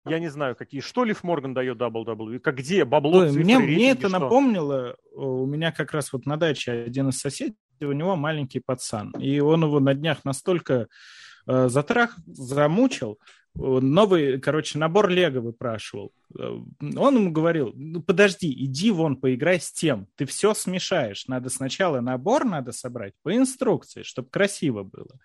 я 0.09 0.19
не 0.19 0.28
знаю, 0.28 0.57
какие, 0.57 0.81
что 0.81 1.05
Лив 1.05 1.23
Морган 1.24 1.55
дает 1.55 1.78
WWE, 1.78 2.39
как 2.39 2.57
где, 2.57 2.85
бабло, 2.85 3.19
Ой, 3.19 3.33
мне, 3.33 3.59
мне 3.59 3.91
это 3.91 4.09
что? 4.09 4.19
напомнило, 4.19 4.97
у 5.15 5.47
меня 5.47 5.73
как 5.73 5.93
раз 5.93 6.12
вот 6.12 6.27
на 6.27 6.37
даче 6.37 6.73
один 6.73 7.09
из 7.09 7.19
соседей, 7.19 7.57
у 7.81 7.93
него 7.93 8.16
маленький 8.16 8.61
пацан, 8.61 9.11
и 9.19 9.41
он 9.41 9.65
его 9.65 9.81
на 9.81 9.95
днях 9.95 10.24
настолько 10.24 10.89
э, 11.47 11.69
затрах, 11.69 12.16
замучил, 12.27 13.19
новый, 13.57 14.41
короче, 14.41 14.78
набор 14.78 15.09
Лего 15.09 15.41
выпрашивал. 15.41 16.12
Он 16.35 17.16
ему 17.16 17.31
говорил, 17.31 17.73
ну 17.74 18.03
подожди, 18.03 18.53
иди 18.53 18.91
вон 18.91 19.16
поиграй 19.16 19.61
с 19.61 19.73
тем, 19.73 20.09
ты 20.16 20.27
все 20.27 20.55
смешаешь, 20.55 21.27
надо 21.27 21.49
сначала 21.49 22.01
набор 22.01 22.45
надо 22.45 22.73
собрать 22.73 23.15
по 23.23 23.35
инструкции, 23.35 24.03
чтобы 24.03 24.28
красиво 24.28 24.83
было. 24.83 25.19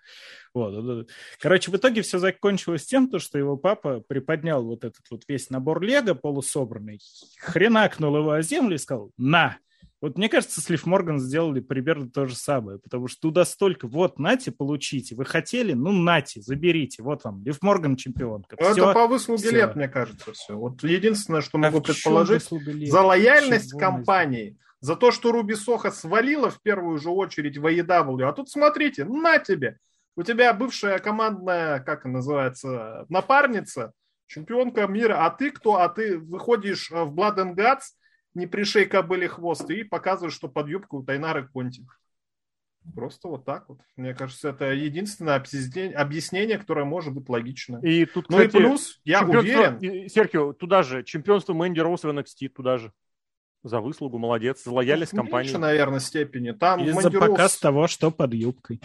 Вот. 0.54 1.08
Короче, 1.38 1.70
в 1.70 1.76
итоге 1.76 2.02
все 2.02 2.18
закончилось 2.18 2.86
тем, 2.86 3.08
то, 3.08 3.18
что 3.18 3.38
его 3.38 3.56
папа 3.56 4.00
приподнял 4.00 4.64
вот 4.64 4.84
этот 4.84 5.02
вот 5.10 5.22
весь 5.28 5.50
набор 5.50 5.82
Лего 5.82 6.14
полусобранный, 6.14 7.00
хренакнул 7.38 8.16
его 8.16 8.30
о 8.32 8.42
землю 8.42 8.76
и 8.76 8.78
сказал, 8.78 9.10
на, 9.16 9.58
вот 10.02 10.18
мне 10.18 10.28
кажется, 10.28 10.60
с 10.60 10.68
Лив 10.68 10.84
Морган 10.84 11.20
сделали 11.20 11.60
примерно 11.60 12.10
то 12.10 12.26
же 12.26 12.34
самое, 12.34 12.80
потому 12.80 13.06
что 13.06 13.20
туда 13.20 13.44
столько, 13.44 13.86
вот, 13.86 14.18
нате, 14.18 14.50
получите, 14.50 15.14
вы 15.14 15.24
хотели, 15.24 15.74
ну, 15.74 15.92
нате, 15.92 16.42
заберите, 16.42 17.04
вот 17.04 17.22
вам, 17.22 17.44
Лив 17.44 17.62
Морган 17.62 17.94
чемпионка. 17.94 18.56
Все, 18.56 18.72
Это 18.72 18.92
по 18.92 19.06
выслуге 19.06 19.46
все. 19.46 19.50
лет, 19.52 19.76
мне 19.76 19.88
кажется, 19.88 20.32
все. 20.32 20.54
Вот 20.56 20.82
единственное, 20.82 21.40
что 21.40 21.56
а 21.58 21.60
могу 21.60 21.80
предположить, 21.80 22.42
за 22.42 23.00
лояльность 23.00 23.70
Чего 23.70 23.78
компании, 23.78 24.58
за 24.80 24.96
то, 24.96 25.12
что 25.12 25.30
Руби 25.30 25.54
Соха 25.54 25.92
свалила 25.92 26.50
в 26.50 26.60
первую 26.60 26.98
же 26.98 27.10
очередь 27.10 27.56
в 27.56 27.64
AEW, 27.64 28.24
а 28.24 28.32
тут 28.32 28.50
смотрите, 28.50 29.04
на 29.04 29.38
тебе, 29.38 29.78
у 30.16 30.24
тебя 30.24 30.52
бывшая 30.52 30.98
командная, 30.98 31.78
как 31.78 32.06
она 32.06 32.14
называется, 32.14 33.06
напарница, 33.08 33.92
чемпионка 34.26 34.88
мира, 34.88 35.24
а 35.24 35.30
ты 35.30 35.52
кто? 35.52 35.76
А 35.76 35.88
ты 35.88 36.18
выходишь 36.18 36.90
в 36.90 37.14
Blood 37.14 37.36
and 37.36 37.54
Guts, 37.54 37.92
не 38.34 38.46
пришей 38.46 38.86
кобыли 38.86 39.26
хвост 39.26 39.68
и 39.70 39.84
показывает, 39.84 40.32
что 40.34 40.48
под 40.48 40.68
юбку 40.68 40.98
у 40.98 41.04
Тайнары 41.04 41.48
контик. 41.48 41.98
Просто 42.94 43.28
вот 43.28 43.44
так 43.44 43.68
вот. 43.68 43.78
Мне 43.96 44.12
кажется, 44.12 44.48
это 44.48 44.72
единственное 44.72 45.36
объяснение, 45.36 46.58
которое 46.58 46.84
может 46.84 47.14
быть 47.14 47.28
логично. 47.28 47.80
И 47.82 48.04
тут, 48.06 48.28
ну 48.28 48.38
кстати, 48.38 48.56
и 48.56 48.58
плюс, 48.58 49.00
я 49.04 49.22
уверен... 49.22 50.08
Серхио, 50.08 50.52
туда 50.52 50.82
же, 50.82 51.04
чемпионство 51.04 51.54
Мэнди 51.54 51.80
Роуз 51.80 52.02
в 52.02 52.08
NXT, 52.08 52.48
туда 52.48 52.78
же. 52.78 52.92
За 53.62 53.80
выслугу, 53.80 54.18
молодец, 54.18 54.64
за 54.64 54.72
лояльность 54.72 55.12
ну, 55.12 55.22
компании. 55.22 55.52
наверное, 55.56 56.00
степени. 56.00 56.50
Там 56.50 56.82
И 56.82 56.90
за 56.90 57.12
показ 57.12 57.58
того, 57.58 57.86
что 57.86 58.10
под 58.10 58.34
юбкой. 58.34 58.80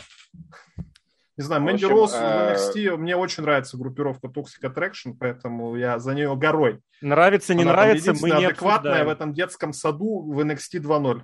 Не 1.38 1.43
знаю, 1.43 1.61
Мэнди 1.61 1.85
Росс 1.85 2.14
в 2.14 2.15
NXT, 2.15 2.93
э, 2.93 2.97
мне 2.97 3.15
очень 3.15 3.43
нравится 3.43 3.77
группировка 3.77 4.27
Toxic 4.27 4.64
Attraction, 4.64 5.15
поэтому 5.19 5.76
я 5.76 5.99
за 5.99 6.15
нее 6.15 6.35
горой. 6.35 6.81
Нравится, 6.99 7.53
не 7.53 7.61
Она 7.61 7.73
нравится, 7.73 8.14
мы 8.19 8.31
не 8.31 8.45
адекватная 8.45 9.05
в 9.05 9.09
этом 9.09 9.34
детском 9.34 9.72
саду 9.72 10.22
в 10.22 10.39
NXT 10.39 10.80
2.0. 10.80 11.23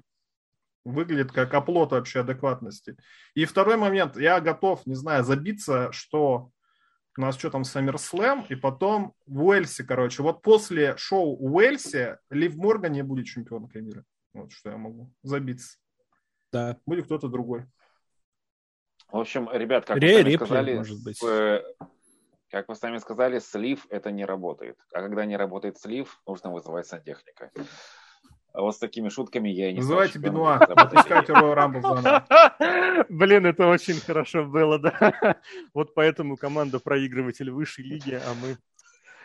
Выглядит 0.85 1.31
как 1.31 1.53
оплот 1.56 1.94
вообще 1.94 2.19
адекватности. 2.19 2.95
И 3.34 3.45
второй 3.45 3.77
момент, 3.77 4.15
я 4.15 4.40
готов, 4.40 4.85
не 4.85 4.95
знаю, 4.95 5.23
забиться, 5.23 5.91
что 5.91 6.52
у 7.18 7.22
нас 7.22 7.38
что 7.38 7.49
там, 7.49 7.64
SummerSlam, 7.64 8.45
и 8.49 8.56
потом 8.56 9.14
в 9.26 9.45
Уэльсе, 9.45 9.84
короче. 9.84 10.22
Вот 10.22 10.41
после 10.41 10.95
шоу 10.98 11.35
в 11.38 11.56
Уэльсе 11.56 12.19
Лив 12.30 12.56
Морган 12.56 12.91
не 12.91 13.03
будет 13.03 13.26
чемпионкой 13.26 13.81
мира. 13.81 14.03
Вот 14.34 14.52
что 14.52 14.69
я 14.72 14.77
могу 14.77 15.11
забиться. 15.23 15.77
Да. 16.52 16.77
Будет 16.85 17.06
кто-то 17.06 17.30
другой. 17.30 17.65
В 19.14 19.19
общем, 19.19 19.48
ребят, 19.53 19.85
как 19.85 19.98
Ре- 19.98 20.15
вы 20.15 20.23
сами 20.23 20.35
сказали, 20.35 20.76
может 20.76 21.03
быть. 21.03 21.23
Э, 21.23 21.61
как 22.49 22.68
вы 22.68 22.76
сами 22.76 22.98
сказали, 22.98 23.38
слив 23.38 23.85
это 23.91 24.10
не 24.10 24.26
работает. 24.26 24.76
А 24.91 25.02
когда 25.02 25.23
не 25.26 25.38
работает 25.38 25.77
слив, 25.77 26.19
нужно 26.26 26.52
вызывать 26.52 26.88
сантехника. 26.88 27.52
А 28.53 28.61
вот 28.61 28.76
с 28.76 28.80
такими 28.80 29.10
шутками 29.10 29.49
я 29.49 29.72
не 29.72 29.77
Вызывайте 29.77 30.18
Бенуа, 30.18 30.57
запускайте 30.68 31.31
Роя 31.31 31.53
Рамбл 31.53 31.95
Блин, 33.10 33.45
это 33.45 33.68
очень 33.68 33.99
хорошо 33.99 34.45
было, 34.45 34.80
да. 34.80 35.38
Вот 35.76 35.94
поэтому 35.94 36.35
команда 36.35 36.80
проигрыватель 36.80 37.52
высшей 37.52 37.85
лиги, 37.85 38.14
а 38.14 38.34
мы 38.41 38.57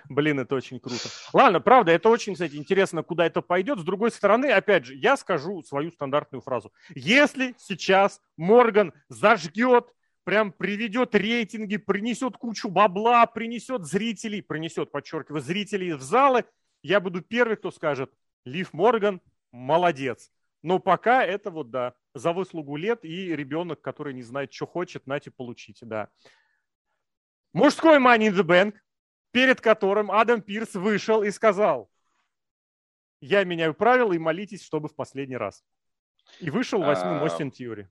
Блин, 0.08 0.40
это 0.40 0.54
очень 0.54 0.80
круто. 0.80 1.08
Ладно, 1.32 1.60
правда, 1.60 1.92
это 1.92 2.08
очень, 2.08 2.32
кстати, 2.32 2.56
интересно, 2.56 3.02
куда 3.02 3.26
это 3.26 3.42
пойдет. 3.42 3.78
С 3.78 3.84
другой 3.84 4.10
стороны, 4.10 4.46
опять 4.46 4.86
же, 4.86 4.94
я 4.94 5.16
скажу 5.16 5.62
свою 5.62 5.90
стандартную 5.90 6.40
фразу. 6.40 6.72
Если 6.94 7.54
сейчас 7.58 8.20
Морган 8.36 8.94
зажгет, 9.08 9.92
прям 10.24 10.52
приведет 10.52 11.14
рейтинги, 11.14 11.76
принесет 11.76 12.36
кучу 12.36 12.68
бабла, 12.68 13.26
принесет 13.26 13.84
зрителей, 13.84 14.42
принесет, 14.42 14.90
подчеркиваю, 14.90 15.42
зрителей 15.42 15.92
в 15.92 16.02
залы, 16.02 16.44
я 16.82 17.00
буду 17.00 17.20
первый, 17.22 17.56
кто 17.56 17.70
скажет, 17.70 18.10
Лив 18.44 18.72
Морган 18.72 19.20
молодец. 19.52 20.30
Но 20.62 20.78
пока 20.78 21.24
это 21.24 21.50
вот, 21.50 21.70
да, 21.70 21.94
за 22.14 22.32
выслугу 22.32 22.76
лет 22.76 23.04
и 23.04 23.36
ребенок, 23.36 23.80
который 23.80 24.14
не 24.14 24.22
знает, 24.22 24.52
что 24.52 24.66
хочет, 24.66 25.06
нате, 25.06 25.30
получите, 25.30 25.86
да. 25.86 26.08
Мужской 27.52 27.98
Money 27.98 28.28
in 28.28 28.34
the 28.34 28.44
Bank 28.44 28.74
перед 29.38 29.60
которым 29.60 30.10
Адам 30.10 30.42
Пирс 30.42 30.74
вышел 30.74 31.22
и 31.22 31.30
сказал, 31.30 31.88
я 33.20 33.44
меняю 33.44 33.72
правила 33.72 34.12
и 34.12 34.18
молитесь, 34.18 34.64
чтобы 34.64 34.88
в 34.88 34.96
последний 34.96 35.36
раз. 35.36 35.62
И 36.40 36.50
вышел 36.50 36.82
восьмым 36.82 37.22
Остин 37.22 37.52
Тьюри. 37.52 37.88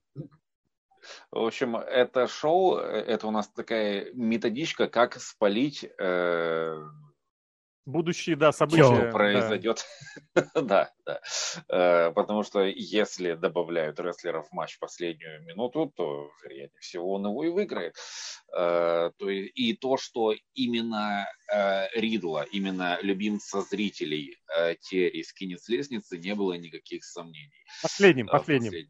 В 1.31 1.45
общем, 1.45 1.77
это 1.77 2.27
шоу, 2.27 2.79
э, 2.79 2.81
это 2.81 3.27
у 3.27 3.31
нас 3.31 3.47
такая 3.47 4.11
методичка, 4.11 4.89
как 4.89 5.15
спалить 5.21 5.85
э, 5.97 6.83
будущие, 7.87 8.35
да, 8.35 8.51
события. 8.51 9.11
произойдет. 9.11 9.85
Да, 10.53 10.91
да. 11.05 11.21
Э, 11.69 12.11
потому 12.11 12.43
что 12.43 12.63
если 12.63 13.33
добавляют 13.33 13.99
рестлеров 13.99 14.49
в 14.49 14.51
матч 14.51 14.75
в 14.75 14.79
последнюю 14.79 15.43
минуту, 15.43 15.91
то, 15.95 16.29
вероятнее 16.43 16.79
всего, 16.79 17.13
он 17.13 17.25
его 17.25 17.43
и 17.43 17.49
выиграет. 17.49 17.95
Э, 18.55 19.09
и 19.19 19.73
то, 19.73 19.97
что 19.97 20.33
именно 20.53 21.27
э, 21.51 21.87
Ридла, 21.99 22.45
именно 22.51 22.99
любимца 23.01 23.61
зрителей 23.61 24.37
Терри 24.81 25.23
скинет 25.23 25.61
с 25.61 25.69
лестницы, 25.69 26.17
не 26.17 26.35
было 26.35 26.53
никаких 26.53 27.03
сомнений. 27.03 27.63
Последним, 27.81 28.27
последним. 28.27 28.87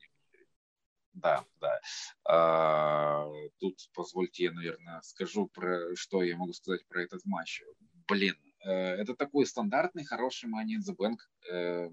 да, 1.14 1.46
да. 1.62 1.80
А, 2.26 3.28
тут 3.60 3.78
позвольте 3.94 4.46
я, 4.46 4.52
наверное, 4.52 5.02
скажу 5.02 5.48
про 5.48 5.96
что 5.96 6.24
я 6.24 6.36
могу 6.36 6.54
сказать 6.54 6.88
про 6.88 7.04
этот 7.04 7.26
матч. 7.26 7.62
Блин, 8.08 8.36
это 8.72 9.16
такой 9.16 9.46
стандартный 9.46 10.04
хороший 10.04 10.50
Money 10.50 10.78
in 10.78 10.82
the 10.88 10.96
Bank. 10.96 11.18
Э, 11.50 11.90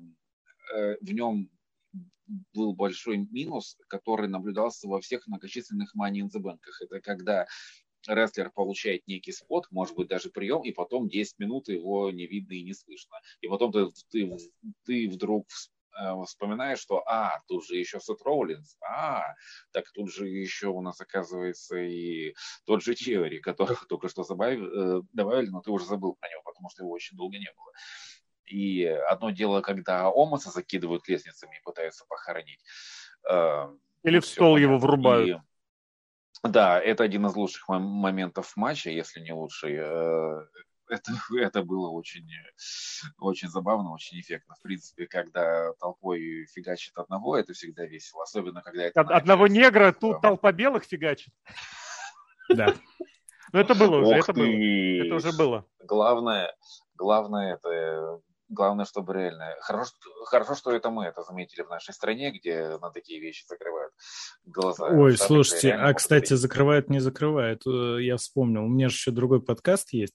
э, 0.75 0.97
в 1.01 1.13
нем 1.13 1.51
был 2.53 2.75
большой 2.75 3.19
минус, 3.19 3.77
который 3.89 4.29
наблюдался 4.29 4.89
во 4.89 5.01
всех 5.01 5.27
многочисленных 5.27 5.95
Money 5.97 6.21
in 6.21 6.29
the 6.35 6.41
Bank. 6.41 6.61
Это 6.81 7.01
когда 7.01 7.47
рестлер 8.07 8.51
получает 8.51 9.07
некий 9.07 9.33
спот, 9.33 9.67
может 9.71 9.95
быть 9.97 10.09
даже 10.09 10.31
прием, 10.31 10.63
и 10.63 10.73
потом 10.73 11.09
10 11.09 11.39
минут 11.39 11.69
его 11.69 12.11
не 12.11 12.27
видно 12.27 12.55
и 12.55 12.63
не 12.63 12.75
слышно. 12.75 13.17
И 13.41 13.49
потом 13.49 13.73
ты, 13.73 13.87
ты, 14.11 14.37
ты 14.85 15.09
вдруг 15.09 15.47
Э, 15.47 15.74
вспоминаешь, 16.25 16.79
что, 16.79 17.03
а, 17.07 17.41
тут 17.47 17.67
же 17.67 17.77
еще 17.77 18.01
Сет 18.01 18.23
Роулинс, 18.23 18.77
а, 18.81 19.35
так 19.73 19.91
тут 19.93 20.13
же 20.13 20.27
еще 20.29 20.69
у 20.69 20.81
нас 20.81 21.01
оказывается 21.01 21.77
и 21.77 22.35
тот 22.67 22.83
же 22.83 22.95
Теори, 22.95 23.41
которого 23.41 23.79
только 23.89 24.09
что 24.09 24.25
добавили, 24.25 24.99
э, 24.99 25.03
добавили, 25.13 25.51
но 25.51 25.61
ты 25.61 25.71
уже 25.71 25.85
забыл 25.87 26.15
про 26.15 26.29
него, 26.29 26.43
потому 26.45 26.69
что 26.71 26.83
его 26.83 26.93
очень 26.93 27.17
долго 27.17 27.39
не 27.39 27.53
было. 27.57 27.73
И 28.47 28.85
одно 28.85 29.31
дело, 29.31 29.61
когда 29.63 30.09
Омаса 30.09 30.51
закидывают 30.51 31.09
лестницами 31.09 31.57
и 31.57 31.63
пытаются 31.63 32.05
похоронить. 32.09 32.61
Э, 33.31 33.69
Или 34.03 34.19
в 34.19 34.27
стол 34.27 34.57
его 34.57 34.79
врубают. 34.79 35.41
И, 36.45 36.49
да, 36.49 36.81
это 36.81 37.05
один 37.05 37.27
из 37.27 37.35
лучших 37.37 37.69
моментов 37.69 38.55
матча, 38.57 38.91
если 38.91 39.21
не 39.21 39.33
лучший 39.33 39.79
это, 40.89 41.13
это 41.39 41.63
было 41.63 41.89
очень, 41.91 42.29
очень 43.19 43.49
забавно, 43.49 43.93
очень 43.93 44.21
эффектно. 44.21 44.55
В 44.55 44.63
принципе, 44.63 45.07
когда 45.07 45.73
толпой 45.75 46.47
фигачит 46.53 46.97
одного, 46.97 47.37
это 47.37 47.53
всегда 47.53 47.85
весело. 47.85 48.23
Особенно, 48.23 48.63
когда 48.63 48.85
это... 48.85 49.01
Од- 49.01 49.11
одного 49.11 49.47
негра, 49.47 49.93
тут 49.93 50.21
толпа 50.21 50.53
белых 50.53 50.85
фигачит. 50.85 51.33
Да. 52.49 52.75
Ну, 53.53 53.61
это 53.61 53.75
было 53.75 53.99
уже, 53.99 54.15
это 54.15 54.33
было. 54.33 54.47
Это 54.47 55.15
уже 55.15 55.33
было. 55.37 55.65
Главное, 55.81 56.55
главное, 56.97 57.55
это 57.55 58.21
Главное, 58.55 58.85
чтобы 58.85 59.13
реально... 59.15 59.55
Хорошо, 59.61 59.93
хорошо, 60.27 60.55
что 60.55 60.73
это 60.73 60.91
мы 60.91 61.05
это 61.05 61.23
заметили 61.23 61.63
в 61.63 61.69
нашей 61.69 61.93
стране, 61.93 62.31
где 62.31 62.79
на 62.79 62.91
такие 62.91 63.21
вещи 63.21 63.45
закрывают 63.47 63.93
глаза. 64.45 64.87
Ой, 64.87 65.15
Штаты, 65.15 65.27
слушайте, 65.27 65.73
а, 65.73 65.93
кстати, 65.93 66.29
говорить. 66.29 66.41
закрывают, 66.41 66.91
не 66.91 67.01
закрывают. 67.01 67.67
Э, 67.67 67.99
я 68.01 68.17
вспомнил, 68.17 68.65
у 68.65 68.69
меня 68.69 68.89
же 68.89 68.95
еще 68.95 69.11
другой 69.11 69.43
подкаст 69.43 69.93
есть. 69.93 70.15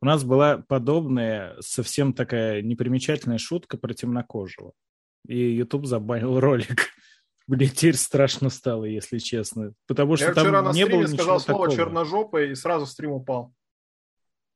У 0.00 0.06
нас 0.06 0.24
была 0.24 0.58
подобная, 0.58 1.56
совсем 1.60 2.12
такая 2.12 2.62
непримечательная 2.62 3.38
шутка 3.38 3.76
про 3.76 3.92
темнокожего. 3.92 4.72
И 5.26 5.36
YouTube 5.36 5.86
забанил 5.86 6.38
ролик. 6.40 6.86
Блин, 7.46 7.70
теперь 7.70 7.96
страшно 7.96 8.48
стало, 8.48 8.84
если 8.84 9.18
честно. 9.18 9.72
Потому 9.88 10.16
что 10.16 10.26
Я 10.26 10.34
там 10.34 10.44
вчера 10.44 10.62
на 10.62 10.72
не 10.72 10.86
было 10.86 11.06
сказал 11.06 11.40
слово 11.40 11.66
такого. 11.66 11.76
черножопый 11.76 12.50
и 12.52 12.54
сразу 12.54 12.86
стрим 12.86 13.12
упал. 13.12 13.52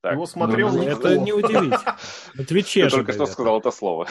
Так, 0.05 0.13
Его 0.13 0.27
смотрел 0.27 0.71
ну, 0.71 0.83
Это 0.83 1.17
не 1.17 1.33
удивить. 1.33 1.73
На 2.35 2.45
Твиче 2.45 2.85
Ты 2.85 2.91
только 2.91 3.15
что 3.15 3.25
сказал 3.25 3.61
это 3.61 3.71
слово. 3.71 4.07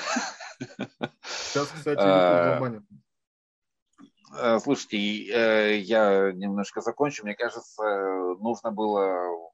Сейчас, 1.21 1.67
кстати, 1.67 1.99
а, 2.01 2.81
а, 4.31 4.59
Слушайте, 4.59 4.97
э, 4.97 5.77
я 5.77 6.31
немножко 6.31 6.81
закончу. 6.81 7.23
Мне 7.23 7.35
кажется, 7.35 7.83
нужно 8.39 8.71
было 8.71 9.51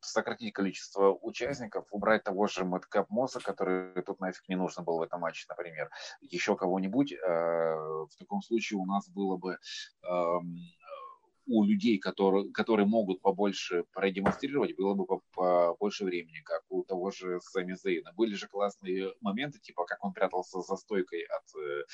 сократить 0.00 0.52
количество 0.52 1.12
участников, 1.22 1.86
убрать 1.90 2.24
того 2.24 2.46
же 2.46 2.66
Мэткап 2.66 3.08
Мосса, 3.08 3.40
который 3.40 4.02
тут 4.02 4.20
нафиг 4.20 4.46
не 4.50 4.56
нужно 4.56 4.82
было 4.82 4.98
в 4.98 5.02
этом 5.02 5.20
матче, 5.20 5.46
например, 5.48 5.88
еще 6.20 6.56
кого-нибудь. 6.56 7.14
Э, 7.14 7.74
в 8.04 8.10
таком 8.18 8.42
случае 8.42 8.80
у 8.80 8.84
нас 8.84 9.08
было 9.08 9.38
бы 9.38 9.56
эм, 10.02 10.58
у 11.50 11.64
людей, 11.64 11.98
которые, 11.98 12.50
которые 12.52 12.86
могут 12.86 13.20
побольше 13.20 13.84
продемонстрировать, 13.92 14.76
было 14.76 14.94
бы 14.94 15.20
побольше 15.34 16.04
времени, 16.04 16.40
как 16.44 16.62
у 16.68 16.84
того 16.84 17.10
же 17.10 17.40
Сами 17.42 17.74
Зейна. 17.74 18.12
Были 18.16 18.34
же 18.34 18.48
классные 18.48 19.12
моменты, 19.20 19.58
типа 19.58 19.84
как 19.84 20.04
он 20.04 20.12
прятался 20.12 20.60
за 20.60 20.76
стойкой 20.76 21.22
от 21.22 21.44
э, 21.60 21.84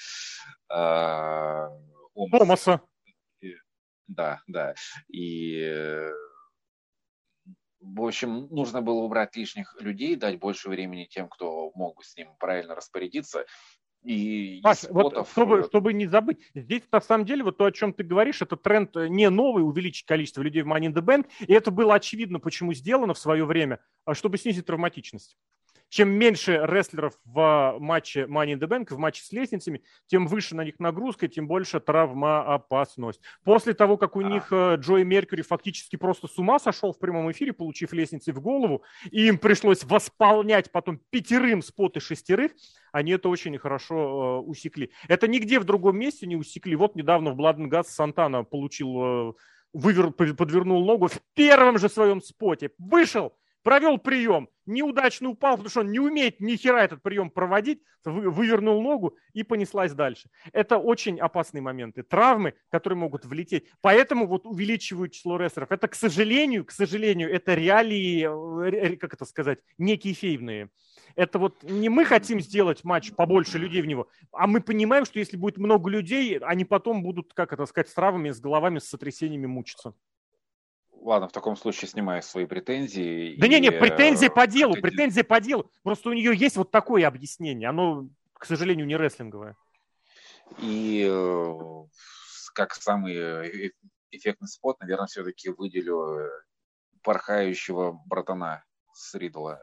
э, 0.71 1.69
Омаса. 2.15 2.81
Да, 4.09 4.41
да. 4.47 4.75
И 5.09 6.13
в 7.81 8.03
общем, 8.03 8.49
нужно 8.51 8.83
было 8.83 9.01
убрать 9.01 9.37
лишних 9.37 9.77
людей, 9.81 10.17
дать 10.17 10.39
больше 10.39 10.69
времени 10.69 11.05
тем, 11.05 11.29
кто 11.29 11.71
мог 11.75 12.05
с 12.05 12.17
ним 12.17 12.35
правильно 12.39 12.75
распорядиться. 12.75 13.47
И 14.07 14.61
Паш, 14.63 14.85
вот, 14.89 15.27
чтобы, 15.33 15.65
чтобы 15.65 15.93
не 15.93 16.07
забыть, 16.07 16.39
здесь 16.55 16.83
на 16.93 17.01
самом 17.01 17.27
деле 17.27 17.43
вот 17.43 17.59
то, 17.59 17.65
о 17.65 17.73
чем 17.73 17.93
ты 17.93 18.05
говоришь, 18.05 18.41
это 18.41 18.57
тренд 18.57 18.97
э, 18.97 19.09
не 19.09 19.29
новый, 19.31 19.65
увеличить 19.65 20.07
количество 20.07 20.43
людей 20.43 20.63
в 20.63 20.69
Money 20.69 20.93
in 20.93 20.95
the 20.95 21.05
Bank, 21.05 21.27
и 21.41 21.53
это 21.53 21.73
было 21.73 21.97
очевидно, 21.97 22.39
почему 22.39 22.73
сделано 22.73 23.15
в 23.15 23.19
свое 23.19 23.45
время, 23.45 23.81
а 24.05 24.15
чтобы 24.15 24.39
снизить 24.39 24.67
травматичность 24.67 25.37
чем 25.89 26.11
меньше 26.11 26.61
рестлеров 26.65 27.15
в 27.25 27.77
матче 27.79 28.23
Money 28.23 28.55
in 28.55 28.59
the 28.59 28.69
Bank, 28.69 28.95
в 28.95 28.99
матче 28.99 29.23
с 29.23 29.33
лестницами, 29.33 29.83
тем 30.07 30.27
выше 30.27 30.55
на 30.55 30.65
них 30.65 30.79
нагрузка, 30.79 31.29
тем 31.29 31.47
больше 31.47 31.81
травмоопасность. 31.81 33.21
После 33.45 33.75
того, 33.75 33.97
как 33.97 34.17
у 34.17 34.21
а. 34.21 34.25
них 34.25 34.49
э, 34.51 34.77
Джой 34.77 35.05
Меркьюри 35.05 35.43
фактически 35.43 35.97
просто 35.97 36.27
с 36.27 36.39
ума 36.39 36.59
сошел 36.59 36.93
в 36.93 36.99
прямом 36.99 37.31
эфире, 37.31 37.53
получив 37.53 37.93
лестницы 37.93 38.33
в 38.33 38.41
голову, 38.41 38.83
и 39.11 39.29
им 39.29 39.39
пришлось 39.39 39.85
восполнять 39.85 40.73
потом 40.73 41.01
пятерым 41.11 41.63
споты 41.63 42.01
шестерых, 42.01 42.53
они 42.93 43.13
это 43.13 43.29
очень 43.29 43.57
хорошо 43.59 44.43
э, 44.45 44.49
усекли. 44.49 44.91
Это 45.09 45.29
нигде 45.29 45.61
в 45.61 45.65
другом 45.65 45.99
месте 45.99 46.27
не 46.27 46.37
усекли. 46.37 46.75
Вот 46.77 46.97
недавно 46.97 47.33
в 47.33 47.41
Guts 47.41 47.89
Сантана 47.89 48.43
получил, 48.43 49.31
э, 49.31 49.33
вывер, 49.73 50.11
подвернул 50.11 50.85
ногу 50.85 51.09
в 51.09 51.21
первом 51.35 51.79
же 51.79 51.89
своем 51.89 52.23
споте. 52.23 52.71
Вышел, 52.79 53.35
провел 53.67 53.99
прием, 53.99 54.49
неудачно 54.65 55.31
упал, 55.31 55.57
потому 55.57 55.71
что 55.71 55.81
он 55.81 55.91
не 55.91 55.99
умеет 55.99 56.39
ни 56.39 56.55
хера 56.55 56.85
этот 56.85 57.03
прием 57.03 57.31
проводить, 57.31 57.83
вывернул 58.05 58.81
ногу 58.81 59.17
и 59.33 59.43
понеслась 59.43 59.93
дальше. 59.93 60.31
Это 60.53 60.79
очень 60.79 61.19
опасные 61.19 61.63
моменты, 61.63 62.05
травмы, 62.05 62.55
которые 62.71 62.97
могут 62.97 63.25
влететь. 63.25 63.67
Поэтому 63.81 64.29
вот 64.29 64.47
увеличивают 64.47 65.15
число 65.15 65.37
рестлеров. 65.37 65.73
Это, 65.73 65.89
к 65.89 65.97
сожалению, 65.97 66.65
к 66.65 66.71
сожалению, 66.71 67.29
это 67.29 67.55
реалии, 67.55 68.95
как 68.95 69.15
это 69.15 69.25
сказать, 69.25 69.59
некие 69.79 70.15
фейвные. 70.15 70.71
Это 71.17 71.41
вот 71.41 71.65
не 71.65 71.89
мы 71.89 72.05
хотим 72.05 72.39
сделать 72.41 72.85
матч 72.85 73.11
побольше 73.15 73.59
людей 73.59 73.83
в 73.83 73.87
него, 73.87 74.07
а 74.31 74.47
мы 74.47 74.61
понимаем, 74.61 75.05
что 75.05 75.19
если 75.19 75.37
будет 75.37 75.59
много 75.59 75.91
людей, 75.91 76.39
они 76.39 76.65
потом 76.65 77.03
будут, 77.03 77.35
как 77.35 77.53
это 77.53 77.67
сказать, 77.67 77.89
с 77.89 77.95
травмами, 77.95 78.31
с 78.31 78.39
головами, 78.39 78.79
с 78.79 78.89
сотрясениями 78.89 79.47
мучиться. 79.47 79.93
Ладно, 81.07 81.29
в 81.29 81.33
таком 81.33 81.55
случае 81.55 81.89
снимаю 81.89 82.21
свои 82.21 82.47
претензии. 82.47 83.37
Да 83.39 83.47
и... 83.47 83.51
не, 83.51 83.61
не, 83.61 83.71
претензии 83.71 84.27
по 84.27 84.49
делу, 84.49 84.75
претензии 84.75 85.23
по 85.23 85.41
делу. 85.41 85.71
Просто 85.85 86.09
у 86.09 86.13
нее 86.13 86.35
есть 86.35 86.57
вот 86.57 86.73
такое 86.73 87.07
объяснение. 87.07 87.69
Оно, 87.69 88.09
к 88.33 88.45
сожалению, 88.45 88.89
не 88.89 88.97
рестлинговое. 88.97 89.57
И 90.59 91.07
э, 91.09 91.55
как 92.55 92.75
самый 92.75 93.15
э, 93.15 93.71
эффектный 94.11 94.49
спот, 94.49 94.81
наверное, 94.81 95.07
все-таки 95.07 95.49
выделю 95.49 96.19
э, 96.19 96.29
порхающего 97.03 98.03
братана 98.07 98.65
с 98.93 99.15
Ридла. 99.15 99.61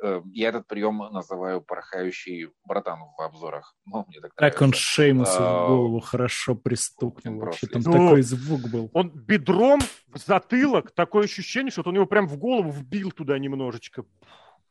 Э, 0.00 0.22
я 0.32 0.50
этот 0.50 0.66
прием 0.66 0.98
называю 0.98 1.60
порхающий 1.60 2.50
братан 2.64 3.00
в 3.16 3.20
обзорах. 3.20 3.74
Ну, 3.84 4.04
мне 4.08 4.20
так 4.20 4.34
как 4.34 4.62
он 4.62 4.72
Шеймусу 4.72 5.38
а, 5.38 5.64
в 5.64 5.68
голову 5.68 6.00
хорошо 6.00 6.54
пристукнул. 6.54 7.40
Вообще 7.40 7.66
там 7.66 7.82
ну, 7.84 7.92
такой 7.92 8.22
звук 8.22 8.70
был. 8.70 8.90
Он 8.92 9.10
бедром 9.10 9.80
в 10.08 10.18
затылок, 10.18 10.92
такое 10.92 11.24
ощущение, 11.24 11.70
что 11.70 11.82
он 11.84 11.94
его 11.94 12.06
прям 12.06 12.28
в 12.28 12.36
голову 12.36 12.70
вбил 12.70 13.10
туда 13.10 13.38
немножечко. 13.38 14.04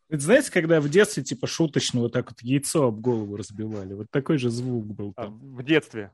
Это 0.10 0.22
знаете, 0.22 0.52
когда 0.52 0.80
в 0.80 0.88
детстве 0.88 1.24
типа 1.24 1.48
шуточно 1.48 2.00
вот 2.00 2.14
так 2.14 2.30
вот 2.30 2.42
яйцо 2.42 2.88
об 2.88 3.02
голову 3.02 3.36
разбивали? 3.36 3.94
Вот 3.94 4.08
такой 4.10 4.38
же 4.38 4.50
звук 4.50 4.86
был 4.86 5.14
там. 5.14 5.40
А, 5.44 5.58
в 5.58 5.64
детстве. 5.64 6.12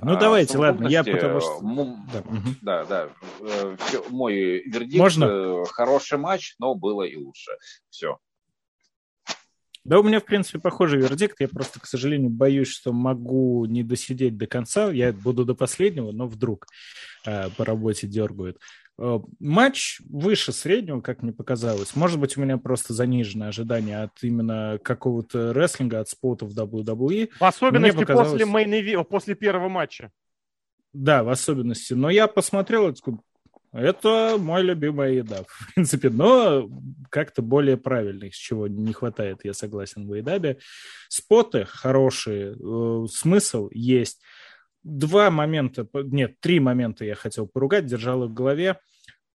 Ну, 0.00 0.18
давайте, 0.18 0.58
ладно, 0.58 0.88
я 0.88 1.04
потому 1.04 1.40
что... 1.40 1.60
Да, 2.62 2.84
да, 2.84 2.84
да. 2.84 3.08
Э, 3.40 3.76
мой 4.10 4.62
вердикт 4.64 4.98
Можно? 4.98 5.24
Э, 5.24 5.64
хороший 5.70 6.18
матч, 6.18 6.54
но 6.58 6.74
было 6.74 7.02
и 7.02 7.16
лучше. 7.16 7.50
Все. 7.90 8.18
Да, 9.84 9.98
у 9.98 10.04
меня, 10.04 10.20
в 10.20 10.24
принципе, 10.24 10.60
похожий 10.60 11.00
вердикт. 11.00 11.40
Я 11.40 11.48
просто, 11.48 11.80
к 11.80 11.86
сожалению, 11.86 12.30
боюсь, 12.30 12.68
что 12.68 12.92
могу 12.92 13.64
не 13.66 13.82
досидеть 13.82 14.36
до 14.36 14.46
конца. 14.46 14.92
Я 14.92 15.12
буду 15.12 15.44
до 15.44 15.54
последнего, 15.54 16.12
но 16.12 16.28
вдруг 16.28 16.66
э, 17.26 17.50
по 17.50 17.64
работе 17.64 18.06
дергают. 18.06 18.58
Э, 18.98 19.20
матч 19.40 20.00
выше 20.08 20.52
среднего, 20.52 21.00
как 21.00 21.22
мне 21.22 21.32
показалось. 21.32 21.96
Может 21.96 22.20
быть, 22.20 22.36
у 22.36 22.40
меня 22.42 22.58
просто 22.58 22.92
заниженное 22.92 23.48
ожидание 23.48 24.02
от 24.02 24.22
именно 24.22 24.78
какого-то 24.82 25.52
рестлинга, 25.52 26.00
от 26.00 26.08
спотов 26.08 26.52
WWE. 26.52 27.30
В 27.38 27.44
особенности 27.44 27.96
показалось... 27.96 28.30
после, 28.32 28.46
мейн 28.46 29.04
после 29.04 29.34
первого 29.34 29.68
матча. 29.68 30.10
Да, 30.92 31.24
в 31.24 31.30
особенности. 31.30 31.94
Но 31.94 32.10
я 32.10 32.26
посмотрел, 32.26 32.94
Это 33.72 34.36
мой 34.38 34.62
любимая 34.62 35.12
еда, 35.12 35.44
в 35.48 35.74
принципе, 35.74 36.10
но 36.10 36.68
как-то 37.08 37.40
более 37.40 37.78
правильных, 37.78 38.34
с 38.34 38.38
чего 38.38 38.68
не 38.68 38.92
хватает, 38.92 39.40
я 39.44 39.54
согласен, 39.54 40.06
в 40.06 40.12
Эйдабе. 40.12 40.58
Споты 41.08 41.64
хорошие, 41.64 42.54
э, 42.54 43.06
смысл 43.10 43.70
есть. 43.72 44.20
Два 44.82 45.30
момента, 45.30 45.86
нет, 45.94 46.40
три 46.40 46.60
момента 46.60 47.04
я 47.04 47.14
хотел 47.14 47.46
поругать, 47.46 47.86
держал 47.86 48.24
их 48.24 48.30
в 48.30 48.34
голове. 48.34 48.78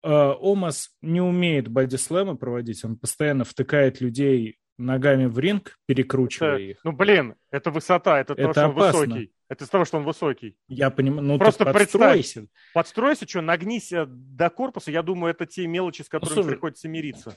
Э, 0.03 0.33
Омас 0.39 0.91
не 1.01 1.21
умеет 1.21 1.67
бодислэмы 1.67 2.37
проводить, 2.37 2.83
он 2.85 2.97
постоянно 2.97 3.43
втыкает 3.43 4.01
людей 4.01 4.57
ногами 4.77 5.25
в 5.25 5.37
ринг, 5.39 5.77
перекручивая 5.85 6.53
это, 6.53 6.61
их. 6.61 6.77
Ну, 6.83 6.91
блин, 6.91 7.35
это 7.51 7.71
высота, 7.71 8.19
это, 8.19 8.33
это 8.33 8.45
то, 8.45 8.51
что 8.53 8.65
опасно. 8.65 8.99
он 8.99 9.05
высокий. 9.07 9.33
Это 9.49 9.65
из 9.65 9.69
того, 9.69 9.85
что 9.85 9.97
он 9.97 10.03
высокий. 10.03 10.57
Я 10.67 10.89
понимаю, 10.89 11.21
ну 11.23 11.37
Просто 11.37 11.65
подстройся. 11.65 12.47
Подстройся, 12.73 13.27
что, 13.27 13.41
нагнись 13.41 13.91
э, 13.91 14.05
до 14.07 14.49
корпуса. 14.49 14.91
Я 14.91 15.03
думаю, 15.03 15.31
это 15.31 15.45
те 15.45 15.67
мелочи, 15.67 16.01
с 16.01 16.09
которыми 16.09 16.41
ну, 16.43 16.49
приходится 16.49 16.87
мириться. 16.89 17.35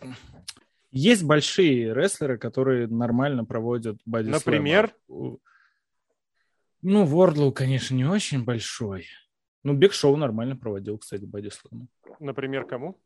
Есть 0.90 1.24
большие 1.24 1.92
рестлеры, 1.92 2.38
которые 2.38 2.86
нормально 2.86 3.44
проводят 3.44 3.98
боди 4.06 4.28
Например? 4.28 4.94
Ну, 6.82 7.04
Вордлоу, 7.04 7.52
конечно, 7.52 7.94
не 7.94 8.04
очень 8.04 8.44
большой. 8.44 9.06
Ну, 9.62 9.74
Биг 9.74 9.92
Шоу 9.92 10.16
нормально 10.16 10.56
проводил, 10.56 10.98
кстати, 10.98 11.24
боди 11.24 11.50
Например, 12.20 12.64
кому? 12.64 13.00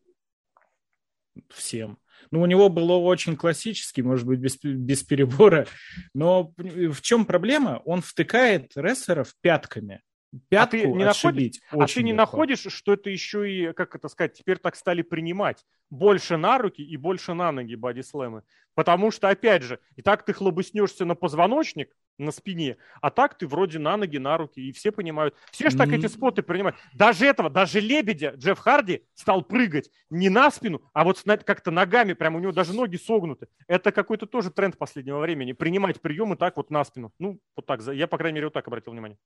Всем. 1.48 1.98
Ну, 2.30 2.42
у 2.42 2.46
него 2.46 2.68
было 2.68 2.96
очень 2.96 3.36
классический, 3.36 4.02
может 4.02 4.26
быть, 4.26 4.40
без, 4.40 4.58
без 4.62 5.02
перебора. 5.02 5.66
Но 6.12 6.52
в 6.56 7.00
чем 7.00 7.24
проблема? 7.24 7.80
Он 7.84 8.02
втыкает 8.02 8.72
рестлеров 8.76 9.34
пятками. 9.40 10.02
Пятку 10.48 10.76
а 10.76 10.80
ты 10.80 10.86
не 10.86 11.04
находишь, 11.04 11.60
а 11.70 11.86
ты 11.86 12.02
не 12.04 12.12
находишь, 12.12 12.66
что 12.68 12.92
это 12.92 13.10
еще 13.10 13.50
и, 13.50 13.72
как 13.72 13.96
это 13.96 14.08
сказать, 14.08 14.34
теперь 14.34 14.58
так 14.58 14.76
стали 14.76 15.02
принимать 15.02 15.64
больше 15.90 16.36
на 16.36 16.58
руки 16.58 16.82
и 16.82 16.96
больше 16.96 17.34
на 17.34 17.50
ноги 17.50 17.74
бодислэмы. 17.74 18.44
Потому 18.74 19.10
что, 19.10 19.28
опять 19.28 19.62
же, 19.62 19.80
и 19.96 20.02
так 20.02 20.24
ты 20.24 20.32
хлобыснешься 20.32 21.04
на 21.04 21.16
позвоночник, 21.16 21.96
на 22.16 22.30
спине, 22.30 22.76
а 23.00 23.10
так 23.10 23.36
ты 23.36 23.48
вроде 23.48 23.78
на 23.78 23.96
ноги, 23.96 24.18
на 24.18 24.36
руки, 24.36 24.60
и 24.60 24.72
все 24.72 24.92
понимают. 24.92 25.34
Все 25.50 25.70
же 25.70 25.76
так 25.76 25.88
эти 25.88 26.06
споты 26.06 26.42
принимают. 26.42 26.76
Даже 26.94 27.26
этого, 27.26 27.50
даже 27.50 27.80
лебедя 27.80 28.34
Джефф 28.36 28.58
Харди 28.58 29.04
стал 29.14 29.42
прыгать 29.42 29.90
не 30.10 30.28
на 30.28 30.50
спину, 30.50 30.80
а 30.92 31.04
вот 31.04 31.20
как-то 31.44 31.70
ногами, 31.70 32.12
прям 32.12 32.36
у 32.36 32.38
него 32.38 32.52
даже 32.52 32.72
ноги 32.72 32.96
согнуты. 32.96 33.48
Это 33.66 33.90
какой-то 33.90 34.26
тоже 34.26 34.50
тренд 34.50 34.78
последнего 34.78 35.18
времени, 35.18 35.52
принимать 35.52 36.00
приемы 36.00 36.36
так 36.36 36.56
вот 36.56 36.70
на 36.70 36.84
спину. 36.84 37.12
Ну, 37.18 37.40
вот 37.56 37.66
так, 37.66 37.80
я, 37.92 38.06
по 38.06 38.18
крайней 38.18 38.36
мере, 38.36 38.46
вот 38.46 38.54
так 38.54 38.68
обратил 38.68 38.92
внимание. 38.92 39.18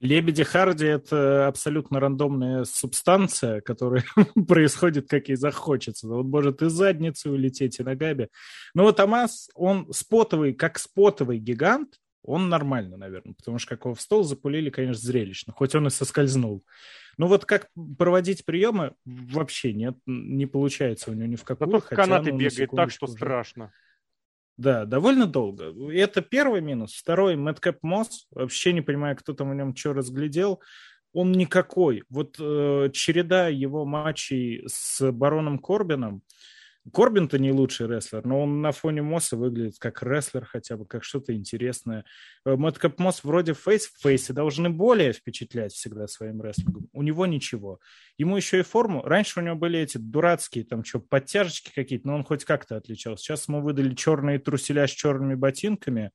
Лебеди 0.00 0.44
Харди– 0.44 0.86
это 0.86 1.46
абсолютно 1.46 2.00
рандомная 2.00 2.64
субстанция, 2.64 3.60
которая 3.60 4.04
происходит, 4.48 5.08
как 5.08 5.28
ей 5.28 5.36
захочется. 5.36 6.08
Вот 6.08 6.24
может 6.24 6.62
и 6.62 6.70
задницей 6.70 7.30
улететь, 7.30 7.78
и 7.78 7.82
ногами. 7.82 8.28
Но 8.74 8.84
вот 8.84 8.98
Амаз, 8.98 9.50
он 9.54 9.92
спотовый, 9.92 10.54
как 10.54 10.78
спотовый 10.78 11.38
гигант, 11.38 11.96
он 12.22 12.48
нормально, 12.48 12.96
наверное, 12.96 13.34
потому 13.34 13.58
что 13.58 13.70
как 13.70 13.84
его 13.84 13.94
в 13.94 14.00
стол 14.00 14.24
запулили, 14.24 14.70
конечно, 14.70 15.02
зрелищно, 15.02 15.52
хоть 15.52 15.74
он 15.74 15.86
и 15.86 15.90
соскользнул. 15.90 16.64
Ну 17.18 17.26
вот 17.26 17.44
как 17.44 17.68
проводить 17.98 18.44
приемы, 18.44 18.94
вообще 19.04 19.74
нет, 19.74 19.96
не 20.06 20.46
получается 20.46 21.10
у 21.10 21.14
него 21.14 21.26
ни 21.26 21.36
в 21.36 21.44
какую. 21.44 21.70
Зато 21.70 21.80
в 21.80 21.88
канаты 21.88 22.30
бегает 22.30 22.70
так, 22.70 22.90
что 22.90 23.06
уже. 23.06 23.14
страшно. 23.14 23.72
Да, 24.60 24.84
довольно 24.84 25.26
долго. 25.26 25.72
Это 25.90 26.20
первый 26.20 26.60
минус. 26.60 26.92
Второй, 26.92 27.34
Мэткэп 27.34 27.78
Мосс. 27.80 28.26
Вообще 28.30 28.74
не 28.74 28.82
понимаю, 28.82 29.16
кто 29.16 29.32
там 29.32 29.48
в 29.48 29.54
нем 29.54 29.74
что 29.74 29.94
разглядел. 29.94 30.60
Он 31.14 31.32
никакой. 31.32 32.02
Вот 32.10 32.36
э, 32.38 32.90
череда 32.92 33.48
его 33.48 33.86
матчей 33.86 34.62
с 34.66 35.10
Бароном 35.12 35.58
Корбином, 35.60 36.20
Корбин-то 36.92 37.38
не 37.38 37.52
лучший 37.52 37.86
рестлер, 37.86 38.24
но 38.24 38.42
он 38.42 38.62
на 38.62 38.72
фоне 38.72 39.02
Мосса 39.02 39.36
выглядит 39.36 39.78
как 39.78 40.02
рестлер 40.02 40.44
хотя 40.44 40.76
бы, 40.76 40.86
как 40.86 41.04
что-то 41.04 41.34
интересное. 41.34 42.04
Э, 42.46 42.56
Мэткап 42.56 42.98
Мосс 42.98 43.22
вроде 43.22 43.52
фейс 43.52 43.86
в 43.86 44.00
фейсе 44.00 44.32
должны 44.32 44.70
более 44.70 45.12
впечатлять 45.12 45.72
всегда 45.72 46.06
своим 46.06 46.42
рестлингом. 46.42 46.88
У 46.92 47.02
него 47.02 47.26
ничего. 47.26 47.80
Ему 48.16 48.36
еще 48.36 48.60
и 48.60 48.62
форму. 48.62 49.02
Раньше 49.02 49.40
у 49.40 49.42
него 49.42 49.56
были 49.56 49.78
эти 49.78 49.98
дурацкие 49.98 50.64
там 50.64 50.82
что, 50.82 51.00
подтяжечки 51.00 51.70
какие-то, 51.74 52.06
но 52.06 52.14
он 52.14 52.24
хоть 52.24 52.44
как-то 52.44 52.76
отличался. 52.76 53.24
Сейчас 53.24 53.46
ему 53.48 53.60
выдали 53.60 53.94
черные 53.94 54.38
труселя 54.38 54.86
с 54.86 54.90
черными 54.90 55.34
ботинками 55.34 56.12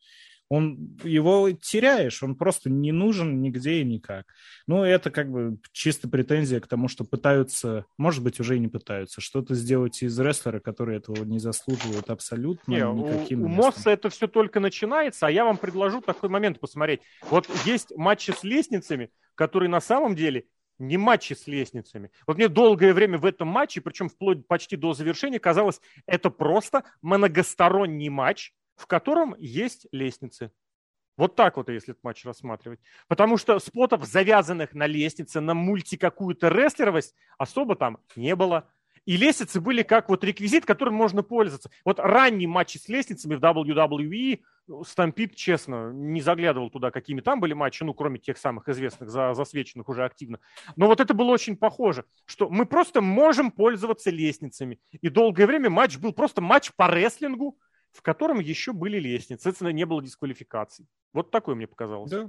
он 0.49 0.97
его 1.03 1.51
теряешь, 1.51 2.21
он 2.21 2.35
просто 2.35 2.69
не 2.69 2.91
нужен 2.91 3.41
нигде 3.41 3.81
и 3.81 3.83
никак. 3.83 4.25
Ну, 4.67 4.83
это 4.83 5.09
как 5.09 5.31
бы 5.31 5.57
чисто 5.71 6.07
претензия 6.07 6.59
к 6.59 6.67
тому, 6.67 6.87
что 6.87 7.03
пытаются, 7.03 7.85
может 7.97 8.23
быть, 8.23 8.39
уже 8.39 8.57
и 8.57 8.59
не 8.59 8.67
пытаются, 8.67 9.21
что-то 9.21 9.55
сделать 9.55 10.03
из 10.03 10.19
рестлера, 10.19 10.59
которые 10.59 10.97
этого 10.97 11.23
не 11.23 11.39
заслуживают 11.39 12.09
абсолютно 12.09 12.71
не, 12.71 12.77
никаким 12.77 13.43
У, 13.43 13.45
у 13.45 13.47
Мосса 13.47 13.89
это 13.89 14.09
все 14.09 14.27
только 14.27 14.59
начинается, 14.59 15.27
а 15.27 15.31
я 15.31 15.45
вам 15.45 15.57
предложу 15.57 16.01
такой 16.01 16.29
момент 16.29 16.59
посмотреть. 16.59 17.01
Вот 17.29 17.49
есть 17.65 17.95
матчи 17.95 18.31
с 18.31 18.43
лестницами, 18.43 19.09
которые 19.35 19.69
на 19.69 19.81
самом 19.81 20.15
деле 20.15 20.45
не 20.77 20.97
матчи 20.97 21.33
с 21.33 21.47
лестницами. 21.47 22.11
Вот 22.27 22.37
мне 22.37 22.49
долгое 22.49 22.93
время 22.93 23.17
в 23.17 23.25
этом 23.25 23.47
матче, 23.47 23.81
причем 23.81 24.09
вплоть 24.09 24.45
почти 24.45 24.75
до 24.75 24.93
завершения, 24.93 25.39
казалось, 25.39 25.79
это 26.05 26.29
просто 26.29 26.83
многосторонний 27.01 28.09
матч, 28.09 28.53
в 28.75 28.87
котором 28.87 29.35
есть 29.37 29.87
лестницы. 29.91 30.51
Вот 31.17 31.35
так 31.35 31.55
вот, 31.57 31.69
если 31.69 31.93
этот 31.93 32.03
матч 32.03 32.25
рассматривать. 32.25 32.79
Потому 33.07 33.37
что 33.37 33.57
спотов, 33.59 34.03
завязанных 34.05 34.73
на 34.73 34.85
лестнице, 34.85 35.39
на 35.39 35.53
мульти 35.53 35.95
какую-то 35.95 36.49
рестлеровость, 36.49 37.15
особо 37.37 37.75
там 37.75 37.99
не 38.15 38.35
было. 38.35 38.69
И 39.05 39.17
лестницы 39.17 39.61
были 39.61 39.83
как 39.83 40.09
вот 40.09 40.23
реквизит, 40.23 40.65
которым 40.65 40.95
можно 40.95 41.23
пользоваться. 41.23 41.69
Вот 41.85 41.99
ранние 41.99 42.47
матчи 42.47 42.77
с 42.77 42.89
лестницами 42.89 43.35
в 43.35 43.39
WWE, 43.39 44.41
Stampede, 44.83 45.35
честно, 45.35 45.91
не 45.93 46.21
заглядывал 46.21 46.71
туда, 46.71 46.89
какими 46.89 47.21
там 47.21 47.39
были 47.39 47.53
матчи, 47.53 47.83
ну, 47.83 47.93
кроме 47.93 48.17
тех 48.17 48.35
самых 48.35 48.67
известных, 48.67 49.11
за, 49.11 49.35
засвеченных 49.35 49.87
уже 49.89 50.03
активно. 50.03 50.39
Но 50.75 50.87
вот 50.87 50.99
это 50.99 51.13
было 51.13 51.29
очень 51.29 51.55
похоже, 51.55 52.05
что 52.25 52.49
мы 52.49 52.65
просто 52.65 53.01
можем 53.01 53.51
пользоваться 53.51 54.09
лестницами. 54.09 54.79
И 54.89 55.09
долгое 55.09 55.45
время 55.45 55.69
матч 55.69 55.97
был 55.97 56.13
просто 56.13 56.41
матч 56.41 56.71
по 56.75 56.89
рестлингу, 56.91 57.59
в 57.95 58.01
котором 58.01 58.39
еще 58.39 58.73
были 58.73 58.99
лестницы. 58.99 59.43
Соответственно, 59.43 59.69
не 59.69 59.85
было 59.85 60.03
дисквалификаций. 60.03 60.85
Вот 61.13 61.31
такое 61.31 61.55
мне 61.55 61.67
показалось. 61.67 62.11
Да. 62.11 62.27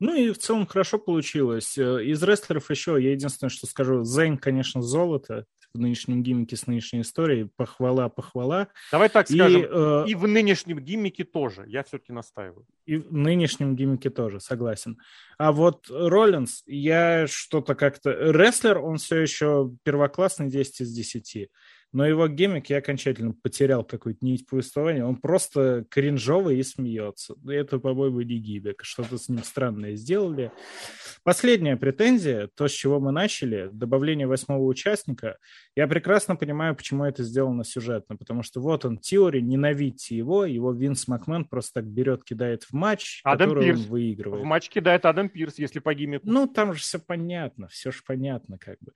Ну 0.00 0.14
и 0.14 0.32
в 0.32 0.38
целом 0.38 0.66
хорошо 0.66 0.98
получилось. 0.98 1.78
Э, 1.78 2.04
из 2.04 2.22
рестлеров 2.22 2.70
еще, 2.70 2.96
я 3.00 3.12
единственное, 3.12 3.50
что 3.50 3.66
скажу, 3.66 4.04
Зейн, 4.04 4.38
конечно, 4.38 4.82
золото 4.82 5.46
в 5.72 5.78
нынешнем 5.78 6.22
гиммике 6.22 6.56
с 6.56 6.66
нынешней 6.66 7.02
историей. 7.02 7.48
Похвала, 7.56 8.08
похвала. 8.08 8.68
Давай 8.92 9.08
так 9.08 9.28
скажем, 9.28 9.62
и, 9.62 9.66
э, 9.68 10.04
и 10.08 10.14
в 10.14 10.26
нынешнем 10.26 10.80
гиммике 10.80 11.24
тоже. 11.24 11.64
Я 11.66 11.82
все-таки 11.84 12.12
настаиваю. 12.12 12.66
И 12.86 12.96
в 12.96 13.12
нынешнем 13.12 13.76
гиммике 13.76 14.10
тоже, 14.10 14.40
согласен. 14.40 14.98
А 15.38 15.52
вот 15.52 15.86
Роллинс, 15.90 16.62
я 16.66 17.26
что-то 17.26 17.74
как-то... 17.74 18.10
Рестлер, 18.10 18.78
он 18.78 18.98
все 18.98 19.20
еще 19.20 19.70
первоклассный 19.84 20.48
10 20.48 20.82
из 20.82 20.92
10 20.92 21.50
но 21.94 22.04
его 22.04 22.26
гиммик 22.26 22.70
я 22.70 22.78
окончательно 22.78 23.32
потерял 23.32 23.84
какую-то 23.84 24.26
нить 24.26 24.46
повествования. 24.46 25.04
Он 25.04 25.14
просто 25.16 25.86
кринжовый 25.88 26.58
и 26.58 26.62
смеется. 26.64 27.36
Это, 27.48 27.78
по-моему, 27.78 28.20
не 28.22 28.36
гиммик. 28.38 28.82
Что-то 28.82 29.16
с 29.16 29.28
ним 29.28 29.44
странное 29.44 29.94
сделали. 29.94 30.50
Последняя 31.22 31.76
претензия, 31.76 32.50
то, 32.54 32.66
с 32.66 32.72
чего 32.72 32.98
мы 32.98 33.12
начали, 33.12 33.70
добавление 33.72 34.26
восьмого 34.26 34.64
участника. 34.64 35.38
Я 35.76 35.86
прекрасно 35.86 36.34
понимаю, 36.34 36.74
почему 36.74 37.04
это 37.04 37.22
сделано 37.22 37.62
сюжетно, 37.62 38.16
потому 38.16 38.42
что 38.42 38.60
вот 38.60 38.84
он, 38.84 38.98
теория, 38.98 39.40
ненавидьте 39.40 40.16
его, 40.16 40.44
его 40.44 40.72
Винс 40.72 41.06
Макмен 41.06 41.44
просто 41.44 41.74
так 41.74 41.86
берет, 41.86 42.24
кидает 42.24 42.64
в 42.64 42.72
матч, 42.72 43.20
Адам 43.22 43.50
который 43.50 43.66
Пирс. 43.66 43.80
он 43.80 43.86
выигрывает. 43.86 44.42
В 44.42 44.44
матч 44.44 44.68
кидает 44.68 45.04
Адам 45.06 45.28
Пирс, 45.28 45.58
если 45.58 45.78
по 45.78 45.94
гиммику. 45.94 46.28
Ну, 46.28 46.48
там 46.48 46.74
же 46.74 46.80
все 46.80 46.98
понятно, 46.98 47.68
все 47.68 47.92
же 47.92 48.00
понятно 48.04 48.58
как 48.58 48.78
бы. 48.80 48.92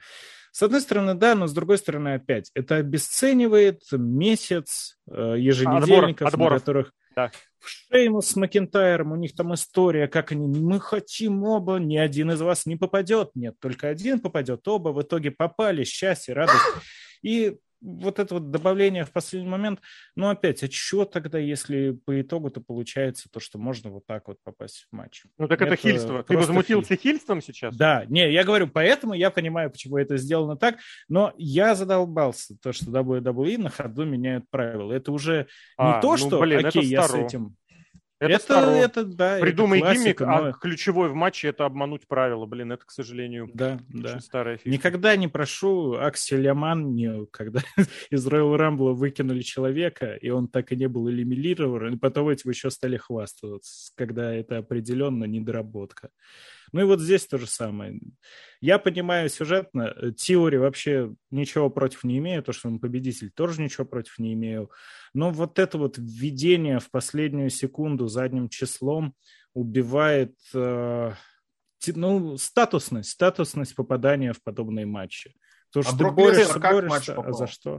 С 0.53 0.63
одной 0.63 0.81
стороны, 0.81 1.15
да, 1.15 1.35
но 1.35 1.47
с 1.47 1.53
другой 1.53 1.79
стороны, 1.79 2.15
опять, 2.15 2.51
это 2.55 2.77
обесценивает 2.77 3.83
месяц 3.93 4.99
э, 5.11 5.35
еженедельников, 5.39 6.29
Отбор, 6.29 6.53
на 6.53 6.59
которых 6.59 6.93
да. 7.15 7.31
Шеймус 7.61 8.29
с 8.29 8.37
Макентайром, 8.37 9.13
у 9.13 9.17
них 9.17 9.35
там 9.35 9.53
история, 9.53 10.07
как 10.07 10.31
они, 10.31 10.47
мы 10.47 10.79
хотим 10.79 11.43
оба, 11.43 11.77
ни 11.79 11.97
один 11.97 12.31
из 12.31 12.41
вас 12.41 12.67
не 12.67 12.77
попадет. 12.77 13.31
Нет, 13.35 13.57
только 13.59 13.89
один 13.89 14.21
попадет, 14.21 14.67
оба 14.69 14.91
в 14.91 15.03
итоге 15.03 15.33
попали, 15.33 15.83
счастье, 15.85 16.35
радость. 16.35 16.63
И 17.23 17.57
вот 17.81 18.19
это 18.19 18.35
вот 18.35 18.51
добавление 18.51 19.05
в 19.05 19.13
последний 19.13 19.49
момент, 19.49 19.81
ну 20.17 20.29
опять, 20.29 20.63
а 20.63 20.71
что 20.71 21.05
тогда, 21.05 21.39
если 21.39 21.93
по 21.93 22.21
итогу-то 22.21 22.61
получается 22.61 23.29
то, 23.31 23.41
что 23.41 23.59
можно 23.59 23.91
вот 23.91 24.07
так 24.07 24.29
вот 24.29 24.39
попасть 24.43 24.87
в 24.91 24.97
матч? 24.97 25.25
Ну 25.39 25.49
так 25.49 25.61
это, 25.61 25.75
это 25.75 25.83
хильство. 25.83 26.23
Ты 26.23 26.37
возмутился 26.37 26.97
хиль. 26.97 27.13
хильством 27.13 27.41
сейчас? 27.41 27.77
Да, 27.77 28.05
не, 28.07 28.31
я 28.33 28.45
говорю, 28.45 28.69
поэтому 28.69 29.15
я 29.15 29.31
понимаю, 29.31 29.71
почему 29.71 29.99
это 29.99 30.17
сделано 30.17 30.57
так, 30.57 30.79
но 31.09 31.33
я 31.37 31.75
задолбался, 31.75 32.57
то, 32.61 32.73
что 32.73 32.87
WWE 32.87 33.59
на 33.59 33.71
ходу 33.71 34.05
меняют 34.05 34.49
правила. 34.51 34.93
Это 34.93 35.13
уже 35.13 35.47
а, 35.77 35.97
не 35.97 36.03
то, 36.03 36.13
ну, 36.13 36.17
что, 36.17 36.41
блин, 36.41 36.67
окей, 36.67 36.85
я 36.85 37.03
с 37.03 37.15
этим 37.15 37.58
Это, 38.21 38.35
это, 38.35 38.71
это 38.71 39.05
да. 39.05 39.39
Придумай 39.39 39.79
это 39.79 39.87
классика, 39.87 40.05
гиммик, 40.05 40.21
а 40.23 40.43
но... 40.43 40.49
а 40.49 40.53
ключевой 40.53 41.09
в 41.09 41.15
матче 41.15 41.49
это 41.49 41.65
обмануть 41.65 42.09
правила. 42.09 42.47
Блин, 42.47 42.73
это, 42.73 42.85
к 42.85 42.91
сожалению, 42.91 43.49
да, 43.55 43.79
да. 43.89 44.19
старая 44.19 44.57
фишка. 44.57 44.71
Никогда 44.71 45.15
не 45.17 45.29
прошу 45.29 45.95
Акселя 45.95 46.55
Манни, 46.55 47.27
когда 47.27 47.61
из 48.11 48.27
Royal 48.27 48.57
Rumble 48.57 48.93
выкинули 48.95 49.43
человека, 49.43 50.15
и 50.15 50.31
он 50.31 50.49
так 50.49 50.73
и 50.73 50.77
не 50.77 50.89
был 50.89 51.09
элиминирован, 51.09 51.95
и 51.95 51.99
потом 51.99 52.29
этим 52.29 52.51
еще 52.51 52.71
стали 52.71 52.97
хвастаться, 52.97 53.93
когда 53.95 54.35
это 54.35 54.59
определенно 54.59 55.25
недоработка. 55.25 56.11
Ну 56.73 56.81
и 56.81 56.85
вот 56.85 57.01
здесь 57.01 57.27
то 57.27 57.39
же 57.39 57.47
самое. 57.47 57.99
Я 58.61 58.79
понимаю 58.79 59.29
сюжетно, 59.29 59.95
э, 59.97 60.11
теории 60.13 60.57
вообще 60.57 61.15
ничего 61.31 61.71
против 61.71 62.05
не 62.05 62.19
имею, 62.19 62.43
то, 62.43 62.53
что 62.53 62.69
он 62.69 62.81
победитель, 62.81 63.31
тоже 63.31 63.63
ничего 63.63 63.87
против 63.87 64.19
не 64.19 64.35
имею. 64.35 64.71
Но 65.15 65.31
вот 65.31 65.59
это 65.59 65.79
вот 65.79 65.97
введение 65.99 66.81
в 66.81 66.91
последнюю 66.91 67.51
секунду 67.51 68.09
задним 68.09 68.49
числом 68.49 69.15
убивает 69.55 70.35
э, 70.55 71.13
ну, 71.87 72.37
статусность, 72.37 73.11
статусность 73.11 73.77
попадания 73.77 74.33
в 74.33 74.43
подобные 74.43 74.87
матчи. 74.87 75.35
Потому 75.73 75.87
а 75.87 75.95
что 75.95 75.99
ты 75.99 76.11
борешься, 76.11 76.59
борешься, 76.59 77.15
а 77.15 77.33
за 77.33 77.47
что? 77.47 77.77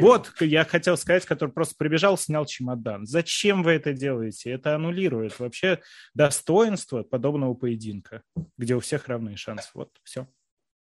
Вот, 0.00 0.32
я 0.40 0.64
хотел 0.64 0.96
сказать, 0.96 1.24
который 1.24 1.50
просто 1.50 1.74
прибежал, 1.78 2.18
снял 2.18 2.44
чемодан. 2.44 3.06
Зачем 3.06 3.62
вы 3.62 3.72
это 3.72 3.94
делаете? 3.94 4.50
Это 4.50 4.74
аннулирует 4.74 5.38
вообще 5.38 5.80
достоинство 6.12 7.02
подобного 7.02 7.54
поединка, 7.54 8.22
где 8.58 8.74
у 8.74 8.80
всех 8.80 9.08
равные 9.08 9.36
шансы. 9.36 9.70
Вот, 9.74 9.90
все. 10.04 10.28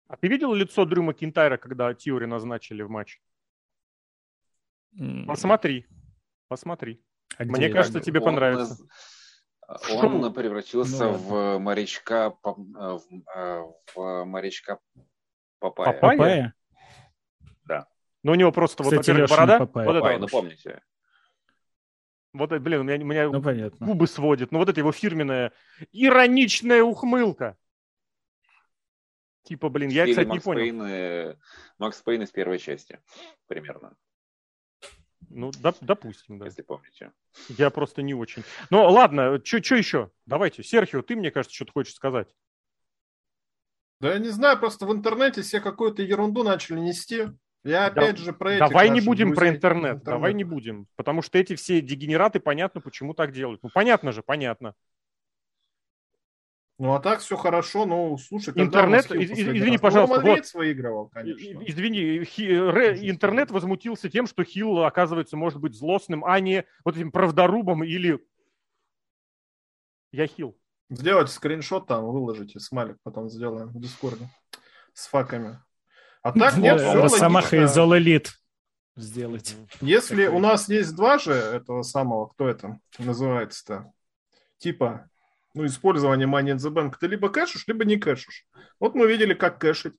А 0.08 0.16
ты 0.16 0.28
видел 0.28 0.54
лицо 0.54 0.84
Дрю 0.86 1.02
Макинтайра, 1.02 1.58
когда 1.58 1.92
Тиори 1.92 2.26
назначили 2.26 2.82
в 2.82 2.88
матч? 2.88 3.20
Посмотри. 5.26 5.86
Посмотри. 6.48 7.02
А 7.36 7.44
Мне 7.44 7.68
кажется, 7.68 8.00
тебе 8.00 8.20
он, 8.20 8.24
понравится. 8.24 8.78
Он 9.90 10.32
превратился 10.32 11.10
ну, 11.10 11.12
в 11.12 11.58
морячка, 11.58 12.30
в, 12.42 12.98
э, 13.34 13.62
в 13.94 14.24
морячка 14.24 14.78
Папайя. 15.58 15.92
Папайя? 15.92 16.54
Да. 17.64 17.88
Но 18.22 18.32
у 18.32 18.34
него 18.34 18.52
просто 18.52 18.82
Кстати, 18.82 18.96
вот, 18.96 19.06
во-первых, 19.06 19.30
борода. 19.30 19.58
Папайя. 19.60 19.86
Вот 19.86 19.96
это, 19.96 20.18
ну 20.18 20.28
помните. 20.28 20.82
Вот, 22.32 22.50
блин, 22.50 22.80
у 22.80 22.84
меня, 22.84 22.96
у 22.96 23.04
меня 23.06 23.28
ну, 23.30 23.42
понятно. 23.42 23.86
губы 23.86 24.06
сводит. 24.06 24.52
Ну, 24.52 24.58
вот 24.58 24.68
это 24.68 24.78
его 24.78 24.92
фирменная 24.92 25.52
ироничная 25.92 26.82
ухмылка. 26.82 27.56
Типа, 29.44 29.68
блин, 29.68 29.90
я, 29.90 30.06
кстати, 30.06 30.26
Макс 30.26 30.40
не 30.40 30.44
понял. 30.44 30.60
Пейн, 30.60 30.82
э, 30.82 31.36
Макс 31.78 32.02
Пейн 32.02 32.22
из 32.22 32.30
первой 32.30 32.58
части, 32.58 33.00
примерно. 33.46 33.96
Ну, 35.30 35.50
доп, 35.52 35.76
допустим, 35.80 36.38
да. 36.38 36.46
Если 36.46 36.62
помните. 36.62 37.12
Я 37.48 37.70
просто 37.70 38.02
не 38.02 38.12
очень. 38.12 38.42
Ну, 38.70 38.82
ладно, 38.90 39.40
что 39.44 39.76
еще? 39.76 40.10
Давайте, 40.26 40.62
Серхио, 40.62 41.02
ты, 41.02 41.16
мне 41.16 41.30
кажется, 41.30 41.54
что-то 41.54 41.72
хочешь 41.72 41.94
сказать. 41.94 42.28
Да 44.00 44.12
я 44.12 44.18
не 44.18 44.28
знаю, 44.28 44.58
просто 44.58 44.86
в 44.86 44.92
интернете 44.92 45.42
все 45.42 45.60
какую-то 45.60 46.02
ерунду 46.02 46.42
начали 46.42 46.78
нести. 46.78 47.28
Я 47.64 47.86
опять 47.86 48.16
да, 48.16 48.22
же 48.22 48.32
про 48.32 48.52
этих 48.52 48.68
Давай 48.68 48.90
не 48.90 49.00
будем 49.00 49.34
про 49.34 49.48
интернет, 49.48 49.96
интернет, 49.96 50.04
давай 50.04 50.34
не 50.34 50.44
будем. 50.44 50.86
Потому 50.94 51.22
что 51.22 51.38
эти 51.38 51.56
все 51.56 51.80
дегенераты, 51.80 52.38
понятно, 52.38 52.80
почему 52.80 53.12
так 53.12 53.32
делают. 53.32 53.62
Ну, 53.62 53.70
понятно 53.72 54.12
же, 54.12 54.22
понятно. 54.22 54.74
Ну, 56.78 56.92
а 56.92 57.00
так 57.00 57.20
все 57.20 57.36
хорошо, 57.36 57.86
ну, 57.86 58.18
слушай, 58.18 58.52
интернет, 58.54 59.10
из, 59.10 59.30
извини, 59.30 59.72
раз? 59.72 59.80
пожалуйста, 59.80 60.20
ну, 60.20 60.36
вот, 60.36 60.54
выигрывал, 60.54 61.08
конечно. 61.08 61.64
Извини, 61.64 62.22
хи, 62.24 62.42
ре, 62.42 63.10
интернет 63.10 63.50
возмутился 63.50 64.10
тем, 64.10 64.26
что 64.26 64.44
хил, 64.44 64.84
оказывается, 64.84 65.38
может 65.38 65.58
быть 65.58 65.74
злостным, 65.74 66.22
а 66.22 66.38
не 66.38 66.66
вот 66.84 66.96
этим 66.96 67.10
правдорубом 67.10 67.82
или... 67.82 68.22
Я 70.12 70.26
хил. 70.26 70.56
Сделайте 70.88 71.32
скриншот 71.32 71.86
там, 71.86 72.04
выложите, 72.04 72.60
смайлик 72.60 72.96
потом 73.02 73.28
сделаем 73.28 73.68
в 73.68 73.80
Дискорде 73.80 74.28
с 74.92 75.08
факами. 75.08 75.60
А 76.22 76.32
так 76.32 76.56
нет, 76.56 76.80
все 76.80 77.02
Росомаха 77.02 77.56
из 77.64 77.76
All 77.76 77.98
Elite 77.98 78.28
сделать. 78.96 79.56
Если 79.80 80.26
у 80.26 80.38
нас 80.38 80.68
есть 80.68 80.94
два 80.94 81.18
же 81.18 81.32
этого 81.32 81.82
самого, 81.82 82.26
кто 82.28 82.48
это 82.48 82.80
называется-то, 82.98 83.92
типа, 84.58 85.08
ну, 85.54 85.66
использование 85.66 86.26
Money 86.26 86.54
in 86.54 86.56
the 86.56 86.72
Bank, 86.72 86.94
ты 86.98 87.06
либо 87.06 87.28
кэшишь, 87.28 87.66
либо 87.66 87.84
не 87.84 87.96
кэшишь. 87.96 88.46
Вот 88.80 88.94
мы 88.94 89.06
видели, 89.06 89.34
как 89.34 89.58
кэшить. 89.58 89.94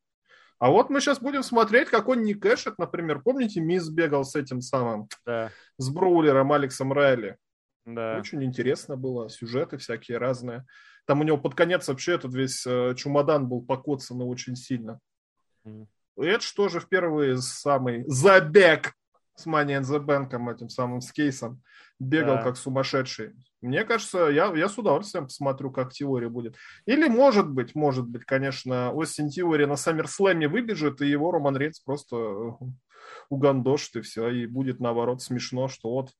А 0.59 0.69
вот 0.71 0.89
мы 0.89 1.01
сейчас 1.01 1.19
будем 1.19 1.43
смотреть, 1.43 1.89
как 1.89 2.07
он 2.07 2.23
не 2.23 2.33
кэшит. 2.33 2.79
Например, 2.79 3.21
помните, 3.21 3.59
Мисс 3.59 3.89
бегал 3.89 4.23
с 4.23 4.35
этим 4.35 4.61
самым, 4.61 5.07
да. 5.25 5.51
с 5.77 5.89
Броулером 5.89 6.51
Алексом 6.51 6.93
Райли? 6.93 7.37
Да. 7.87 8.17
Очень 8.19 8.43
интересно 8.43 8.97
было, 8.97 9.29
сюжеты 9.29 9.77
всякие 9.77 10.17
разные. 10.17 10.65
Там 11.05 11.21
у 11.21 11.23
него 11.23 11.37
под 11.37 11.55
конец 11.55 11.87
вообще 11.87 12.15
этот 12.15 12.33
весь 12.33 12.67
э, 12.67 12.93
чумодан 12.95 13.47
был 13.47 13.61
покоцан 13.61 14.21
очень 14.23 14.57
сильно. 14.57 14.99
Mm. 15.65 15.87
Это 16.17 16.41
что 16.43 16.67
же 16.67 16.81
впервые 16.81 17.37
самый 17.37 18.03
забег 18.07 18.93
с 19.35 19.47
Money 19.47 19.79
in 19.79 19.83
the 19.83 20.03
Bank, 20.03 20.53
этим 20.53 20.67
самым 20.67 20.99
с 20.99 21.13
кейсом. 21.13 21.61
Бегал 21.97 22.35
да. 22.35 22.43
как 22.43 22.57
сумасшедший. 22.57 23.35
Мне 23.61 23.85
кажется, 23.85 24.25
я, 24.25 24.53
я 24.53 24.67
с 24.67 24.77
удовольствием 24.77 25.25
посмотрю, 25.25 25.71
как 25.71 25.93
теория 25.93 26.27
будет. 26.27 26.57
Или, 26.85 27.07
может 27.07 27.49
быть, 27.49 27.73
может 27.73 28.05
быть, 28.05 28.25
конечно, 28.25 28.91
Остин 28.91 29.29
Теория 29.29 29.65
на 29.65 29.77
Саммерслэме 29.77 30.49
выбежит, 30.49 31.01
и 31.01 31.07
его 31.07 31.31
Роман 31.31 31.55
Рейнс 31.55 31.79
просто 31.79 32.15
э, 32.17 32.51
угандошит, 33.29 33.95
и 33.95 34.01
все, 34.01 34.27
и 34.29 34.45
будет, 34.45 34.81
наоборот, 34.81 35.21
смешно, 35.21 35.69
что 35.69 35.89
вот 35.91 36.11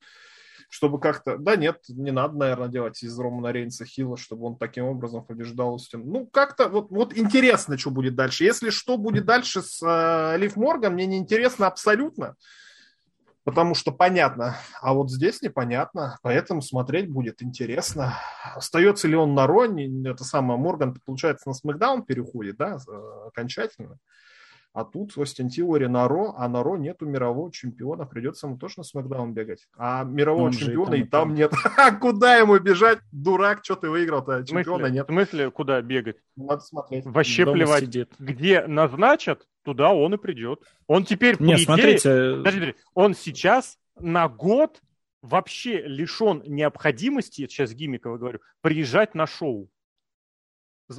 чтобы 0.70 1.00
как-то... 1.00 1.38
Да 1.38 1.56
нет, 1.56 1.82
не 1.90 2.12
надо, 2.12 2.38
наверное, 2.38 2.68
делать 2.68 3.02
из 3.02 3.18
Романа 3.18 3.52
Рейнса 3.52 3.86
Хилла, 3.86 4.18
чтобы 4.18 4.48
он 4.48 4.58
таким 4.58 4.86
образом 4.86 5.24
побеждал 5.24 5.74
Устин. 5.74 6.04
Ну, 6.06 6.28
как-то 6.28 6.68
вот, 6.68 6.90
вот 6.92 7.16
интересно, 7.16 7.78
что 7.78 7.90
будет 7.90 8.16
дальше. 8.16 8.44
Если 8.44 8.70
что 8.70 8.98
будет 8.98 9.26
дальше 9.26 9.62
с 9.62 9.82
э, 9.82 10.38
Лив 10.38 10.56
Морган, 10.56 10.94
мне 10.94 11.06
не 11.06 11.18
интересно 11.18 11.68
абсолютно, 11.68 12.36
потому 13.44 13.76
что 13.76 13.92
понятно. 13.92 14.58
А 14.82 14.94
вот 14.94 15.10
здесь 15.10 15.42
непонятно, 15.42 16.20
поэтому 16.22 16.62
смотреть 16.62 17.10
будет 17.10 17.42
интересно. 17.42 18.16
Остается 18.56 19.08
ли 19.08 19.16
он 19.16 19.36
на 19.36 19.48
Роне? 19.48 20.10
Это 20.10 20.26
самое, 20.26 20.60
Морган, 20.60 21.00
получается, 21.06 21.48
на 21.48 21.54
Смакдаун 21.54 22.04
переходит, 22.04 22.58
да, 22.58 22.78
окончательно. 23.26 23.98
А 24.78 24.86
тут 24.86 25.18
Остин 25.18 25.50
Тиори 25.50 25.88
на 25.88 26.08
Ро, 26.08 26.36
а 26.38 26.48
на 26.48 26.62
Ро 26.62 26.78
нету 26.78 27.08
мирового 27.08 27.52
чемпиона. 27.52 28.06
Придется 28.06 28.46
ему 28.46 28.60
тоже 28.60 28.76
на 28.78 28.84
Смакдаун 28.84 29.34
бегать. 29.34 29.68
А 29.76 30.04
мирового 30.04 30.46
Он 30.46 30.52
чемпиона 30.52 30.94
и 30.94 31.04
там, 31.04 31.34
нет. 31.34 31.52
А 31.78 31.92
куда 32.00 32.36
ему 32.36 32.60
бежать? 32.60 33.00
Дурак, 33.12 33.66
что 33.66 33.76
ты 33.76 33.90
выиграл-то? 33.90 34.46
Чемпиона 34.46 34.86
нет. 34.86 35.08
В 35.08 35.12
смысле, 35.12 35.50
куда 35.50 35.82
бегать? 35.82 36.18
Надо 36.36 36.62
смотреть. 36.62 37.06
Вообще 37.08 37.46
Дома 37.46 37.58
плевать. 37.58 37.86
Сидит. 37.86 38.14
Где 38.20 38.68
назначат, 38.68 39.48
туда 39.64 39.92
он 39.96 40.14
и 40.14 40.18
придет. 40.18 40.62
Он 40.86 41.04
теперь, 41.04 41.38
Не, 41.40 41.58
смотрите... 41.58 42.36
Подожди, 42.36 42.76
он 42.94 43.16
сейчас 43.16 43.80
на 44.00 44.30
год 44.30 44.84
вообще 45.24 45.82
лишен 45.88 46.44
необходимости, 46.46 47.48
сейчас 47.48 47.74
гиммиково 47.74 48.20
говорю, 48.20 48.42
приезжать 48.62 49.16
на 49.16 49.26
шоу. 49.26 49.72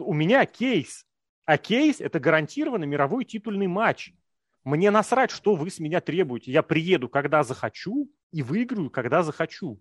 У 0.01 0.15
меня 0.15 0.45
кейс 0.47 1.07
а 1.49 1.57
кейс– 1.57 1.99
это 2.03 2.21
гарантированно 2.21 2.85
мировой 2.85 3.25
титульный 3.25 3.69
матч. 3.69 4.13
Мне 4.65 4.91
насрать, 4.91 5.31
что 5.31 5.55
вы 5.55 5.71
с 5.71 5.79
меня 5.79 6.03
требуете. 6.03 6.53
Я 6.53 6.63
приеду, 6.63 7.09
когда 7.09 7.43
захочу, 7.43 8.13
и 8.33 8.43
выиграю, 8.43 8.91
когда 8.91 9.23
захочу. 9.23 9.81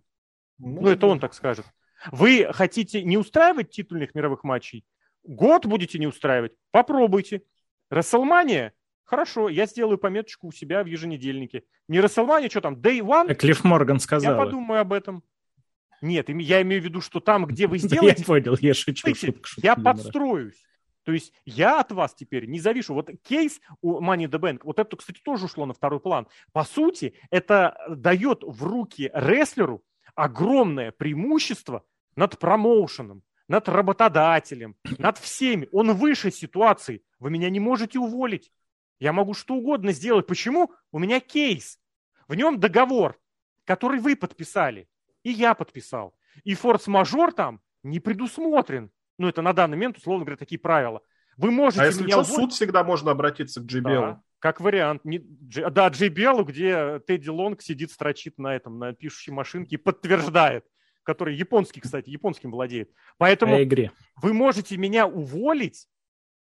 Ну, 0.60 0.84
ну 0.84 0.88
это 0.88 1.08
он 1.08 1.20
так 1.20 1.34
скажет. 1.34 1.66
Вы 2.10 2.48
хотите 2.54 3.04
не 3.04 3.18
устраивать 3.18 3.70
титульных 3.70 4.16
мировых 4.16 4.46
матчей? 4.46 4.86
Год 5.26 5.66
будете 5.66 6.00
не 6.00 6.08
устраивать? 6.08 6.54
Попробуйте. 6.72 7.42
Расселмания? 7.90 8.72
Хорошо, 9.04 9.50
я 9.50 9.66
сделаю 9.66 9.98
пометочку 9.98 10.48
у 10.48 10.54
себя 10.54 10.82
в 10.84 10.86
еженедельнике. 10.86 11.64
Не 11.90 12.00
Расселмания, 12.00 12.50
что 12.50 12.62
там, 12.62 12.76
Day 12.76 13.02
One? 13.02 13.36
Клифф 13.36 13.66
Морган 13.66 14.00
сказал. 14.00 14.38
Я 14.38 14.42
подумаю 14.42 14.80
об 14.80 14.94
этом. 14.94 15.22
Нет, 16.02 16.30
я 16.30 16.62
имею 16.62 16.82
в 16.82 16.86
виду, 16.86 17.02
что 17.02 17.20
там, 17.20 17.46
где 17.46 17.68
вы 17.68 17.78
сделаете... 17.78 18.22
Я 18.22 18.26
понял, 18.26 18.58
я 18.62 18.74
шучу. 18.74 19.14
Я 19.58 19.76
подстроюсь. 19.76 20.64
То 21.08 21.14
есть 21.14 21.32
я 21.46 21.80
от 21.80 21.94
вас 21.94 22.14
теперь 22.14 22.48
не 22.48 22.60
завишу. 22.60 22.94
Вот 22.94 23.10
кейс 23.24 23.62
у 23.80 24.02
Money 24.02 24.28
the 24.28 24.42
Bank, 24.42 24.60
вот 24.66 24.78
это, 24.78 24.98
кстати, 24.98 25.22
тоже 25.22 25.46
ушло 25.46 25.66
на 25.66 25.74
второй 25.74 26.02
план. 26.02 26.28
По 26.52 26.66
сути, 26.66 27.14
это 27.30 27.78
дает 27.88 28.44
в 28.44 28.66
руки 28.66 29.10
рестлеру 29.14 29.86
огромное 30.16 30.92
преимущество 30.92 31.86
над 32.18 32.38
промоушеном, 32.38 33.24
над 33.48 33.70
работодателем, 33.70 34.76
над 34.98 35.18
всеми. 35.18 35.70
Он 35.72 35.94
выше 35.94 36.30
ситуации. 36.30 37.02
Вы 37.20 37.30
меня 37.30 37.50
не 37.50 37.62
можете 37.62 38.00
уволить. 38.00 38.52
Я 39.00 39.14
могу 39.14 39.34
что 39.34 39.56
угодно 39.56 39.94
сделать. 39.94 40.28
Почему? 40.28 40.74
У 40.92 41.00
меня 41.00 41.22
кейс. 41.22 41.80
В 42.28 42.36
нем 42.36 42.60
договор, 42.60 43.18
который 43.64 44.02
вы 44.02 44.18
подписали, 44.18 44.90
и 45.24 45.30
я 45.30 45.54
подписал. 45.54 46.18
И 46.44 46.54
форс-мажор 46.54 47.32
там 47.32 47.62
не 47.82 48.02
предусмотрен. 48.02 48.92
Ну, 49.18 49.28
это 49.28 49.42
на 49.42 49.54
данный 49.54 49.78
момент, 49.78 49.98
условно 49.98 50.26
говоря, 50.26 50.38
такие 50.38 50.60
правила. 50.60 51.02
Вы 51.38 51.52
можете 51.52 51.84
а 51.84 51.86
если 51.86 52.04
меня 52.04 52.24
что, 52.24 52.34
уволить... 52.34 52.36
суд 52.36 52.54
всегда 52.54 52.84
можно 52.84 53.12
обратиться 53.12 53.62
к 53.62 53.66
JBL. 53.66 53.84
Да, 53.84 54.22
как 54.40 54.60
вариант. 54.60 55.06
Не, 55.06 55.20
да, 55.20 55.90
JBL, 55.90 56.44
где 56.44 57.00
Тедди 57.06 57.30
Лонг 57.30 57.62
сидит, 57.62 57.92
строчит 57.92 58.38
на 58.38 58.56
этом, 58.56 58.80
на 58.80 58.94
пишущей 58.94 59.32
машинке 59.32 59.76
и 59.76 59.78
подтверждает, 59.78 60.66
который 61.04 61.36
японский, 61.36 61.80
кстати, 61.80 62.10
японским 62.10 62.52
владеет. 62.52 62.92
Поэтому 63.18 63.62
игре. 63.62 63.92
вы 64.16 64.34
можете 64.34 64.78
меня 64.78 65.08
уволить, 65.08 65.88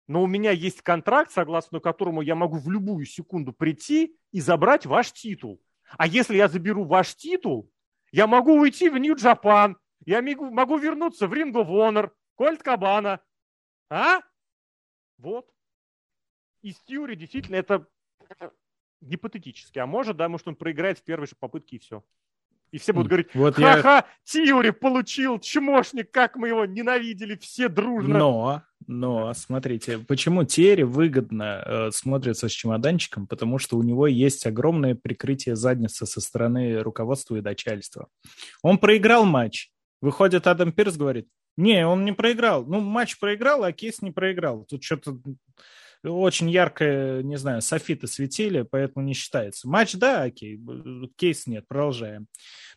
но 0.07 0.23
у 0.23 0.27
меня 0.27 0.51
есть 0.51 0.81
контракт, 0.81 1.31
согласно 1.31 1.81
которому 1.81 2.21
я 2.21 2.35
могу 2.35 2.57
в 2.57 2.69
любую 2.69 3.05
секунду 3.05 3.51
прийти 3.51 4.15
и 4.31 4.39
забрать 4.39 4.85
ваш 4.85 5.11
титул. 5.11 5.61
А 5.97 6.07
если 6.07 6.37
я 6.37 6.47
заберу 6.47 6.85
ваш 6.85 7.15
титул, 7.15 7.69
я 8.11 8.25
могу 8.25 8.53
уйти 8.57 8.89
в 8.89 8.97
Нью-Джапан, 8.97 9.77
я 10.05 10.21
могу, 10.21 10.49
могу 10.49 10.77
вернуться 10.77 11.27
в 11.27 11.33
Ring 11.33 11.51
of 11.51 11.67
Honor, 11.67 12.11
Кольт 12.37 12.63
Кабана. 12.63 13.19
А? 13.89 14.21
Вот. 15.17 15.49
И 16.61 16.71
Стюри 16.71 17.15
действительно 17.15 17.55
это 17.57 17.85
гипотетически. 19.01 19.79
А 19.79 19.85
может, 19.85 20.17
да, 20.17 20.29
может 20.29 20.47
он 20.47 20.55
проиграет 20.55 20.99
в 20.99 21.03
первой 21.03 21.27
же 21.27 21.35
попытке 21.35 21.75
и 21.75 21.79
все. 21.79 22.03
И 22.71 22.79
все 22.79 22.91
будут 22.91 23.07
говорить, 23.07 23.27
вот 23.33 23.55
ха-ха, 23.55 23.95
я... 23.95 24.05
Тиури 24.25 24.71
получил 24.71 25.39
чмошник, 25.39 26.11
как 26.11 26.35
мы 26.35 26.49
его 26.49 26.65
ненавидели 26.65 27.37
все 27.37 27.69
дружно. 27.69 28.19
Но, 28.19 28.63
но, 28.87 29.33
смотрите, 29.33 29.99
почему 29.99 30.43
Терри 30.43 30.83
выгодно 30.83 31.63
э, 31.65 31.91
смотрится 31.91 32.49
с 32.49 32.51
чемоданчиком? 32.51 33.25
Потому 33.25 33.57
что 33.57 33.77
у 33.77 33.83
него 33.83 34.05
есть 34.05 34.45
огромное 34.45 34.95
прикрытие 34.95 35.55
задницы 35.55 36.05
со 36.05 36.19
стороны 36.19 36.79
руководства 36.79 37.37
и 37.37 37.41
начальства. 37.41 38.09
Он 38.61 38.77
проиграл 38.77 39.25
матч. 39.25 39.71
Выходит 40.01 40.45
Адам 40.45 40.73
Пирс, 40.73 40.97
говорит, 40.97 41.29
не, 41.57 41.85
он 41.85 42.05
не 42.05 42.13
проиграл. 42.13 42.65
Ну, 42.65 42.79
матч 42.79 43.19
проиграл, 43.19 43.63
а 43.63 43.71
кейс 43.71 44.01
не 44.01 44.11
проиграл. 44.11 44.65
Тут 44.65 44.83
что-то 44.83 45.17
очень 46.03 46.49
яркое, 46.49 47.23
не 47.23 47.37
знаю, 47.37 47.61
софиты 47.61 48.07
светили, 48.07 48.61
поэтому 48.61 49.05
не 49.05 49.13
считается. 49.13 49.67
Матч, 49.67 49.95
да, 49.95 50.23
окей, 50.23 50.59
кейс 51.15 51.47
нет, 51.47 51.67
продолжаем. 51.67 52.27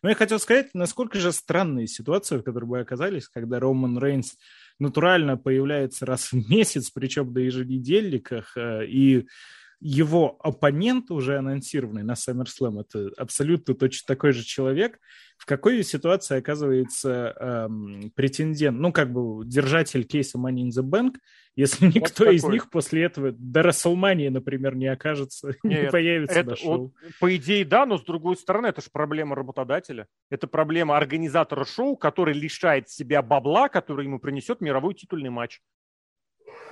Но 0.01 0.09
я 0.09 0.15
хотел 0.15 0.39
сказать, 0.39 0.69
насколько 0.73 1.19
же 1.19 1.31
странные 1.31 1.87
ситуации, 1.87 2.37
в 2.37 2.43
которых 2.43 2.69
мы 2.69 2.79
оказались, 2.79 3.27
когда 3.27 3.59
Роман 3.59 3.99
Рейнс 3.99 4.37
натурально 4.79 5.37
появляется 5.37 6.05
раз 6.05 6.31
в 6.31 6.33
месяц, 6.49 6.89
причем 6.89 7.31
на 7.33 7.39
еженедельниках, 7.39 8.57
э, 8.57 8.87
и 8.87 9.27
его 9.81 10.37
оппонент 10.39 11.09
уже 11.09 11.39
анонсированный 11.39 12.03
на 12.03 12.13
SummerSlam, 12.13 12.81
это 12.81 13.11
абсолютно 13.17 13.73
точно 13.73 14.05
такой 14.07 14.31
же 14.31 14.43
человек, 14.43 14.99
в 15.37 15.47
какой 15.47 15.83
ситуации 15.83 16.37
оказывается 16.37 17.35
эм, 17.39 18.11
претендент, 18.15 18.77
ну, 18.77 18.93
как 18.93 19.11
бы 19.11 19.43
держатель 19.43 20.03
кейса 20.03 20.37
Money 20.37 20.67
in 20.67 20.69
the 20.69 20.83
Bank, 20.83 21.15
если 21.55 21.85
вот 21.87 21.95
никто 21.95 22.25
такой. 22.25 22.35
из 22.35 22.43
них 22.43 22.69
после 22.69 23.03
этого 23.03 23.31
до 23.31 23.63
Расселмании, 23.63 24.29
например, 24.29 24.75
не 24.75 24.85
окажется, 24.85 25.55
Нет, 25.63 25.85
не 25.85 25.89
появится 25.89 26.39
это, 26.39 26.51
на 26.51 26.55
шоу. 26.55 26.77
Вот, 26.77 26.93
по 27.19 27.35
идее, 27.35 27.65
да, 27.65 27.87
но 27.87 27.97
с 27.97 28.03
другой 28.03 28.37
стороны, 28.37 28.67
это 28.67 28.81
же 28.81 28.89
проблема 28.91 29.35
работодателя. 29.35 30.05
Это 30.29 30.45
проблема 30.45 30.95
организатора 30.95 31.65
шоу, 31.65 31.97
который 31.97 32.35
лишает 32.35 32.89
себя 32.89 33.23
бабла, 33.23 33.67
который 33.67 34.05
ему 34.05 34.19
принесет 34.19 34.61
мировой 34.61 34.93
титульный 34.93 35.31
матч. 35.31 35.59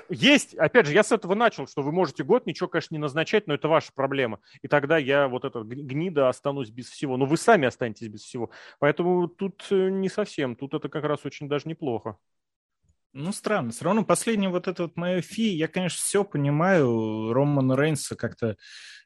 Есть, 0.10 0.56
опять 0.56 0.88
же, 0.88 0.94
я 0.94 1.04
с 1.04 1.12
этого 1.12 1.36
начал, 1.36 1.68
что 1.68 1.84
вы 1.84 1.92
можете 1.92 2.24
год 2.24 2.48
ничего, 2.48 2.68
конечно, 2.68 2.96
не 2.96 3.00
назначать, 3.00 3.46
но 3.46 3.54
это 3.54 3.68
ваша 3.68 3.92
проблема. 3.94 4.40
И 4.64 4.68
тогда 4.68 4.98
я 4.98 5.28
вот 5.28 5.46
это 5.46 5.62
гнида 5.62 6.30
останусь 6.30 6.72
без 6.72 6.90
всего. 6.90 7.16
Но 7.16 7.26
вы 7.26 7.38
сами 7.38 7.68
останетесь 7.68 8.08
без 8.08 8.22
всего. 8.24 8.50
Поэтому 8.80 9.28
тут 9.28 9.68
э, 9.70 9.90
не 9.90 10.10
совсем. 10.10 10.56
Тут 10.56 10.74
это 10.74 10.90
как 10.90 11.04
раз 11.04 11.26
очень 11.26 11.48
даже 11.48 11.68
неплохо. 11.70 12.18
Ну, 13.14 13.32
странно. 13.32 13.72
Все 13.72 13.86
равно 13.86 14.04
последнее 14.04 14.50
вот 14.50 14.68
это 14.68 14.84
вот 14.84 14.96
мое 14.96 15.22
фи, 15.22 15.50
я, 15.50 15.68
конечно, 15.68 15.98
все 15.98 16.24
понимаю. 16.24 17.34
Романа 17.34 17.76
Рейнса 17.76 18.16
как-то 18.16 18.56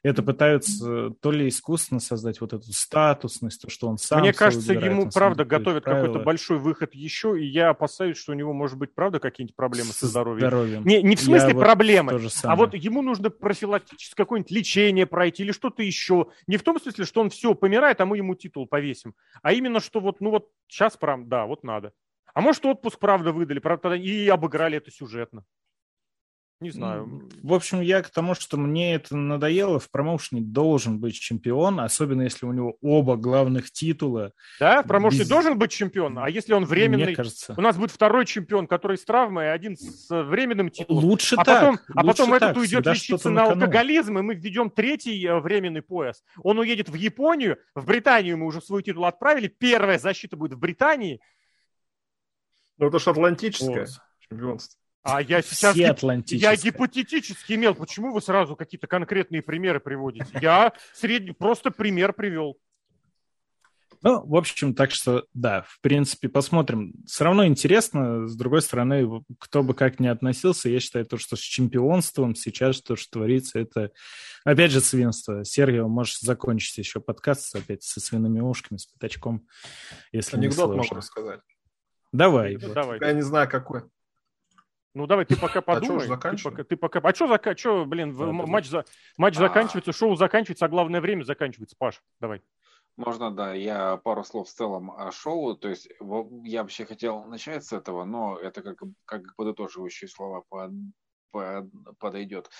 это 0.04 0.22
пытаются 0.22 1.10
то 1.22 1.30
ли 1.30 1.48
искусственно 1.48 1.98
создать 1.98 2.42
вот 2.42 2.52
эту 2.52 2.70
статусность, 2.72 3.62
то, 3.62 3.70
что 3.70 3.88
он 3.88 3.96
сам... 3.96 4.20
Мне 4.20 4.34
кажется, 4.34 4.74
ему, 4.74 5.08
правда, 5.10 5.46
готовят 5.46 5.84
какой-то 5.84 6.18
большой 6.18 6.58
выход 6.58 6.94
еще, 6.94 7.40
и 7.40 7.46
я 7.46 7.70
опасаюсь, 7.70 8.18
что 8.18 8.32
у 8.32 8.34
него, 8.34 8.52
может 8.52 8.76
быть, 8.76 8.94
правда, 8.94 9.18
какие-нибудь 9.18 9.56
проблемы 9.56 9.92
со 9.92 10.06
здоровьем. 10.06 10.48
здоровьем. 10.48 10.84
Не, 10.84 11.02
не 11.02 11.16
в 11.16 11.20
смысле 11.20 11.48
я 11.48 11.54
проблемы, 11.54 12.18
вот 12.18 12.32
а 12.42 12.56
вот 12.56 12.74
ему 12.74 13.00
нужно 13.00 13.30
профилактическое 13.30 14.24
какое-нибудь 14.24 14.50
лечение 14.50 15.06
пройти 15.06 15.42
или 15.42 15.52
что-то 15.52 15.82
еще. 15.82 16.26
Не 16.46 16.58
в 16.58 16.62
том 16.62 16.78
смысле, 16.78 17.06
что 17.06 17.22
он 17.22 17.30
все 17.30 17.54
помирает, 17.54 18.02
а 18.02 18.06
мы 18.06 18.18
ему 18.18 18.34
титул 18.34 18.66
повесим, 18.66 19.14
а 19.42 19.54
именно, 19.54 19.80
что 19.80 20.00
вот, 20.00 20.20
ну 20.20 20.30
вот 20.30 20.50
сейчас, 20.68 20.98
прям, 20.98 21.30
да, 21.30 21.46
вот 21.46 21.64
надо. 21.64 21.92
А 22.34 22.40
может, 22.40 22.66
отпуск, 22.66 22.98
правда, 22.98 23.32
выдали, 23.32 23.60
правда, 23.60 23.94
и 23.94 24.28
обыграли 24.28 24.76
это 24.76 24.90
сюжетно. 24.90 25.44
Не 26.60 26.70
знаю. 26.70 27.28
В 27.42 27.52
общем, 27.52 27.80
я 27.80 28.00
к 28.00 28.10
тому, 28.10 28.34
что 28.34 28.56
мне 28.56 28.94
это 28.94 29.16
надоело. 29.16 29.78
В 29.78 29.90
промоушене 29.90 30.40
должен 30.40 30.98
быть 30.98 31.14
чемпион, 31.14 31.80
особенно 31.80 32.22
если 32.22 32.46
у 32.46 32.52
него 32.52 32.78
оба 32.80 33.16
главных 33.16 33.70
титула. 33.70 34.32
Да, 34.60 34.82
в 34.82 34.86
промоушене 34.86 35.22
без... 35.22 35.28
должен 35.28 35.58
быть 35.58 35.72
чемпион. 35.72 36.18
А 36.18 36.30
если 36.30 36.54
он 36.54 36.64
временный? 36.64 37.06
Мне 37.06 37.16
кажется. 37.16 37.54
У 37.56 37.60
нас 37.60 37.76
будет 37.76 37.90
второй 37.90 38.24
чемпион, 38.24 38.66
который 38.66 38.96
с 38.96 39.04
травмой, 39.04 39.52
один 39.52 39.76
с 39.76 40.08
временным 40.08 40.70
титулом. 40.70 41.04
Лучше 41.04 41.34
а 41.34 41.44
так. 41.44 41.60
Потом, 41.60 41.78
а 41.94 42.02
лучше 42.02 42.16
потом 42.16 42.30
так. 42.30 42.42
этот 42.42 42.56
уйдет 42.56 42.86
лечиться 42.86 43.30
на, 43.30 43.44
на 43.44 43.52
алкоголизм, 43.52 44.18
и 44.18 44.22
мы 44.22 44.34
введем 44.34 44.70
третий 44.70 45.22
э, 45.26 45.40
временный 45.40 45.82
пояс. 45.82 46.22
Он 46.42 46.58
уедет 46.58 46.88
в 46.88 46.94
Японию, 46.94 47.58
в 47.74 47.84
Британию 47.84 48.38
мы 48.38 48.46
уже 48.46 48.62
свой 48.62 48.82
титул 48.82 49.04
отправили. 49.04 49.48
Первая 49.48 49.98
защита 49.98 50.36
будет 50.36 50.54
в 50.54 50.58
Британии. 50.58 51.20
Ну, 52.78 52.88
это 52.88 52.98
же 52.98 53.10
атлантическое 53.10 53.86
вот. 53.86 54.00
чемпионство. 54.28 54.80
А 55.02 55.20
я 55.20 55.42
сейчас 55.42 55.74
Все 55.74 55.94
я 56.36 56.56
гипотетически 56.56 57.52
имел. 57.52 57.74
Почему 57.74 58.12
вы 58.12 58.22
сразу 58.22 58.56
какие-то 58.56 58.86
конкретные 58.86 59.42
примеры 59.42 59.78
приводите? 59.78 60.26
Я 60.40 60.72
средний 60.94 61.32
просто 61.32 61.70
пример 61.70 62.14
привел. 62.14 62.56
Ну, 64.00 64.22
в 64.26 64.36
общем, 64.36 64.74
так 64.74 64.90
что, 64.90 65.24
да, 65.32 65.62
в 65.62 65.80
принципе, 65.80 66.28
посмотрим. 66.28 66.92
Все 67.06 67.24
равно 67.24 67.46
интересно, 67.46 68.28
с 68.28 68.36
другой 68.36 68.60
стороны, 68.60 69.22
кто 69.38 69.62
бы 69.62 69.72
как 69.72 69.98
ни 69.98 70.06
относился, 70.06 70.68
я 70.68 70.78
считаю, 70.78 71.06
то, 71.06 71.16
что 71.16 71.36
с 71.36 71.40
чемпионством 71.40 72.34
сейчас 72.34 72.82
то, 72.82 72.96
что 72.96 73.12
творится, 73.12 73.58
это, 73.58 73.92
опять 74.44 74.72
же, 74.72 74.80
свинство. 74.80 75.42
Сергей, 75.42 75.80
можешь 75.80 76.18
закончить 76.20 76.76
еще 76.76 77.00
подкаст 77.00 77.56
опять 77.56 77.82
со 77.82 77.98
свиными 77.98 78.40
ушками, 78.40 78.76
с 78.76 78.84
пятачком, 78.86 79.46
если 80.12 80.36
Анекдот 80.36 80.72
не 80.72 80.76
могу 80.76 80.94
рассказать. 80.94 81.40
Давай. 82.14 82.56
Вот. 82.56 82.72
Давай. 82.72 83.00
Я 83.00 83.12
не 83.12 83.22
знаю, 83.22 83.50
какой. 83.50 83.82
Ну 84.94 85.08
давай, 85.08 85.24
ты 85.24 85.36
пока 85.36 85.60
подумай. 85.60 86.06
А 86.08 86.16
ты 86.16 86.36
пока, 86.36 86.62
ты 86.62 86.76
пока... 86.76 87.00
А 87.00 87.12
что, 87.14 87.26
зака... 87.26 87.56
что 87.56 87.84
блин, 87.84 88.16
да, 88.16 88.26
матч, 88.26 88.68
за... 88.68 88.84
матч 89.16 89.36
а... 89.36 89.40
заканчивается, 89.40 89.92
шоу 89.92 90.14
заканчивается, 90.14 90.66
а 90.66 90.68
главное 90.68 91.00
время 91.00 91.24
заканчивается. 91.24 91.74
Паш, 91.76 92.00
давай. 92.20 92.40
Можно, 92.96 93.32
да, 93.32 93.52
я 93.52 93.96
пару 93.96 94.22
слов 94.22 94.48
в 94.48 94.52
целом 94.52 94.92
о 94.92 95.10
шоу. 95.10 95.56
То 95.56 95.68
есть 95.68 95.88
я 96.44 96.62
вообще 96.62 96.84
хотел 96.84 97.24
начать 97.24 97.64
с 97.64 97.72
этого, 97.72 98.04
но 98.04 98.38
это 98.38 98.62
как, 98.62 98.78
как 99.04 99.34
подытоживающие 99.34 100.06
слова 100.06 100.44
по 100.48 100.70
подойдет. 101.98 102.50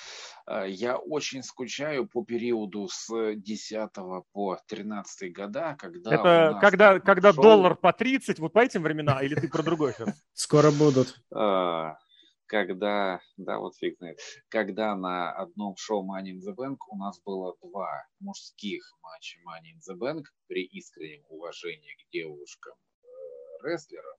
А, 0.47 0.65
я 0.65 0.97
очень 0.97 1.43
скучаю 1.43 2.07
по 2.07 2.25
периоду 2.25 2.89
с 2.91 3.35
10 3.35 3.91
по 4.33 4.59
13 4.67 5.33
года, 5.33 5.77
когда... 5.79 6.15
Это 6.15 6.59
когда, 6.61 7.01
когда 7.01 7.33
шоу... 7.33 7.43
доллар 7.43 7.77
по 7.77 7.93
30, 7.93 8.39
вот 8.39 8.53
по 8.53 8.61
этим 8.61 8.83
времена, 8.83 9.23
или 9.23 9.35
ты 9.35 9.49
про 9.49 9.63
другой 9.63 9.93
сейчас? 9.93 10.09
Скоро 10.33 10.71
будут. 10.71 11.21
А, 11.33 11.97
когда, 12.47 13.21
да, 13.37 13.59
вот 13.59 13.77
фиг 13.77 13.97
знает, 13.99 14.19
когда 14.49 14.95
на 14.95 15.33
одном 15.33 15.77
шоу 15.77 16.05
Money 16.05 16.33
in 16.33 16.41
the 16.41 16.55
Bank 16.55 16.77
у 16.89 16.97
нас 16.97 17.21
было 17.25 17.57
два 17.63 18.07
мужских 18.21 18.83
матча 19.03 19.39
Money 19.41 19.73
in 19.75 19.81
the 19.89 19.99
Bank 19.99 20.25
при 20.47 20.65
искреннем 20.65 21.25
уважении 21.29 21.95
к 21.95 22.11
девушкам 22.13 22.75
э, 23.03 23.67
рестлерам, 23.67 24.17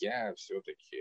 я 0.00 0.34
все-таки 0.34 0.96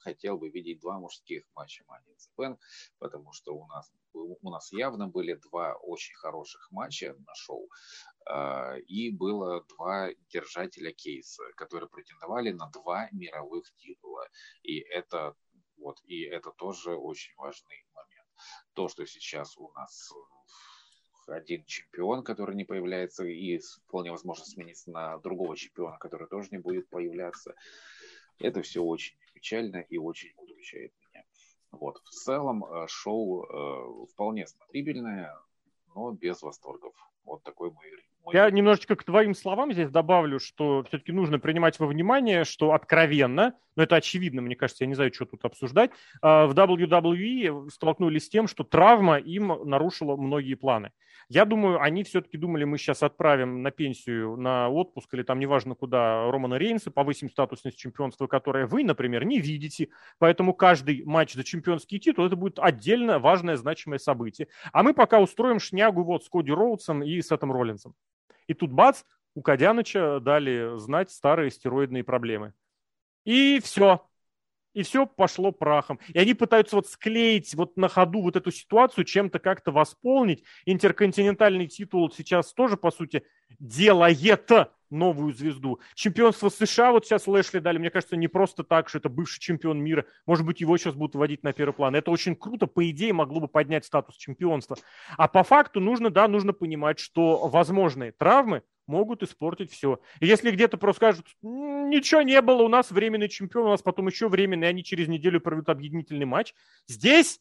хотел 0.00 0.38
бы 0.38 0.50
видеть 0.50 0.80
два 0.80 0.98
мужских 0.98 1.44
матча 1.54 1.84
Money 1.84 2.12
in 2.12 2.16
the 2.16 2.30
Bank, 2.36 2.58
потому 2.98 3.32
что 3.32 3.54
у 3.54 3.66
нас, 3.66 3.92
у 4.12 4.50
нас 4.50 4.72
явно 4.72 5.08
были 5.08 5.34
два 5.34 5.74
очень 5.74 6.14
хороших 6.14 6.68
матча 6.70 7.14
на 7.14 7.34
шоу, 7.34 7.68
а, 8.26 8.76
и 8.86 9.10
было 9.10 9.64
два 9.76 10.10
держателя 10.28 10.92
кейса, 10.92 11.42
которые 11.56 11.88
претендовали 11.88 12.50
на 12.52 12.70
два 12.70 13.08
мировых 13.12 13.64
титула. 13.76 14.26
И 14.62 14.78
это, 14.78 15.34
вот, 15.76 15.98
и 16.04 16.22
это 16.22 16.50
тоже 16.52 16.96
очень 16.96 17.34
важный 17.36 17.86
момент. 17.94 18.28
То, 18.74 18.88
что 18.88 19.06
сейчас 19.06 19.56
у 19.58 19.70
нас 19.72 20.10
один 21.30 21.64
чемпион, 21.64 22.24
который 22.24 22.56
не 22.56 22.64
появляется, 22.64 23.24
и 23.24 23.58
вполне 23.86 24.10
возможно 24.10 24.44
смениться 24.44 24.90
на 24.90 25.18
другого 25.18 25.56
чемпиона, 25.56 25.96
который 25.98 26.28
тоже 26.28 26.48
не 26.50 26.58
будет 26.58 26.88
появляться. 26.90 27.54
Это 28.40 28.62
все 28.62 28.82
очень 28.82 29.16
печально 29.34 29.78
и 29.78 29.98
очень 29.98 30.30
удручает 30.36 30.92
меня. 31.08 31.24
Вот. 31.72 31.98
В 32.04 32.10
целом 32.10 32.64
э, 32.64 32.86
шоу 32.88 33.44
э, 33.44 34.06
вполне 34.12 34.46
смотрибельное, 34.46 35.34
но 35.94 36.10
без 36.12 36.42
восторгов. 36.42 36.94
Вот 37.24 37.42
такой 37.42 37.70
мой 37.70 37.84
Я 38.32 38.50
немножечко 38.50 38.96
к 38.96 39.04
твоим 39.04 39.34
словам 39.34 39.72
здесь 39.72 39.90
добавлю, 39.90 40.40
что 40.40 40.84
все-таки 40.88 41.12
нужно 41.12 41.38
принимать 41.38 41.78
во 41.78 41.86
внимание, 41.86 42.44
что 42.44 42.72
откровенно, 42.72 43.54
но 43.76 43.82
это 43.82 43.96
очевидно, 43.96 44.42
мне 44.42 44.56
кажется, 44.56 44.84
я 44.84 44.88
не 44.88 44.94
знаю, 44.94 45.12
что 45.12 45.26
тут 45.26 45.44
обсуждать, 45.44 45.90
а, 46.22 46.46
в 46.46 46.52
WWE 46.54 47.70
столкнулись 47.70 48.26
с 48.26 48.28
тем, 48.28 48.48
что 48.48 48.64
травма 48.64 49.18
им 49.18 49.48
нарушила 49.64 50.16
многие 50.16 50.54
планы. 50.54 50.92
Я 51.30 51.44
думаю, 51.44 51.80
они 51.80 52.02
все-таки 52.02 52.36
думали, 52.36 52.64
мы 52.64 52.76
сейчас 52.76 53.04
отправим 53.04 53.62
на 53.62 53.70
пенсию, 53.70 54.36
на 54.36 54.68
отпуск 54.68 55.14
или 55.14 55.22
там 55.22 55.38
неважно 55.38 55.76
куда 55.76 56.28
Романа 56.28 56.56
Рейнса, 56.56 56.90
повысим 56.90 57.30
статусность 57.30 57.78
чемпионства, 57.78 58.26
которое 58.26 58.66
вы, 58.66 58.82
например, 58.82 59.24
не 59.24 59.38
видите. 59.38 59.90
Поэтому 60.18 60.54
каждый 60.54 61.04
матч 61.04 61.34
за 61.34 61.44
чемпионский 61.44 62.00
титул 62.00 62.26
это 62.26 62.34
будет 62.34 62.58
отдельно 62.58 63.20
важное, 63.20 63.54
значимое 63.54 64.00
событие. 64.00 64.48
А 64.72 64.82
мы 64.82 64.92
пока 64.92 65.20
устроим 65.20 65.60
шнягу 65.60 66.02
вот 66.02 66.24
с 66.24 66.28
Коди 66.28 66.50
Роудсом 66.50 67.04
и 67.04 67.22
с 67.22 67.30
этим 67.30 67.52
Роллинсом. 67.52 67.94
И 68.48 68.54
тут 68.54 68.72
бац, 68.72 69.04
у 69.36 69.42
Кадяныча 69.42 70.18
дали 70.18 70.76
знать 70.78 71.12
старые 71.12 71.52
стероидные 71.52 72.02
проблемы. 72.02 72.54
И 73.24 73.60
все 73.62 74.09
и 74.74 74.82
все 74.82 75.06
пошло 75.06 75.52
прахом. 75.52 75.98
И 76.08 76.18
они 76.18 76.34
пытаются 76.34 76.76
вот 76.76 76.86
склеить 76.86 77.54
вот 77.54 77.76
на 77.76 77.88
ходу 77.88 78.22
вот 78.22 78.36
эту 78.36 78.50
ситуацию, 78.50 79.04
чем-то 79.04 79.38
как-то 79.38 79.72
восполнить. 79.72 80.44
Интерконтинентальный 80.66 81.66
титул 81.66 82.10
сейчас 82.10 82.52
тоже, 82.52 82.76
по 82.76 82.90
сути, 82.90 83.24
делает 83.58 84.50
новую 84.90 85.32
звезду. 85.32 85.80
Чемпионство 85.94 86.48
США 86.48 86.92
вот 86.92 87.06
сейчас 87.06 87.26
Лэшли 87.26 87.60
дали, 87.60 87.78
мне 87.78 87.90
кажется, 87.90 88.16
не 88.16 88.28
просто 88.28 88.64
так, 88.64 88.88
что 88.88 88.98
это 88.98 89.08
бывший 89.08 89.40
чемпион 89.40 89.78
мира. 89.78 90.04
Может 90.26 90.44
быть, 90.44 90.60
его 90.60 90.76
сейчас 90.76 90.94
будут 90.94 91.14
вводить 91.14 91.42
на 91.42 91.52
первый 91.52 91.72
план. 91.72 91.94
Это 91.94 92.10
очень 92.10 92.36
круто, 92.36 92.66
по 92.66 92.88
идее, 92.90 93.12
могло 93.12 93.40
бы 93.40 93.48
поднять 93.48 93.84
статус 93.84 94.16
чемпионства. 94.16 94.76
А 95.16 95.28
по 95.28 95.42
факту 95.44 95.80
нужно, 95.80 96.10
да, 96.10 96.28
нужно 96.28 96.52
понимать, 96.52 96.98
что 96.98 97.48
возможные 97.48 98.12
травмы 98.12 98.62
могут 98.90 99.22
испортить 99.22 99.70
все. 99.70 100.00
И 100.20 100.26
если 100.26 100.50
где-то 100.50 100.76
просто 100.76 100.98
скажут, 100.98 101.26
ничего 101.42 102.22
не 102.22 102.40
было, 102.42 102.62
у 102.62 102.68
нас 102.68 102.90
временный 102.90 103.28
чемпион, 103.28 103.66
у 103.66 103.70
нас 103.70 103.82
потом 103.82 104.08
еще 104.08 104.28
временный, 104.28 104.68
они 104.68 104.84
через 104.84 105.08
неделю 105.08 105.40
проведут 105.40 105.68
объединительный 105.68 106.26
матч, 106.26 106.54
здесь 106.86 107.40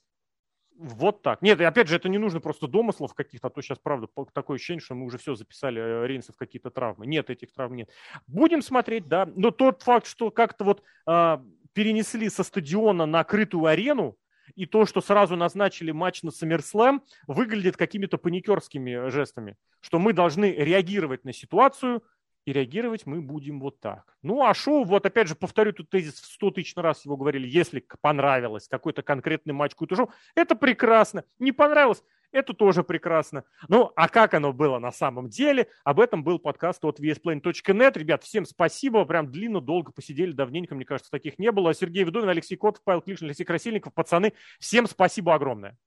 вот 0.79 1.23
так. 1.23 1.41
Нет, 1.41 1.59
опять 1.59 1.89
же, 1.89 1.97
это 1.97 2.07
не 2.07 2.17
нужно 2.17 2.39
просто 2.39 2.67
домыслов 2.67 3.13
каких-то, 3.13 3.47
а 3.47 3.49
то 3.49 3.61
сейчас, 3.61 3.79
правда, 3.79 4.07
такое 4.33 4.55
ощущение, 4.55 4.79
что 4.79 4.95
мы 4.95 5.05
уже 5.05 5.17
все 5.17 5.35
записали 5.35 5.81
э, 5.81 6.07
Рейнсов 6.07 6.37
какие-то 6.37 6.69
травмы. 6.69 7.05
Нет, 7.05 7.29
этих 7.29 7.51
травм 7.51 7.75
нет. 7.75 7.89
Будем 8.27 8.61
смотреть, 8.61 9.07
да. 9.09 9.25
Но 9.35 9.51
тот 9.51 9.83
факт, 9.83 10.07
что 10.07 10.31
как-то 10.31 10.63
вот 10.63 10.83
а, 11.05 11.43
перенесли 11.73 12.29
со 12.29 12.43
стадиона 12.43 13.05
на 13.05 13.25
крытую 13.25 13.65
арену, 13.65 14.17
и 14.55 14.65
то, 14.65 14.85
что 14.85 15.01
сразу 15.01 15.35
назначили 15.35 15.91
матч 15.91 16.23
на 16.23 16.29
SummerSlam, 16.29 17.01
выглядит 17.27 17.77
какими-то 17.77 18.17
паникерскими 18.17 19.09
жестами, 19.09 19.55
что 19.81 19.99
мы 19.99 20.13
должны 20.13 20.53
реагировать 20.53 21.25
на 21.25 21.33
ситуацию, 21.33 22.03
и 22.45 22.53
реагировать 22.53 23.05
мы 23.05 23.21
будем 23.21 23.59
вот 23.59 23.79
так. 23.79 24.17
Ну, 24.23 24.43
а 24.43 24.53
шоу, 24.53 24.83
вот 24.83 25.05
опять 25.05 25.27
же, 25.27 25.35
повторю 25.35 25.73
тут 25.73 25.89
тезис, 25.89 26.15
в 26.15 26.25
100 26.25 26.51
тысяч 26.51 26.73
раз 26.75 27.05
его 27.05 27.15
говорили, 27.15 27.47
если 27.47 27.85
понравилось 28.01 28.67
какой-то 28.67 29.03
конкретный 29.03 29.53
матч, 29.53 29.73
какое-то 29.73 29.95
шоу, 29.95 30.11
это 30.35 30.55
прекрасно. 30.55 31.25
Не 31.37 31.51
понравилось, 31.51 32.03
это 32.31 32.53
тоже 32.53 32.83
прекрасно. 32.83 33.43
Ну, 33.67 33.91
а 33.95 34.07
как 34.09 34.33
оно 34.33 34.53
было 34.53 34.79
на 34.79 34.91
самом 34.91 35.29
деле? 35.29 35.67
Об 35.83 35.99
этом 35.99 36.23
был 36.23 36.39
подкаст 36.39 36.83
от 36.85 36.99
vsplane.net. 36.99 37.97
Ребят, 37.97 38.23
всем 38.23 38.45
спасибо. 38.45 39.05
Прям 39.05 39.31
длинно, 39.31 39.61
долго 39.61 39.91
посидели. 39.91 40.31
Давненько, 40.31 40.75
мне 40.75 40.85
кажется, 40.85 41.11
таких 41.11 41.39
не 41.39 41.51
было. 41.51 41.73
Сергей 41.73 42.03
Ведовин, 42.03 42.29
Алексей 42.29 42.55
Котов, 42.55 42.83
Павел 42.83 43.01
Клишин, 43.01 43.27
Алексей 43.27 43.45
Красильников. 43.45 43.93
Пацаны, 43.93 44.33
всем 44.59 44.87
спасибо 44.87 45.33
огромное. 45.33 45.77